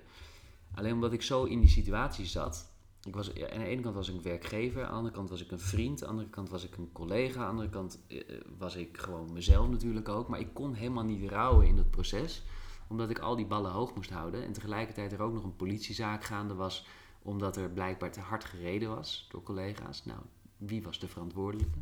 Alleen 0.74 0.92
omdat 0.92 1.12
ik 1.12 1.22
zo 1.22 1.44
in 1.44 1.60
die 1.60 1.68
situatie 1.68 2.26
zat. 2.26 2.76
Ik 3.02 3.14
was, 3.14 3.28
aan 3.28 3.58
de 3.58 3.64
ene 3.64 3.82
kant 3.82 3.94
was 3.94 4.08
ik 4.08 4.14
een 4.14 4.22
werkgever, 4.22 4.82
aan 4.82 4.90
de 4.90 4.96
andere 4.96 5.14
kant 5.14 5.30
was 5.30 5.42
ik 5.42 5.50
een 5.50 5.60
vriend, 5.60 6.00
aan 6.00 6.06
de 6.06 6.12
andere 6.12 6.28
kant 6.30 6.48
was 6.48 6.64
ik 6.64 6.76
een 6.76 6.92
collega, 6.92 7.38
aan 7.38 7.44
de 7.44 7.50
andere 7.50 7.68
kant 7.68 8.00
eh, 8.08 8.40
was 8.58 8.76
ik 8.76 8.98
gewoon 8.98 9.32
mezelf 9.32 9.68
natuurlijk 9.68 10.08
ook. 10.08 10.28
Maar 10.28 10.40
ik 10.40 10.54
kon 10.54 10.74
helemaal 10.74 11.04
niet 11.04 11.30
rouwen 11.30 11.66
in 11.66 11.76
dat 11.76 11.90
proces, 11.90 12.44
omdat 12.88 13.10
ik 13.10 13.18
al 13.18 13.36
die 13.36 13.46
ballen 13.46 13.70
hoog 13.70 13.94
moest 13.94 14.10
houden. 14.10 14.44
En 14.44 14.52
tegelijkertijd 14.52 15.12
er 15.12 15.22
ook 15.22 15.32
nog 15.32 15.44
een 15.44 15.56
politiezaak 15.56 16.24
gaande 16.24 16.54
was, 16.54 16.86
omdat 17.22 17.56
er 17.56 17.70
blijkbaar 17.70 18.12
te 18.12 18.20
hard 18.20 18.44
gereden 18.44 18.88
was 18.88 19.26
door 19.30 19.42
collega's. 19.42 20.04
Nou, 20.04 20.20
wie 20.56 20.82
was 20.82 20.98
de 20.98 21.08
verantwoordelijke? 21.08 21.78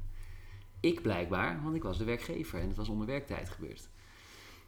Ik 0.80 1.02
blijkbaar, 1.02 1.62
want 1.62 1.74
ik 1.74 1.82
was 1.82 1.98
de 1.98 2.04
werkgever 2.04 2.60
en 2.60 2.68
het 2.68 2.76
was 2.76 2.88
onder 2.88 3.06
werktijd 3.06 3.48
gebeurd. 3.48 3.88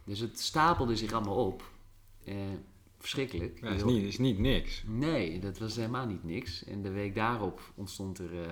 Dus 0.04 0.18
het 0.18 0.40
stapelde 0.40 0.96
zich 0.96 1.12
allemaal 1.12 1.46
op. 1.46 1.70
Eh, 2.24 2.34
verschrikkelijk. 2.98 3.58
Ja, 3.60 3.68
is, 3.68 3.84
niet, 3.84 4.04
is 4.04 4.18
niet 4.18 4.38
niks. 4.38 4.82
Nee, 4.86 5.38
dat 5.38 5.58
was 5.58 5.76
helemaal 5.76 6.06
niet 6.06 6.24
niks. 6.24 6.64
En 6.64 6.82
de 6.82 6.90
week 6.90 7.14
daarop 7.14 7.72
ontstond 7.74 8.18
er 8.18 8.32
uh, 8.32 8.46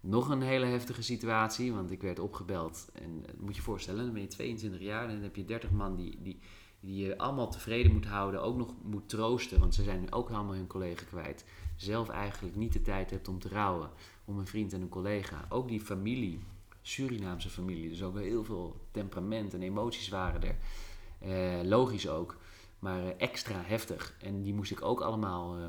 nog 0.00 0.28
een 0.28 0.42
hele 0.42 0.66
heftige 0.66 1.02
situatie. 1.02 1.72
Want 1.72 1.90
ik 1.90 2.02
werd 2.02 2.18
opgebeld. 2.18 2.88
En 2.92 3.22
dat 3.26 3.38
moet 3.38 3.50
je 3.50 3.54
je 3.54 3.62
voorstellen, 3.62 4.04
dan 4.04 4.12
ben 4.12 4.22
je 4.22 4.28
22 4.28 4.80
jaar. 4.80 5.08
En 5.08 5.14
dan 5.14 5.22
heb 5.22 5.36
je 5.36 5.44
30 5.44 5.70
man 5.70 5.96
die, 5.96 6.18
die, 6.22 6.38
die 6.80 7.04
je 7.04 7.18
allemaal 7.18 7.50
tevreden 7.50 7.92
moet 7.92 8.06
houden. 8.06 8.42
Ook 8.42 8.56
nog 8.56 8.74
moet 8.82 9.08
troosten. 9.08 9.60
Want 9.60 9.74
ze 9.74 9.82
zijn 9.82 10.00
nu 10.00 10.10
ook 10.10 10.30
allemaal 10.30 10.54
hun 10.54 10.66
collega 10.66 11.04
kwijt. 11.04 11.44
Zelf 11.76 12.08
eigenlijk 12.08 12.56
niet 12.56 12.72
de 12.72 12.82
tijd 12.82 13.10
hebt 13.10 13.28
om 13.28 13.38
te 13.38 13.48
rouwen. 13.48 13.90
Om 14.24 14.38
een 14.38 14.46
vriend 14.46 14.72
en 14.72 14.80
een 14.80 14.88
collega. 14.88 15.46
Ook 15.48 15.68
die 15.68 15.80
familie. 15.80 16.40
Surinaamse 16.82 17.50
familie. 17.50 17.88
Dus 17.88 18.02
ook 18.02 18.18
heel 18.18 18.44
veel 18.44 18.76
temperament 18.90 19.54
en 19.54 19.62
emoties 19.62 20.08
waren 20.08 20.42
er. 20.42 20.56
Uh, 21.26 21.68
logisch 21.68 22.08
ook 22.08 22.36
maar 22.84 23.04
eh, 23.04 23.12
extra 23.16 23.62
heftig. 23.64 24.14
En 24.20 24.42
die 24.42 24.54
moest 24.54 24.70
ik 24.70 24.82
ook 24.82 25.00
allemaal 25.00 25.58
uh, 25.58 25.64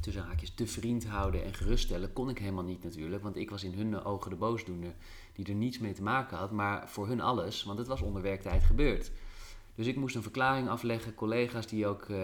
tussen 0.00 0.22
haakjes 0.22 0.54
te 0.54 0.66
vriend 0.66 1.06
houden 1.06 1.44
en 1.44 1.54
geruststellen. 1.54 2.12
Kon 2.12 2.28
ik 2.28 2.38
helemaal 2.38 2.64
niet 2.64 2.82
natuurlijk, 2.82 3.22
want 3.22 3.36
ik 3.36 3.50
was 3.50 3.64
in 3.64 3.74
hun 3.74 4.04
ogen 4.04 4.30
de 4.30 4.36
boosdoener 4.36 4.94
die 5.32 5.46
er 5.46 5.54
niets 5.54 5.78
mee 5.78 5.92
te 5.92 6.02
maken 6.02 6.36
had, 6.36 6.50
maar 6.50 6.88
voor 6.88 7.06
hun 7.06 7.20
alles, 7.20 7.62
want 7.62 7.78
het 7.78 7.86
was 7.86 8.00
onder 8.00 8.22
werktijd 8.22 8.62
gebeurd. 8.62 9.12
Dus 9.74 9.86
ik 9.86 9.96
moest 9.96 10.16
een 10.16 10.22
verklaring 10.22 10.68
afleggen. 10.68 11.14
Collega's 11.14 11.66
die 11.66 11.86
ook 11.86 12.08
uh, 12.08 12.16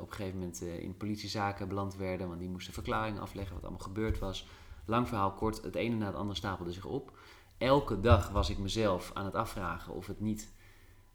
op 0.00 0.08
een 0.08 0.14
gegeven 0.14 0.38
moment 0.38 0.60
in 0.60 0.96
politiezaken 0.96 1.68
beland 1.68 1.96
werden, 1.96 2.28
want 2.28 2.40
die 2.40 2.48
moesten 2.48 2.72
verklaring 2.72 3.18
afleggen 3.18 3.54
wat 3.54 3.62
allemaal 3.62 3.80
gebeurd 3.80 4.18
was. 4.18 4.46
Lang 4.84 5.08
verhaal 5.08 5.32
kort, 5.32 5.62
het 5.62 5.74
ene 5.74 5.96
na 5.96 6.06
het 6.06 6.14
andere 6.14 6.36
stapelde 6.36 6.72
zich 6.72 6.84
op. 6.84 7.18
Elke 7.58 8.00
dag 8.00 8.30
was 8.30 8.50
ik 8.50 8.58
mezelf 8.58 9.10
aan 9.14 9.24
het 9.24 9.34
afvragen 9.34 9.94
of 9.94 10.06
het 10.06 10.20
niet 10.20 10.52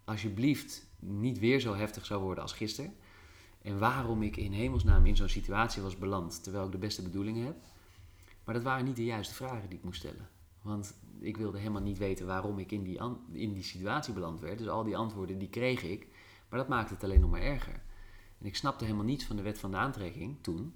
alsjeblieft 0.05 0.90
niet 1.01 1.39
weer 1.39 1.59
zo 1.59 1.75
heftig 1.75 2.05
zou 2.05 2.21
worden 2.21 2.43
als 2.43 2.53
gisteren. 2.53 2.93
En 3.61 3.79
waarom 3.79 4.23
ik 4.23 4.37
in 4.37 4.51
hemelsnaam 4.51 5.05
in 5.05 5.15
zo'n 5.15 5.29
situatie 5.29 5.81
was 5.81 5.97
beland, 5.97 6.43
terwijl 6.43 6.65
ik 6.65 6.71
de 6.71 6.77
beste 6.77 7.01
bedoelingen 7.01 7.45
heb. 7.45 7.55
Maar 8.43 8.53
dat 8.53 8.63
waren 8.63 8.85
niet 8.85 8.95
de 8.95 9.05
juiste 9.05 9.33
vragen 9.33 9.69
die 9.69 9.77
ik 9.77 9.83
moest 9.83 9.99
stellen. 9.99 10.29
Want 10.61 10.99
ik 11.19 11.37
wilde 11.37 11.57
helemaal 11.57 11.81
niet 11.81 11.97
weten 11.97 12.25
waarom 12.25 12.59
ik 12.59 12.71
in 12.71 12.83
die, 12.83 12.99
in 13.31 13.53
die 13.53 13.63
situatie 13.63 14.13
beland 14.13 14.39
werd. 14.39 14.57
Dus 14.57 14.67
al 14.67 14.83
die 14.83 14.97
antwoorden 14.97 15.37
die 15.37 15.49
kreeg 15.49 15.83
ik. 15.83 16.07
Maar 16.49 16.59
dat 16.59 16.67
maakte 16.67 16.93
het 16.93 17.03
alleen 17.03 17.19
nog 17.19 17.29
maar 17.29 17.41
erger. 17.41 17.81
En 18.37 18.45
ik 18.45 18.55
snapte 18.55 18.83
helemaal 18.83 19.05
niets 19.05 19.25
van 19.25 19.35
de 19.35 19.41
wet 19.41 19.59
van 19.59 19.71
de 19.71 19.77
aantrekking 19.77 20.37
toen. 20.41 20.73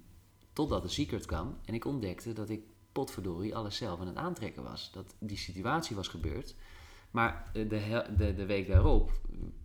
Totdat 0.52 0.82
de 0.82 0.88
secret 0.88 1.26
kwam 1.26 1.58
en 1.64 1.74
ik 1.74 1.84
ontdekte 1.84 2.32
dat 2.32 2.48
ik 2.48 2.62
potverdorie 2.92 3.56
alles 3.56 3.76
zelf 3.76 4.00
aan 4.00 4.06
het 4.06 4.16
aantrekken 4.16 4.62
was. 4.62 4.92
Dat 4.92 5.14
die 5.18 5.36
situatie 5.36 5.96
was 5.96 6.08
gebeurd. 6.08 6.54
Maar 7.10 7.50
de, 7.52 7.66
de, 8.16 8.34
de 8.34 8.46
week 8.46 8.66
daarop 8.66 9.20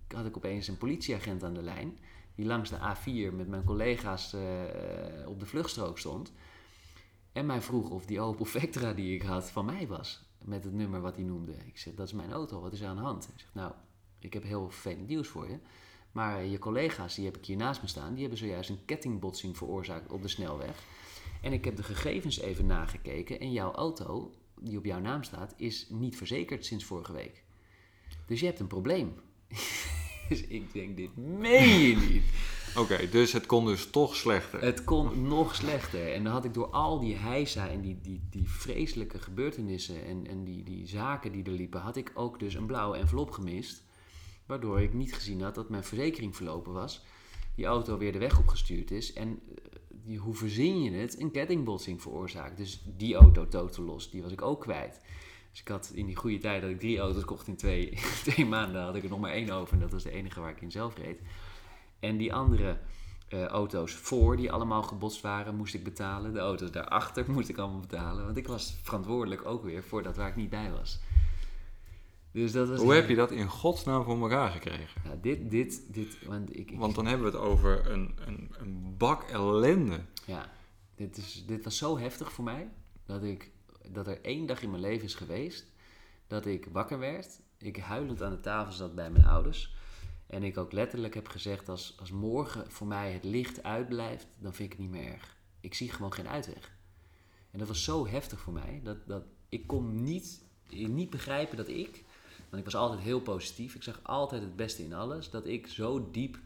had 0.08 0.26
ik 0.26 0.38
opeens 0.38 0.68
een 0.68 0.78
politieagent 0.78 1.44
aan 1.44 1.54
de 1.54 1.62
lijn. 1.62 1.98
Die 2.36 2.46
langs 2.46 2.70
de 2.70 2.78
A4 2.78 3.36
met 3.36 3.48
mijn 3.48 3.64
collega's 3.64 4.34
uh, 4.34 4.42
op 5.28 5.40
de 5.40 5.46
vluchtstrook 5.46 6.00
stond. 6.00 6.34
En 7.32 7.46
mij 7.46 7.62
vroeg 7.62 7.90
of 7.90 8.06
die 8.06 8.20
Opel 8.20 8.46
Vectra 8.46 8.94
die 8.94 9.16
ik 9.16 9.22
had 9.22 9.52
van 9.52 9.66
mij 9.66 9.88
was. 9.88 10.30
Met 10.44 10.64
het 10.64 10.74
nummer 10.74 11.02
wat 11.02 11.16
hij 11.16 11.26
noemde. 11.26 11.54
Ik 11.66 11.78
zeg, 11.78 11.94
dat 11.94 12.08
is 12.08 12.14
mijn 12.14 12.32
auto, 12.32 12.62
wat 12.62 12.74
is 12.74 12.82
er 12.82 12.88
aan 12.88 12.96
de 12.96 13.02
hand? 13.02 13.26
Hij 13.26 13.34
zegt, 13.38 13.54
nou, 13.54 13.74
ik 14.20 14.34
heb 14.34 14.44
heel 14.44 14.70
vervelend 14.70 15.08
nieuws 15.08 15.28
voor 15.28 15.50
je. 15.50 15.58
Maar 16.12 16.46
je 16.46 16.60
collega's, 16.60 17.16
die 17.16 17.26
heb 17.26 17.38
ik 17.38 17.46
hier 17.46 17.58
naast 17.58 17.82
me 17.82 17.88
staan, 17.88 18.12
die 18.12 18.22
hebben 18.22 18.40
zojuist 18.40 18.70
een 18.70 18.86
kettingbotsing 18.86 19.58
veroorzaakt 19.58 20.12
op 20.12 20.22
de 20.22 20.28
snelweg. 20.28 20.84
En 21.42 21.54
ik 21.54 21.66
heb 21.66 21.76
de 21.76 21.84
gegevens 21.84 22.40
even 22.40 22.66
nagekeken 22.66 23.40
en 23.40 23.52
jouw 23.52 23.72
auto, 23.72 24.32
die 24.62 24.78
op 24.78 24.86
jouw 24.86 25.00
naam 25.00 25.24
staat, 25.24 25.54
is 25.58 25.88
niet 25.90 26.18
verzekerd 26.18 26.66
sinds 26.66 26.84
vorige 26.84 27.14
week. 27.14 27.44
Dus 28.26 28.40
je 28.40 28.46
hebt 28.46 28.60
een 28.60 28.68
probleem. 28.68 29.14
dus 30.30 30.42
ik 30.42 30.74
denk, 30.74 30.98
dit 30.98 31.18
meen 31.18 31.80
je 31.80 31.96
niet. 31.96 32.24
Oké, 32.76 33.10
dus 33.10 33.34
het 33.34 33.46
kon 33.46 33.66
dus 33.66 33.90
toch 33.90 34.16
slechter. 34.16 34.62
Het 34.62 34.84
kon 34.84 35.28
nog 35.28 35.56
slechter. 35.56 36.14
En 36.14 36.24
dan 36.24 36.34
had 36.34 36.46
ik 36.46 36.54
door 36.54 36.70
al 36.70 37.00
die 37.00 37.16
heisa 37.16 37.70
en 37.70 37.82
die, 37.82 38.00
die, 38.02 38.22
die 38.30 38.50
vreselijke 38.50 39.20
gebeurtenissen 39.20 40.06
en, 40.06 40.28
en 40.28 40.44
die, 40.44 40.64
die 40.64 40.88
zaken 40.88 41.32
die 41.32 41.44
er 41.44 41.52
liepen, 41.52 41.82
had 41.82 41.96
ik 41.96 42.12
ook 42.14 42.40
dus 42.40 42.54
een 42.54 42.66
blauwe 42.66 42.98
envelop 42.98 43.32
gemist. 43.32 43.84
Waardoor 44.46 44.82
ik 44.82 44.94
niet 44.94 45.14
gezien 45.14 45.42
had 45.42 45.56
dat 45.56 45.70
mijn 45.70 45.84
verzekering 45.84 46.36
verlopen 46.36 46.74
was. 46.74 47.04
Die 47.56 47.66
auto 47.66 47.98
weer 47.98 48.12
de 48.12 48.20
weg 48.20 48.40
opgestuurd 48.40 48.92
is. 48.92 49.14
En 49.14 49.40
eh, 49.56 49.71
hoe 50.18 50.34
verzin 50.34 50.84
je 50.84 50.92
het? 50.92 51.20
Een 51.20 51.32
kettingbotsing 51.32 52.02
veroorzaakt. 52.02 52.58
Dus 52.58 52.84
die 52.98 53.16
auto 53.16 53.48
totaal 53.48 53.86
los, 53.86 54.12
die 54.12 54.22
was 54.22 54.32
ik 54.32 54.42
ook 54.42 54.62
kwijt. 54.62 55.00
Dus 55.52 55.60
ik 55.60 55.68
had 55.68 55.92
in 55.94 56.06
die 56.06 56.16
goede 56.16 56.38
tijd 56.38 56.62
dat 56.62 56.72
ik 56.72 56.80
drie 56.80 57.00
auto's 57.00 57.26
kocht 57.26 57.48
in 57.48 57.56
twee, 57.56 57.98
twee 58.24 58.46
maanden, 58.46 58.82
had 58.82 58.96
ik 58.96 59.04
er 59.04 59.10
nog 59.10 59.20
maar 59.20 59.32
één 59.32 59.50
over. 59.50 59.74
En 59.74 59.80
dat 59.80 59.92
was 59.92 60.04
de 60.04 60.12
enige 60.12 60.40
waar 60.40 60.52
ik 60.52 60.62
in 60.62 60.72
zelf 60.72 60.98
reed. 60.98 61.22
En 62.00 62.18
die 62.18 62.34
andere 62.34 62.78
uh, 63.30 63.46
auto's 63.46 63.94
voor, 63.94 64.38
die 64.38 64.52
allemaal 64.52 64.84
gebotst 64.84 65.22
waren, 65.22 65.56
moest 65.56 65.74
ik 65.74 65.84
betalen. 65.84 66.34
De 66.34 66.40
auto's 66.40 66.72
daarachter 66.72 67.26
moest 67.32 67.50
ik 67.50 67.58
allemaal 67.58 67.80
betalen. 67.80 68.26
Want 68.26 68.38
ik 68.38 68.48
was 68.48 68.76
verantwoordelijk 68.82 69.46
ook 69.46 69.64
weer 69.64 69.84
voor 69.84 70.04
dat 70.04 70.16
waar 70.16 70.30
ik 70.30 70.36
niet 70.36 70.50
bij 70.50 70.72
was. 70.72 71.00
Dus 72.32 72.52
dat 72.52 72.70
was 72.70 72.80
Hoe 72.80 72.94
heb 72.94 73.10
je 73.10 73.16
dat 73.16 73.32
in 73.32 73.48
godsnaam 73.48 74.04
voor 74.04 74.22
elkaar 74.22 74.52
gekregen? 74.52 75.02
Ja, 75.04 75.18
dit, 75.22 75.52
dit, 75.52 75.94
dit. 75.94 76.26
Want, 76.26 76.58
ik, 76.58 76.72
ik... 76.72 76.78
want 76.78 76.96
dan 76.96 77.06
hebben 77.06 77.32
we 77.32 77.38
het 77.38 77.46
over 77.48 77.92
een, 77.92 78.16
een, 78.26 78.52
een 78.60 78.98
bak 78.98 79.24
ellende. 79.24 80.00
Ja, 80.26 80.52
dit, 80.96 81.18
is, 81.18 81.44
dit 81.48 81.64
was 81.64 81.78
zo 81.78 81.98
heftig 81.98 82.32
voor 82.32 82.44
mij 82.44 82.70
dat 83.06 83.24
ik 83.24 83.52
dat 83.90 84.08
er 84.08 84.22
één 84.22 84.46
dag 84.46 84.62
in 84.62 84.70
mijn 84.70 84.82
leven 84.82 85.06
is 85.06 85.16
geweest 85.16 85.66
dat 86.28 86.46
ik 86.46 86.68
wakker 86.72 87.00
werd, 87.00 87.40
ik 87.58 87.78
huilend 87.78 88.22
aan 88.22 88.32
de 88.32 88.40
tafel 88.40 88.74
zat 88.74 88.96
bij 88.96 89.12
mijn 89.12 89.26
ouders. 89.26 89.74
En 90.28 90.44
ik 90.44 90.58
ook 90.58 90.72
letterlijk 90.72 91.14
heb 91.14 91.28
gezegd, 91.28 91.70
als, 91.70 91.96
als 92.00 92.12
morgen 92.12 92.72
voor 92.72 92.88
mij 92.88 93.12
het 93.12 93.24
licht 93.24 93.64
uitblijft, 93.64 94.28
dan 94.40 94.54
vind 94.54 94.72
ik 94.72 94.78
het 94.78 94.88
niet 94.88 95.02
meer 95.02 95.12
erg. 95.12 95.38
Ik 95.60 95.74
zie 95.74 95.92
gewoon 95.92 96.14
geen 96.14 96.28
uitweg. 96.28 96.72
En 97.52 97.60
dat 97.60 97.68
was 97.68 97.84
zo 97.84 98.08
heftig 98.08 98.40
voor 98.40 98.54
mij, 98.54 98.82
dat, 98.84 98.98
dat 99.08 99.24
ik 99.50 99.68
kon 99.68 100.04
niet, 100.04 100.44
niet 100.70 101.10
begrijpen 101.10 101.58
dat 101.58 101.68
ik, 101.68 102.04
want 102.52 102.66
ik 102.66 102.72
was 102.72 102.82
altijd 102.82 103.00
heel 103.00 103.22
positief, 103.22 103.76
ik 103.76 103.84
zag 103.84 104.00
altijd 104.04 104.42
het 104.42 104.56
beste 104.56 104.84
in 104.84 104.94
alles, 104.94 105.30
dat 105.30 105.46
ik 105.46 105.68
zo 105.68 106.10
diep 106.12 106.38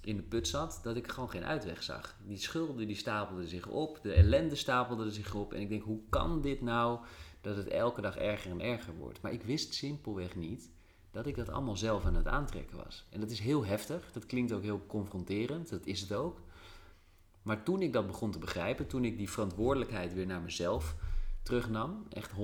in 0.00 0.16
de 0.16 0.22
put 0.22 0.48
zat, 0.48 0.80
dat 0.82 0.96
ik 0.96 1.08
gewoon 1.08 1.30
geen 1.30 1.44
uitweg 1.44 1.82
zag. 1.82 2.16
Die 2.26 2.38
schulden 2.38 2.86
die 2.86 2.96
stapelden 2.96 3.48
zich 3.48 3.66
op, 3.66 3.98
de 4.02 4.12
ellende 4.12 4.54
stapelde 4.54 5.10
zich 5.10 5.34
op. 5.34 5.52
En 5.52 5.60
ik 5.60 5.68
denk, 5.68 5.82
hoe 5.82 6.00
kan 6.08 6.40
dit 6.40 6.60
nou 6.60 6.98
dat 7.40 7.56
het 7.56 7.68
elke 7.68 8.00
dag 8.00 8.16
erger 8.16 8.50
en 8.50 8.60
erger 8.60 8.94
wordt? 8.96 9.20
Maar 9.20 9.32
ik 9.32 9.42
wist 9.42 9.74
simpelweg 9.74 10.36
niet 10.36 10.70
dat 11.10 11.26
ik 11.26 11.36
dat 11.36 11.48
allemaal 11.48 11.76
zelf 11.76 12.04
aan 12.04 12.14
het 12.14 12.26
aantrekken 12.26 12.76
was. 12.76 13.06
En 13.10 13.20
dat 13.20 13.30
is 13.30 13.38
heel 13.38 13.64
heftig, 13.64 14.12
dat 14.12 14.26
klinkt 14.26 14.52
ook 14.52 14.62
heel 14.62 14.84
confronterend, 14.86 15.68
dat 15.68 15.86
is 15.86 16.00
het 16.00 16.12
ook. 16.12 16.40
Maar 17.42 17.62
toen 17.62 17.82
ik 17.82 17.92
dat 17.92 18.06
begon 18.06 18.30
te 18.30 18.38
begrijpen, 18.38 18.86
toen 18.86 19.04
ik 19.04 19.18
die 19.18 19.30
verantwoordelijkheid 19.30 20.14
weer 20.14 20.26
naar 20.26 20.40
mezelf 20.40 20.94
terugnam, 21.46 22.06
echt 22.10 22.30
100% 22.30 22.34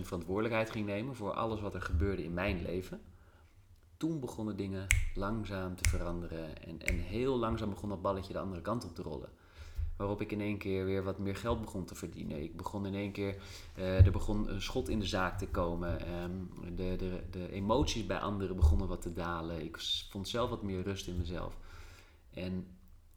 verantwoordelijkheid 0.00 0.70
ging 0.70 0.86
nemen 0.86 1.14
voor 1.14 1.32
alles 1.32 1.60
wat 1.60 1.74
er 1.74 1.82
gebeurde 1.82 2.24
in 2.24 2.34
mijn 2.34 2.62
leven 2.62 3.00
toen 4.02 4.20
begonnen 4.20 4.56
dingen 4.56 4.86
langzaam 5.14 5.76
te 5.76 5.88
veranderen. 5.88 6.62
En, 6.62 6.82
en 6.82 6.98
heel 6.98 7.38
langzaam 7.38 7.70
begon 7.70 7.88
dat 7.88 8.02
balletje 8.02 8.32
de 8.32 8.38
andere 8.38 8.62
kant 8.62 8.84
op 8.84 8.94
te 8.94 9.02
rollen. 9.02 9.28
Waarop 9.96 10.20
ik 10.20 10.32
in 10.32 10.40
één 10.40 10.58
keer 10.58 10.84
weer 10.84 11.02
wat 11.02 11.18
meer 11.18 11.36
geld 11.36 11.60
begon 11.60 11.84
te 11.84 11.94
verdienen. 11.94 12.42
Ik 12.42 12.56
begon 12.56 12.86
in 12.86 12.94
één 12.94 13.12
keer, 13.12 13.36
uh, 13.78 14.06
er 14.06 14.12
begon 14.12 14.48
een 14.48 14.62
schot 14.62 14.88
in 14.88 14.98
de 14.98 15.06
zaak 15.06 15.38
te 15.38 15.46
komen. 15.46 16.22
Um, 16.22 16.50
de, 16.76 16.96
de, 16.96 17.22
de 17.30 17.52
emoties 17.52 18.06
bij 18.06 18.18
anderen 18.18 18.56
begonnen 18.56 18.88
wat 18.88 19.02
te 19.02 19.12
dalen. 19.12 19.64
Ik 19.64 19.78
vond 20.10 20.28
zelf 20.28 20.50
wat 20.50 20.62
meer 20.62 20.82
rust 20.82 21.06
in 21.06 21.18
mezelf. 21.18 21.56
En 22.30 22.66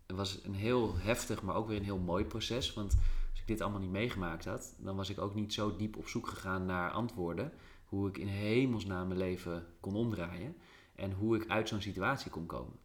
het 0.06 0.16
was 0.16 0.44
een 0.44 0.56
heel 0.56 0.96
heftig, 0.98 1.42
maar 1.42 1.56
ook 1.56 1.68
weer 1.68 1.78
een 1.78 1.84
heel 1.84 1.98
mooi 1.98 2.26
proces. 2.26 2.74
Want 2.74 2.98
dit 3.46 3.62
allemaal 3.62 3.80
niet 3.80 3.92
meegemaakt 3.92 4.46
had, 4.46 4.76
dan 4.78 4.96
was 4.96 5.10
ik 5.10 5.20
ook 5.20 5.36
niet 5.36 5.54
zo 5.54 5.76
diep 5.76 5.98
op 5.98 6.08
zoek 6.08 6.28
gegaan 6.28 6.66
naar 6.66 6.92
antwoorden. 6.92 7.52
Hoe 7.86 8.08
ik 8.08 8.18
in 8.18 8.28
hemelsnaam 8.28 9.08
mijn 9.08 9.20
leven 9.20 9.66
kon 9.80 9.96
omdraaien 9.96 10.56
en 10.96 11.12
hoe 11.12 11.36
ik 11.36 11.50
uit 11.50 11.68
zo'n 11.68 11.82
situatie 11.82 12.32
kon 12.32 12.46
komen. 12.46 12.80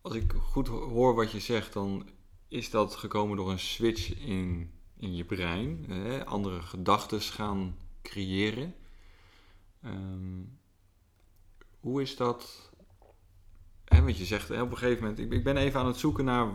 Als 0.00 0.14
ik 0.14 0.32
goed 0.32 0.68
hoor 0.68 1.14
wat 1.14 1.30
je 1.30 1.40
zegt, 1.40 1.72
dan 1.72 2.08
is 2.48 2.70
dat 2.70 2.94
gekomen 2.94 3.36
door 3.36 3.50
een 3.50 3.58
switch 3.58 4.18
in, 4.18 4.72
in 4.96 5.16
je 5.16 5.24
brein. 5.24 5.84
Hè? 5.88 6.26
Andere 6.26 6.62
gedachten 6.62 7.20
gaan 7.20 7.76
creëren. 8.02 8.74
Um, 9.84 10.58
hoe 11.80 12.02
is 12.02 12.16
dat? 12.16 12.70
hè, 13.90 14.02
want 14.02 14.18
je 14.18 14.24
zegt 14.24 14.50
op 14.50 14.70
een 14.70 14.76
gegeven 14.76 15.02
moment, 15.02 15.18
ik, 15.18 15.32
ik 15.32 15.44
ben 15.44 15.56
even 15.56 15.80
aan 15.80 15.86
het 15.86 15.96
zoeken 15.96 16.24
naar 16.24 16.48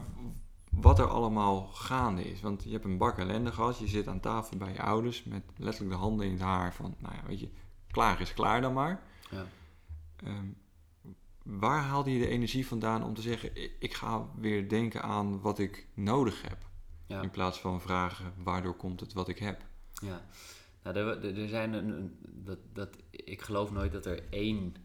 wat 0.75 0.99
er 0.99 1.07
allemaal 1.07 1.67
gaande 1.67 2.23
is. 2.31 2.41
Want 2.41 2.63
je 2.63 2.71
hebt 2.71 2.85
een 2.85 2.97
bak 2.97 3.17
ellende 3.17 3.51
gehad, 3.51 3.79
je 3.79 3.87
zit 3.87 4.07
aan 4.07 4.19
tafel 4.19 4.57
bij 4.57 4.73
je 4.73 4.81
ouders 4.81 5.23
met 5.23 5.43
letterlijk 5.57 5.93
de 5.93 5.99
handen 6.01 6.25
in 6.25 6.31
het 6.31 6.41
haar 6.41 6.73
van, 6.73 6.95
nou 6.99 7.15
ja, 7.15 7.21
weet 7.27 7.39
je, 7.39 7.49
klaar 7.91 8.21
is 8.21 8.33
klaar 8.33 8.61
dan 8.61 8.73
maar. 8.73 9.01
Ja. 9.31 9.45
Ehm, 10.15 10.45
waar 11.43 11.81
haalde 11.81 12.11
je 12.13 12.19
de 12.19 12.27
energie 12.27 12.67
vandaan 12.67 13.03
om 13.03 13.13
te 13.13 13.21
zeggen, 13.21 13.51
ik, 13.79 13.93
ga 13.93 14.25
weer 14.37 14.69
denken 14.69 15.01
aan 15.03 15.41
wat 15.41 15.59
ik 15.59 15.87
nodig 15.93 16.41
heb? 16.41 16.57
Ja. 17.07 17.21
In 17.21 17.29
plaats 17.29 17.59
van 17.59 17.81
vragen, 17.81 18.33
waardoor 18.43 18.75
komt 18.75 18.99
het 18.99 19.13
wat 19.13 19.27
ik 19.27 19.39
heb? 19.39 19.61
Ja, 19.93 20.25
nou, 20.83 20.95
er, 20.97 21.37
er- 21.37 21.47
zijn 21.49 21.73
een- 21.73 22.17
dat, 22.21 22.57
dat, 22.73 22.89
ik 23.09 23.41
geloof 23.41 23.71
nooit 23.71 23.91
dat 23.91 24.05
er 24.05 24.23
één 24.29 24.75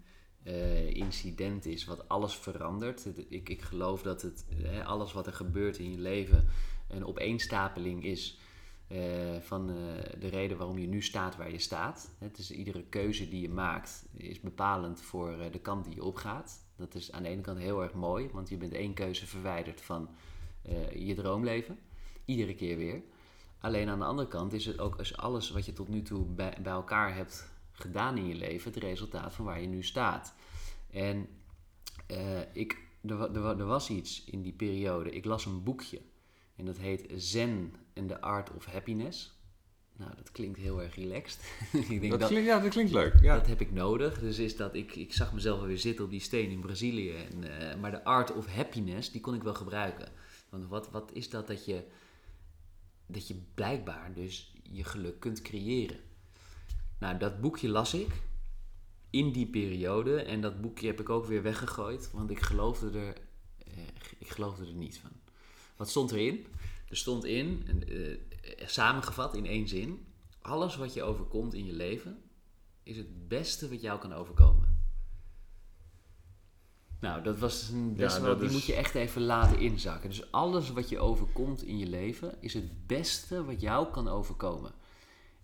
eh, 0.43 0.91
incident 0.91 1.67
is 1.67 1.85
wat 1.85 2.09
alles 2.09 2.35
verandert. 2.35 3.07
Ik, 3.29 3.49
ik 3.49 3.63
geloof 3.63 4.03
dat 4.03 4.23
het, 4.23 4.45
alles 4.85 5.13
wat 5.13 5.27
er 5.27 5.33
gebeurt 5.33 5.79
in 5.79 5.91
je 5.91 5.99
leven 5.99 6.49
een 6.89 7.05
opeenstapeling 7.05 8.05
is 8.05 8.39
eh, 8.87 8.99
van 9.41 9.71
eh, 9.71 9.77
de 10.21 10.29
reden 10.29 10.57
waarom 10.57 10.79
je 10.79 10.87
nu 10.87 11.03
staat 11.03 11.37
waar 11.37 11.51
je 11.51 11.59
staat. 11.59 12.11
Het 12.19 12.39
is 12.39 12.51
iedere 12.51 12.83
keuze 12.83 13.29
die 13.29 13.41
je 13.41 13.49
maakt 13.49 14.07
is 14.17 14.41
bepalend 14.41 15.01
voor 15.01 15.37
de 15.53 15.61
kant 15.61 15.85
die 15.85 15.95
je 15.95 16.05
opgaat. 16.05 16.65
Dat 16.77 16.95
is 16.95 17.13
aan 17.13 17.23
de 17.23 17.29
ene 17.29 17.41
kant 17.41 17.59
heel 17.59 17.83
erg 17.83 17.93
mooi, 17.93 18.29
want 18.33 18.49
je 18.49 18.57
bent 18.57 18.73
één 18.73 18.95
keuze 18.95 19.27
verwijderd 19.27 19.81
van 19.81 20.09
je 20.95 21.15
droomleven. 21.15 21.79
Iedere 22.25 22.55
keer 22.55 22.77
weer. 22.77 23.03
Alleen 23.59 23.89
aan 23.89 23.99
de 23.99 24.05
andere 24.05 24.29
kant 24.29 24.53
is 24.53 24.67
het 24.67 24.79
ook 24.79 24.97
als 24.97 25.17
alles 25.17 25.51
wat 25.51 25.67
je 25.67 25.73
tot 25.73 25.89
nu 25.89 26.03
toe 26.03 26.25
bij, 26.25 26.57
bij 26.63 26.73
elkaar 26.73 27.15
hebt 27.15 27.51
gedaan 27.81 28.17
in 28.17 28.27
je 28.27 28.35
leven 28.35 28.73
het 28.73 28.83
resultaat 28.83 29.35
van 29.35 29.45
waar 29.45 29.61
je 29.61 29.67
nu 29.67 29.83
staat. 29.83 30.35
En 30.91 31.29
eh, 32.07 32.41
ik, 32.55 32.79
er, 33.03 33.21
er, 33.21 33.41
wa- 33.41 33.59
er 33.59 33.65
was 33.67 33.91
iets 33.91 34.25
in 34.25 34.43
die 34.43 34.53
periode. 34.53 35.11
Ik 35.11 35.25
las 35.25 35.45
een 35.47 35.63
boekje 35.63 36.01
en 36.57 36.65
dat 36.65 36.79
heet 36.79 37.07
Zen 37.17 37.75
and 37.95 38.09
the 38.09 38.21
Art 38.21 38.55
of 38.55 38.65
Happiness. 38.65 39.39
Nou, 39.97 40.13
dat 40.17 40.31
klinkt 40.33 40.59
heel 40.59 40.83
erg 40.83 40.95
relaxed. 40.95 41.41
ik 41.89 42.01
denk 42.01 42.11
Dat 42.11 42.21
dat, 42.21 42.29
klinkt, 42.29 42.47
ja, 42.49 42.59
dat 42.61 42.71
klinkt 42.71 42.93
leuk. 42.93 43.21
Ja. 43.23 43.35
dat 43.37 43.47
heb 43.47 43.61
ik 43.61 43.73
nodig. 43.73 44.19
Dus 44.19 44.39
is 44.39 44.57
dat 44.57 44.75
ik, 44.75 44.97
ik 44.97 45.13
zag 45.13 45.33
mezelf 45.33 45.61
weer 45.63 45.79
zitten 45.79 46.05
op 46.05 46.11
die 46.11 46.21
steen 46.21 46.51
in 46.51 46.61
Brazilië. 46.61 47.11
En, 47.15 47.59
eh, 47.71 47.77
maar 47.81 47.91
de 47.91 48.05
art 48.05 48.33
of 48.33 48.47
happiness, 48.47 49.11
die 49.11 49.21
kon 49.21 49.35
ik 49.35 49.43
wel 49.43 49.55
gebruiken. 49.55 50.09
Want 50.49 50.67
wat, 50.67 50.91
wat 50.91 51.11
is 51.13 51.31
dat 51.31 51.47
dat 51.47 51.65
je, 51.65 51.85
dat 53.07 53.29
je 53.29 53.35
blijkbaar 53.55 54.15
dus 54.15 54.53
je 54.63 54.85
geluk 54.85 55.21
kunt 55.21 55.43
creëren? 55.43 55.99
Nou, 57.01 57.19
dat 57.19 57.41
boekje 57.41 57.69
las 57.69 57.95
ik 57.95 58.23
in 59.11 59.33
die 59.33 59.47
periode. 59.47 60.23
En 60.23 60.41
dat 60.41 60.61
boekje 60.61 60.87
heb 60.87 61.01
ik 61.01 61.09
ook 61.09 61.27
weer 61.27 61.43
weggegooid. 61.43 62.11
Want 62.13 62.31
ik 62.31 62.41
geloofde 62.41 62.99
er, 62.99 63.15
eh, 63.67 63.83
ik 64.19 64.29
geloofde 64.29 64.67
er 64.67 64.73
niet 64.75 64.99
van. 64.99 65.11
Wat 65.77 65.89
stond 65.89 66.11
erin? 66.13 66.47
Er 66.89 66.97
stond 66.97 67.25
in, 67.25 67.65
eh, 67.89 68.17
samengevat 68.69 69.35
in 69.35 69.47
één 69.47 69.69
zin... 69.69 70.05
Alles 70.43 70.77
wat 70.77 70.95
je 70.95 71.03
overkomt 71.03 71.55
in 71.55 71.67
je 71.67 71.73
leven 71.73 72.23
is 72.83 72.97
het 72.97 73.29
beste 73.29 73.69
wat 73.69 73.81
jou 73.81 74.01
kan 74.01 74.13
overkomen. 74.13 74.79
Nou, 77.01 77.23
dat 77.23 77.39
was 77.39 77.69
een 77.69 77.95
best 77.97 78.17
Ja, 78.17 78.23
wel, 78.23 78.37
die 78.37 78.47
is- 78.47 78.53
moet 78.53 78.65
je 78.65 78.75
echt 78.75 78.95
even 78.95 79.23
laten 79.23 79.59
inzakken. 79.59 80.09
Dus 80.11 80.33
alles 80.33 80.71
wat 80.71 80.89
je 80.89 80.99
overkomt 80.99 81.63
in 81.63 81.79
je 81.79 81.87
leven 81.87 82.35
is 82.41 82.55
het 82.55 82.87
beste 82.87 83.45
wat 83.45 83.61
jou 83.61 83.91
kan 83.93 84.09
overkomen. 84.09 84.73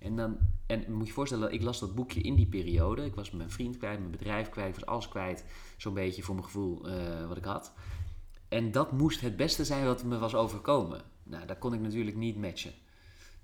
En 0.06 0.16
dan, 0.16 0.38
en 0.66 0.84
moet 0.88 1.00
je 1.00 1.06
je 1.06 1.12
voorstellen, 1.12 1.52
ik 1.52 1.62
las 1.62 1.78
dat 1.78 1.94
boekje 1.94 2.20
in 2.20 2.34
die 2.34 2.46
periode. 2.46 3.04
Ik 3.04 3.14
was 3.14 3.30
mijn 3.30 3.50
vriend 3.50 3.76
kwijt, 3.76 3.98
mijn 3.98 4.10
bedrijf 4.10 4.48
kwijt, 4.48 4.68
ik 4.68 4.74
was 4.74 4.86
alles 4.86 5.08
kwijt. 5.08 5.44
Zo'n 5.76 5.94
beetje 5.94 6.22
voor 6.22 6.34
mijn 6.34 6.46
gevoel 6.46 6.88
eh, 6.88 7.28
wat 7.28 7.36
ik 7.36 7.44
had. 7.44 7.72
En 8.48 8.72
dat 8.72 8.92
moest 8.92 9.20
het 9.20 9.36
beste 9.36 9.64
zijn 9.64 9.84
wat 9.84 10.04
me 10.04 10.18
was 10.18 10.34
overkomen. 10.34 11.02
Nou, 11.22 11.46
dat 11.46 11.58
kon 11.58 11.74
ik 11.74 11.80
natuurlijk 11.80 12.16
niet 12.16 12.36
matchen. 12.36 12.72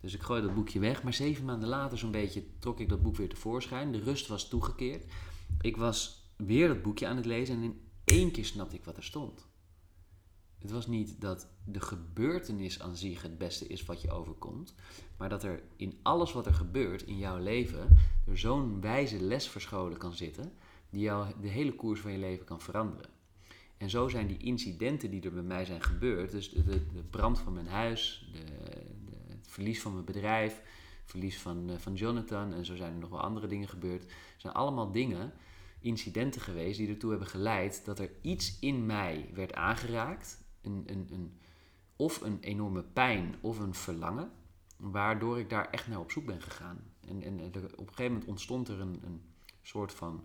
Dus 0.00 0.14
ik 0.14 0.22
gooide 0.22 0.46
dat 0.46 0.56
boekje 0.56 0.78
weg. 0.78 1.02
Maar 1.02 1.14
zeven 1.14 1.44
maanden 1.44 1.68
later 1.68 1.98
zo'n 1.98 2.10
beetje 2.10 2.44
trok 2.58 2.80
ik 2.80 2.88
dat 2.88 3.02
boek 3.02 3.16
weer 3.16 3.28
tevoorschijn. 3.28 3.92
De 3.92 4.00
rust 4.00 4.26
was 4.26 4.48
toegekeerd. 4.48 5.12
Ik 5.60 5.76
was 5.76 6.26
weer 6.36 6.68
dat 6.68 6.82
boekje 6.82 7.06
aan 7.06 7.16
het 7.16 7.26
lezen 7.26 7.54
en 7.54 7.62
in 7.62 7.80
één 8.04 8.30
keer 8.30 8.44
snapte 8.44 8.76
ik 8.76 8.84
wat 8.84 8.96
er 8.96 9.04
stond. 9.04 9.50
Het 10.58 10.70
was 10.70 10.86
niet 10.86 11.20
dat 11.20 11.48
de 11.64 11.80
gebeurtenis 11.80 12.80
aan 12.80 12.96
zich 12.96 13.22
het 13.22 13.38
beste 13.38 13.66
is 13.66 13.84
wat 13.84 14.00
je 14.00 14.10
overkomt, 14.10 14.74
maar 15.22 15.30
dat 15.30 15.42
er 15.42 15.62
in 15.76 15.98
alles 16.02 16.32
wat 16.32 16.46
er 16.46 16.54
gebeurt 16.54 17.02
in 17.02 17.18
jouw 17.18 17.38
leven 17.38 17.88
er 18.26 18.38
zo'n 18.38 18.80
wijze 18.80 19.20
les 19.20 19.48
verscholen 19.48 19.98
kan 19.98 20.12
zitten, 20.12 20.52
die 20.90 21.00
jou 21.00 21.26
de 21.40 21.48
hele 21.48 21.74
koers 21.74 22.00
van 22.00 22.12
je 22.12 22.18
leven 22.18 22.44
kan 22.44 22.60
veranderen. 22.60 23.10
En 23.76 23.90
zo 23.90 24.08
zijn 24.08 24.26
die 24.26 24.36
incidenten 24.36 25.10
die 25.10 25.22
er 25.22 25.32
bij 25.32 25.42
mij 25.42 25.64
zijn 25.64 25.82
gebeurd, 25.82 26.30
dus 26.30 26.50
de, 26.50 26.82
brand 27.10 27.38
van 27.38 27.52
mijn 27.52 27.66
huis, 27.66 28.30
de, 28.32 28.38
het 29.28 29.46
verlies 29.48 29.82
van 29.82 29.92
mijn 29.92 30.04
bedrijf, 30.04 30.52
het 31.00 31.10
verlies 31.10 31.38
van, 31.38 31.70
eh, 31.70 31.76
van 31.78 31.94
Jonathan 31.94 32.52
en 32.52 32.64
zo 32.64 32.76
zijn 32.76 32.92
er 32.92 33.00
nog 33.00 33.10
wel 33.10 33.20
andere 33.20 33.46
dingen 33.46 33.68
gebeurd, 33.68 34.12
zijn 34.36 34.52
allemaal 34.52 34.92
dingen, 34.92 35.32
incidenten 35.80 36.40
geweest 36.40 36.78
die 36.78 36.88
ertoe 36.88 37.10
hebben 37.10 37.28
geleid 37.28 37.84
dat 37.84 37.98
er 37.98 38.10
iets 38.20 38.58
in 38.60 38.86
mij 38.86 39.30
werd 39.34 39.54
aangeraakt, 39.54 40.44
een, 40.62 40.82
een, 40.86 41.08
een, 41.12 41.32
of 41.96 42.20
een 42.20 42.38
enorme 42.40 42.82
pijn 42.82 43.34
of 43.40 43.58
een 43.58 43.74
verlangen, 43.74 44.30
waardoor 44.90 45.38
ik 45.38 45.50
daar 45.50 45.70
echt 45.70 45.88
naar 45.88 46.00
op 46.00 46.10
zoek 46.10 46.26
ben 46.26 46.42
gegaan. 46.42 46.78
En, 47.08 47.22
en 47.22 47.40
op 47.40 47.54
een 47.54 47.86
gegeven 47.88 48.12
moment 48.12 48.24
ontstond 48.24 48.68
er 48.68 48.80
een, 48.80 49.00
een 49.04 49.22
soort 49.62 49.92
van 49.92 50.24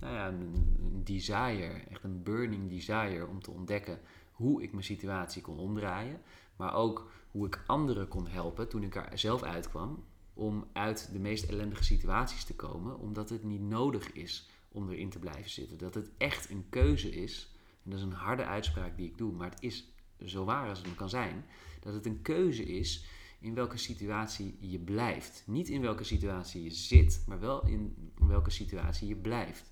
nou 0.00 0.14
ja, 0.14 0.28
een, 0.28 1.00
desire, 1.04 1.72
echt 1.90 2.04
een 2.04 2.22
burning 2.22 2.70
desire 2.70 3.26
om 3.26 3.42
te 3.42 3.50
ontdekken 3.50 4.00
hoe 4.32 4.62
ik 4.62 4.72
mijn 4.72 4.84
situatie 4.84 5.42
kon 5.42 5.58
omdraaien. 5.58 6.20
Maar 6.56 6.74
ook 6.74 7.10
hoe 7.30 7.46
ik 7.46 7.62
anderen 7.66 8.08
kon 8.08 8.26
helpen 8.26 8.68
toen 8.68 8.82
ik 8.82 8.94
er 8.94 9.18
zelf 9.18 9.42
uitkwam. 9.42 10.04
Om 10.34 10.66
uit 10.72 11.08
de 11.12 11.18
meest 11.18 11.44
ellendige 11.44 11.84
situaties 11.84 12.44
te 12.44 12.54
komen. 12.54 12.98
Omdat 12.98 13.28
het 13.28 13.44
niet 13.44 13.60
nodig 13.60 14.12
is 14.12 14.48
om 14.68 14.90
erin 14.90 15.10
te 15.10 15.18
blijven 15.18 15.50
zitten. 15.50 15.78
Dat 15.78 15.94
het 15.94 16.10
echt 16.16 16.50
een 16.50 16.66
keuze 16.68 17.10
is. 17.10 17.56
En 17.84 17.90
dat 17.90 17.98
is 17.98 18.04
een 18.04 18.12
harde 18.12 18.44
uitspraak 18.44 18.96
die 18.96 19.08
ik 19.08 19.18
doe. 19.18 19.32
Maar 19.32 19.50
het 19.50 19.62
is 19.62 19.88
zo 20.24 20.44
waar 20.44 20.68
als 20.68 20.78
het 20.78 20.94
kan 20.94 21.08
zijn. 21.08 21.44
Dat 21.80 21.94
het 21.94 22.06
een 22.06 22.22
keuze 22.22 22.64
is 22.64 23.04
in 23.42 23.54
welke 23.54 23.76
situatie 23.76 24.56
je 24.60 24.78
blijft. 24.78 25.42
Niet 25.46 25.68
in 25.68 25.80
welke 25.80 26.04
situatie 26.04 26.62
je 26.62 26.70
zit. 26.70 27.24
Maar 27.26 27.40
wel 27.40 27.66
in 27.66 28.12
welke 28.14 28.50
situatie 28.50 29.08
je 29.08 29.16
blijft. 29.16 29.70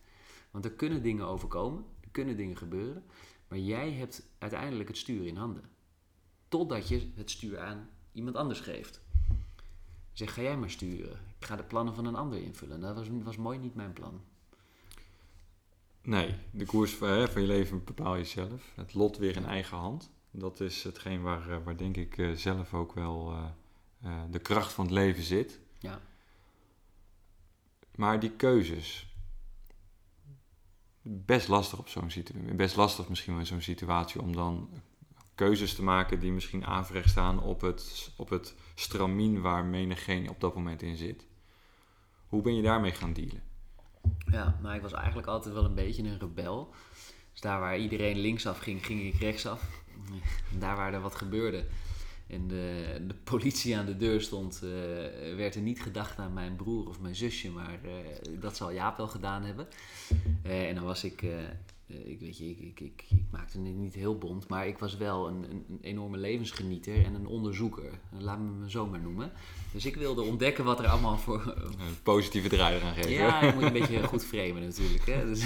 Want 0.51 0.65
er 0.65 0.73
kunnen 0.73 1.03
dingen 1.03 1.27
overkomen, 1.27 1.85
er 2.01 2.09
kunnen 2.11 2.37
dingen 2.37 2.57
gebeuren, 2.57 3.05
maar 3.49 3.59
jij 3.59 3.93
hebt 3.93 4.23
uiteindelijk 4.39 4.89
het 4.89 4.99
stuur 4.99 5.27
in 5.27 5.37
handen. 5.37 5.65
Totdat 6.49 6.89
je 6.89 7.11
het 7.15 7.31
stuur 7.31 7.61
aan 7.61 7.89
iemand 8.13 8.37
anders 8.37 8.61
geeft. 8.61 9.01
Zeg, 10.13 10.35
ga 10.35 10.43
jij 10.43 10.57
maar 10.57 10.71
sturen. 10.71 11.19
Ik 11.39 11.47
ga 11.47 11.57
de 11.57 11.63
plannen 11.63 11.95
van 11.95 12.05
een 12.05 12.15
ander 12.15 12.43
invullen. 12.43 12.81
Dat 12.81 12.97
was, 12.97 13.09
was 13.23 13.37
mooi 13.37 13.59
niet 13.59 13.75
mijn 13.75 13.93
plan. 13.93 14.21
Nee, 16.03 16.35
de 16.51 16.67
koers 16.67 16.95
van, 16.95 17.09
hè, 17.09 17.29
van 17.29 17.41
je 17.41 17.47
leven 17.47 17.85
bepaal 17.85 18.17
je 18.17 18.25
zelf. 18.25 18.73
Het 18.75 18.95
lot 18.95 19.17
weer 19.17 19.37
in 19.37 19.45
eigen 19.45 19.77
hand. 19.77 20.11
Dat 20.31 20.61
is 20.61 20.83
hetgeen 20.83 21.23
waar, 21.23 21.51
eh, 21.51 21.65
waar 21.65 21.77
denk 21.77 21.97
ik 21.97 22.19
eh, 22.19 22.33
zelf 22.33 22.75
ook 22.75 22.93
wel 22.93 23.31
eh, 23.31 23.45
eh, 24.03 24.23
de 24.31 24.39
kracht 24.39 24.73
van 24.73 24.85
het 24.85 24.95
leven 24.95 25.23
zit. 25.23 25.61
Ja. 25.79 26.01
Maar 27.95 28.21
die 28.21 28.31
keuzes. 28.31 29.15
Best 31.03 31.49
lastig 31.49 31.79
op 31.79 31.89
zo'n 31.89 32.11
situatie. 32.11 32.55
Best 32.55 32.77
lastig 32.77 33.09
misschien 33.09 33.33
wel 33.33 33.41
in 33.41 33.47
zo'n 33.47 33.61
situatie 33.61 34.21
om 34.21 34.33
dan 34.33 34.83
keuzes 35.35 35.75
te 35.75 35.83
maken 35.83 36.21
die 36.21 36.33
misschien 36.33 36.67
aanvrecht 36.67 37.09
staan 37.09 37.43
op 37.43 37.61
het, 37.61 38.13
op 38.17 38.29
het 38.29 38.55
stramien 38.75 39.41
waar 39.41 39.65
menigeen 39.65 40.29
op 40.29 40.41
dat 40.41 40.55
moment 40.55 40.83
in 40.83 40.97
zit. 40.97 41.27
Hoe 42.27 42.43
ben 42.43 42.57
je 42.57 42.63
daarmee 42.63 42.93
gaan 42.93 43.13
dealen? 43.13 43.43
Ja, 44.31 44.59
maar 44.63 44.77
ik 44.77 44.83
was 44.83 44.93
eigenlijk 44.93 45.27
altijd 45.27 45.55
wel 45.55 45.65
een 45.65 45.75
beetje 45.75 46.03
een 46.03 46.19
rebel. 46.19 46.75
Dus 47.33 47.41
daar 47.41 47.61
waar 47.61 47.79
iedereen 47.79 48.19
linksaf 48.19 48.59
ging, 48.59 48.87
ging 48.87 49.15
ik 49.15 49.21
rechtsaf. 49.21 49.83
Daar 50.59 50.77
waar 50.77 50.95
er 50.95 51.01
wat 51.01 51.15
gebeurde 51.15 51.67
en 52.31 52.49
de, 52.49 52.97
de 53.07 53.15
politie 53.25 53.77
aan 53.77 53.87
de 53.87 53.97
deur 53.97 54.21
stond, 54.21 54.61
eh, 54.63 55.37
werd 55.37 55.55
er 55.55 55.61
niet 55.61 55.83
gedacht 55.83 56.19
aan 56.19 56.33
mijn 56.33 56.57
broer 56.57 56.89
of 56.89 57.01
mijn 57.01 57.15
zusje, 57.15 57.51
maar 57.51 57.79
eh, 57.85 58.41
dat 58.41 58.57
zal 58.57 58.73
Jaap 58.73 58.97
wel 58.97 59.09
gedaan 59.09 59.43
hebben. 59.43 59.69
Eh, 60.43 60.69
en 60.69 60.75
dan 60.75 60.85
was 60.85 61.05
ik, 61.05 61.23
ik 61.87 62.21
weet 62.21 62.39
je, 62.39 62.51
ik, 62.51 62.59
ik, 62.59 62.81
ik, 62.81 63.05
ik 63.09 63.23
maakte 63.31 63.59
het 63.59 63.77
niet 63.77 63.95
heel 63.95 64.19
bond, 64.19 64.49
maar 64.49 64.67
ik 64.67 64.79
was 64.79 64.97
wel 64.97 65.29
een, 65.29 65.43
een, 65.51 65.65
een 65.69 65.79
enorme 65.81 66.17
levensgenieter 66.17 67.05
en 67.05 67.15
een 67.15 67.27
onderzoeker. 67.27 67.99
Laat 68.19 68.39
me 68.39 68.51
me 68.51 68.71
zo 68.71 68.87
maar 68.87 69.01
noemen. 69.01 69.33
Dus 69.73 69.87
ik 69.87 69.97
wilde 69.97 70.23
ontdekken 70.23 70.65
wat 70.65 70.79
er 70.79 70.87
allemaal 70.87 71.19
voor, 71.19 71.55
Een 71.57 72.03
positieve 72.03 72.49
draai 72.49 72.77
eraan 72.77 72.95
geven. 72.95 73.11
ja, 73.11 73.45
je 73.45 73.53
moet 73.53 73.63
een 73.63 73.73
beetje 73.73 74.03
goed 74.03 74.25
framen 74.25 74.63
natuurlijk. 74.63 75.07
Hè? 75.07 75.27
Dus, 75.27 75.45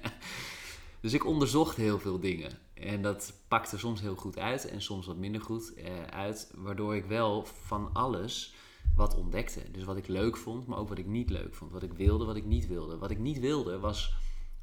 dus 1.00 1.12
ik 1.12 1.26
onderzocht 1.26 1.76
heel 1.76 1.98
veel 1.98 2.20
dingen. 2.20 2.65
En 2.80 3.02
dat 3.02 3.34
pakte 3.48 3.78
soms 3.78 4.00
heel 4.00 4.14
goed 4.16 4.38
uit 4.38 4.68
en 4.68 4.82
soms 4.82 5.06
wat 5.06 5.16
minder 5.16 5.40
goed 5.40 5.74
eh, 5.74 6.04
uit. 6.04 6.52
Waardoor 6.54 6.96
ik 6.96 7.04
wel 7.04 7.44
van 7.44 7.90
alles 7.92 8.54
wat 8.94 9.14
ontdekte. 9.14 9.70
Dus 9.70 9.84
wat 9.84 9.96
ik 9.96 10.06
leuk 10.08 10.36
vond, 10.36 10.66
maar 10.66 10.78
ook 10.78 10.88
wat 10.88 10.98
ik 10.98 11.06
niet 11.06 11.30
leuk 11.30 11.54
vond. 11.54 11.72
Wat 11.72 11.82
ik 11.82 11.92
wilde, 11.92 12.24
wat 12.24 12.36
ik 12.36 12.44
niet 12.44 12.66
wilde. 12.66 12.98
Wat 12.98 13.10
ik 13.10 13.18
niet 13.18 13.38
wilde 13.38 13.78
was 13.78 14.14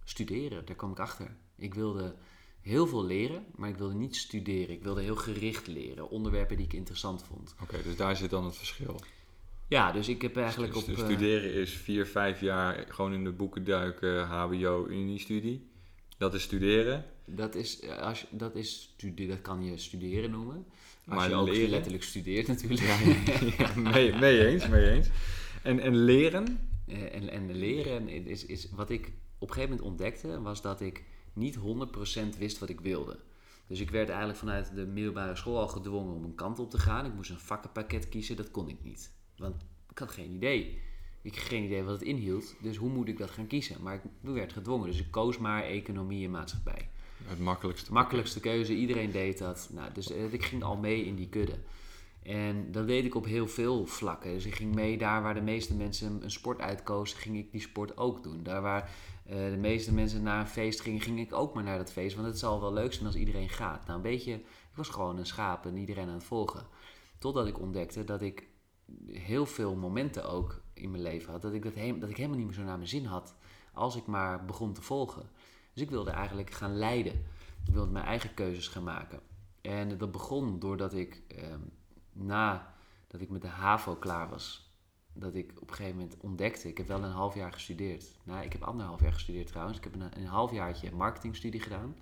studeren. 0.03 0.65
Daar 0.65 0.75
kwam 0.75 0.91
ik 0.91 0.99
achter. 0.99 1.35
Ik 1.55 1.73
wilde 1.73 2.15
heel 2.61 2.87
veel 2.87 3.05
leren, 3.05 3.45
maar 3.55 3.69
ik 3.69 3.77
wilde 3.77 3.93
niet 3.95 4.15
studeren. 4.15 4.75
Ik 4.75 4.83
wilde 4.83 5.01
heel 5.01 5.15
gericht 5.15 5.67
leren, 5.67 6.09
onderwerpen 6.09 6.57
die 6.57 6.65
ik 6.65 6.73
interessant 6.73 7.23
vond. 7.23 7.55
Oké, 7.61 7.83
dus 7.83 7.95
daar 7.95 8.15
zit 8.15 8.29
dan 8.29 8.45
het 8.45 8.55
verschil. 8.55 8.99
Ja, 9.67 9.91
dus 9.91 10.07
ik 10.07 10.21
heb 10.21 10.37
eigenlijk 10.37 10.73
Dus 10.73 10.83
op... 10.83 10.89
eh, 10.89 11.03
studeren 11.03 11.53
is 11.53 11.71
vier, 11.73 12.05
vijf 12.05 12.41
jaar 12.41 12.85
gewoon 12.89 13.13
in 13.13 13.23
de 13.23 13.31
boeken 13.31 13.63
duiken, 13.63 14.25
HBO, 14.27 14.87
Unie-studie. 14.87 15.67
Dat 16.17 16.33
is 16.33 16.43
studeren. 16.43 17.05
Dat 17.25 17.55
is, 17.55 17.79
eh, 17.79 17.97
als 17.97 18.21
je, 18.21 18.27
dat 18.31 18.55
is 18.55 18.95
dat 19.27 19.41
kan 19.41 19.63
je 19.63 19.77
studeren 19.77 20.31
noemen. 20.31 20.65
Als 21.07 21.15
Maar 21.15 21.29
je 21.29 21.35
ook 21.35 21.47
leren? 21.47 21.69
letterlijk 21.69 22.03
studeert 22.03 22.47
natuurlijk. 22.47 22.81
ja, 23.57 23.75
mee, 23.91 24.13
mee 24.15 24.45
eens, 24.47 24.67
mee 24.67 24.91
eens. 24.91 25.07
En, 25.63 25.79
en 25.79 25.95
leren? 25.95 26.69
Eh, 26.87 27.15
en, 27.15 27.29
en 27.29 27.55
leren 27.55 28.07
is, 28.07 28.45
is 28.45 28.69
wat 28.71 28.89
ik 28.89 29.11
op 29.37 29.47
een 29.47 29.53
gegeven 29.53 29.75
moment 29.75 29.81
ontdekte, 29.81 30.41
was 30.41 30.61
dat 30.61 30.81
ik 30.81 31.03
niet 31.33 31.57
100% 31.57 32.37
wist 32.37 32.59
wat 32.59 32.69
ik 32.69 32.81
wilde. 32.81 33.19
Dus 33.67 33.79
ik 33.79 33.89
werd 33.89 34.09
eigenlijk 34.09 34.39
vanuit 34.39 34.75
de 34.75 34.85
middelbare 34.85 35.35
school 35.35 35.59
al 35.59 35.67
gedwongen 35.67 36.13
om 36.15 36.23
een 36.23 36.35
kant 36.35 36.59
op 36.59 36.69
te 36.69 36.77
gaan. 36.77 37.05
Ik 37.05 37.13
moest 37.13 37.29
een 37.29 37.39
vakkenpakket 37.39 38.09
kiezen, 38.09 38.35
dat 38.35 38.51
kon 38.51 38.69
ik 38.69 38.83
niet. 38.83 39.11
Want 39.37 39.55
ik 39.89 39.97
had 39.97 40.11
geen 40.11 40.31
idee. 40.31 40.81
Ik 41.21 41.35
had 41.35 41.43
geen 41.43 41.63
idee 41.63 41.83
wat 41.83 41.93
het 41.93 42.01
inhield, 42.07 42.55
dus 42.61 42.77
hoe 42.77 42.89
moet 42.89 43.07
ik 43.07 43.17
dat 43.17 43.31
gaan 43.31 43.47
kiezen? 43.47 43.81
Maar 43.81 43.93
ik 43.95 44.01
werd 44.21 44.53
gedwongen, 44.53 44.87
dus 44.87 44.99
ik 44.99 45.11
koos 45.11 45.37
maar 45.37 45.63
economie 45.63 46.25
en 46.25 46.31
maatschappij. 46.31 46.89
Het 47.25 47.39
makkelijkste. 47.39 47.93
Makkelijkste 47.93 48.39
keuze, 48.39 48.75
iedereen 48.75 49.11
deed 49.11 49.37
dat. 49.37 49.69
Nou, 49.71 49.93
dus 49.93 50.11
eh, 50.11 50.33
ik 50.33 50.43
ging 50.43 50.63
al 50.63 50.77
mee 50.77 51.05
in 51.05 51.15
die 51.15 51.29
kudde. 51.29 51.59
En 52.23 52.71
dat 52.71 52.87
deed 52.87 53.05
ik 53.05 53.15
op 53.15 53.25
heel 53.25 53.47
veel 53.47 53.85
vlakken. 53.85 54.33
Dus 54.33 54.45
ik 54.45 54.55
ging 54.55 54.75
mee 54.75 54.97
daar 54.97 55.21
waar 55.21 55.33
de 55.33 55.41
meeste 55.41 55.75
mensen 55.75 56.23
een 56.23 56.31
sport 56.31 56.59
uitkozen, 56.59 57.17
ging 57.17 57.37
ik 57.37 57.51
die 57.51 57.61
sport 57.61 57.97
ook 57.97 58.23
doen. 58.23 58.43
Daar 58.43 58.61
waar 58.61 58.89
eh, 59.25 59.35
de 59.35 59.57
meeste 59.57 59.93
mensen 59.93 60.23
naar 60.23 60.39
een 60.39 60.47
feest 60.47 60.81
gingen, 60.81 61.01
ging 61.01 61.19
ik 61.19 61.33
ook 61.33 61.53
maar 61.53 61.63
naar 61.63 61.77
dat 61.77 61.91
feest. 61.91 62.15
Want 62.15 62.27
het 62.27 62.39
zal 62.39 62.61
wel 62.61 62.73
leuk 62.73 62.93
zijn 62.93 63.05
als 63.05 63.15
iedereen 63.15 63.49
gaat. 63.49 63.85
Nou, 63.85 63.97
een 63.97 64.11
beetje, 64.11 64.33
ik 64.33 64.75
was 64.75 64.89
gewoon 64.89 65.17
een 65.17 65.25
schaap 65.25 65.65
en 65.65 65.77
iedereen 65.77 66.07
aan 66.07 66.13
het 66.13 66.23
volgen. 66.23 66.65
Totdat 67.17 67.47
ik 67.47 67.59
ontdekte 67.59 68.03
dat 68.03 68.21
ik 68.21 68.47
heel 69.07 69.45
veel 69.45 69.75
momenten 69.75 70.29
ook 70.29 70.61
in 70.73 70.91
mijn 70.91 71.03
leven 71.03 71.31
had. 71.31 71.41
Dat 71.41 71.53
ik, 71.53 71.63
dat, 71.63 71.73
dat 71.99 72.09
ik 72.09 72.17
helemaal 72.17 72.37
niet 72.37 72.45
meer 72.45 72.55
zo 72.55 72.63
naar 72.63 72.77
mijn 72.77 72.89
zin 72.89 73.05
had 73.05 73.35
als 73.73 73.95
ik 73.95 74.05
maar 74.05 74.45
begon 74.45 74.73
te 74.73 74.81
volgen. 74.81 75.29
Dus 75.73 75.83
ik 75.83 75.89
wilde 75.89 76.11
eigenlijk 76.11 76.51
gaan 76.51 76.77
leiden. 76.77 77.13
Ik 77.65 77.73
wilde 77.73 77.91
mijn 77.91 78.05
eigen 78.05 78.33
keuzes 78.33 78.67
gaan 78.67 78.83
maken. 78.83 79.19
En 79.61 79.97
dat 79.97 80.11
begon 80.11 80.59
doordat 80.59 80.93
ik, 80.93 81.21
ehm, 81.27 81.59
na 82.11 82.73
dat 83.07 83.21
ik 83.21 83.29
met 83.29 83.41
de 83.41 83.47
HAVO 83.47 83.95
klaar 83.95 84.29
was, 84.29 84.71
dat 85.13 85.35
ik 85.35 85.51
op 85.61 85.69
een 85.69 85.75
gegeven 85.75 85.97
moment 85.97 86.17
ontdekte, 86.19 86.67
ik 86.67 86.77
heb 86.77 86.87
wel 86.87 87.03
een 87.03 87.11
half 87.11 87.35
jaar 87.35 87.53
gestudeerd. 87.53 88.05
Nou, 88.23 88.43
ik 88.43 88.51
heb 88.51 88.63
anderhalf 88.63 89.01
jaar 89.01 89.13
gestudeerd 89.13 89.47
trouwens. 89.47 89.77
Ik 89.77 89.83
heb 89.83 89.95
een, 89.95 90.17
een 90.17 90.25
halfjaartje 90.25 90.91
marketingstudie 90.91 91.61
gedaan. 91.61 91.95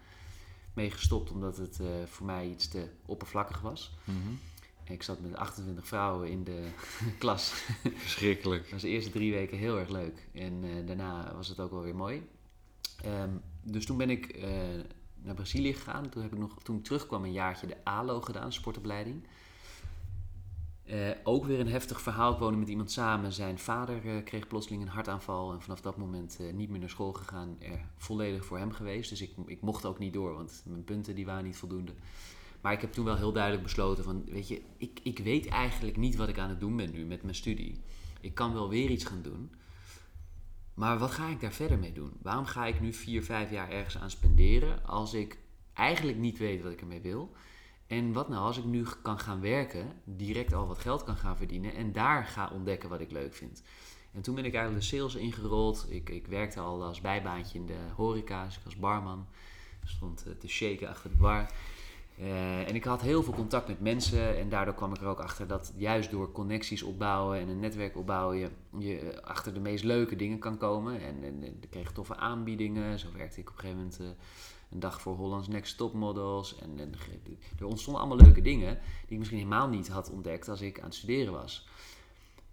Mee 0.74 0.92
gestopt 0.92 1.32
omdat 1.32 1.58
het 1.58 1.80
eh, 1.80 1.88
voor 2.06 2.26
mij 2.26 2.48
iets 2.48 2.68
te 2.68 2.90
oppervlakkig 3.06 3.62
was. 3.62 3.98
Mhm. 4.04 4.34
Ik 4.84 5.04
zat 5.04 5.20
met 5.20 5.36
28 5.36 5.88
vrouwen 5.88 6.30
in 6.30 6.44
de 6.44 6.68
klas. 7.20 7.50
Verschrikkelijk. 7.96 8.62
Dat 8.62 8.72
was 8.72 8.82
de 8.82 8.88
eerste 8.88 9.12
drie 9.12 9.32
weken 9.32 9.58
heel 9.58 9.80
erg 9.80 9.90
leuk. 9.90 10.28
En 10.34 10.64
eh, 10.64 10.88
daarna 10.88 11.36
was 11.36 11.48
het 11.48 11.60
ook 11.60 11.72
wel 11.72 11.82
weer 11.82 11.96
mooi. 11.96 12.30
Ehm, 13.04 13.38
dus 13.64 13.86
toen 13.86 13.97
ben 13.97 14.09
ik 14.09 14.26
eh, 14.26 14.51
naar 15.16 15.36
Brazilië 15.36 15.74
gegaan. 15.74 16.09
Toen 16.09 16.22
heb 16.22 16.32
ik 16.32 16.39
nog, 16.39 16.64
toen 16.64 16.78
ik 16.78 16.84
terugkwam, 16.84 17.24
een 17.24 17.32
jaartje 17.32 17.68
de 17.68 17.84
ALO 17.84 18.22
gedaan, 18.22 18.53
sportopleiding. 18.53 19.28
Eh, 20.84 21.09
ook 21.24 21.45
weer 21.45 21.59
een 21.59 21.68
heftig 21.68 22.01
verhaal. 22.01 22.34
Ik 22.34 22.39
woonde 22.39 22.57
met 22.57 22.68
iemand 22.68 22.91
samen. 22.91 23.34
Zijn 23.34 23.59
vader 23.59 24.07
eh, 24.07 24.24
kreeg 24.24 24.47
plotseling 24.47 24.82
een 24.82 24.88
hartaanval. 24.88 25.53
En 25.53 25.62
vanaf 25.62 25.82
dat 25.82 25.97
moment 25.97 26.39
niet 26.53 26.70
meer 26.70 26.80
naar 26.80 26.89
school 26.89 27.14
gegaan. 27.14 27.57
Volledig 27.97 28.45
voor 28.45 28.57
hem 28.57 28.72
geweest. 28.72 29.09
Dus 29.09 29.22
ik, 29.22 29.32
ik 29.45 29.62
mocht 29.62 29.86
ook 29.86 29.99
niet 29.99 30.14
door, 30.14 30.34
want 30.34 30.64
mijn 30.66 30.84
punten 30.84 31.16
die 31.16 31.26
waren 31.26 31.43
niet 31.43 31.57
voldoende. 31.57 31.93
Maar 32.62 32.74
ik 32.74 32.82
heb 32.82 32.93
toen 32.93 33.05
wel 33.05 33.16
heel 33.16 33.32
duidelijk 33.32 33.64
besloten 33.64 34.03
van... 34.03 34.24
Weet 34.26 34.47
je, 34.47 34.62
ik, 34.78 34.99
ik 35.03 35.20
weet 35.20 35.47
eigenlijk 35.47 35.97
niet 35.97 36.16
wat 36.16 36.30
ik 36.30 36.39
aan 36.39 36.49
het 36.49 36.59
doen 36.59 36.76
ben 36.76 36.91
nu 36.91 37.05
met 37.05 37.24
mijn 37.24 37.36
studie. 37.36 37.82
Ik 38.22 38.36
kan 38.36 38.53
wel 38.53 38.70
weer 38.70 38.89
iets 38.89 39.05
gaan 39.05 39.22
doen. 39.22 39.51
Maar 40.74 40.98
wat 40.98 41.12
ga 41.12 41.28
ik 41.28 41.40
daar 41.40 41.52
verder 41.52 41.80
mee 41.80 41.94
doen? 41.94 42.14
Waarom 42.22 42.46
ga 42.46 42.66
ik 42.66 42.82
nu 42.82 42.94
vier, 42.94 43.24
vijf 43.24 43.52
jaar 43.52 43.70
ergens 43.70 43.98
aan 43.98 44.10
spenderen... 44.10 44.86
als 44.86 45.14
ik 45.14 45.38
eigenlijk 45.74 46.18
niet 46.18 46.38
weet 46.38 46.64
wat 46.64 46.72
ik 46.72 46.82
ermee 46.82 47.02
wil... 47.02 47.32
En 47.92 48.14
wat 48.14 48.30
nou 48.30 48.42
als 48.42 48.58
ik 48.58 48.64
nu 48.64 48.86
kan 49.02 49.20
gaan 49.20 49.42
werken, 49.42 49.94
direct 50.04 50.54
al 50.54 50.68
wat 50.68 50.78
geld 50.78 51.04
kan 51.04 51.16
gaan 51.16 51.38
verdienen 51.38 51.74
en 51.74 51.92
daar 51.92 52.26
ga 52.26 52.50
ontdekken 52.54 52.90
wat 52.90 53.00
ik 53.00 53.12
leuk 53.12 53.34
vind. 53.34 53.64
En 54.14 54.22
toen 54.22 54.36
ben 54.36 54.46
ik 54.46 54.54
eigenlijk 54.54 54.84
de 54.84 54.96
sales 54.96 55.16
ingerold. 55.16 55.86
Ik, 55.90 56.10
ik 56.10 56.28
werkte 56.28 56.60
al 56.60 56.84
als 56.84 57.02
bijbaantje 57.02 57.60
in 57.60 57.66
de 57.66 57.80
horeca, 57.96 58.46
dus 58.46 58.58
ik 58.58 58.64
was 58.64 58.78
barman. 58.78 59.28
Stond 59.84 60.26
eh, 60.26 60.34
te 60.34 60.48
shaken 60.48 60.90
achter 60.90 61.10
de 61.10 61.16
bar. 61.16 61.52
Eh, 62.22 62.68
en 62.68 62.76
ik 62.76 62.84
had 62.84 63.02
heel 63.02 63.24
veel 63.24 63.34
contact 63.34 63.68
met 63.68 63.80
mensen 63.80 64.38
en 64.38 64.50
daardoor 64.50 64.74
kwam 64.74 64.94
ik 64.94 65.02
er 65.02 65.08
ook 65.08 65.20
achter 65.20 65.48
dat 65.48 65.74
juist 65.76 66.12
door 66.12 66.32
connecties 66.32 66.84
opbouwen 66.84 67.40
en 67.40 67.48
een 67.48 67.60
netwerk 67.60 67.98
opbouwen 67.98 68.38
je, 68.38 68.50
je 68.80 69.22
achter 69.24 69.54
de 69.54 69.60
meest 69.60 69.84
leuke 69.84 70.16
dingen 70.16 70.40
kan 70.40 70.58
komen. 70.58 71.02
En, 71.02 71.24
en, 71.24 71.44
ik 71.44 71.70
kreeg 71.70 71.92
toffe 71.92 72.16
aanbiedingen. 72.16 73.00
Zo 73.00 73.08
werkte 73.14 73.40
ik 73.40 73.50
op 73.50 73.56
een 73.56 73.60
gegeven 73.62 73.82
moment 73.82 74.00
eh, 74.00 74.06
een 74.72 74.80
dag 74.80 75.02
voor 75.02 75.16
Hollands 75.16 75.48
Next 75.48 75.78
Top 75.78 75.94
Models. 75.94 76.58
En, 76.60 76.80
en 76.80 76.94
er 77.60 77.66
ontstonden 77.66 78.02
allemaal 78.02 78.26
leuke 78.26 78.42
dingen 78.42 78.80
die 79.02 79.12
ik 79.12 79.18
misschien 79.18 79.38
helemaal 79.38 79.68
niet 79.68 79.88
had 79.88 80.12
ontdekt 80.12 80.50
als 80.50 80.62
ik 80.62 80.80
aan 80.80 80.86
het 80.86 80.96
studeren 80.96 81.34
was. 81.34 81.68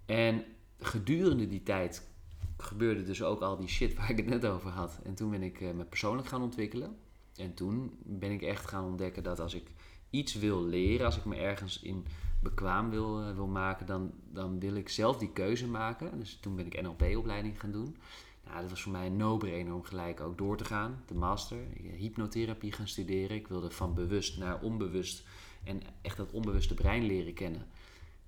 En 0.07 0.45
gedurende 0.79 1.47
die 1.47 1.62
tijd 1.62 2.09
gebeurde 2.57 3.03
dus 3.03 3.23
ook 3.23 3.41
al 3.41 3.57
die 3.57 3.69
shit 3.69 3.95
waar 3.95 4.11
ik 4.11 4.16
het 4.16 4.27
net 4.27 4.47
over 4.47 4.71
had. 4.71 5.01
En 5.05 5.14
toen 5.14 5.31
ben 5.31 5.43
ik 5.43 5.61
eh, 5.61 5.71
me 5.71 5.85
persoonlijk 5.85 6.29
gaan 6.29 6.43
ontwikkelen. 6.43 6.97
En 7.39 7.55
toen 7.55 7.99
ben 8.05 8.30
ik 8.30 8.43
echt 8.43 8.66
gaan 8.66 8.84
ontdekken 8.84 9.22
dat 9.22 9.41
als 9.41 9.55
ik 9.55 9.70
iets 10.11 10.34
wil 10.34 10.64
leren, 10.64 11.07
als 11.07 11.16
ik 11.16 11.24
me 11.24 11.36
ergens 11.36 11.82
in 11.82 12.07
bekwaam 12.43 12.91
wil, 12.91 13.20
eh, 13.20 13.34
wil 13.34 13.47
maken, 13.47 13.86
dan, 13.86 14.12
dan 14.32 14.61
wil 14.61 14.74
ik 14.74 14.89
zelf 14.89 15.18
die 15.18 15.32
keuze 15.32 15.66
maken. 15.66 16.18
Dus 16.18 16.39
toen 16.41 16.57
ben 16.57 16.66
ik 16.66 16.82
NLP-opleiding 16.82 17.61
gaan 17.61 17.72
doen. 17.72 17.97
Nou, 18.45 18.61
dat 18.61 18.70
was 18.70 18.82
voor 18.82 18.93
mij 18.93 19.07
een 19.07 19.16
no-brainer 19.16 19.74
om 19.74 19.82
gelijk 19.82 20.20
ook 20.20 20.39
door 20.39 20.57
te 20.57 20.64
gaan. 20.64 21.03
De 21.07 21.14
master, 21.14 21.59
eh, 21.59 21.93
hypnotherapie 21.99 22.72
gaan 22.72 22.89
studeren. 22.89 23.36
Ik 23.36 23.49
wilde 23.49 23.70
van 23.70 23.95
bewust 23.95 24.39
naar 24.39 24.61
onbewust 24.61 25.24
en 25.64 25.82
echt 26.03 26.16
dat 26.16 26.32
onbewuste 26.32 26.74
brein 26.74 27.05
leren 27.07 27.34
kennen. 27.34 27.66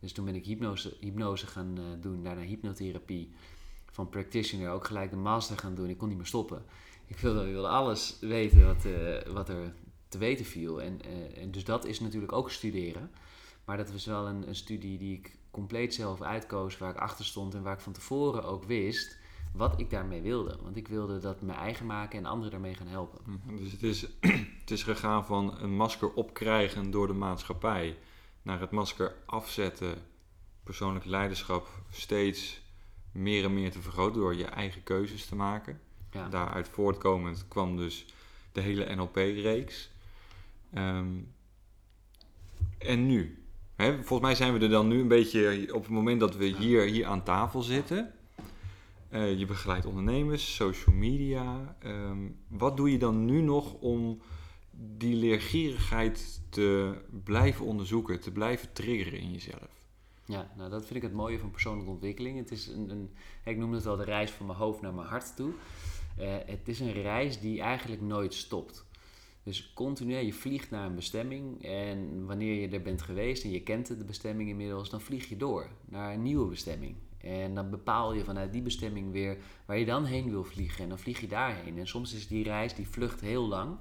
Dus 0.00 0.12
toen 0.12 0.24
ben 0.24 0.34
ik 0.34 0.44
hypnose, 0.44 0.96
hypnose 1.00 1.46
gaan 1.46 1.78
eh, 1.78 1.84
doen, 2.00 2.22
daarna 2.22 2.42
hypnotherapie. 2.42 3.30
Van 3.90 4.08
practitioner 4.08 4.70
ook 4.70 4.86
gelijk 4.86 5.10
de 5.10 5.16
master 5.16 5.58
gaan 5.58 5.74
doen. 5.74 5.88
Ik 5.88 5.98
kon 5.98 6.08
niet 6.08 6.16
meer 6.16 6.26
stoppen. 6.26 6.64
Ik 7.10 7.18
wilde, 7.18 7.68
alles 7.68 8.16
weten 8.20 8.66
wat, 8.66 8.84
eh, 8.84 9.32
wat 9.32 9.48
er 9.48 9.72
te 10.08 10.18
weten 10.18 10.44
viel. 10.44 10.82
En, 10.82 11.02
eh, 11.02 11.42
en 11.42 11.50
dus 11.50 11.64
dat 11.64 11.84
is 11.84 12.00
natuurlijk 12.00 12.32
ook 12.32 12.50
studeren. 12.50 13.10
Maar 13.64 13.76
dat 13.76 13.92
was 13.92 14.06
wel 14.06 14.26
een, 14.26 14.48
een 14.48 14.54
studie 14.54 14.98
die 14.98 15.16
ik 15.16 15.36
compleet 15.50 15.94
zelf 15.94 16.22
uitkoos, 16.22 16.78
waar 16.78 16.90
ik 16.90 17.00
achter 17.00 17.24
stond 17.24 17.54
en 17.54 17.62
waar 17.62 17.74
ik 17.74 17.80
van 17.80 17.92
tevoren 17.92 18.44
ook 18.44 18.64
wist 18.64 19.18
wat 19.52 19.80
ik 19.80 19.90
daarmee 19.90 20.22
wilde. 20.22 20.58
Want 20.62 20.76
ik 20.76 20.88
wilde 20.88 21.18
dat 21.18 21.40
mijn 21.40 21.58
eigen 21.58 21.86
maken 21.86 22.18
en 22.18 22.26
anderen 22.26 22.50
daarmee 22.50 22.74
gaan 22.74 22.86
helpen. 22.86 23.20
Mhm. 23.24 23.56
Dus 23.56 23.72
het 23.72 23.82
is, 23.82 24.06
het 24.60 24.70
is 24.70 24.82
gegaan 24.82 25.26
van 25.26 25.58
een 25.60 25.76
masker 25.76 26.12
opkrijgen 26.12 26.90
door 26.90 27.06
de 27.06 27.12
maatschappij 27.12 27.96
naar 28.42 28.60
het 28.60 28.70
masker 28.70 29.14
afzetten, 29.26 29.94
persoonlijk 30.62 31.04
leiderschap 31.04 31.68
steeds 31.90 32.62
meer 33.12 33.44
en 33.44 33.54
meer 33.54 33.70
te 33.70 33.80
vergroten 33.80 34.20
door 34.20 34.34
je 34.34 34.44
eigen 34.44 34.82
keuzes 34.82 35.26
te 35.26 35.34
maken. 35.36 35.80
Ja. 36.12 36.28
Daaruit 36.28 36.68
voortkomend 36.68 37.48
kwam 37.48 37.76
dus 37.76 38.06
de 38.52 38.60
hele 38.60 38.94
NLP-reeks. 38.94 39.90
Ehm, 40.72 41.08
en 42.78 43.06
nu? 43.06 43.44
Hè, 43.76 43.94
volgens 43.94 44.20
mij 44.20 44.34
zijn 44.34 44.52
we 44.52 44.58
er 44.58 44.70
dan 44.70 44.88
nu 44.88 45.00
een 45.00 45.08
beetje 45.08 45.74
op 45.74 45.82
het 45.82 45.90
moment 45.90 46.20
dat 46.20 46.36
we 46.36 46.44
hier, 46.44 46.82
hier 46.82 47.06
aan 47.06 47.22
tafel 47.22 47.62
zitten. 47.62 48.12
Eh, 49.08 49.38
je 49.38 49.46
begeleidt 49.46 49.86
ondernemers, 49.86 50.54
social 50.54 50.94
media. 50.94 51.76
Ehm, 51.78 52.18
wat 52.48 52.76
doe 52.76 52.90
je 52.90 52.98
dan 52.98 53.24
nu 53.24 53.40
nog 53.40 53.72
om 53.72 54.20
die 54.70 55.16
leergierigheid 55.16 56.40
te 56.48 56.94
blijven 57.24 57.66
onderzoeken, 57.66 58.20
te 58.20 58.30
blijven 58.30 58.72
triggeren 58.72 59.18
in 59.18 59.32
jezelf? 59.32 59.80
Ja, 60.24 60.50
nou 60.56 60.70
dat 60.70 60.82
vind 60.82 60.94
ik 60.94 61.02
het 61.02 61.12
mooie 61.12 61.38
van 61.38 61.50
persoonlijke 61.50 61.90
ontwikkeling. 61.90 62.38
Het 62.38 62.50
is 62.50 62.66
een, 62.66 62.90
een 62.90 63.10
ik 63.44 63.56
noem 63.56 63.72
het 63.72 63.84
wel 63.84 63.96
de 63.96 64.04
reis 64.04 64.30
van 64.30 64.46
mijn 64.46 64.58
hoofd 64.58 64.80
naar 64.80 64.94
mijn 64.94 65.08
hart 65.08 65.36
toe. 65.36 65.52
Eh, 66.20 66.34
het 66.46 66.68
is 66.68 66.80
een 66.80 66.92
reis 66.92 67.40
die 67.40 67.60
eigenlijk 67.60 68.02
nooit 68.02 68.34
stopt. 68.34 68.84
Dus 69.42 69.72
continu, 69.72 70.16
je 70.16 70.32
vliegt 70.32 70.70
naar 70.70 70.86
een 70.86 70.94
bestemming 70.94 71.64
en 71.64 72.26
wanneer 72.26 72.60
je 72.60 72.68
er 72.68 72.82
bent 72.82 73.02
geweest 73.02 73.44
en 73.44 73.50
je 73.50 73.62
kent 73.62 73.86
de 73.86 74.04
bestemming 74.04 74.48
inmiddels, 74.48 74.90
dan 74.90 75.00
vlieg 75.00 75.28
je 75.28 75.36
door 75.36 75.68
naar 75.84 76.12
een 76.12 76.22
nieuwe 76.22 76.48
bestemming. 76.48 76.94
En 77.18 77.54
dan 77.54 77.70
bepaal 77.70 78.14
je 78.14 78.24
vanuit 78.24 78.52
die 78.52 78.62
bestemming 78.62 79.12
weer 79.12 79.36
waar 79.66 79.78
je 79.78 79.84
dan 79.84 80.04
heen 80.04 80.30
wil 80.30 80.44
vliegen 80.44 80.82
en 80.82 80.88
dan 80.88 80.98
vlieg 80.98 81.20
je 81.20 81.28
daarheen. 81.28 81.78
En 81.78 81.86
soms 81.86 82.14
is 82.14 82.28
die 82.28 82.44
reis, 82.44 82.74
die 82.74 82.88
vlucht 82.88 83.20
heel 83.20 83.46
lang 83.48 83.76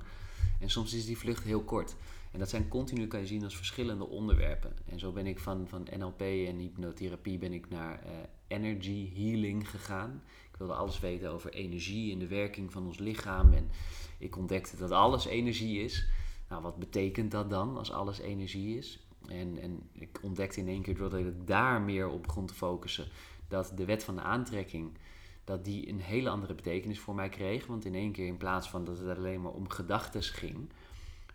en 0.59 0.69
soms 0.69 0.93
is 0.93 1.05
die 1.05 1.17
vlucht 1.17 1.43
heel 1.43 1.61
kort. 1.61 1.95
En 2.31 2.39
dat 2.39 2.49
zijn 2.49 2.67
continu, 2.67 3.07
kan 3.07 3.19
je 3.19 3.25
zien, 3.25 3.43
als 3.43 3.57
verschillende 3.57 4.07
onderwerpen. 4.07 4.73
En 4.85 4.99
zo 4.99 5.11
ben 5.11 5.27
ik 5.27 5.39
van, 5.39 5.67
van 5.67 5.87
NLP 5.97 6.21
en 6.21 6.57
hypnotherapie 6.57 7.37
ben 7.37 7.53
ik 7.53 7.69
naar 7.69 8.03
eh, 8.03 8.11
energy 8.47 9.13
healing 9.13 9.69
gegaan. 9.69 10.21
Wilde 10.59 10.73
alles 10.73 10.99
weten 10.99 11.31
over 11.31 11.53
energie 11.53 12.13
en 12.13 12.19
de 12.19 12.27
werking 12.27 12.71
van 12.71 12.85
ons 12.85 12.97
lichaam. 12.97 13.53
En 13.53 13.69
ik 14.17 14.37
ontdekte 14.37 14.77
dat 14.77 14.91
alles 14.91 15.25
energie 15.25 15.83
is. 15.83 16.07
Nou, 16.49 16.61
wat 16.61 16.77
betekent 16.77 17.31
dat 17.31 17.49
dan 17.49 17.77
als 17.77 17.91
alles 17.91 18.19
energie 18.19 18.77
is? 18.77 18.99
En, 19.27 19.59
en 19.61 19.89
ik 19.91 20.19
ontdekte 20.21 20.59
in 20.59 20.67
één 20.67 20.81
keer, 20.81 20.95
doordat 20.95 21.19
ik 21.19 21.47
daar 21.47 21.81
meer 21.81 22.09
op 22.09 22.23
begon 22.23 22.45
te 22.45 22.53
focussen, 22.53 23.07
dat 23.47 23.71
de 23.75 23.85
wet 23.85 24.03
van 24.03 24.15
de 24.15 24.21
aantrekking, 24.21 24.97
dat 25.43 25.65
die 25.65 25.89
een 25.89 25.99
hele 25.99 26.29
andere 26.29 26.53
betekenis 26.53 26.99
voor 26.99 27.15
mij 27.15 27.29
kreeg. 27.29 27.65
Want 27.65 27.85
in 27.85 27.95
één 27.95 28.11
keer, 28.11 28.27
in 28.27 28.37
plaats 28.37 28.69
van 28.69 28.85
dat 28.85 28.97
het 28.97 29.17
alleen 29.17 29.41
maar 29.41 29.51
om 29.51 29.69
gedachten 29.69 30.23
ging, 30.23 30.69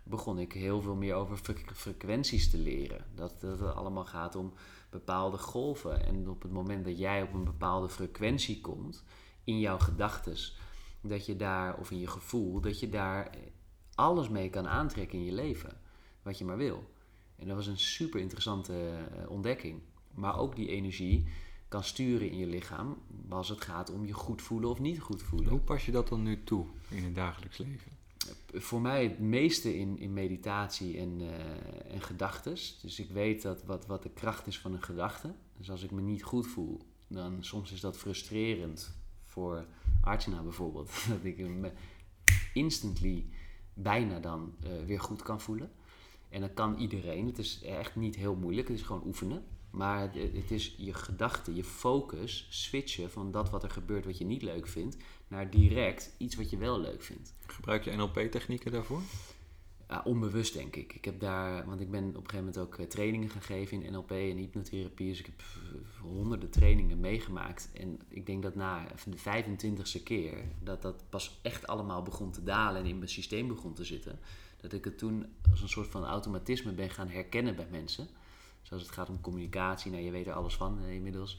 begon 0.02 0.38
ik 0.38 0.52
heel 0.52 0.82
veel 0.82 0.94
meer 0.94 1.14
over 1.14 1.38
frequenties 1.72 2.50
te 2.50 2.58
leren. 2.58 3.04
Dat, 3.14 3.40
dat 3.40 3.60
het 3.60 3.74
allemaal 3.74 4.04
gaat 4.04 4.36
om 4.36 4.52
bepaalde 4.94 5.38
golven. 5.38 6.06
En 6.06 6.28
op 6.28 6.42
het 6.42 6.52
moment 6.52 6.84
dat 6.84 6.98
jij 6.98 7.22
op 7.22 7.32
een 7.32 7.44
bepaalde 7.44 7.88
frequentie 7.88 8.60
komt, 8.60 9.04
in 9.44 9.58
jouw 9.58 9.78
gedachten, 9.78 10.36
dat 11.00 11.26
je 11.26 11.36
daar, 11.36 11.78
of 11.78 11.90
in 11.90 11.98
je 11.98 12.06
gevoel, 12.06 12.60
dat 12.60 12.80
je 12.80 12.88
daar 12.88 13.30
alles 13.94 14.28
mee 14.28 14.50
kan 14.50 14.68
aantrekken 14.68 15.18
in 15.18 15.24
je 15.24 15.32
leven. 15.32 15.80
Wat 16.22 16.38
je 16.38 16.44
maar 16.44 16.56
wil. 16.56 16.92
En 17.36 17.46
dat 17.46 17.56
was 17.56 17.66
een 17.66 17.78
super 17.78 18.20
interessante 18.20 18.72
eh, 18.72 19.30
ontdekking. 19.30 19.82
Maar 20.14 20.38
ook 20.38 20.56
die 20.56 20.68
energie 20.68 21.28
kan 21.68 21.84
sturen 21.84 22.30
in 22.30 22.38
je 22.38 22.46
lichaam 22.46 22.98
als 23.28 23.48
het 23.48 23.60
gaat 23.60 23.90
om 23.90 24.04
je 24.04 24.12
goed 24.12 24.42
voelen 24.42 24.70
of 24.70 24.80
niet 24.80 25.00
goed 25.00 25.22
voelen. 25.22 25.50
Hoe 25.50 25.60
pas 25.60 25.86
je 25.86 25.92
dat 25.92 26.08
dan 26.08 26.22
nu 26.22 26.44
toe 26.44 26.66
in 26.88 27.04
het 27.04 27.14
dagelijks 27.14 27.58
leven? 27.58 28.03
Voor 28.52 28.80
mij 28.80 29.02
het 29.02 29.18
meeste 29.18 29.78
in, 29.78 29.98
in 29.98 30.12
meditatie 30.12 30.98
en, 30.98 31.20
uh, 31.20 31.92
en 31.94 32.00
gedachtes. 32.00 32.78
Dus 32.82 33.00
ik 33.00 33.10
weet 33.10 33.42
dat 33.42 33.64
wat, 33.64 33.86
wat 33.86 34.02
de 34.02 34.10
kracht 34.10 34.46
is 34.46 34.58
van 34.58 34.72
een 34.72 34.82
gedachte. 34.82 35.34
Dus 35.56 35.70
als 35.70 35.82
ik 35.82 35.90
me 35.90 36.00
niet 36.00 36.22
goed 36.22 36.46
voel, 36.46 36.80
dan 37.06 37.44
soms 37.44 37.72
is 37.72 37.80
dat 37.80 37.98
frustrerend 37.98 38.94
voor 39.24 39.66
Archana 40.00 40.42
bijvoorbeeld. 40.42 40.90
Dat 41.08 41.24
ik 41.24 41.38
me 41.48 41.72
instantly 42.54 43.26
bijna 43.74 44.20
dan 44.20 44.54
uh, 44.64 44.84
weer 44.86 45.00
goed 45.00 45.22
kan 45.22 45.40
voelen. 45.40 45.70
En 46.28 46.40
dat 46.40 46.54
kan 46.54 46.76
iedereen. 46.78 47.26
Het 47.26 47.38
is 47.38 47.62
echt 47.62 47.96
niet 47.96 48.16
heel 48.16 48.34
moeilijk. 48.34 48.68
Het 48.68 48.78
is 48.78 48.84
gewoon 48.84 49.06
oefenen. 49.06 49.44
Maar 49.74 50.10
het, 50.14 50.50
is 50.50 50.74
je 50.78 50.94
gedachte, 50.94 51.54
je 51.54 51.64
focus 51.64 52.46
switchen 52.50 53.10
van 53.10 53.30
dat 53.30 53.50
wat 53.50 53.62
er 53.62 53.70
gebeurt 53.70 54.04
wat 54.04 54.18
je 54.18 54.24
niet 54.24 54.42
leuk 54.42 54.66
vindt, 54.66 54.96
naar 55.28 55.50
direct 55.50 56.14
iets 56.18 56.36
wat 56.36 56.50
je 56.50 56.56
wel 56.56 56.80
leuk 56.80 57.02
vindt. 57.02 57.34
Gebruik 57.46 57.84
je 57.84 57.96
NLP-technieken 57.96 58.72
daarvoor? 58.72 59.00
Ja, 59.88 60.02
onbewust 60.04 60.52
denk 60.52 60.76
ik. 60.76 60.92
Ik 60.92 61.04
heb 61.04 61.20
daar, 61.20 61.66
want 61.66 61.80
ik 61.80 61.90
ben 61.90 62.08
op 62.08 62.14
een 62.14 62.30
gegeven 62.30 62.38
moment 62.38 62.58
ook 62.58 62.76
eh, 62.78 62.86
trainingen 62.86 63.30
gegeven 63.30 63.82
in 63.82 63.92
NLP 63.92 64.10
en 64.10 64.36
hypnotherapie. 64.36 65.08
Dus 65.08 65.18
ik 65.18 65.26
heb 65.26 65.42
honderden 66.00 66.50
trainingen 66.50 67.00
meegemaakt. 67.00 67.70
En 67.72 68.00
ik 68.08 68.26
denk 68.26 68.42
dat 68.42 68.54
na 68.54 68.86
de 69.04 69.18
25ste 69.18 70.02
keer 70.02 70.44
dat 70.62 70.82
dat 70.82 71.04
pas 71.08 71.38
echt 71.42 71.66
allemaal 71.66 72.02
begon 72.02 72.30
te 72.30 72.42
dalen 72.42 72.80
en 72.80 72.88
in 72.88 72.98
mijn 72.98 73.10
systeem 73.10 73.48
begon 73.48 73.72
te 73.72 73.84
zitten. 73.84 74.18
Dat 74.60 74.72
ik 74.72 74.84
het 74.84 74.98
toen 74.98 75.26
als 75.50 75.62
een 75.62 75.68
soort 75.68 75.88
van 75.88 76.04
automatisme 76.04 76.72
ben 76.72 76.90
gaan 76.90 77.08
herkennen 77.08 77.56
bij 77.56 77.68
mensen. 77.70 78.08
Zoals 78.64 78.82
het 78.82 78.92
gaat 78.92 79.08
om 79.08 79.20
communicatie, 79.20 79.90
nou 79.90 80.02
je 80.02 80.10
weet 80.10 80.26
er 80.26 80.32
alles 80.32 80.56
van 80.56 80.78
eh, 80.84 80.94
inmiddels. 80.94 81.38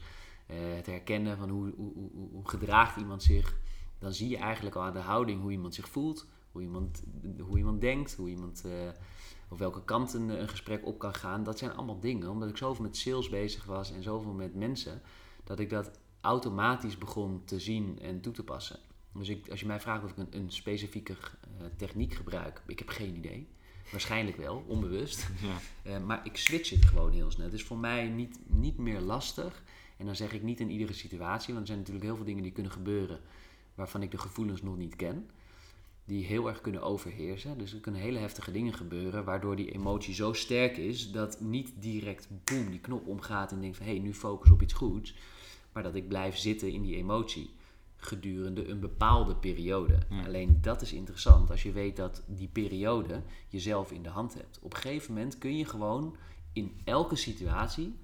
Uh, 0.50 0.56
het 0.74 0.86
herkennen 0.86 1.36
van 1.36 1.48
hoe, 1.48 1.72
hoe, 1.76 2.10
hoe, 2.32 2.48
gedraagt 2.48 2.96
iemand 2.96 3.22
zich. 3.22 3.56
Dan 3.98 4.12
zie 4.12 4.28
je 4.28 4.36
eigenlijk 4.36 4.76
al 4.76 4.82
aan 4.82 4.92
de 4.92 4.98
houding 4.98 5.40
hoe 5.40 5.50
iemand 5.50 5.74
zich 5.74 5.88
voelt 5.88 6.26
hoe 6.56 6.64
iemand, 6.64 7.02
hoe 7.38 7.58
iemand 7.58 7.80
denkt, 7.80 8.14
hoe 8.14 8.28
iemand, 8.28 8.62
uh, 8.66 8.72
op 9.48 9.58
welke 9.58 9.84
kant 9.84 10.12
een, 10.14 10.48
gesprek 10.48 10.86
op 10.86 10.98
kan 10.98 11.14
gaan. 11.14 11.42
Dat 11.42 11.58
zijn 11.58 11.72
allemaal 11.72 12.00
dingen, 12.00 12.30
omdat 12.30 12.48
ik 12.48 12.56
zoveel 12.56 12.84
met 12.84 12.96
sales 12.96 13.28
bezig 13.28 13.64
was 13.64 13.92
en 13.92 14.02
zoveel 14.02 14.32
met 14.32 14.54
mensen, 14.54 15.02
dat 15.44 15.58
ik 15.58 15.70
dat 15.70 15.98
automatisch 16.20 16.98
begon 16.98 17.44
te 17.44 17.60
zien 17.60 17.98
en 18.00 18.20
toe 18.20 18.32
te 18.32 18.44
passen. 18.44 18.78
Dus 19.12 19.28
ik, 19.28 19.50
als 19.50 19.60
je 19.60 19.66
mij 19.66 19.80
vraagt 19.80 20.04
of 20.04 20.10
ik 20.10 20.34
een, 20.34 20.50
specifieke 20.50 21.16
techniek 21.76 22.14
gebruik, 22.14 22.62
ik 22.66 22.78
heb 22.78 22.88
geen 22.88 23.16
idee. 23.16 23.48
Waarschijnlijk 23.90 24.36
wel, 24.36 24.64
onbewust. 24.66 25.26
Ja. 25.42 25.98
Uh, 25.98 26.04
maar 26.04 26.20
ik 26.24 26.36
switch 26.36 26.70
het 26.70 26.84
gewoon 26.84 27.12
heel 27.12 27.30
snel. 27.30 27.46
Het 27.46 27.54
is 27.54 27.64
voor 27.64 27.78
mij 27.78 28.08
niet, 28.08 28.38
niet 28.46 28.76
meer 28.76 29.00
lastig. 29.00 29.62
En 29.96 30.06
dan 30.06 30.16
zeg 30.16 30.32
ik 30.32 30.42
niet 30.42 30.60
in 30.60 30.70
iedere 30.70 30.92
situatie, 30.92 31.54
want 31.54 31.60
er 31.60 31.66
zijn 31.66 31.78
natuurlijk 31.78 32.06
heel 32.06 32.16
veel 32.16 32.24
dingen 32.24 32.42
die 32.42 32.52
kunnen 32.52 32.72
gebeuren 32.72 33.20
waarvan 33.74 34.02
ik 34.02 34.10
de 34.10 34.18
gevoelens 34.18 34.62
nog 34.62 34.76
niet 34.76 34.96
ken 34.96 35.30
die 36.06 36.24
heel 36.24 36.48
erg 36.48 36.60
kunnen 36.60 36.82
overheersen. 36.82 37.58
Dus 37.58 37.72
er 37.72 37.80
kunnen 37.80 38.00
hele 38.00 38.18
heftige 38.18 38.52
dingen 38.52 38.74
gebeuren, 38.74 39.24
waardoor 39.24 39.56
die 39.56 39.72
emotie 39.72 40.14
zo 40.14 40.32
sterk 40.32 40.76
is 40.76 41.10
dat 41.10 41.40
niet 41.40 41.72
direct 41.80 42.28
boem 42.44 42.70
die 42.70 42.80
knop 42.80 43.06
omgaat 43.06 43.52
en 43.52 43.60
denkt 43.60 43.76
van 43.76 43.86
hé, 43.86 43.92
hey, 43.92 44.00
nu 44.00 44.14
focus 44.14 44.50
op 44.50 44.62
iets 44.62 44.72
goeds. 44.72 45.14
Maar 45.72 45.82
dat 45.82 45.94
ik 45.94 46.08
blijf 46.08 46.36
zitten 46.36 46.72
in 46.72 46.82
die 46.82 46.96
emotie 46.96 47.50
gedurende 47.96 48.68
een 48.68 48.80
bepaalde 48.80 49.36
periode. 49.36 49.98
Alleen 50.24 50.58
dat 50.60 50.82
is 50.82 50.92
interessant 50.92 51.50
als 51.50 51.62
je 51.62 51.72
weet 51.72 51.96
dat 51.96 52.22
die 52.26 52.48
periode 52.48 53.22
jezelf 53.48 53.90
in 53.92 54.02
de 54.02 54.08
hand 54.08 54.34
hebt. 54.34 54.58
Op 54.62 54.74
een 54.74 54.80
gegeven 54.80 55.14
moment 55.14 55.38
kun 55.38 55.56
je 55.56 55.64
gewoon 55.64 56.16
in 56.52 56.80
elke 56.84 57.16
situatie 57.16 57.98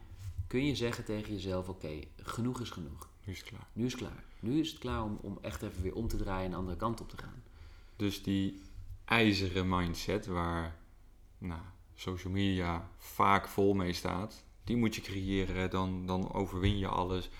kun 0.46 0.66
je 0.66 0.76
zeggen 0.76 1.04
tegen 1.04 1.32
jezelf: 1.32 1.68
oké, 1.68 2.00
genoeg 2.16 2.60
is 2.60 2.70
genoeg. 2.70 3.08
Nu 3.24 3.32
is 3.32 3.38
het 3.38 3.48
klaar. 3.48 3.66
Nu 3.72 3.84
is 3.84 3.92
het 3.92 4.00
klaar. 4.00 4.24
Nu 4.40 4.60
is 4.60 4.70
het 4.70 4.78
klaar 4.78 5.02
om, 5.02 5.18
om 5.20 5.38
echt 5.40 5.62
even 5.62 5.82
weer 5.82 5.94
om 5.94 6.08
te 6.08 6.16
draaien 6.16 6.44
en 6.44 6.50
de 6.50 6.56
andere 6.56 6.76
kant 6.76 7.00
op 7.00 7.08
te 7.08 7.16
gaan. 7.16 7.42
Dus 7.96 8.22
die 8.22 8.60
ijzeren 9.04 9.68
mindset 9.68 10.26
waar 10.26 10.76
nou, 11.38 11.60
social 11.94 12.32
media 12.32 12.88
vaak 12.98 13.48
vol 13.48 13.74
mee 13.74 13.92
staat, 13.92 14.44
die 14.64 14.76
moet 14.76 14.94
je 14.94 15.00
creëren, 15.00 15.70
dan, 15.70 16.06
dan 16.06 16.32
overwin 16.32 16.78
je 16.78 16.88
alles. 16.88 17.30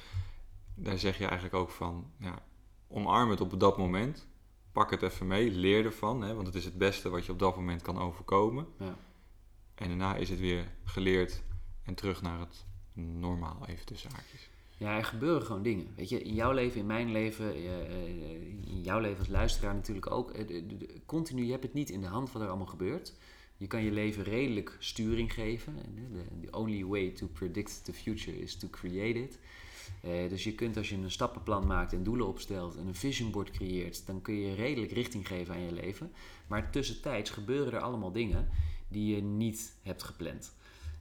Daar 0.74 0.98
zeg 0.98 1.18
je 1.18 1.24
eigenlijk 1.24 1.54
ook 1.54 1.70
van, 1.70 2.10
ja, 2.18 2.42
omarm 2.88 3.30
het 3.30 3.40
op 3.40 3.60
dat 3.60 3.78
moment. 3.78 4.26
Pak 4.72 4.90
het 4.90 5.02
even 5.02 5.26
mee, 5.26 5.50
leer 5.50 5.84
ervan, 5.84 6.22
hè, 6.22 6.34
want 6.34 6.46
het 6.46 6.56
is 6.56 6.64
het 6.64 6.78
beste 6.78 7.08
wat 7.08 7.26
je 7.26 7.32
op 7.32 7.38
dat 7.38 7.56
moment 7.56 7.82
kan 7.82 7.98
overkomen. 7.98 8.66
Ja. 8.78 8.96
En 9.74 9.88
daarna 9.88 10.16
is 10.16 10.28
het 10.28 10.40
weer 10.40 10.74
geleerd 10.84 11.42
en 11.82 11.94
terug 11.94 12.22
naar 12.22 12.38
het 12.40 12.66
normaal, 12.94 13.66
even 13.66 13.86
tussen 13.86 14.10
haakjes. 14.10 14.50
Ja, 14.76 14.96
er 14.96 15.04
gebeuren 15.04 15.46
gewoon 15.46 15.62
dingen. 15.62 15.86
Weet 15.96 16.08
je, 16.08 16.22
in 16.22 16.34
jouw 16.34 16.52
leven, 16.52 16.80
in 16.80 16.86
mijn 16.86 17.12
leven, 17.12 17.54
eh, 17.54 17.80
eh, 17.80 18.42
in 18.66 18.80
jouw 18.82 19.00
leven 19.00 19.18
als 19.18 19.28
luisteraar 19.28 19.74
natuurlijk 19.74 20.10
ook. 20.10 20.30
Eh, 20.30 20.62
continu, 21.06 21.44
je 21.44 21.50
hebt 21.50 21.62
het 21.62 21.74
niet 21.74 21.90
in 21.90 22.00
de 22.00 22.06
hand 22.06 22.32
wat 22.32 22.42
er 22.42 22.48
allemaal 22.48 22.66
gebeurt. 22.66 23.14
Je 23.56 23.66
kan 23.66 23.82
je 23.84 23.90
leven 23.90 24.22
redelijk 24.22 24.76
sturing 24.78 25.32
geven. 25.32 25.74
The 26.40 26.58
only 26.58 26.84
way 26.84 27.10
to 27.10 27.26
predict 27.26 27.84
the 27.84 27.92
future 27.92 28.38
is 28.38 28.56
to 28.56 28.68
create 28.70 29.22
it. 29.22 29.38
Dus 30.28 30.44
je 30.44 30.54
kunt 30.54 30.76
als 30.76 30.88
je 30.88 30.96
een 30.96 31.10
stappenplan 31.10 31.66
maakt 31.66 31.92
en 31.92 32.02
doelen 32.02 32.26
opstelt 32.26 32.76
en 32.76 32.86
een 32.86 32.94
vision 32.94 33.30
board 33.30 33.50
creëert, 33.50 34.06
dan 34.06 34.22
kun 34.22 34.34
je 34.34 34.54
redelijk 34.54 34.92
richting 34.92 35.26
geven 35.26 35.54
aan 35.54 35.64
je 35.64 35.72
leven. 35.72 36.12
Maar 36.46 36.70
tussentijds 36.70 37.30
gebeuren 37.30 37.72
er 37.72 37.80
allemaal 37.80 38.12
dingen 38.12 38.48
die 38.88 39.14
je 39.14 39.22
niet 39.22 39.72
hebt 39.82 40.02
gepland. 40.02 40.54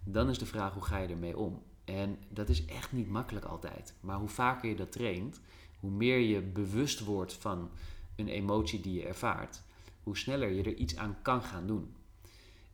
Dan 0.04 0.30
is 0.30 0.38
de 0.38 0.46
vraag 0.46 0.74
hoe 0.74 0.84
ga 0.84 0.98
je 0.98 1.08
ermee 1.08 1.38
om? 1.38 1.62
En 1.86 2.18
dat 2.30 2.50
is 2.50 2.66
echt 2.66 2.92
niet 2.92 3.10
makkelijk 3.10 3.46
altijd. 3.46 3.94
Maar 4.00 4.18
hoe 4.18 4.30
vaker 4.30 4.70
je 4.70 4.76
dat 4.76 4.92
traint, 4.92 5.40
hoe 5.80 5.92
meer 5.92 6.20
je 6.20 6.42
bewust 6.42 7.00
wordt 7.00 7.34
van 7.34 7.70
een 8.16 8.28
emotie 8.28 8.82
die 8.82 8.94
je 8.94 9.08
ervaart, 9.08 9.62
hoe 10.04 10.18
sneller 10.18 10.50
je 10.50 10.64
er 10.64 10.76
iets 10.76 10.96
aan 10.96 11.18
kan 11.22 11.42
gaan 11.42 11.68
doen. 11.68 11.94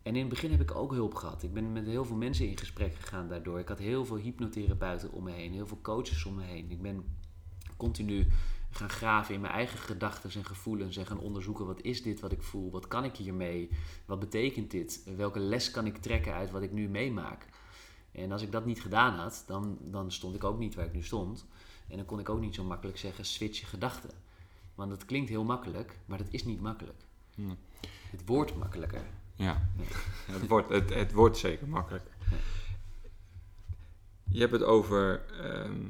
En 0.07 0.15
in 0.15 0.19
het 0.19 0.29
begin 0.29 0.51
heb 0.51 0.61
ik 0.61 0.75
ook 0.75 0.91
hulp 0.91 1.15
gehad. 1.15 1.43
Ik 1.43 1.53
ben 1.53 1.71
met 1.71 1.85
heel 1.85 2.05
veel 2.05 2.15
mensen 2.15 2.47
in 2.47 2.57
gesprek 2.57 2.95
gegaan 2.95 3.27
daardoor. 3.27 3.59
Ik 3.59 3.67
had 3.67 3.79
heel 3.79 4.05
veel 4.05 4.15
hypnotherapeuten 4.15 5.11
om 5.11 5.23
me 5.23 5.31
heen, 5.31 5.53
heel 5.53 5.67
veel 5.67 5.81
coaches 5.81 6.25
om 6.25 6.35
me 6.35 6.43
heen. 6.43 6.71
Ik 6.71 6.81
ben 6.81 7.05
continu 7.77 8.27
gaan 8.69 8.89
graven 8.89 9.35
in 9.35 9.41
mijn 9.41 9.53
eigen 9.53 9.79
gedachten 9.79 10.31
en 10.31 10.45
gevoelens 10.45 10.97
en 10.97 11.05
gaan 11.05 11.19
onderzoeken 11.19 11.65
wat 11.65 11.81
is 11.81 12.03
dit 12.03 12.19
wat 12.19 12.31
ik 12.31 12.43
voel, 12.43 12.71
wat 12.71 12.87
kan 12.87 13.03
ik 13.03 13.15
hiermee, 13.15 13.69
wat 14.05 14.19
betekent 14.19 14.71
dit, 14.71 15.03
welke 15.15 15.39
les 15.39 15.71
kan 15.71 15.85
ik 15.85 15.97
trekken 15.97 16.33
uit 16.33 16.51
wat 16.51 16.61
ik 16.61 16.71
nu 16.71 16.89
meemaak. 16.89 17.45
En 18.11 18.31
als 18.31 18.41
ik 18.41 18.51
dat 18.51 18.65
niet 18.65 18.81
gedaan 18.81 19.13
had, 19.13 19.43
dan, 19.47 19.77
dan 19.81 20.11
stond 20.11 20.35
ik 20.35 20.43
ook 20.43 20.59
niet 20.59 20.75
waar 20.75 20.85
ik 20.85 20.93
nu 20.93 21.03
stond. 21.03 21.45
En 21.87 21.97
dan 21.97 22.05
kon 22.05 22.19
ik 22.19 22.29
ook 22.29 22.39
niet 22.39 22.55
zo 22.55 22.63
makkelijk 22.63 22.97
zeggen, 22.97 23.25
switch 23.25 23.59
je 23.59 23.65
gedachten. 23.65 24.11
Want 24.75 24.89
dat 24.89 25.05
klinkt 25.05 25.29
heel 25.29 25.43
makkelijk, 25.43 25.97
maar 26.05 26.17
dat 26.17 26.27
is 26.29 26.45
niet 26.45 26.61
makkelijk. 26.61 27.01
Het 28.11 28.21
wordt 28.25 28.55
makkelijker. 28.55 29.05
Ja, 29.37 29.69
het, 30.31 30.47
wordt, 30.47 30.69
het, 30.69 30.93
het 30.93 31.11
wordt 31.13 31.37
zeker 31.37 31.67
makkelijker. 31.67 32.11
Je 34.29 34.39
hebt 34.39 34.51
het 34.51 34.63
over 34.63 35.25
ehm, 35.41 35.87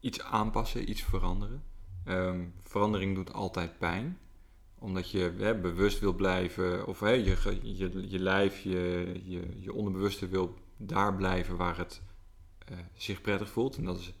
iets 0.00 0.22
aanpassen, 0.22 0.90
iets 0.90 1.02
veranderen. 1.02 1.62
Ehm, 2.04 2.44
verandering 2.62 3.14
doet 3.14 3.32
altijd 3.32 3.78
pijn 3.78 4.18
omdat 4.82 5.10
je 5.10 5.34
hè, 5.38 5.54
bewust 5.54 6.00
wil 6.00 6.12
blijven, 6.12 6.86
of 6.86 7.00
hè, 7.00 7.10
je, 7.10 7.36
je, 7.62 8.10
je 8.10 8.18
lijf, 8.18 8.58
je, 8.58 9.20
je, 9.58 9.72
onderbewuste 9.72 10.28
wil 10.28 10.54
daar 10.76 11.14
blijven 11.14 11.56
waar 11.56 11.78
het 11.78 12.02
uh, 12.70 12.78
zich 12.94 13.20
prettig 13.20 13.50
voelt. 13.50 13.76
En 13.76 13.84
dat 13.84 13.98
is 13.98 14.12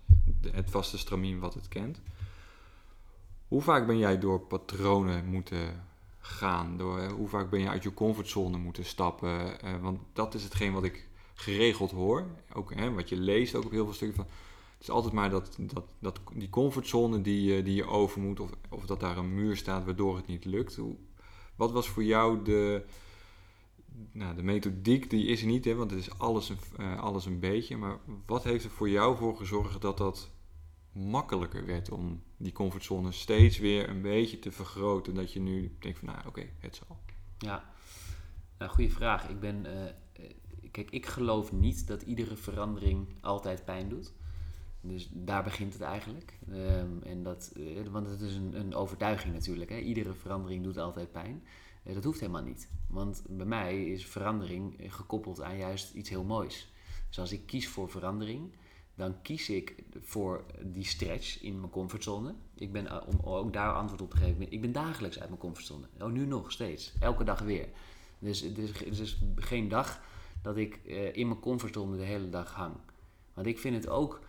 het 0.50 0.70
vaste 0.70 0.98
stramien 0.98 1.38
wat 1.38 1.54
het 1.54 1.68
kent. 1.68 2.00
Hoe 3.48 3.62
vaak 3.62 3.86
ben 3.86 3.98
jij 3.98 4.18
door 4.18 4.40
patronen 4.40 5.24
moeten 5.24 5.86
gaan? 6.22 6.76
Door, 6.76 6.98
hè, 6.98 7.08
hoe 7.08 7.28
vaak 7.28 7.50
ben 7.50 7.60
je 7.60 7.68
uit 7.68 7.82
je 7.82 7.94
comfortzone 7.94 8.58
moeten 8.58 8.84
stappen? 8.84 9.64
Uh, 9.64 9.80
want 9.80 9.98
dat 10.12 10.34
is 10.34 10.44
hetgeen 10.44 10.72
wat 10.72 10.84
ik 10.84 11.08
geregeld 11.34 11.90
hoor. 11.90 12.26
Ook 12.52 12.74
hè, 12.74 12.92
wat 12.92 13.08
je 13.08 13.16
leest 13.16 13.54
ook 13.54 13.64
op 13.64 13.70
heel 13.70 13.84
veel 13.84 13.94
stukken 13.94 14.16
van 14.16 14.26
is 14.82 14.90
altijd 14.90 15.14
maar 15.14 15.30
dat, 15.30 15.56
dat, 15.58 15.84
dat, 15.98 16.20
die 16.32 16.50
comfortzone 16.50 17.20
die, 17.20 17.62
die 17.62 17.74
je 17.74 17.86
over 17.86 18.20
moet, 18.20 18.40
of, 18.40 18.50
of 18.68 18.86
dat 18.86 19.00
daar 19.00 19.16
een 19.16 19.34
muur 19.34 19.56
staat 19.56 19.84
waardoor 19.84 20.16
het 20.16 20.26
niet 20.26 20.44
lukt. 20.44 20.76
Hoe, 20.76 20.96
wat 21.56 21.72
was 21.72 21.88
voor 21.88 22.04
jou 22.04 22.42
de, 22.42 22.84
nou, 24.12 24.36
de 24.36 24.42
methodiek? 24.42 25.10
Die 25.10 25.26
is 25.26 25.40
er 25.40 25.46
niet, 25.46 25.64
hè, 25.64 25.74
want 25.74 25.90
het 25.90 26.00
is 26.00 26.18
alles 26.18 26.48
een, 26.48 26.58
uh, 26.80 27.00
alles 27.00 27.26
een 27.26 27.38
beetje. 27.38 27.76
Maar 27.76 27.98
wat 28.26 28.44
heeft 28.44 28.64
er 28.64 28.70
voor 28.70 28.88
jou 28.88 29.16
voor 29.16 29.36
gezorgd 29.36 29.80
dat 29.80 29.98
dat 29.98 30.30
makkelijker 30.92 31.66
werd 31.66 31.90
om 31.90 32.22
die 32.42 32.52
comfortzone 32.52 33.12
steeds 33.12 33.58
weer 33.58 33.88
een 33.88 34.02
beetje 34.02 34.38
te 34.38 34.52
vergroten? 34.52 35.14
Dat 35.14 35.32
je 35.32 35.40
nu 35.40 35.76
denkt 35.78 35.98
van, 35.98 36.08
nou 36.08 36.26
oké, 36.26 36.46
het 36.58 36.76
zal. 36.76 36.98
Ja, 37.38 37.72
nou, 38.58 38.70
goede 38.70 38.90
vraag. 38.90 39.28
Ik 39.28 39.40
ben, 39.40 39.66
uh, 39.66 40.28
kijk, 40.70 40.90
ik 40.90 41.06
geloof 41.06 41.52
niet 41.52 41.86
dat 41.86 42.02
iedere 42.02 42.36
verandering 42.36 43.14
altijd 43.20 43.64
pijn 43.64 43.88
doet. 43.88 44.12
Dus 44.80 45.08
daar 45.12 45.42
begint 45.42 45.72
het 45.72 45.82
eigenlijk. 45.82 46.38
Um, 46.50 47.02
en 47.02 47.22
dat, 47.22 47.52
uh, 47.56 47.86
want 47.86 48.08
het 48.08 48.20
is 48.20 48.34
een, 48.34 48.60
een 48.60 48.74
overtuiging 48.74 49.34
natuurlijk. 49.34 49.70
Hè? 49.70 49.78
Iedere 49.78 50.14
verandering 50.14 50.64
doet 50.64 50.78
altijd 50.78 51.12
pijn. 51.12 51.44
Dat 51.84 52.04
hoeft 52.04 52.20
helemaal 52.20 52.42
niet. 52.42 52.68
Want 52.88 53.22
bij 53.28 53.46
mij 53.46 53.84
is 53.84 54.06
verandering 54.06 54.76
gekoppeld 54.86 55.42
aan 55.42 55.56
juist 55.56 55.94
iets 55.94 56.08
heel 56.08 56.24
moois. 56.24 56.72
Dus 57.08 57.18
als 57.18 57.32
ik 57.32 57.46
kies 57.46 57.68
voor 57.68 57.90
verandering, 57.90 58.52
dan 58.94 59.22
kies 59.22 59.50
ik 59.50 59.74
voor 60.00 60.44
die 60.62 60.84
stretch 60.84 61.42
in 61.42 61.58
mijn 61.60 61.70
comfortzone. 61.70 62.34
Ik 62.54 62.72
ben, 62.72 63.06
om 63.06 63.20
ook 63.22 63.52
daar 63.52 63.72
antwoord 63.72 64.02
op 64.02 64.10
te 64.10 64.16
geven, 64.16 64.52
ik 64.52 64.60
ben 64.60 64.72
dagelijks 64.72 65.18
uit 65.18 65.28
mijn 65.28 65.40
comfortzone. 65.40 65.86
Oh, 66.00 66.10
nu 66.10 66.26
nog 66.26 66.52
steeds. 66.52 66.92
Elke 67.00 67.24
dag 67.24 67.40
weer. 67.40 67.68
Dus 68.18 68.40
het 68.40 68.58
is, 68.98 69.22
geen 69.36 69.68
dag 69.68 70.00
dat 70.42 70.56
ik 70.56 70.80
uh, 70.84 71.16
in 71.16 71.28
mijn 71.28 71.40
comfortzone 71.40 71.96
de 71.96 72.02
hele 72.02 72.28
dag 72.28 72.52
hang. 72.52 72.74
Want 73.34 73.46
ik 73.46 73.58
vind 73.58 73.74
het 73.74 73.88
ook 73.88 74.20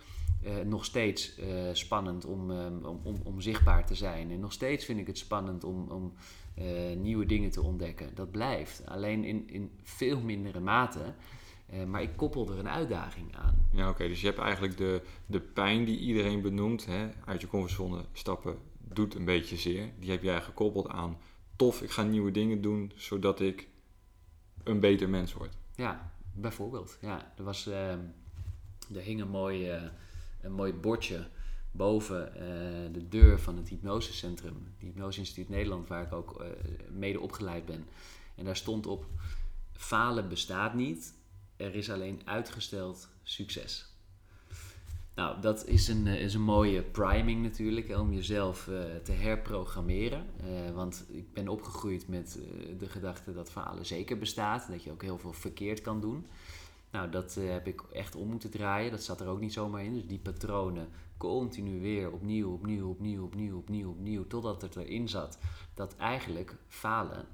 uh, 0.43 0.57
nog 0.65 0.85
steeds 0.85 1.39
spannend 1.71 2.25
om, 2.25 2.49
um, 2.49 2.85
om, 2.85 3.21
om, 3.23 3.41
zichtbaar 3.41 3.85
te 3.85 3.95
zijn. 3.95 4.31
En 4.31 4.39
nog 4.39 4.53
steeds 4.53 4.85
vind 4.85 4.99
ik 4.99 5.07
het 5.07 5.17
spannend 5.17 5.63
om, 5.63 5.89
om 5.89 6.13
nieuwe 6.97 7.25
dingen 7.25 7.49
te 7.49 7.61
ontdekken. 7.61 8.15
Dat 8.15 8.31
blijft. 8.31 8.85
Alleen 8.85 9.23
in, 9.23 9.49
in 9.49 9.71
veel 9.83 10.19
mindere 10.19 10.59
mate. 10.59 11.13
Maar 11.87 12.01
ik 12.01 12.15
koppel 12.15 12.51
er 12.51 12.59
een 12.59 12.69
uitdaging 12.69 13.35
aan. 13.35 13.67
Ja, 13.71 13.89
oké. 13.89 14.07
Dus 14.07 14.21
je 14.21 14.27
hebt 14.27 14.39
eigenlijk 14.39 14.77
de, 14.77 15.01
de 15.25 15.39
pijn 15.39 15.85
die 15.85 15.99
iedereen 15.99 16.41
benoemt, 16.41 16.85
hè, 16.85 17.09
uit 17.25 17.41
je 17.41 17.47
comfortzone 17.47 18.05
stappen, 18.13 18.57
doet 18.77 19.15
een 19.15 19.25
beetje 19.25 19.57
zeer. 19.57 19.89
Die 19.99 20.11
heb 20.11 20.23
jij 20.23 20.41
gekoppeld 20.41 20.87
aan 20.87 21.17
tof, 21.55 21.81
ik 21.81 21.91
ga 21.91 22.03
nieuwe 22.03 22.31
dingen 22.31 22.61
doen, 22.61 22.91
zodat 22.95 23.39
ik 23.39 23.67
een 24.63 24.79
beter 24.79 25.09
mens 25.09 25.33
wordt. 25.33 25.57
Ja, 25.75 26.11
bijvoorbeeld. 26.33 26.97
Ja, 27.01 27.31
er, 27.37 27.43
was, 27.43 27.67
uh, 27.67 27.91
er 27.91 29.01
hing 29.01 29.21
een 29.21 29.29
mooi, 29.29 29.75
uh, 29.75 29.83
een 30.41 30.51
mooi 30.51 30.73
bordje 30.73 31.27
boven 31.71 32.31
uh, 32.35 32.93
de 32.93 33.07
deur 33.09 33.39
van 33.39 33.57
het 33.57 33.69
hypnosecentrum, 33.69 34.53
het 34.53 34.87
Hypnose 34.87 35.19
Instituut 35.19 35.49
Nederland, 35.49 35.87
waar 35.87 36.03
ik 36.03 36.13
ook 36.13 36.45
mede 36.91 37.19
opgeleid 37.19 37.65
ben. 37.65 37.85
En 38.35 38.45
daar 38.45 38.55
stond 38.55 38.87
op: 38.87 39.05
falen 39.71 40.29
bestaat 40.29 40.73
niet, 40.73 41.13
er 41.63 41.75
is 41.75 41.89
alleen 41.89 42.21
uitgesteld 42.25 43.09
succes. 43.23 43.93
Nou, 45.15 45.41
dat 45.41 45.67
is 45.67 45.87
een, 45.87 46.07
is 46.07 46.33
een 46.33 46.41
mooie 46.41 46.81
priming 46.81 47.43
natuurlijk, 47.43 47.97
om 47.97 48.13
jezelf 48.13 48.67
uh, 48.67 48.81
te 49.03 49.11
herprogrammeren. 49.11 50.25
Uh, 50.43 50.75
want 50.75 51.05
ik 51.09 51.33
ben 51.33 51.47
opgegroeid 51.47 52.07
met 52.07 52.39
de 52.77 52.89
gedachte 52.89 53.33
dat 53.33 53.51
falen 53.51 53.85
zeker 53.85 54.17
bestaat. 54.17 54.67
Dat 54.67 54.83
je 54.83 54.91
ook 54.91 55.01
heel 55.01 55.17
veel 55.17 55.33
verkeerd 55.33 55.81
kan 55.81 56.01
doen. 56.01 56.25
Nou, 56.91 57.09
dat 57.09 57.35
heb 57.35 57.67
ik 57.67 57.81
echt 57.81 58.15
om 58.15 58.29
moeten 58.29 58.49
draaien. 58.49 58.91
Dat 58.91 59.03
zat 59.03 59.21
er 59.21 59.27
ook 59.27 59.39
niet 59.39 59.53
zomaar 59.53 59.83
in. 59.83 59.93
Dus 59.93 60.07
die 60.07 60.19
patronen 60.19 60.87
continu 61.17 61.81
weer 61.81 62.11
opnieuw, 62.11 62.53
opnieuw, 62.53 62.89
opnieuw, 62.89 63.23
opnieuw, 63.23 63.57
opnieuw, 63.57 63.89
opnieuw. 63.89 64.27
Totdat 64.27 64.61
het 64.61 64.75
erin 64.75 65.09
zat 65.09 65.37
dat 65.73 65.95
eigenlijk 65.95 66.55
falen 66.67 67.25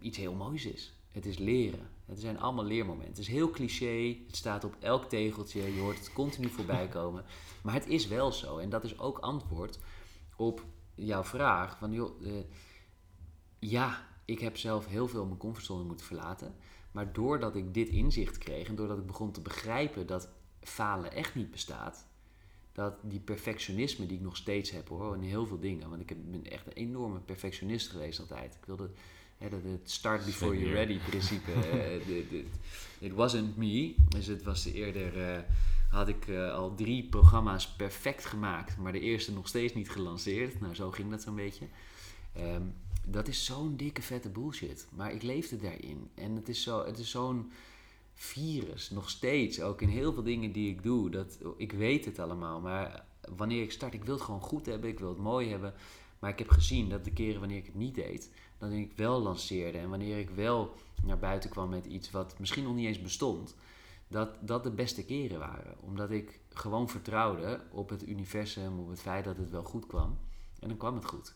iets 0.00 0.18
heel 0.18 0.34
moois 0.34 0.64
is. 0.66 0.92
Het 1.12 1.26
is 1.26 1.38
leren. 1.38 1.97
Het 2.08 2.20
zijn 2.20 2.38
allemaal 2.38 2.64
leermomenten. 2.64 3.08
Het 3.08 3.18
is 3.18 3.28
heel 3.28 3.50
cliché. 3.50 4.16
Het 4.26 4.36
staat 4.36 4.64
op 4.64 4.76
elk 4.80 5.04
tegeltje. 5.04 5.74
Je 5.74 5.80
hoort 5.80 5.98
het 5.98 6.12
continu 6.12 6.48
voorbij 6.48 6.88
komen. 6.98 7.24
Maar 7.62 7.74
het 7.74 7.86
is 7.86 8.06
wel 8.06 8.32
zo. 8.32 8.58
En 8.58 8.68
dat 8.68 8.84
is 8.84 8.98
ook 8.98 9.18
antwoord 9.18 9.78
op 10.36 10.64
jouw 10.94 11.24
vraag. 11.24 11.78
Van, 11.78 11.92
joh, 11.92 12.22
uh, 12.22 12.32
ja, 13.58 14.06
ik 14.24 14.38
heb 14.38 14.56
zelf 14.56 14.86
heel 14.86 15.08
veel 15.08 15.26
mijn 15.26 15.38
comfortzone 15.38 15.84
moeten 15.84 16.06
verlaten. 16.06 16.54
Maar 16.92 17.12
doordat 17.12 17.56
ik 17.56 17.74
dit 17.74 17.88
inzicht 17.88 18.38
kreeg 18.38 18.68
en 18.68 18.74
doordat 18.74 18.98
ik 18.98 19.06
begon 19.06 19.32
te 19.32 19.40
begrijpen 19.40 20.06
dat 20.06 20.28
falen 20.60 21.12
echt 21.12 21.34
niet 21.34 21.50
bestaat. 21.50 22.06
Dat 22.72 22.98
die 23.02 23.20
perfectionisme 23.20 24.06
die 24.06 24.16
ik 24.16 24.22
nog 24.22 24.36
steeds 24.36 24.70
heb 24.70 24.88
hoor, 24.88 25.14
in 25.14 25.22
heel 25.22 25.46
veel 25.46 25.60
dingen. 25.60 25.90
Want 25.90 26.10
ik 26.10 26.30
ben 26.30 26.44
echt 26.44 26.66
een 26.66 26.72
enorme 26.72 27.20
perfectionist 27.20 27.88
geweest 27.88 28.20
altijd. 28.20 28.54
Ik 28.54 28.64
wilde 28.64 28.90
het 29.38 29.90
start 29.90 30.24
before 30.24 30.58
you're 30.58 30.74
ready 30.74 30.98
principe. 30.98 31.50
uh, 31.52 32.44
it 32.98 33.12
wasn't 33.12 33.56
me. 33.56 33.94
Dus 34.08 34.26
het 34.26 34.42
was 34.42 34.64
eerder. 34.64 35.16
Uh, 35.16 35.38
had 35.90 36.08
ik 36.08 36.26
uh, 36.26 36.54
al 36.54 36.74
drie 36.74 37.04
programma's 37.04 37.68
perfect 37.68 38.24
gemaakt, 38.24 38.76
maar 38.76 38.92
de 38.92 39.00
eerste 39.00 39.32
nog 39.32 39.48
steeds 39.48 39.74
niet 39.74 39.90
gelanceerd. 39.90 40.60
Nou, 40.60 40.74
zo 40.74 40.90
ging 40.90 41.10
dat 41.10 41.22
zo'n 41.22 41.34
beetje. 41.34 41.66
Um, 42.38 42.74
dat 43.06 43.28
is 43.28 43.44
zo'n 43.44 43.76
dikke 43.76 44.02
vette 44.02 44.28
bullshit. 44.28 44.86
Maar 44.96 45.12
ik 45.12 45.22
leefde 45.22 45.56
daarin. 45.56 46.10
En 46.14 46.36
het 46.36 46.48
is, 46.48 46.62
zo, 46.62 46.84
het 46.84 46.98
is 46.98 47.10
zo'n 47.10 47.52
virus, 48.14 48.90
nog 48.90 49.10
steeds. 49.10 49.60
Ook 49.60 49.82
in 49.82 49.88
heel 49.88 50.12
veel 50.12 50.22
dingen 50.22 50.52
die 50.52 50.70
ik 50.70 50.82
doe. 50.82 51.10
Dat, 51.10 51.38
ik 51.56 51.72
weet 51.72 52.04
het 52.04 52.18
allemaal. 52.18 52.60
Maar 52.60 53.04
wanneer 53.36 53.62
ik 53.62 53.72
start, 53.72 53.94
ik 53.94 54.04
wil 54.04 54.14
het 54.14 54.24
gewoon 54.24 54.40
goed 54.40 54.66
hebben. 54.66 54.90
Ik 54.90 54.98
wil 54.98 55.08
het 55.08 55.18
mooi 55.18 55.48
hebben. 55.48 55.74
Maar 56.18 56.30
ik 56.30 56.38
heb 56.38 56.48
gezien 56.48 56.88
dat 56.88 57.04
de 57.04 57.12
keren 57.12 57.40
wanneer 57.40 57.58
ik 57.58 57.66
het 57.66 57.74
niet 57.74 57.94
deed, 57.94 58.30
dan 58.58 58.72
ik 58.72 58.92
wel 58.96 59.20
lanceerde 59.20 59.78
en 59.78 59.90
wanneer 59.90 60.18
ik 60.18 60.30
wel 60.30 60.74
naar 61.04 61.18
buiten 61.18 61.50
kwam 61.50 61.68
met 61.68 61.86
iets 61.86 62.10
wat 62.10 62.38
misschien 62.38 62.64
nog 62.64 62.74
niet 62.74 62.86
eens 62.86 63.02
bestond, 63.02 63.54
dat 64.08 64.30
dat 64.40 64.62
de 64.62 64.70
beste 64.70 65.04
keren 65.04 65.38
waren. 65.38 65.76
Omdat 65.80 66.10
ik 66.10 66.40
gewoon 66.52 66.88
vertrouwde 66.88 67.60
op 67.70 67.88
het 67.88 68.08
universum, 68.08 68.78
op 68.78 68.88
het 68.88 69.00
feit 69.00 69.24
dat 69.24 69.36
het 69.36 69.50
wel 69.50 69.64
goed 69.64 69.86
kwam. 69.86 70.18
En 70.60 70.68
dan 70.68 70.76
kwam 70.76 70.94
het 70.94 71.04
goed. 71.04 71.34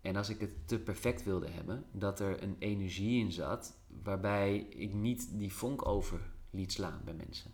En 0.00 0.16
als 0.16 0.28
ik 0.28 0.40
het 0.40 0.68
te 0.68 0.78
perfect 0.78 1.24
wilde 1.24 1.48
hebben, 1.48 1.84
dat 1.92 2.20
er 2.20 2.42
een 2.42 2.56
energie 2.58 3.20
in 3.20 3.32
zat 3.32 3.76
waarbij 4.02 4.56
ik 4.58 4.94
niet 4.94 5.38
die 5.38 5.52
vonk 5.52 5.86
over 5.86 6.20
liet 6.50 6.72
slaan 6.72 7.00
bij 7.04 7.14
mensen. 7.14 7.52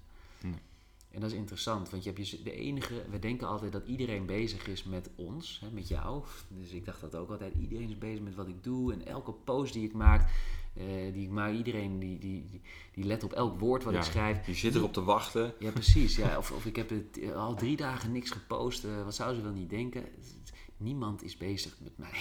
En 1.11 1.21
dat 1.21 1.31
is 1.31 1.37
interessant, 1.37 1.91
want 1.91 2.05
je 2.05 2.11
hebt 2.13 2.29
je, 2.29 2.43
de 2.43 2.53
enige, 2.53 3.03
we 3.11 3.19
denken 3.19 3.49
altijd 3.49 3.73
dat 3.73 3.87
iedereen 3.87 4.27
bezig 4.27 4.67
is 4.67 4.85
met 4.85 5.11
ons, 5.15 5.61
hè, 5.61 5.71
met 5.71 5.89
jou. 5.89 6.25
Dus 6.49 6.71
ik 6.71 6.85
dacht 6.85 7.01
dat 7.01 7.15
ook 7.15 7.31
altijd, 7.31 7.55
iedereen 7.61 7.89
is 7.89 7.99
bezig 7.99 8.21
met 8.21 8.35
wat 8.35 8.49
ik 8.49 8.65
doe 8.65 8.93
en 8.93 9.07
elke 9.07 9.33
post 9.33 9.73
die 9.73 9.85
ik 9.85 9.93
maak, 9.93 10.31
uh, 10.77 11.13
die 11.13 11.23
ik 11.23 11.31
maak, 11.31 11.53
iedereen 11.53 11.99
die, 11.99 12.19
die, 12.19 12.61
die, 12.93 13.05
let 13.05 13.25
op 13.25 13.33
elk 13.33 13.61
woord 13.61 13.85
wat 13.85 13.95
ik 13.95 14.03
schrijf. 14.03 14.45
Die 14.45 14.55
zit 14.55 14.75
erop 14.75 14.93
te 14.93 15.03
wachten. 15.03 15.55
Ja, 15.59 15.71
precies. 15.71 16.17
Ja. 16.17 16.39
Of, 16.39 16.51
of 16.51 16.67
ik 16.67 16.77
heb 16.77 16.91
het, 16.91 17.35
al 17.35 17.55
drie 17.55 17.77
dagen 17.77 18.13
niks 18.13 18.31
gepost, 18.31 18.85
uh, 18.85 19.05
wat 19.05 19.15
zou 19.15 19.35
ze 19.35 19.43
wel 19.43 19.53
niet 19.53 19.71
denken? 19.71 20.05
Niemand 20.77 21.23
is 21.23 21.37
bezig 21.37 21.77
met 21.83 21.99
mij. 21.99 22.13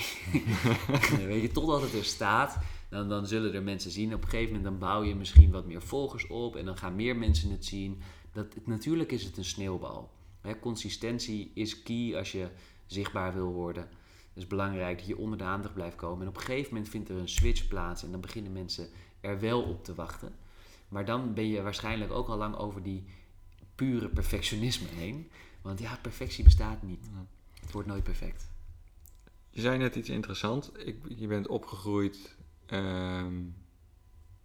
Weet 1.27 1.41
je, 1.41 1.51
totdat 1.51 1.81
het 1.81 1.93
er 1.93 2.03
staat, 2.03 2.57
dan, 2.89 3.09
dan 3.09 3.27
zullen 3.27 3.53
er 3.53 3.63
mensen 3.63 3.91
zien. 3.91 4.13
Op 4.13 4.23
een 4.23 4.29
gegeven 4.29 4.55
moment 4.55 4.63
dan 4.63 4.89
bouw 4.89 5.03
je 5.03 5.15
misschien 5.15 5.51
wat 5.51 5.65
meer 5.65 5.81
volgers 5.81 6.27
op 6.27 6.55
en 6.55 6.65
dan 6.65 6.77
gaan 6.77 6.95
meer 6.95 7.15
mensen 7.15 7.51
het 7.51 7.65
zien 7.65 8.01
dat, 8.31 8.65
natuurlijk 8.65 9.11
is 9.11 9.23
het 9.23 9.37
een 9.37 9.45
sneeuwbal. 9.45 10.11
Hè, 10.41 10.59
consistentie 10.59 11.51
is 11.53 11.83
key 11.83 12.17
als 12.17 12.31
je 12.31 12.49
zichtbaar 12.85 13.33
wil 13.33 13.51
worden. 13.51 13.83
Het 13.83 14.37
is 14.43 14.47
belangrijk 14.47 14.97
dat 14.97 15.07
je 15.07 15.17
onder 15.17 15.37
de 15.37 15.43
aandacht 15.43 15.73
blijft 15.73 15.95
komen. 15.95 16.21
En 16.21 16.27
op 16.27 16.35
een 16.35 16.41
gegeven 16.41 16.73
moment 16.73 16.89
vindt 16.89 17.09
er 17.09 17.17
een 17.17 17.29
switch 17.29 17.67
plaats 17.67 18.03
en 18.03 18.11
dan 18.11 18.21
beginnen 18.21 18.51
mensen 18.51 18.89
er 19.21 19.39
wel 19.39 19.61
op 19.61 19.83
te 19.83 19.95
wachten. 19.95 20.35
Maar 20.87 21.05
dan 21.05 21.33
ben 21.33 21.47
je 21.47 21.61
waarschijnlijk 21.61 22.11
ook 22.11 22.27
al 22.27 22.37
lang 22.37 22.55
over 22.55 22.83
die 22.83 23.05
pure 23.75 24.09
perfectionisme 24.09 24.87
heen. 24.87 25.29
Want 25.61 25.79
ja, 25.79 25.99
perfectie 26.01 26.43
bestaat 26.43 26.83
niet. 26.83 27.09
Het 27.61 27.71
wordt 27.71 27.87
nooit 27.87 28.03
perfect. 28.03 28.51
Je 29.49 29.61
zei 29.61 29.77
net 29.77 29.95
iets 29.95 30.09
interessants. 30.09 30.71
Ik, 30.71 30.97
je 31.07 31.27
bent 31.27 31.47
opgegroeid 31.47 32.35
uh, 32.67 33.25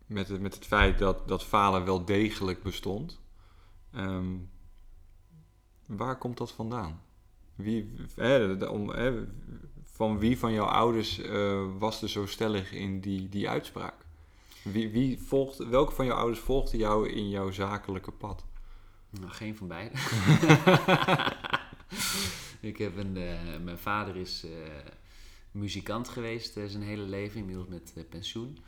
met, 0.06 0.28
het, 0.28 0.40
met 0.40 0.54
het 0.54 0.64
feit 0.64 0.98
dat, 0.98 1.28
dat 1.28 1.44
falen 1.44 1.84
wel 1.84 2.04
degelijk 2.04 2.62
bestond. 2.62 3.20
Um, 3.96 4.50
waar 5.86 6.18
komt 6.18 6.38
dat 6.38 6.52
vandaan? 6.52 7.02
Wie, 7.54 7.94
om, 8.68 8.88
hè, 8.88 9.24
van 9.82 10.18
wie 10.18 10.38
van 10.38 10.52
jouw 10.52 10.66
ouders 10.66 11.18
uh, 11.18 11.64
was 11.78 12.02
er 12.02 12.08
zo 12.08 12.26
stellig 12.26 12.72
in 12.72 13.00
die, 13.00 13.28
die 13.28 13.48
uitspraak? 13.48 13.94
Wie, 14.62 14.90
wie 14.90 15.18
volgt, 15.18 15.56
welke 15.56 15.92
van 15.92 16.06
jouw 16.06 16.16
ouders 16.16 16.40
volgde 16.40 16.76
jou 16.76 17.08
in 17.08 17.28
jouw 17.28 17.50
zakelijke 17.50 18.12
pad? 18.12 18.44
Nou, 19.10 19.32
geen 19.32 19.56
van 19.56 19.68
beiden. 19.68 19.98
ik 22.70 22.78
heb 22.78 22.96
een, 22.96 23.16
uh, 23.16 23.58
mijn 23.64 23.78
vader 23.78 24.16
is 24.16 24.44
uh, 24.44 24.50
muzikant 25.50 26.08
geweest 26.08 26.52
zijn 26.52 26.82
hele 26.82 27.02
leven, 27.02 27.40
inmiddels 27.40 27.68
met 27.68 28.08
pensioen. 28.08 28.58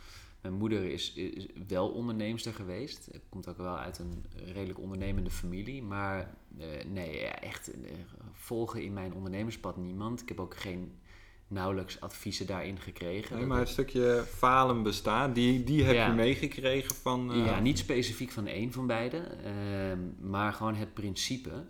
Mijn 0.47 0.59
moeder 0.59 0.85
is, 0.85 1.13
is 1.13 1.47
wel 1.69 1.89
onderneemster 1.89 2.55
geweest. 2.55 3.11
Komt 3.29 3.49
ook 3.49 3.57
wel 3.57 3.79
uit 3.79 3.99
een 3.99 4.25
redelijk 4.53 4.79
ondernemende 4.79 5.31
familie. 5.31 5.83
Maar 5.83 6.35
eh, 6.59 6.67
nee, 6.87 7.27
echt 7.27 7.71
eh, 7.71 7.91
volgen 8.33 8.83
in 8.83 8.93
mijn 8.93 9.15
ondernemerspad 9.15 9.77
niemand. 9.77 10.21
Ik 10.23 10.29
heb 10.29 10.41
ook 10.41 10.57
geen 10.57 10.93
nauwelijks 11.49 12.01
adviezen 12.01 12.47
daarin 12.47 12.79
gekregen. 12.79 13.37
Nee, 13.37 13.47
maar 13.47 13.59
het 13.59 13.69
stukje 13.69 14.25
falen 14.29 14.83
bestaan, 14.83 15.33
die, 15.33 15.65
die 15.65 15.85
heb 15.85 16.09
je 16.09 16.15
meegekregen 16.15 16.95
van... 16.95 17.31
Uh... 17.31 17.47
Ja, 17.47 17.61
niet 17.61 17.79
specifiek 17.79 18.31
van 18.31 18.47
één 18.47 18.73
van 18.73 18.87
beiden. 18.87 19.45
Ehm, 19.45 20.31
maar 20.31 20.53
gewoon 20.53 20.75
het 20.75 20.95
principe, 20.95 21.65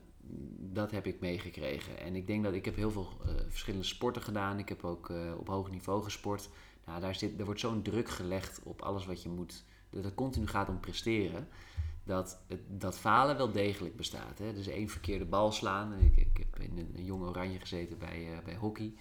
dat 0.59 0.91
heb 0.91 1.07
ik 1.07 1.21
meegekregen. 1.21 1.99
En 1.99 2.17
ik 2.17 2.27
denk 2.27 2.45
dat 2.45 2.55
ik 2.55 2.65
heb 2.65 2.77
heel 2.77 2.91
veel 2.91 3.09
verschillende 3.49 3.87
sporten 3.87 4.23
gedaan. 4.23 4.59
Ik 4.59 4.69
heb 4.69 4.85
ook 4.85 5.13
op 5.39 5.49
hoog 5.49 5.71
niveau 5.71 6.03
gesport. 6.03 6.49
Nou, 6.87 7.01
daar, 7.01 7.15
zit, 7.15 7.39
er 7.39 7.45
wordt 7.45 7.61
zo'n 7.61 7.83
druk 7.83 8.09
gelegd 8.09 8.61
op 8.63 8.83
alles 8.83 9.07
wat 9.07 9.23
je 9.23 9.29
moet. 9.29 9.65
Dat 9.91 10.05
het 10.05 10.15
continu 10.15 10.47
gaat 10.47 10.69
om 10.69 10.81
presteren. 10.81 11.49
Dat, 12.05 12.41
het, 12.47 12.61
dat 12.69 12.99
falen 12.99 13.37
wel 13.37 13.53
degelijk 13.53 13.97
bestaat. 13.97 14.39
Hè? 14.39 14.55
Dus 14.55 14.67
één 14.67 14.89
verkeerde 14.89 15.25
bal 15.25 15.53
slaan. 15.53 15.93
Ik, 15.93 16.17
ik 16.17 16.37
heb 16.37 16.61
in 16.61 16.91
een, 16.95 17.05
jong 17.05 17.23
oranje 17.23 17.59
gezeten 17.59 17.99
bij, 17.99 18.31
uh, 18.31 18.39
bij 18.45 18.55
hockey. 18.55 18.95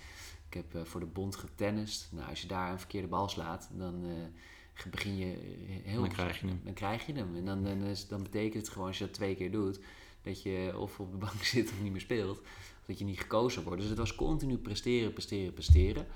Ik 0.47 0.53
heb 0.53 0.75
uh, 0.75 0.81
voor 0.83 0.99
de 0.99 1.05
bond 1.05 1.35
getennist. 1.35 2.09
Nou, 2.11 2.29
als 2.29 2.41
je 2.41 2.47
daar 2.47 2.71
een 2.71 2.79
verkeerde 2.79 3.07
bal 3.07 3.29
slaat, 3.29 3.69
dan 3.71 4.05
uh, 4.05 4.91
begin 4.91 5.17
je 5.17 5.37
heel... 5.83 6.01
Dan 6.01 6.09
krijg 6.09 6.39
je 6.39 6.47
hem. 6.47 6.61
Dan 6.63 6.73
krijg 6.73 7.05
je 7.05 7.13
hem. 7.13 7.35
En 7.35 7.45
dan, 7.45 7.63
dan, 7.63 7.81
is, 7.83 8.07
dan 8.07 8.23
betekent 8.23 8.63
het 8.63 8.69
gewoon, 8.73 8.87
als 8.87 8.97
je 8.97 9.05
dat 9.05 9.13
twee 9.13 9.35
keer 9.35 9.51
doet... 9.51 9.79
dat 10.21 10.43
je 10.43 10.73
of 10.77 10.99
op 10.99 11.11
de 11.11 11.17
bank 11.17 11.43
zit 11.53 11.69
of 11.69 11.81
niet 11.81 11.91
meer 11.91 12.01
speelt. 12.01 12.39
Of 12.39 12.41
dat 12.85 12.99
je 12.99 13.05
niet 13.05 13.19
gekozen 13.19 13.63
wordt. 13.63 13.79
Dus 13.81 13.89
het 13.89 13.99
was 13.99 14.15
continu 14.15 14.57
presteren, 14.57 15.13
presteren, 15.13 15.53
presteren. 15.53 16.07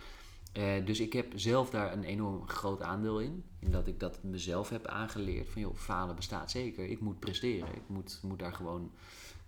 Uh, 0.53 0.85
dus 0.85 0.99
ik 0.99 1.13
heb 1.13 1.31
zelf 1.35 1.69
daar 1.69 1.93
een 1.93 2.03
enorm 2.03 2.47
groot 2.47 2.81
aandeel 2.81 3.19
in. 3.19 3.43
In 3.59 3.71
dat 3.71 3.87
ik 3.87 3.99
dat 3.99 4.23
mezelf 4.23 4.69
heb 4.69 4.85
aangeleerd. 4.85 5.49
Van 5.49 5.61
joh, 5.61 5.75
falen 5.75 6.15
bestaat 6.15 6.51
zeker. 6.51 6.85
Ik 6.85 6.99
moet 6.99 7.19
presteren. 7.19 7.75
Ik 7.75 7.87
moet, 7.87 8.19
moet 8.23 8.39
daar 8.39 8.53
gewoon 8.53 8.91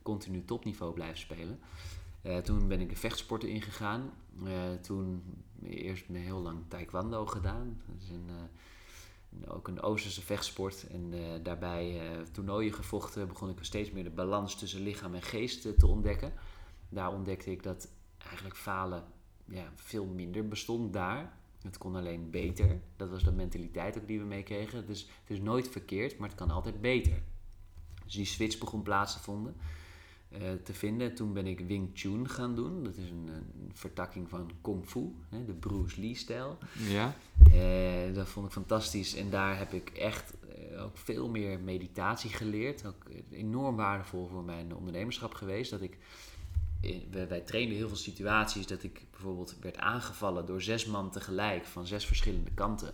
continu 0.02 0.45
topniveau 0.45 0.93
blijven 0.93 1.18
spelen. 1.18 1.60
Uh, 2.24 2.38
toen 2.38 2.68
ben 2.68 2.80
ik 2.80 2.89
de 2.89 2.95
vechtsporten 2.95 3.49
ingegaan. 3.49 4.12
Uh, 4.43 4.52
toen 4.82 5.24
eerst 5.64 6.06
heel 6.12 6.39
lang 6.39 6.58
taekwondo 6.68 7.26
gedaan. 7.26 7.82
Dat 7.86 8.02
is 8.02 8.10
een, 8.10 9.49
ook 9.49 9.68
een 9.68 9.82
Oosterse 9.82 10.22
vechtsport. 10.22 10.88
En 10.88 11.14
daarbij 11.43 12.02
toernooien 12.32 12.74
gevochten. 12.74 13.28
Begon 13.28 13.49
ik 13.49 13.58
steeds 13.62 13.91
meer 13.91 14.04
de 14.04 14.10
balans 14.10 14.56
tussen 14.56 14.82
lichaam 14.82 15.16
en 15.16 15.22
geest 15.22 15.62
te 15.62 15.88
ontdekken. 15.88 16.34
Daar 16.89 17.14
ontdekte 17.14 17.52
ik 17.52 17.64
dat 17.64 17.88
eigenlijk 18.18 18.56
falen 18.56 19.04
ja, 19.52 19.72
veel 19.76 20.06
minder 20.06 20.47
bestond 20.47 20.93
daar. 20.93 21.34
Het 21.62 21.78
kon 21.78 21.95
alleen 21.95 22.30
beter. 22.30 22.80
Dat 22.95 23.10
was 23.10 23.24
de 23.24 23.32
mentaliteit 23.32 23.97
ook 23.97 24.08
die 24.08 24.20
we 24.20 24.26
meekregen. 24.26 24.88
Dus 24.88 25.02
het 25.02 25.30
is 25.30 25.39
nooit 25.39 25.70
verkeerd, 25.70 26.18
maar 26.18 26.30
het 26.30 26.38
kan 26.38 26.52
altijd 26.52 26.82
beter. 26.82 27.22
Dus 28.04 28.14
die 28.14 28.26
switch 28.26 28.58
begon 28.58 28.82
plaats 28.82 29.14
te, 29.14 29.20
vonden, 29.20 29.56
uh, 30.30 30.39
te 30.64 30.74
vinden. 30.74 31.16
Toen 31.16 31.34
ben 31.34 31.47
ik 31.47 31.60
Wing 31.60 31.89
Chun 31.93 32.30
gaan 32.30 32.56
doen. 32.56 32.84
Dat 32.84 32.95
is 32.95 33.10
een, 33.10 33.28
een 33.28 33.72
vertakking 33.74 34.30
van 34.30 34.52
Kung 34.62 34.86
Fu, 34.86 35.16
hè, 35.30 35.45
de 35.45 35.54
Bruce 35.54 36.02
Lee-stijl. 36.02 36.58
Ja. 36.89 37.16
Uh, 37.54 38.16
dat 38.16 38.30
vond 38.30 38.45
ik 38.45 38.52
fantastisch. 38.52 39.16
En 39.16 39.30
daar 39.30 39.58
heb 39.58 39.74
ik 39.74 39.89
echt 39.89 40.34
uh, 40.72 40.84
ook 40.84 40.97
veel 40.97 41.30
meer 41.30 41.60
meditatie 41.60 42.30
geleerd. 42.30 42.86
Ook 42.86 43.06
enorm 43.30 43.76
waardevol 43.76 44.28
voor 44.28 44.43
mijn 44.43 44.76
ondernemerschap 44.76 45.34
geweest. 45.34 45.72
Dat 45.72 45.82
ik 45.82 45.97
wij 47.27 47.41
trainden 47.41 47.77
heel 47.77 47.88
veel 47.88 47.97
situaties 47.97 48.67
dat 48.67 48.84
ik 48.84 49.05
bijvoorbeeld 49.11 49.55
werd 49.61 49.77
aangevallen 49.77 50.45
door 50.45 50.61
zes 50.61 50.86
man 50.86 51.11
tegelijk 51.11 51.65
van 51.65 51.88
zes 51.88 52.05
verschillende 52.05 52.51
kanten. 52.53 52.93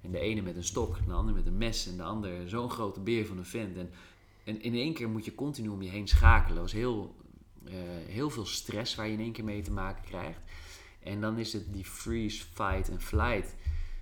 En 0.00 0.10
de 0.10 0.18
ene 0.18 0.42
met 0.42 0.56
een 0.56 0.64
stok, 0.64 1.06
de 1.06 1.12
ander 1.12 1.34
met 1.34 1.46
een 1.46 1.58
mes 1.58 1.86
en 1.86 1.96
de 1.96 2.02
ander 2.02 2.48
zo'n 2.48 2.70
grote 2.70 3.00
beer 3.00 3.26
van 3.26 3.38
een 3.38 3.44
vent. 3.44 3.76
En, 3.76 3.90
en 4.44 4.62
in 4.62 4.74
één 4.74 4.94
keer 4.94 5.08
moet 5.08 5.24
je 5.24 5.34
continu 5.34 5.68
om 5.68 5.82
je 5.82 5.90
heen 5.90 6.08
schakelen. 6.08 6.54
Dat 6.54 6.64
was 6.64 6.72
heel, 6.72 7.14
uh, 7.64 7.72
heel 8.06 8.30
veel 8.30 8.46
stress 8.46 8.94
waar 8.94 9.06
je 9.06 9.12
in 9.12 9.20
één 9.20 9.32
keer 9.32 9.44
mee 9.44 9.62
te 9.62 9.72
maken 9.72 10.04
krijgt. 10.04 10.40
En 11.02 11.20
dan 11.20 11.38
is 11.38 11.52
het 11.52 11.72
die 11.72 11.84
freeze, 11.84 12.44
fight 12.52 12.88
en 12.88 13.00
flight 13.00 13.54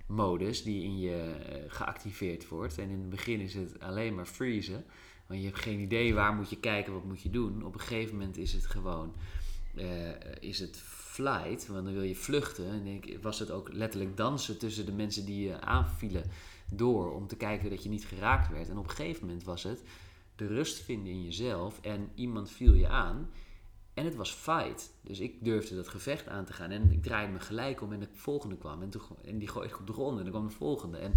modus 0.05 0.63
die 0.63 0.83
in 0.83 0.99
je 0.99 1.35
uh, 1.39 1.55
geactiveerd 1.67 2.47
wordt. 2.47 2.77
En 2.77 2.89
in 2.89 2.99
het 2.99 3.09
begin 3.09 3.39
is 3.39 3.53
het 3.53 3.79
alleen 3.79 4.15
maar 4.15 4.25
freezen. 4.25 4.85
Want 5.27 5.39
je 5.39 5.45
hebt 5.45 5.59
geen 5.59 5.79
idee 5.79 6.13
waar 6.13 6.33
moet 6.33 6.49
je 6.49 6.59
kijken, 6.59 6.93
wat 6.93 7.03
moet 7.03 7.21
je 7.21 7.29
doen. 7.29 7.65
Op 7.65 7.73
een 7.73 7.79
gegeven 7.79 8.17
moment 8.17 8.37
is 8.37 8.53
het 8.53 8.65
gewoon, 8.65 9.13
uh, 9.75 9.85
is 10.39 10.59
het 10.59 10.77
flight, 10.77 11.67
want 11.67 11.85
dan 11.85 11.93
wil 11.93 12.03
je 12.03 12.15
vluchten. 12.15 12.69
En 12.69 12.85
ik, 12.85 13.17
was 13.21 13.39
het 13.39 13.51
ook 13.51 13.73
letterlijk 13.73 14.17
dansen 14.17 14.57
tussen 14.57 14.85
de 14.85 14.91
mensen 14.91 15.25
die 15.25 15.47
je 15.47 15.61
aanvielen 15.61 16.23
door 16.71 17.13
om 17.13 17.27
te 17.27 17.35
kijken 17.35 17.69
dat 17.69 17.83
je 17.83 17.89
niet 17.89 18.05
geraakt 18.05 18.51
werd. 18.51 18.69
En 18.69 18.77
op 18.77 18.83
een 18.83 18.95
gegeven 18.95 19.25
moment 19.25 19.43
was 19.43 19.63
het 19.63 19.83
de 20.35 20.47
rust 20.47 20.83
vinden 20.83 21.11
in 21.11 21.23
jezelf 21.23 21.79
en 21.81 22.09
iemand 22.15 22.51
viel 22.51 22.73
je 22.73 22.87
aan. 22.87 23.29
En 23.93 24.05
het 24.05 24.15
was 24.15 24.31
fight. 24.31 24.93
Dus 25.01 25.19
ik 25.19 25.43
durfde 25.43 25.75
dat 25.75 25.87
gevecht 25.87 26.27
aan 26.27 26.45
te 26.45 26.53
gaan. 26.53 26.71
En 26.71 26.91
ik 26.91 27.03
draaide 27.03 27.33
me 27.33 27.39
gelijk 27.39 27.81
om 27.81 27.93
en 27.93 27.99
de 27.99 28.07
volgende 28.13 28.57
kwam. 28.57 28.81
En, 28.81 28.89
toen, 28.89 29.01
en 29.25 29.37
die 29.37 29.47
gooide 29.47 29.73
ik 29.73 29.79
op 29.79 29.87
de 29.87 29.93
grond 29.93 30.17
en 30.17 30.23
dan 30.23 30.31
kwam 30.31 30.47
de 30.47 30.53
volgende. 30.53 30.97
En 30.97 31.13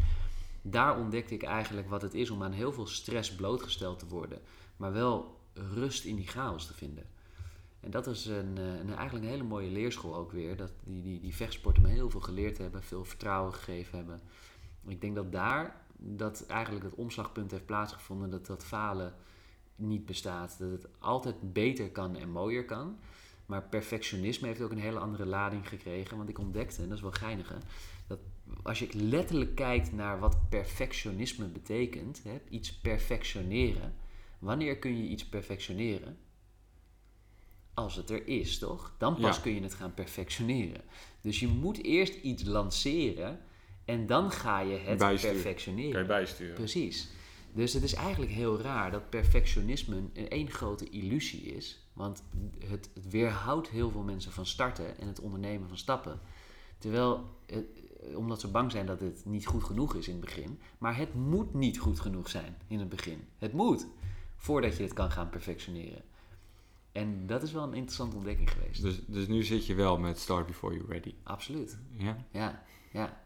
daar 0.63 0.99
ontdekte 0.99 1.35
ik 1.35 1.43
eigenlijk 1.43 1.89
wat 1.89 2.03
het 2.03 2.15
is 2.15 2.31
om 2.31 2.43
aan 2.43 2.53
heel 2.53 2.73
veel 2.73 2.87
stress 2.87 3.35
blootgesteld 3.35 3.99
te 3.99 4.07
worden, 4.07 4.39
maar 4.77 4.93
wel 4.93 5.39
rust 5.55 6.05
in 6.05 6.17
die 6.17 6.27
chaos 6.27 6.67
te 6.67 6.75
vinden. 6.75 7.07
En 7.81 7.91
dat 7.91 8.07
is 8.07 8.27
een, 8.27 8.59
eh, 8.59 8.79
een, 8.79 8.95
eigenlijk 8.95 9.25
een 9.25 9.31
hele 9.31 9.43
mooie 9.43 9.71
leerschool 9.71 10.17
ook 10.17 10.33
weer. 10.33 10.57
Dat 10.57 10.73
die, 10.85 11.03
die, 11.03 11.21
die 11.21 11.35
vechtsporten 11.35 11.83
me 11.83 11.89
heel 11.89 12.11
veel 12.11 12.21
geleerd 12.21 12.59
hebben, 12.59 12.83
veel 12.83 13.05
vertrouwen 13.05 13.55
gegeven 13.55 13.99
hebben. 13.99 14.21
Ik 14.87 15.01
denk 15.01 15.15
dat 15.15 15.33
daar 15.33 15.85
dat 15.97 16.47
eigenlijk 16.47 16.85
het 16.85 16.95
omslagpunt 16.95 17.51
heeft 17.51 17.67
plaatsgevonden 17.67 18.31
dat 18.31 18.47
dat 18.47 18.65
falen 18.65 19.15
niet 19.77 20.07
bestaat. 20.07 20.59
Dat 20.59 20.71
het 20.71 20.87
altijd 20.99 21.53
beter 21.53 21.91
kan 21.91 22.17
en 22.17 22.31
mooier 22.31 22.65
kan. 22.65 22.99
Maar 23.47 23.63
perfectionisme 23.63 24.47
heeft 24.47 24.61
ook 24.61 24.71
een 24.71 24.79
hele 24.79 24.99
andere 24.99 25.27
lading 25.27 25.69
gekregen. 25.69 26.17
Want 26.17 26.29
ik 26.29 26.39
ontdekte, 26.39 26.83
en 26.83 26.89
dat 26.89 26.97
is 26.97 27.03
wel 27.03 27.13
geinig, 27.13 27.55
dat 28.11 28.21
als 28.63 28.79
je 28.79 28.89
letterlijk 28.95 29.55
kijkt 29.55 29.93
naar 29.93 30.19
wat 30.19 30.49
perfectionisme 30.49 31.47
betekent, 31.47 32.23
hè, 32.25 32.41
iets 32.49 32.73
perfectioneren. 32.73 33.95
Wanneer 34.39 34.79
kun 34.79 35.03
je 35.03 35.09
iets 35.09 35.25
perfectioneren? 35.29 36.19
Als 37.75 37.97
het 37.97 38.11
er 38.11 38.27
is, 38.27 38.59
toch? 38.59 38.95
Dan 38.99 39.17
pas 39.17 39.41
kun 39.41 39.55
je 39.55 39.63
het 39.63 39.75
gaan 39.75 39.95
perfectioneren. 39.95 40.81
Dus 41.21 41.41
je 41.41 41.49
moet 41.49 41.85
eerst 41.85 42.15
iets 42.15 42.45
lanceren 42.45 43.41
en 43.85 44.07
dan 44.07 44.31
ga 44.31 44.61
je 44.61 44.77
het 44.77 44.99
perfectioneren. 44.99 45.93
Kan 45.93 46.01
je 46.01 46.07
bijsturen. 46.07 46.55
Precies. 46.55 47.09
Dus 47.53 47.73
het 47.73 47.83
is 47.83 47.95
eigenlijk 47.95 48.33
heel 48.33 48.61
raar 48.61 48.91
dat 48.91 49.11
perfectionisme 49.11 50.03
een 50.13 50.29
één 50.29 50.51
grote 50.51 50.91
illusie 50.91 51.43
is. 51.43 51.79
Want 51.93 52.23
het, 52.67 52.91
het 52.95 53.11
weerhoudt 53.11 53.69
heel 53.69 53.91
veel 53.91 54.03
mensen 54.03 54.33
van 54.33 54.47
starten 54.47 54.99
en 54.99 55.07
het 55.07 55.21
ondernemen 55.21 55.69
van 55.69 55.79
stappen. 55.79 56.21
Terwijl 56.79 57.25
eh, 57.47 57.59
omdat 58.15 58.41
ze 58.41 58.51
bang 58.51 58.71
zijn 58.71 58.87
dat 58.87 59.01
het 59.01 59.25
niet 59.25 59.47
goed 59.47 59.65
genoeg 59.65 59.95
is 59.95 60.09
in 60.09 60.15
het 60.15 60.25
begin. 60.25 60.59
Maar 60.79 60.97
het 60.97 61.15
moet 61.15 61.55
niet 61.55 61.79
goed 61.79 62.01
genoeg 62.01 62.29
zijn 62.29 62.57
in 62.67 62.79
het 62.79 62.89
begin. 62.89 63.25
Het 63.39 63.53
moet. 63.53 63.87
Voordat 64.37 64.77
je 64.77 64.83
het 64.83 64.93
kan 64.93 65.11
gaan 65.11 65.29
perfectioneren. 65.29 66.03
En 66.93 67.27
dat 67.27 67.43
is 67.43 67.53
wel 67.53 67.63
een 67.63 67.75
interessante 67.75 68.17
ontdekking 68.17 68.51
geweest. 68.51 68.83
Dus, 68.83 69.01
dus 69.07 69.27
nu 69.27 69.43
zit 69.43 69.67
je 69.67 69.75
wel 69.75 69.99
met 69.99 70.19
Start 70.19 70.47
Before 70.47 70.75
You're 70.75 70.93
Ready. 70.93 71.15
Absoluut. 71.23 71.79
Ja? 71.91 72.17
Ja, 72.31 72.63
ja. 72.93 73.23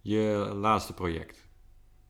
Je 0.00 0.52
laatste 0.54 0.94
project. 0.94 1.48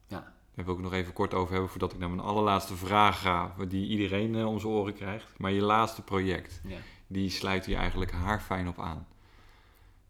Ja. 0.07 0.35
Daar 0.55 0.65
wil 0.65 0.75
ik 0.75 0.81
nog 0.81 0.93
even 0.93 1.13
kort 1.13 1.35
over 1.35 1.53
hebben 1.53 1.71
voordat 1.71 1.93
ik 1.93 1.99
naar 1.99 2.09
mijn 2.09 2.21
allerlaatste 2.21 2.77
vraag 2.77 3.21
ga, 3.21 3.55
die 3.69 3.89
iedereen 3.89 4.35
uh, 4.35 4.47
om 4.47 4.59
zijn 4.59 4.73
oren 4.73 4.95
krijgt. 4.95 5.39
Maar 5.39 5.51
je 5.51 5.63
laatste 5.63 6.03
project, 6.03 6.61
ja. 6.65 6.79
die 7.07 7.31
sluit 7.31 7.67
hier 7.67 7.77
eigenlijk 7.77 8.13
haarfijn 8.13 8.69
op 8.69 8.79
aan. 8.79 9.07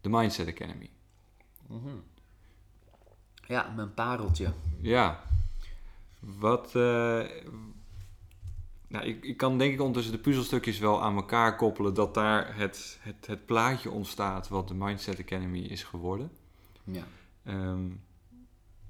De 0.01 0.09
Mindset 0.09 0.47
Academy. 0.47 0.89
Mm 1.71 2.03
Ja, 3.47 3.73
mijn 3.75 3.93
pareltje. 3.93 4.53
Ja. 4.81 5.23
Wat. 6.19 6.75
Uh, 6.75 7.25
nou, 8.87 9.05
ik, 9.05 9.23
ik 9.23 9.37
kan 9.37 9.57
denk 9.57 9.73
ik 9.73 9.79
ondertussen 9.79 10.13
de 10.13 10.21
puzzelstukjes 10.21 10.79
wel 10.79 11.01
aan 11.01 11.15
elkaar 11.15 11.55
koppelen 11.55 11.93
dat 11.93 12.13
daar 12.13 12.55
het, 12.55 12.99
het, 13.01 13.27
het 13.27 13.45
plaatje 13.45 13.91
ontstaat 13.91 14.47
wat 14.47 14.67
de 14.67 14.73
Mindset 14.73 15.19
Academy 15.19 15.59
is 15.59 15.83
geworden. 15.83 16.31
Ja. 16.83 17.03
Um, 17.47 18.01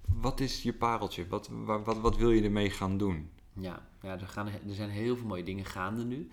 wat 0.06 0.40
is 0.40 0.64
je 0.64 0.74
pareltje? 0.74 1.28
Wat, 1.28 1.50
wat, 1.52 1.86
wat, 1.86 2.00
wat, 2.00 2.18
wil 2.18 2.32
je 2.32 2.44
ermee 2.44 2.70
gaan 2.70 2.98
doen? 2.98 3.30
Ja, 3.54 3.88
ja 4.02 4.20
er, 4.20 4.28
gaan, 4.28 4.48
er 4.48 4.74
zijn 4.74 4.90
heel 4.90 5.18
veel 5.18 5.28
mooie 5.28 5.44
dingen 5.44 5.66
gaande 5.66 6.04
nu. 6.04 6.30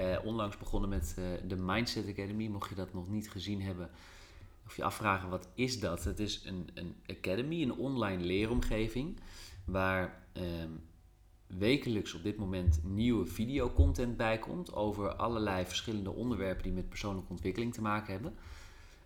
Uh, 0.00 0.16
onlangs 0.24 0.56
begonnen 0.56 0.90
met 0.90 1.16
uh, 1.18 1.24
de 1.48 1.56
Mindset 1.56 2.08
Academy. 2.08 2.46
Mocht 2.46 2.68
je 2.68 2.74
dat 2.74 2.92
nog 2.92 3.08
niet 3.08 3.30
gezien 3.30 3.62
hebben, 3.62 3.90
of 4.70 4.76
je 4.76 4.84
afvragen 4.84 5.28
wat 5.28 5.48
is 5.54 5.80
dat? 5.80 6.04
Het 6.04 6.18
is 6.18 6.44
een, 6.44 6.68
een 6.74 6.96
academy, 7.06 7.62
een 7.62 7.74
online 7.74 8.22
leeromgeving, 8.22 9.20
waar 9.64 10.26
ehm, 10.32 10.70
wekelijks 11.46 12.14
op 12.14 12.22
dit 12.22 12.36
moment 12.36 12.80
nieuwe 12.84 13.26
videocontent 13.26 14.16
bij 14.16 14.38
komt 14.38 14.72
over 14.72 15.14
allerlei 15.14 15.66
verschillende 15.66 16.10
onderwerpen 16.10 16.62
die 16.62 16.72
met 16.72 16.88
persoonlijke 16.88 17.30
ontwikkeling 17.30 17.74
te 17.74 17.80
maken 17.80 18.12
hebben. 18.12 18.34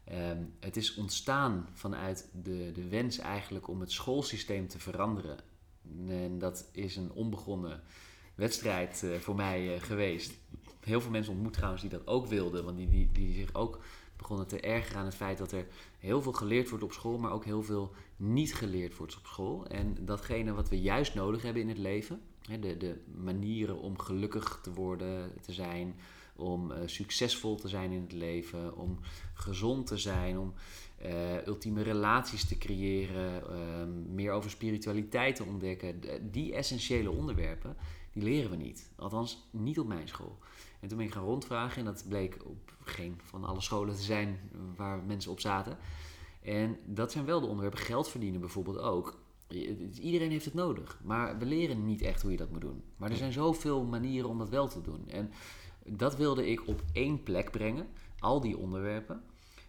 Ehm, 0.04 0.42
het 0.60 0.76
is 0.76 0.94
ontstaan 0.94 1.68
vanuit 1.72 2.30
de, 2.42 2.70
de 2.72 2.88
wens 2.88 3.18
eigenlijk 3.18 3.68
om 3.68 3.80
het 3.80 3.92
schoolsysteem 3.92 4.68
te 4.68 4.78
veranderen. 4.78 5.38
En 6.08 6.38
dat 6.38 6.68
is 6.72 6.96
een 6.96 7.12
onbegonnen 7.12 7.82
wedstrijd 8.34 9.02
eh, 9.02 9.18
voor 9.18 9.34
mij 9.34 9.74
eh, 9.74 9.82
geweest. 9.82 10.34
Heel 10.80 11.00
veel 11.00 11.10
mensen 11.10 11.32
ontmoet 11.32 11.52
trouwens 11.52 11.82
die 11.82 11.90
dat 11.90 12.06
ook 12.06 12.26
wilden, 12.26 12.64
want 12.64 12.76
die, 12.76 12.88
die, 12.88 13.12
die 13.12 13.34
zich 13.34 13.54
ook 13.54 13.80
begonnen 14.16 14.46
te 14.46 14.60
ergeren 14.60 14.98
aan 14.98 15.04
het 15.04 15.14
feit 15.14 15.38
dat 15.38 15.52
er 15.52 15.66
heel 15.98 16.22
veel 16.22 16.32
geleerd 16.32 16.68
wordt 16.68 16.84
op 16.84 16.92
school, 16.92 17.18
maar 17.18 17.32
ook 17.32 17.44
heel 17.44 17.62
veel 17.62 17.92
niet 18.16 18.54
geleerd 18.54 18.96
wordt 18.96 19.16
op 19.16 19.26
school. 19.26 19.66
En 19.66 19.96
datgene 20.00 20.54
wat 20.54 20.68
we 20.68 20.80
juist 20.80 21.14
nodig 21.14 21.42
hebben 21.42 21.62
in 21.62 21.68
het 21.68 21.78
leven, 21.78 22.20
de, 22.60 22.76
de 22.76 23.00
manieren 23.14 23.78
om 23.78 23.98
gelukkig 23.98 24.58
te 24.62 24.72
worden, 24.72 25.32
te 25.40 25.52
zijn, 25.52 25.94
om 26.36 26.70
uh, 26.70 26.78
succesvol 26.86 27.56
te 27.56 27.68
zijn 27.68 27.92
in 27.92 28.00
het 28.00 28.12
leven, 28.12 28.76
om 28.76 28.98
gezond 29.34 29.86
te 29.86 29.98
zijn, 29.98 30.38
om 30.38 30.54
uh, 31.04 31.46
ultieme 31.46 31.82
relaties 31.82 32.44
te 32.44 32.58
creëren, 32.58 33.42
uh, 33.50 34.14
meer 34.14 34.32
over 34.32 34.50
spiritualiteit 34.50 35.36
te 35.36 35.44
ontdekken. 35.44 36.00
Die 36.30 36.54
essentiële 36.54 37.10
onderwerpen, 37.10 37.76
die 38.12 38.22
leren 38.22 38.50
we 38.50 38.56
niet. 38.56 38.90
Althans, 38.96 39.48
niet 39.50 39.78
op 39.78 39.86
mijn 39.86 40.08
school. 40.08 40.38
En 40.84 40.90
toen 40.90 40.98
ben 40.98 41.06
ik 41.06 41.12
gaan 41.12 41.24
rondvragen 41.24 41.78
en 41.78 41.84
dat 41.84 42.04
bleek 42.08 42.36
op 42.44 42.76
geen 42.82 43.20
van 43.22 43.44
alle 43.44 43.60
scholen 43.60 43.94
te 43.94 44.02
zijn 44.02 44.40
waar 44.76 45.02
mensen 45.02 45.30
op 45.30 45.40
zaten. 45.40 45.78
En 46.42 46.76
dat 46.86 47.12
zijn 47.12 47.24
wel 47.24 47.40
de 47.40 47.46
onderwerpen. 47.46 47.80
Geld 47.80 48.08
verdienen 48.08 48.40
bijvoorbeeld 48.40 48.78
ook. 48.78 49.18
Iedereen 50.00 50.30
heeft 50.30 50.44
het 50.44 50.54
nodig, 50.54 51.00
maar 51.04 51.38
we 51.38 51.44
leren 51.44 51.84
niet 51.84 52.02
echt 52.02 52.22
hoe 52.22 52.30
je 52.30 52.36
dat 52.36 52.50
moet 52.50 52.60
doen. 52.60 52.82
Maar 52.96 53.10
er 53.10 53.16
zijn 53.16 53.32
zoveel 53.32 53.84
manieren 53.84 54.28
om 54.28 54.38
dat 54.38 54.48
wel 54.48 54.68
te 54.68 54.80
doen. 54.80 55.08
En 55.08 55.32
dat 55.86 56.16
wilde 56.16 56.50
ik 56.50 56.66
op 56.66 56.82
één 56.92 57.22
plek 57.22 57.50
brengen, 57.50 57.86
al 58.18 58.40
die 58.40 58.58
onderwerpen. 58.58 59.22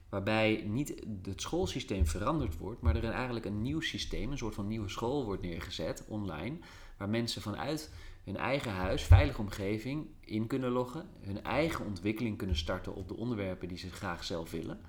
Waarbij 0.09 0.63
niet 0.68 1.03
het 1.24 1.41
schoolsysteem 1.41 2.05
veranderd 2.05 2.57
wordt, 2.57 2.82
maar 2.82 2.95
er 2.95 3.11
eigenlijk 3.11 3.45
een 3.45 3.61
nieuw 3.61 3.82
systeem, 3.82 4.32
een 4.32 4.38
soort 4.38 4.55
van 4.55 4.68
nieuwe 4.68 4.89
school 4.89 5.26
wordt 5.26 5.41
neergezet 5.41 6.05
online. 6.07 6.57
Waar 6.97 7.09
mensen 7.09 7.41
vanuit 7.41 7.91
hun 8.26 8.38
eigen 8.38 8.71
huis, 8.71 9.03
veilige 9.03 9.41
omgeving, 9.41 10.07
in 10.19 10.47
kunnen 10.47 10.71
loggen. 10.71 11.09
Hun 11.21 11.43
eigen 11.43 11.86
ontwikkeling 11.86 12.38
kunnen 12.38 12.55
starten 12.55 12.95
op 12.95 13.07
de 13.07 13.15
onderwerpen 13.15 13.67
die 13.67 13.78
ze 13.78 13.91
graag 13.91 14.23
zelf 14.23 14.51
willen. 14.51 14.80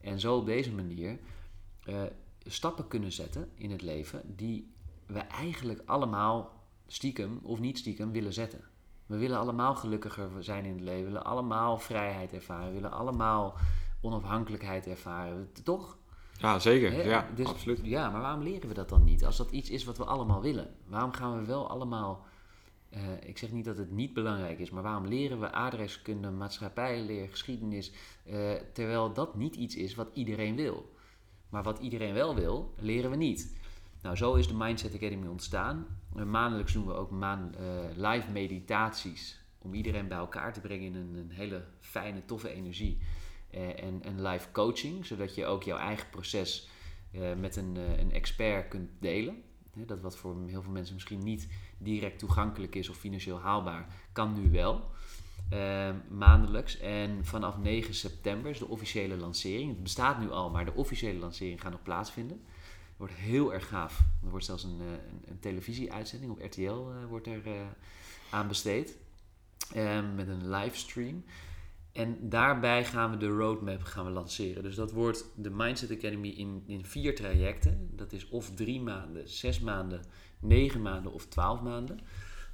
En 0.00 0.20
zo 0.20 0.36
op 0.36 0.46
deze 0.46 0.72
manier 0.72 1.18
uh, 1.88 2.02
stappen 2.46 2.88
kunnen 2.88 3.12
zetten 3.12 3.50
in 3.54 3.70
het 3.70 3.82
leven 3.82 4.22
die 4.36 4.74
we 5.06 5.18
eigenlijk 5.18 5.82
allemaal 5.84 6.62
stiekem 6.86 7.40
of 7.42 7.60
niet 7.60 7.78
stiekem 7.78 8.12
willen 8.12 8.32
zetten. 8.32 8.60
We 9.06 9.16
willen 9.16 9.38
allemaal 9.38 9.74
gelukkiger 9.74 10.30
zijn 10.40 10.64
in 10.64 10.72
het 10.72 10.80
leven. 10.80 10.98
We 10.98 11.06
willen 11.06 11.24
allemaal 11.24 11.78
vrijheid 11.78 12.32
ervaren. 12.32 12.68
We 12.68 12.74
willen 12.74 12.92
allemaal 12.92 13.56
onafhankelijkheid 14.00 14.86
ervaren. 14.86 15.50
Toch? 15.64 15.98
Ja, 16.38 16.58
zeker. 16.58 17.06
Ja, 17.06 17.28
dus, 17.34 17.46
absoluut. 17.46 17.80
Ja, 17.82 18.10
maar 18.10 18.20
waarom 18.20 18.42
leren 18.42 18.68
we 18.68 18.74
dat 18.74 18.88
dan 18.88 19.04
niet? 19.04 19.24
Als 19.24 19.36
dat 19.36 19.50
iets 19.50 19.70
is 19.70 19.84
wat 19.84 19.96
we 19.96 20.04
allemaal 20.04 20.40
willen. 20.40 20.74
Waarom 20.86 21.12
gaan 21.12 21.38
we 21.38 21.44
wel 21.44 21.68
allemaal... 21.68 22.26
Uh, 22.96 23.28
ik 23.28 23.38
zeg 23.38 23.52
niet 23.52 23.64
dat 23.64 23.78
het 23.78 23.90
niet 23.90 24.12
belangrijk 24.14 24.58
is, 24.58 24.70
maar 24.70 24.82
waarom 24.82 25.06
leren 25.06 25.40
we 25.40 25.52
aardrijkskunde, 25.52 26.30
maatschappijleer, 26.30 27.28
geschiedenis, 27.28 27.92
uh, 28.26 28.52
terwijl 28.72 29.12
dat 29.12 29.36
niet 29.36 29.54
iets 29.54 29.76
is 29.76 29.94
wat 29.94 30.10
iedereen 30.12 30.56
wil. 30.56 30.92
Maar 31.48 31.62
wat 31.62 31.78
iedereen 31.78 32.14
wel 32.14 32.34
wil, 32.34 32.74
leren 32.78 33.10
we 33.10 33.16
niet. 33.16 33.56
Nou, 34.02 34.16
zo 34.16 34.34
is 34.34 34.48
de 34.48 34.54
Mindset 34.54 34.94
Academy 34.94 35.26
ontstaan. 35.26 35.86
Maandelijks 36.26 36.72
doen 36.72 36.86
we 36.86 36.92
ook 36.92 37.10
live 37.96 38.30
meditaties 38.32 39.40
om 39.58 39.74
iedereen 39.74 40.08
bij 40.08 40.18
elkaar 40.18 40.52
te 40.52 40.60
brengen 40.60 40.86
in 40.86 40.94
een, 40.94 41.14
een 41.14 41.30
hele 41.30 41.64
fijne, 41.80 42.24
toffe 42.24 42.48
energie. 42.48 42.98
En, 43.50 44.02
en 44.02 44.22
live 44.22 44.50
coaching, 44.52 45.06
zodat 45.06 45.34
je 45.34 45.46
ook 45.46 45.62
jouw 45.62 45.78
eigen 45.78 46.10
proces 46.10 46.68
met 47.36 47.56
een, 47.56 47.76
een 47.76 48.12
expert 48.12 48.68
kunt 48.68 48.90
delen. 48.98 49.42
Dat 49.86 50.00
wat 50.00 50.16
voor 50.16 50.36
heel 50.46 50.62
veel 50.62 50.72
mensen 50.72 50.94
misschien 50.94 51.22
niet 51.22 51.48
direct 51.78 52.18
toegankelijk 52.18 52.74
is 52.74 52.88
of 52.88 52.96
financieel 52.96 53.40
haalbaar, 53.40 53.86
kan 54.12 54.32
nu 54.42 54.50
wel. 54.50 54.90
maandelijks. 56.08 56.78
En 56.78 57.24
vanaf 57.24 57.58
9 57.58 57.94
september 57.94 58.50
is 58.50 58.58
de 58.58 58.68
officiële 58.68 59.16
lancering. 59.16 59.68
Het 59.68 59.82
bestaat 59.82 60.20
nu 60.20 60.30
al, 60.30 60.50
maar 60.50 60.64
de 60.64 60.74
officiële 60.74 61.18
lancering 61.18 61.60
gaat 61.60 61.70
nog 61.70 61.82
plaatsvinden 61.82 62.40
wordt 62.96 63.12
heel 63.14 63.52
erg 63.52 63.68
gaaf. 63.68 63.98
Er 64.22 64.30
wordt 64.30 64.44
zelfs 64.44 64.62
een, 64.64 64.80
een, 64.80 65.22
een 65.24 65.40
televisieuitzending 65.40 66.32
op 66.32 66.42
RTL 66.42 66.60
uh, 66.60 67.04
wordt 67.08 67.26
er, 67.26 67.46
uh, 67.46 67.52
aan 68.30 68.48
besteed. 68.48 68.96
Um, 69.76 70.14
met 70.14 70.28
een 70.28 70.50
livestream. 70.50 71.24
En 71.94 72.28
daarbij 72.28 72.84
gaan 72.84 73.10
we 73.10 73.16
de 73.16 73.28
roadmap 73.28 73.82
gaan 73.82 74.04
we 74.04 74.10
lanceren. 74.10 74.62
Dus 74.62 74.74
dat 74.74 74.92
wordt 74.92 75.24
de 75.36 75.50
Mindset 75.50 75.90
Academy 75.90 76.28
in, 76.28 76.62
in 76.66 76.84
vier 76.84 77.14
trajecten. 77.14 77.90
Dat 77.92 78.12
is 78.12 78.28
of 78.28 78.54
drie 78.54 78.80
maanden, 78.80 79.28
zes 79.28 79.60
maanden, 79.60 80.00
negen 80.38 80.82
maanden 80.82 81.12
of 81.12 81.26
twaalf 81.26 81.60
maanden. 81.60 82.00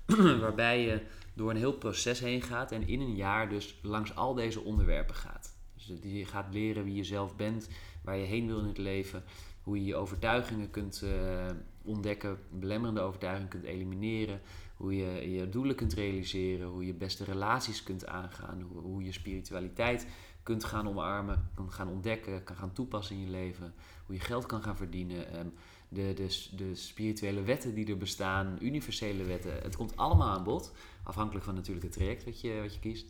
Waarbij 0.41 0.81
je 0.81 1.01
door 1.35 1.51
een 1.51 1.57
heel 1.57 1.73
proces 1.73 2.21
heen 2.21 2.43
gaat 2.43 2.73
en 2.73 2.89
in 2.89 3.01
een 3.01 3.15
jaar 3.15 3.49
dus 3.49 3.79
langs 3.83 4.15
al 4.15 4.35
deze 4.35 4.61
onderwerpen 4.61 5.15
gaat. 5.15 5.57
Dus 5.75 5.99
je 6.03 6.25
gaat 6.25 6.55
leren 6.55 6.85
wie 6.85 6.95
je 6.95 7.05
zelf 7.05 7.37
bent, 7.37 7.69
waar 8.03 8.17
je 8.17 8.27
heen 8.27 8.47
wil 8.47 8.59
in 8.59 8.69
het 8.69 8.79
leven 8.79 9.25
hoe 9.63 9.79
je 9.79 9.85
je 9.85 9.97
overtuigingen 9.97 10.71
kunt 10.71 11.03
uh, 11.05 11.47
ontdekken, 11.85 12.39
belemmerende 12.51 13.01
overtuigingen 13.01 13.51
kunt 13.51 13.65
elimineren, 13.65 14.41
hoe 14.81 14.97
je 14.97 15.31
je 15.31 15.49
doelen 15.49 15.77
kunt 15.77 15.93
realiseren, 15.93 16.69
hoe 16.69 16.87
je 16.87 16.95
beste 16.95 17.25
relaties 17.25 17.83
kunt 17.83 18.07
aangaan, 18.07 18.63
hoe, 18.63 19.05
je 19.05 19.13
spiritualiteit 19.13 20.07
kunt 20.43 20.65
gaan 20.65 20.89
omarmen, 20.89 21.51
kan 21.55 21.73
gaan 21.73 21.89
ontdekken, 21.89 22.45
kan 22.45 22.57
gaan 22.57 22.73
toepassen 22.73 23.17
in 23.17 23.23
je 23.23 23.31
leven, 23.31 23.75
hoe 24.07 24.15
je 24.15 24.21
geld 24.21 24.47
kan 24.47 24.63
gaan 24.63 24.77
verdienen, 24.77 25.39
um, 25.39 25.53
de, 25.89 26.13
de, 26.15 26.57
de 26.57 26.75
spirituele 26.75 27.43
wetten 27.43 27.75
die 27.75 27.87
er 27.87 27.97
bestaan, 27.97 28.59
universele 28.61 29.25
wetten. 29.25 29.53
Het 29.63 29.77
komt 29.77 29.97
allemaal 29.97 30.29
aan 30.29 30.45
bod, 30.45 30.73
afhankelijk 31.03 31.45
van 31.45 31.55
natuurlijk 31.55 31.85
het 31.85 31.95
traject 31.95 32.25
wat 32.25 32.41
je, 32.41 32.59
wat 32.63 32.75
je 32.75 32.81
kiest. 32.81 33.07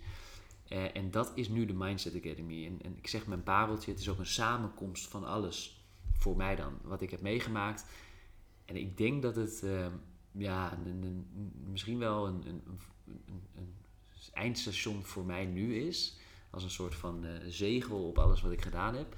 Uh, 0.69 0.97
en 0.97 1.11
dat 1.11 1.33
is 1.35 1.49
nu 1.49 1.65
de 1.65 1.75
Mindset 1.75 2.15
Academy. 2.15 2.67
En, 2.67 2.79
en 2.83 2.97
ik 2.97 3.09
zeg 3.09 3.27
mijn 3.27 3.43
pareltje, 3.43 3.91
het 3.91 4.01
is 4.01 4.09
ook 4.09 4.19
een 4.19 4.27
samenkomst 4.27 5.09
van 5.09 5.25
alles 5.25 5.85
voor 6.13 6.37
mij 6.37 6.57
dan, 6.57 6.73
wat 6.83 7.03
ik 7.03 7.11
heb 7.11 7.21
meegemaakt. 7.21 7.85
En 8.65 8.77
ik 8.77 8.97
denk 8.97 9.23
dat 9.23 9.37
het 9.37 9.61
uh, 9.65 9.87
ja, 10.33 10.79
een, 10.85 11.03
een, 11.03 11.53
misschien 11.71 11.99
wel 11.99 12.27
een, 12.27 12.45
een, 12.47 12.63
eindstation 14.33 15.03
voor 15.03 15.25
mij 15.25 15.45
nu 15.45 15.87
is. 15.87 16.17
Als 16.51 16.63
een 16.63 16.71
soort 16.71 16.95
van 16.95 17.25
uh, 17.25 17.31
zegel 17.49 18.09
op 18.09 18.19
alles 18.19 18.43
wat 18.43 18.53
ik 18.53 18.63
gedaan 18.63 18.95
heb. 18.95 19.17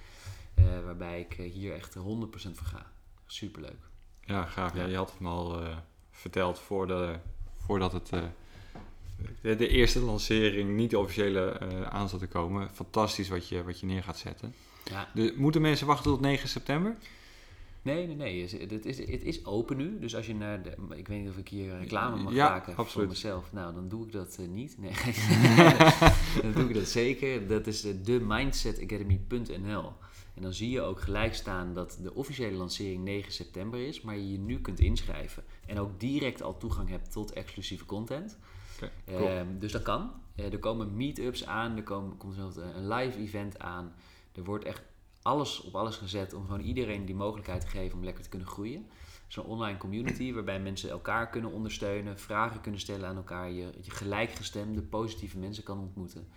Uh, 0.59 0.85
waarbij 0.85 1.21
ik 1.21 1.53
hier 1.53 1.75
echt 1.75 1.97
100% 1.97 2.01
voor 2.01 2.67
ga. 2.67 2.93
Superleuk. 3.27 3.89
Ja, 4.21 4.45
gaaf. 4.45 4.75
Ja, 4.75 4.85
je 4.85 4.97
had 4.97 5.11
het 5.11 5.21
me 5.21 5.29
al 5.29 5.63
verteld 6.11 6.59
voor 6.59 6.87
de, 6.87 7.19
voordat 7.57 7.93
het 7.93 8.09
de, 9.41 9.57
de, 9.57 9.69
eerste 9.69 10.01
lancering, 10.01 10.77
niet 10.77 10.91
de 10.91 10.99
officiële, 10.99 11.59
aan 11.91 12.09
zat 12.09 12.21
te 12.21 12.27
komen. 12.27 12.71
Fantastisch 12.73 13.29
wat 13.29 13.49
je, 13.49 13.65
wat 13.65 13.81
je 13.81 13.87
neer 13.87 14.03
gaat 14.03 14.19
zetten. 14.19 14.55
Ja. 14.85 15.09
De, 15.15 15.35
moeten 15.37 15.61
mensen 15.61 15.87
wachten 15.87 16.11
tot 16.11 16.21
9 16.21 16.49
september? 16.49 16.97
Nee, 17.83 18.07
nee, 18.07 18.17
nee. 18.17 18.43
Het 18.43 18.87
is, 18.87 18.99
het 18.99 19.23
is 19.23 19.45
open 19.45 19.77
nu. 19.77 19.99
Dus 19.99 20.17
als 20.17 20.27
je 20.27 20.35
naar 20.35 20.63
de, 20.63 20.71
Ik 20.97 21.09
weet 21.09 21.21
niet 21.21 21.29
of 21.29 21.37
ik 21.37 21.49
hier 21.49 21.79
reclame 21.79 22.23
mag 22.23 22.33
maken 22.33 22.77
absoluut. 22.77 22.93
voor 22.93 23.07
mezelf. 23.07 23.53
Nou, 23.53 23.75
dan 23.75 23.89
doe 23.89 24.07
ik 24.07 24.13
dat 24.13 24.37
uh, 24.41 24.49
niet. 24.49 24.79
Nee, 24.79 24.93
dan 26.43 26.53
doe 26.53 26.69
ik 26.69 26.75
dat 26.75 26.89
zeker. 26.89 27.47
Dat 27.47 27.67
is 27.67 27.85
uh, 27.85 28.21
mindsetacademy.nl. 28.21 29.93
En 30.35 30.43
dan 30.43 30.53
zie 30.53 30.71
je 30.71 30.81
ook 30.81 31.01
gelijk 31.01 31.35
staan 31.35 31.75
dat 31.75 31.99
de 32.03 32.15
officiële 32.15 32.57
lancering 32.57 33.05
9 33.05 33.33
september 33.33 33.87
is, 33.87 34.01
maar 34.01 34.17
je 34.17 34.33
je 34.33 34.39
nu 34.39 34.61
kunt 34.61 34.81
inschrijven. 34.81 35.45
En 35.67 35.79
ook 35.79 36.01
direct 36.01 36.43
al 36.43 36.57
toegang 36.57 36.89
hebt 36.89 37.13
tot 37.13 37.33
exclusieve 37.33 37.85
content. 37.85 38.39
Okay, 38.77 38.91
cool. 39.07 39.39
um, 39.39 39.59
dus 39.59 39.73
dat 39.73 39.83
kan. 39.83 40.11
Uh, 40.37 40.53
er 40.53 40.59
komen 40.59 40.97
meetups 40.97 41.47
aan, 41.47 41.77
er 41.77 41.83
komen, 41.83 42.17
komt 42.17 42.37
een 42.37 42.89
live 42.89 43.19
event 43.19 43.59
aan. 43.59 43.93
Er 44.33 44.45
wordt 44.45 44.65
echt 44.65 44.83
alles 45.23 45.61
op 45.61 45.75
alles 45.75 45.97
gezet 45.97 46.33
om 46.33 46.45
gewoon 46.45 46.61
iedereen 46.61 47.05
die 47.05 47.15
mogelijkheid 47.15 47.61
te 47.61 47.67
geven 47.67 47.99
om 47.99 48.05
lekker 48.05 48.23
te 48.23 48.29
kunnen 48.29 48.49
groeien. 48.49 48.87
Zo'n 49.29 49.45
online 49.45 49.79
community 49.79 50.33
waarbij 50.33 50.61
mensen 50.61 50.91
elkaar 50.91 51.29
kunnen 51.29 51.53
ondersteunen, 51.53 52.19
vragen 52.19 52.61
kunnen 52.61 52.81
stellen 52.81 53.09
aan 53.09 53.17
elkaar, 53.17 53.51
je, 53.51 53.73
je 53.81 53.91
gelijkgestemde, 53.91 54.83
positieve 54.83 55.39
mensen 55.39 55.65
kan 55.65 55.79
ontmoeten. 55.79 56.29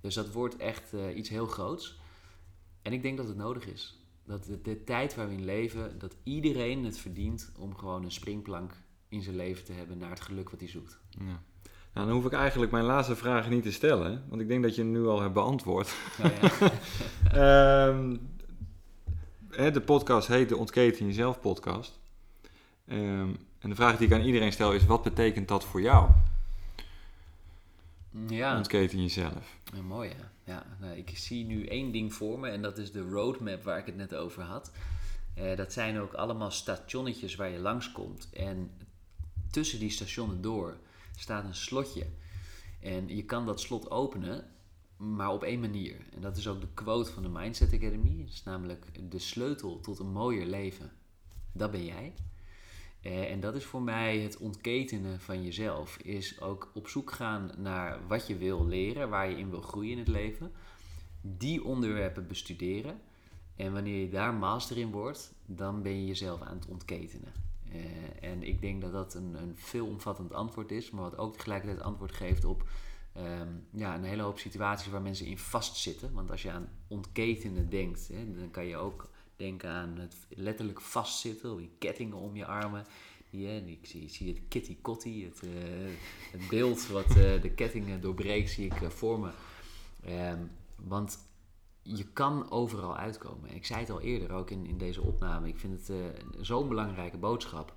Dus 0.00 0.14
dat 0.14 0.32
wordt 0.32 0.56
echt 0.56 0.94
uh, 0.94 1.16
iets 1.16 1.28
heel 1.28 1.46
groots. 1.46 2.00
En 2.82 2.92
ik 2.92 3.02
denk 3.02 3.16
dat 3.16 3.28
het 3.28 3.36
nodig 3.36 3.66
is. 3.66 3.98
Dat 4.24 4.44
de, 4.44 4.60
de 4.60 4.84
tijd 4.84 5.14
waar 5.14 5.28
we 5.28 5.34
leven, 5.34 5.98
dat 5.98 6.16
iedereen 6.22 6.84
het 6.84 6.98
verdient 6.98 7.52
om 7.58 7.76
gewoon 7.76 8.04
een 8.04 8.12
springplank 8.12 8.76
in 9.08 9.22
zijn 9.22 9.36
leven 9.36 9.64
te 9.64 9.72
hebben 9.72 9.98
naar 9.98 10.10
het 10.10 10.20
geluk 10.20 10.50
wat 10.50 10.60
hij 10.60 10.68
zoekt. 10.68 11.00
Nou, 11.92 12.06
dan 12.06 12.16
hoef 12.16 12.24
ik 12.24 12.32
eigenlijk 12.32 12.72
mijn 12.72 12.84
laatste 12.84 13.16
vraag 13.16 13.48
niet 13.48 13.62
te 13.62 13.72
stellen, 13.72 14.24
want 14.28 14.40
ik 14.40 14.48
denk 14.48 14.62
dat 14.62 14.74
je 14.74 14.82
hem 14.82 14.90
nu 14.90 15.06
al 15.06 15.20
hebt 15.20 15.32
beantwoord. 15.32 15.94
Oh, 16.24 16.30
ja. 17.32 17.86
um, 17.86 18.30
de 19.72 19.82
podcast 19.84 20.28
heet 20.28 20.48
de 20.48 20.56
Ontketen 20.56 21.06
Jezelf 21.06 21.40
podcast. 21.40 21.98
Um, 22.88 23.36
en 23.58 23.68
de 23.68 23.74
vraag 23.74 23.96
die 23.96 24.06
ik 24.06 24.12
aan 24.12 24.24
iedereen 24.24 24.52
stel 24.52 24.72
is, 24.72 24.86
wat 24.86 25.02
betekent 25.02 25.48
dat 25.48 25.64
voor 25.64 25.80
jou? 25.80 26.10
Ja. 28.28 28.56
Ontketen 28.56 29.02
jezelf. 29.02 29.56
Ja, 29.74 29.82
mooi 29.82 30.10
hè. 30.10 30.52
Ja, 30.52 30.66
nou, 30.80 30.96
ik 30.96 31.18
zie 31.18 31.44
nu 31.44 31.66
één 31.66 31.92
ding 31.92 32.14
voor 32.14 32.38
me 32.38 32.48
en 32.48 32.62
dat 32.62 32.78
is 32.78 32.92
de 32.92 33.08
roadmap 33.10 33.62
waar 33.64 33.78
ik 33.78 33.86
het 33.86 33.96
net 33.96 34.14
over 34.14 34.42
had. 34.42 34.72
Eh, 35.34 35.56
dat 35.56 35.72
zijn 35.72 35.98
ook 35.98 36.12
allemaal 36.12 36.50
stationnetjes 36.50 37.34
waar 37.34 37.48
je 37.48 37.58
langskomt. 37.58 38.28
En 38.32 38.70
tussen 39.50 39.78
die 39.78 39.90
stationen 39.90 40.42
door 40.42 40.76
staat 41.16 41.44
een 41.44 41.54
slotje. 41.54 42.06
En 42.80 43.16
je 43.16 43.24
kan 43.24 43.46
dat 43.46 43.60
slot 43.60 43.90
openen, 43.90 44.44
maar 44.96 45.30
op 45.30 45.42
één 45.42 45.60
manier. 45.60 45.96
En 46.14 46.20
dat 46.20 46.36
is 46.36 46.48
ook 46.48 46.60
de 46.60 46.72
quote 46.74 47.12
van 47.12 47.22
de 47.22 47.28
Mindset 47.28 47.72
Academy. 47.72 48.18
Dat 48.18 48.32
is 48.32 48.42
namelijk 48.42 49.10
de 49.10 49.18
sleutel 49.18 49.80
tot 49.80 49.98
een 49.98 50.12
mooier 50.12 50.46
leven. 50.46 50.92
Dat 51.52 51.70
ben 51.70 51.84
jij. 51.84 52.14
Eh, 53.00 53.30
en 53.30 53.40
dat 53.40 53.54
is 53.54 53.64
voor 53.64 53.82
mij 53.82 54.18
het 54.18 54.36
ontketenen 54.36 55.20
van 55.20 55.42
jezelf. 55.42 55.96
Is 55.96 56.40
ook 56.40 56.70
op 56.74 56.88
zoek 56.88 57.12
gaan 57.12 57.50
naar 57.56 58.06
wat 58.06 58.26
je 58.26 58.36
wil 58.36 58.66
leren, 58.66 59.08
waar 59.08 59.30
je 59.30 59.36
in 59.36 59.50
wil 59.50 59.60
groeien 59.60 59.92
in 59.92 59.98
het 59.98 60.08
leven. 60.08 60.52
Die 61.20 61.64
onderwerpen 61.64 62.26
bestuderen. 62.26 63.00
En 63.56 63.72
wanneer 63.72 64.00
je 64.00 64.08
daar 64.08 64.34
master 64.34 64.78
in 64.78 64.90
wordt, 64.90 65.32
dan 65.46 65.82
ben 65.82 65.92
je 65.92 66.06
jezelf 66.06 66.40
aan 66.40 66.56
het 66.56 66.66
ontketenen. 66.66 67.32
Uh, 67.74 68.30
en 68.30 68.42
ik 68.42 68.60
denk 68.60 68.82
dat 68.82 68.92
dat 68.92 69.14
een, 69.14 69.34
een 69.34 69.56
veelomvattend 69.56 70.32
antwoord 70.32 70.70
is, 70.70 70.90
maar 70.90 71.02
wat 71.02 71.18
ook 71.18 71.36
tegelijkertijd 71.36 71.80
antwoord 71.80 72.12
geeft 72.12 72.44
op 72.44 72.68
um, 73.16 73.66
ja, 73.70 73.94
een 73.94 74.04
hele 74.04 74.22
hoop 74.22 74.38
situaties 74.38 74.90
waar 74.90 75.02
mensen 75.02 75.26
in 75.26 75.38
vastzitten. 75.38 76.12
Want 76.12 76.30
als 76.30 76.42
je 76.42 76.50
aan 76.50 76.68
ontketenen 76.88 77.68
denkt, 77.68 78.08
hè, 78.08 78.36
dan 78.36 78.50
kan 78.50 78.66
je 78.66 78.76
ook 78.76 79.10
denken 79.36 79.70
aan 79.70 79.98
het 79.98 80.16
letterlijk 80.28 80.80
vastzitten, 80.80 81.56
die 81.56 81.70
kettingen 81.78 82.16
om 82.16 82.36
je 82.36 82.46
armen. 82.46 82.86
Hè, 83.30 83.56
ik 83.56 83.86
zie, 83.86 84.08
zie 84.08 84.28
het 84.28 84.40
kitty 84.48 84.76
kotty, 84.80 85.24
het, 85.24 85.42
uh, 85.44 85.50
het 86.32 86.48
beeld 86.48 86.86
wat 86.86 87.08
uh, 87.08 87.42
de 87.42 87.50
kettingen 87.54 88.00
doorbreekt, 88.00 88.50
zie 88.50 88.66
ik 88.66 88.90
voor 88.90 89.20
me. 89.20 89.30
Um, 90.30 90.50
want 90.76 91.18
je 91.82 92.04
kan 92.12 92.50
overal 92.50 92.96
uitkomen. 92.96 93.54
Ik 93.54 93.66
zei 93.66 93.80
het 93.80 93.90
al 93.90 94.00
eerder, 94.00 94.32
ook 94.32 94.50
in, 94.50 94.66
in 94.66 94.78
deze 94.78 95.02
opname. 95.02 95.48
Ik 95.48 95.58
vind 95.58 95.86
het 95.86 95.96
zo'n 96.40 96.68
belangrijke 96.68 97.18
boodschap. 97.18 97.74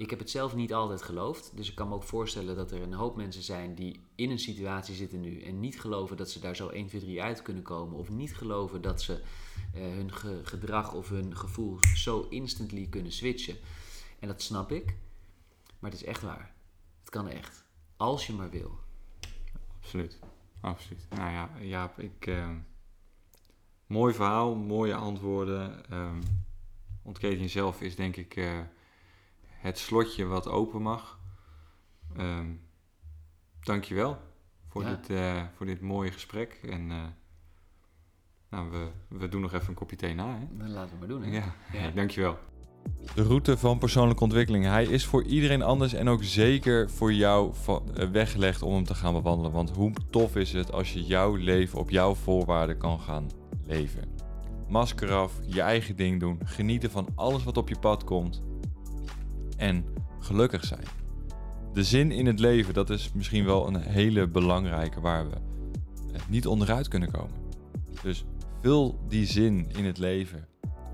Ik 0.00 0.10
heb 0.10 0.18
het 0.18 0.30
zelf 0.30 0.54
niet 0.54 0.74
altijd 0.74 1.02
geloofd. 1.02 1.52
Dus 1.54 1.68
ik 1.68 1.74
kan 1.74 1.88
me 1.88 1.94
ook 1.94 2.02
voorstellen 2.02 2.56
dat 2.56 2.70
er 2.70 2.82
een 2.82 2.92
hoop 2.92 3.16
mensen 3.16 3.42
zijn 3.42 3.74
die 3.74 4.00
in 4.14 4.30
een 4.30 4.38
situatie 4.38 4.94
zitten 4.94 5.20
nu 5.20 5.40
en 5.40 5.60
niet 5.60 5.80
geloven 5.80 6.16
dat 6.16 6.30
ze 6.30 6.40
daar 6.40 6.56
zo 6.56 6.68
1, 6.68 6.86
2, 6.86 7.00
3 7.00 7.22
uit 7.22 7.42
kunnen 7.42 7.62
komen. 7.62 7.98
Of 7.98 8.10
niet 8.10 8.36
geloven 8.36 8.82
dat 8.82 9.02
ze 9.02 9.22
uh, 9.74 9.82
hun 9.82 10.12
ge 10.12 10.40
gedrag 10.42 10.94
of 10.94 11.08
hun 11.08 11.36
gevoel 11.36 11.78
zo 11.94 12.26
instantly 12.28 12.86
kunnen 12.86 13.12
switchen. 13.12 13.56
En 14.18 14.28
dat 14.28 14.42
snap 14.42 14.72
ik. 14.72 14.94
Maar 15.78 15.90
het 15.90 16.00
is 16.00 16.06
echt 16.06 16.22
waar. 16.22 16.54
Het 17.00 17.10
kan 17.10 17.28
echt. 17.28 17.64
Als 17.96 18.26
je 18.26 18.32
maar 18.32 18.50
wil. 18.50 18.78
Absoluut. 19.80 20.18
Absoluut. 20.60 21.06
Nou 21.10 21.30
ja, 21.30 21.50
Jaap, 21.60 21.98
ik. 21.98 22.26
Uh, 22.26 22.50
mooi 23.90 24.14
verhaal, 24.14 24.54
mooie 24.54 24.94
antwoorden. 24.94 25.92
Um, 25.92 26.20
ontketen 27.02 27.40
jezelf 27.40 27.80
is 27.80 27.96
denk 27.96 28.16
ik. 28.16 28.36
Uh, 28.36 28.60
het 29.46 29.78
slotje 29.78 30.24
wat 30.24 30.48
open 30.48 30.82
mag. 30.82 31.18
Um, 32.18 32.60
dankjewel 33.60 34.18
voor, 34.68 34.82
ja. 34.82 34.94
dit, 34.94 35.10
uh, 35.10 35.42
voor 35.54 35.66
dit 35.66 35.80
mooie 35.80 36.12
gesprek. 36.12 36.60
En 36.62 36.90
uh, 36.90 37.04
nou, 38.48 38.70
we, 38.70 38.90
we 39.08 39.28
doen 39.28 39.40
nog 39.40 39.52
even 39.52 39.68
een 39.68 39.74
kopje 39.74 39.96
thee 39.96 40.14
na. 40.14 40.38
Hè? 40.38 40.46
Dan 40.50 40.70
laten 40.70 40.92
we 40.92 40.98
maar 40.98 41.08
doen. 41.08 41.22
Hè? 41.22 41.36
Ja, 41.36 41.54
ja. 41.72 41.90
dankjewel. 42.00 42.38
De 43.14 43.22
route 43.22 43.56
van 43.56 43.78
persoonlijke 43.78 44.22
ontwikkeling. 44.22 44.64
Hij 44.64 44.84
is 44.84 45.06
voor 45.06 45.24
iedereen 45.24 45.62
anders 45.62 45.92
en 45.92 46.08
ook 46.08 46.24
zeker 46.24 46.90
voor 46.90 47.12
jou 47.12 47.52
weggelegd 48.12 48.62
om 48.62 48.74
hem 48.74 48.84
te 48.84 48.94
gaan 48.94 49.12
bewandelen. 49.12 49.52
Want 49.52 49.70
hoe 49.70 49.92
tof 50.10 50.36
is 50.36 50.52
het 50.52 50.72
als 50.72 50.92
je 50.92 51.04
jouw 51.04 51.34
leven 51.34 51.78
op 51.78 51.90
jouw 51.90 52.14
voorwaarden 52.14 52.78
kan 52.78 53.00
gaan 53.00 53.26
leven. 53.66 54.04
Masker 54.68 55.12
af, 55.12 55.32
je 55.46 55.60
eigen 55.60 55.96
ding 55.96 56.20
doen, 56.20 56.38
genieten 56.44 56.90
van 56.90 57.06
alles 57.14 57.44
wat 57.44 57.56
op 57.56 57.68
je 57.68 57.78
pad 57.78 58.04
komt 58.04 58.42
en 59.56 59.84
gelukkig 60.18 60.64
zijn. 60.64 60.84
De 61.72 61.84
zin 61.84 62.10
in 62.10 62.26
het 62.26 62.38
leven, 62.38 62.74
dat 62.74 62.90
is 62.90 63.12
misschien 63.14 63.44
wel 63.44 63.66
een 63.66 63.80
hele 63.80 64.28
belangrijke 64.28 65.00
waar 65.00 65.28
we 65.30 65.36
niet 66.28 66.46
onderuit 66.46 66.88
kunnen 66.88 67.10
komen. 67.10 67.34
Dus 68.02 68.24
vul 68.60 68.98
die 69.08 69.26
zin 69.26 69.66
in 69.76 69.84
het 69.84 69.98
leven. 69.98 70.46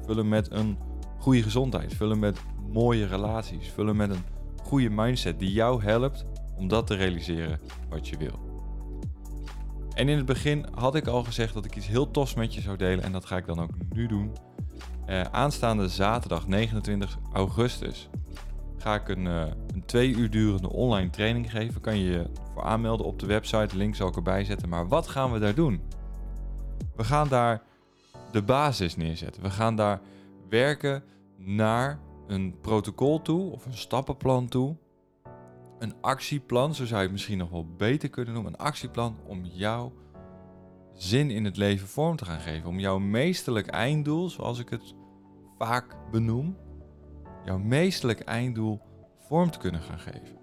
Vul 0.04 0.16
hem 0.16 0.28
met 0.28 0.50
een 0.50 0.78
goede 1.26 1.42
gezondheid. 1.42 1.94
Vul 1.94 2.10
hem 2.10 2.18
met 2.18 2.40
mooie 2.72 3.06
relaties. 3.06 3.68
Vul 3.68 3.86
hem 3.86 3.96
met 3.96 4.10
een 4.10 4.24
goede 4.62 4.90
mindset 4.90 5.38
die 5.38 5.52
jou 5.52 5.82
helpt 5.82 6.24
om 6.56 6.68
dat 6.68 6.86
te 6.86 6.94
realiseren 6.94 7.60
wat 7.88 8.08
je 8.08 8.16
wil. 8.16 8.38
En 9.94 10.08
in 10.08 10.16
het 10.16 10.26
begin 10.26 10.66
had 10.74 10.94
ik 10.94 11.06
al 11.06 11.24
gezegd 11.24 11.54
dat 11.54 11.64
ik 11.64 11.76
iets 11.76 11.86
heel 11.86 12.10
tofs 12.10 12.34
met 12.34 12.54
je 12.54 12.60
zou 12.60 12.76
delen 12.76 13.04
en 13.04 13.12
dat 13.12 13.24
ga 13.24 13.36
ik 13.36 13.46
dan 13.46 13.60
ook 13.60 13.70
nu 13.94 14.06
doen. 14.06 14.32
Uh, 15.08 15.20
aanstaande 15.20 15.88
zaterdag 15.88 16.46
29 16.46 17.18
augustus 17.32 18.08
ga 18.78 18.94
ik 18.94 19.08
een, 19.08 19.24
uh, 19.24 19.44
een 19.74 19.84
twee 19.84 20.14
uur 20.14 20.30
durende 20.30 20.70
online 20.70 21.10
training 21.10 21.50
geven. 21.50 21.80
Kan 21.80 21.98
je 21.98 22.10
je 22.10 22.30
voor 22.52 22.62
aanmelden 22.62 23.06
op 23.06 23.18
de 23.18 23.26
website. 23.26 23.76
link 23.76 23.94
zal 23.94 24.08
ik 24.08 24.16
erbij 24.16 24.44
zetten. 24.44 24.68
Maar 24.68 24.88
wat 24.88 25.08
gaan 25.08 25.32
we 25.32 25.38
daar 25.38 25.54
doen? 25.54 25.80
We 26.96 27.04
gaan 27.04 27.28
daar 27.28 27.62
de 28.32 28.42
basis 28.42 28.96
neerzetten. 28.96 29.42
We 29.42 29.50
gaan 29.50 29.76
daar 29.76 30.00
werken 30.48 31.02
naar 31.36 32.00
een 32.26 32.60
protocol 32.60 33.22
toe 33.22 33.50
of 33.50 33.66
een 33.66 33.76
stappenplan 33.76 34.48
toe. 34.48 34.76
Een 35.78 35.94
actieplan, 36.00 36.74
zo 36.74 36.84
zou 36.84 36.96
je 36.96 37.02
het 37.02 37.12
misschien 37.12 37.38
nog 37.38 37.50
wel 37.50 37.66
beter 37.76 38.08
kunnen 38.08 38.34
noemen. 38.34 38.52
Een 38.52 38.58
actieplan 38.58 39.16
om 39.26 39.44
jouw 39.44 39.92
zin 40.94 41.30
in 41.30 41.44
het 41.44 41.56
leven 41.56 41.88
vorm 41.88 42.16
te 42.16 42.24
gaan 42.24 42.40
geven. 42.40 42.68
Om 42.68 42.78
jouw 42.78 42.98
meesterlijk 42.98 43.66
einddoel, 43.66 44.28
zoals 44.28 44.58
ik 44.58 44.68
het 44.68 44.94
vaak 45.58 45.96
benoem, 46.10 46.56
jouw 47.44 47.58
meestelijk 47.58 48.20
einddoel 48.20 48.80
vorm 49.18 49.50
te 49.50 49.58
kunnen 49.58 49.80
gaan 49.80 49.98
geven. 49.98 50.38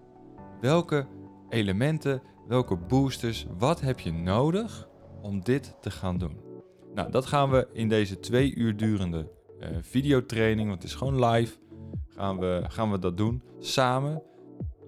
Welke 0.62 1.08
elementen, 1.50 2.22
welke 2.48 2.76
boosters, 2.76 3.48
wat 3.58 3.82
heb 3.82 4.00
je 4.00 4.14
nodig 4.14 4.88
om 5.22 5.44
dit 5.44 5.76
te 5.82 5.92
gaan 5.92 6.18
doen? 6.18 6.38
Nou, 6.94 7.12
dat 7.12 7.26
gaan 7.26 7.50
we 7.50 7.68
in 7.74 7.90
deze 7.90 8.20
twee 8.20 8.56
uur 8.56 8.78
durende 8.78 9.32
videotraining, 9.82 10.70
want 10.70 10.82
het 10.82 10.92
is 10.92 10.98
gewoon 10.98 11.26
live, 11.26 11.58
gaan 12.08 12.40
we, 12.40 12.64
gaan 12.68 12.92
we 12.92 13.00
dat 13.00 13.18
doen 13.18 13.44
samen. 13.60 14.22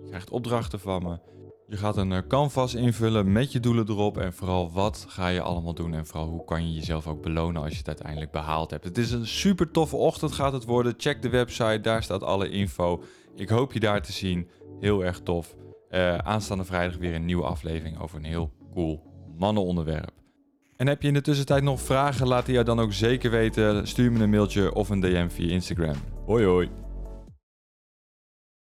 Je 0.02 0.07
krijgt 0.07 0.30
opdrachten 0.30 0.80
van 0.80 1.03
me. 1.03 1.19
Je 1.68 1.77
gaat 1.77 1.97
een 1.97 2.11
eh, 2.11 2.27
canvas 2.27 2.73
invullen 2.73 3.31
met 3.31 3.52
je 3.52 3.60
doelen 3.60 3.89
erop 3.89 4.18
en 4.18 4.34
vooral 4.34 4.72
wat 4.72 5.06
ga 5.07 5.27
je 5.27 5.41
allemaal 5.41 5.73
doen 5.73 5.93
en 5.93 6.06
vooral 6.06 6.30
hoe 6.30 6.45
kan 6.45 6.68
je 6.68 6.73
jezelf 6.73 7.07
ook 7.07 7.22
belonen 7.22 7.61
als 7.61 7.72
je 7.72 7.77
het 7.77 7.88
uiteindelijk 7.88 8.31
behaald 8.31 8.72
hebt. 8.72 8.84
Het 8.84 8.97
is 8.97 9.11
een 9.11 9.27
super 9.27 9.72
toffe 9.72 9.95
ochtend 9.95 10.31
gaat 10.31 10.53
het 10.53 10.65
worden. 10.65 10.93
Check 10.97 11.22
de 11.22 11.30
website, 11.30 11.80
daar 11.81 12.03
staat 12.03 12.23
alle 12.23 12.49
info. 12.49 13.03
Ik 13.35 13.49
hoop 13.49 13.73
je 13.73 13.80
daar 13.80 14.02
te 14.02 14.11
zien. 14.11 14.49
Heel 14.80 15.06
erg 15.06 15.19
tof. 15.19 15.56
Uh, 15.91 16.18
aanstaande 16.18 16.65
vrijdag 16.65 16.97
weer 16.97 17.15
een 17.15 17.26
nieuwe 17.26 17.43
aflevering 17.43 17.99
over 17.99 18.18
een 18.18 18.23
heel 18.23 18.52
cool 18.73 19.03
mannenonderwerp. 19.38 20.24
En 20.77 20.88
heb 20.88 21.02
je 21.02 21.07
in 21.07 21.14
de 21.14 21.22
tussentijd 21.22 21.64
nog 21.64 21.81
vragen, 21.81 22.27
laat 22.27 22.45
die 22.45 22.53
jou 22.53 22.65
dan 22.65 22.80
ook 22.80 22.93
zeker 22.93 23.31
weten. 23.31 23.88
Stuur 23.88 24.11
me 24.11 24.23
een 24.23 24.30
mailtje 24.30 24.73
of 24.73 24.89
een 24.89 24.99
DM 24.99 25.27
via 25.30 25.49
Instagram. 25.49 25.95
Hoi 26.26 26.45
hoi. 26.45 26.85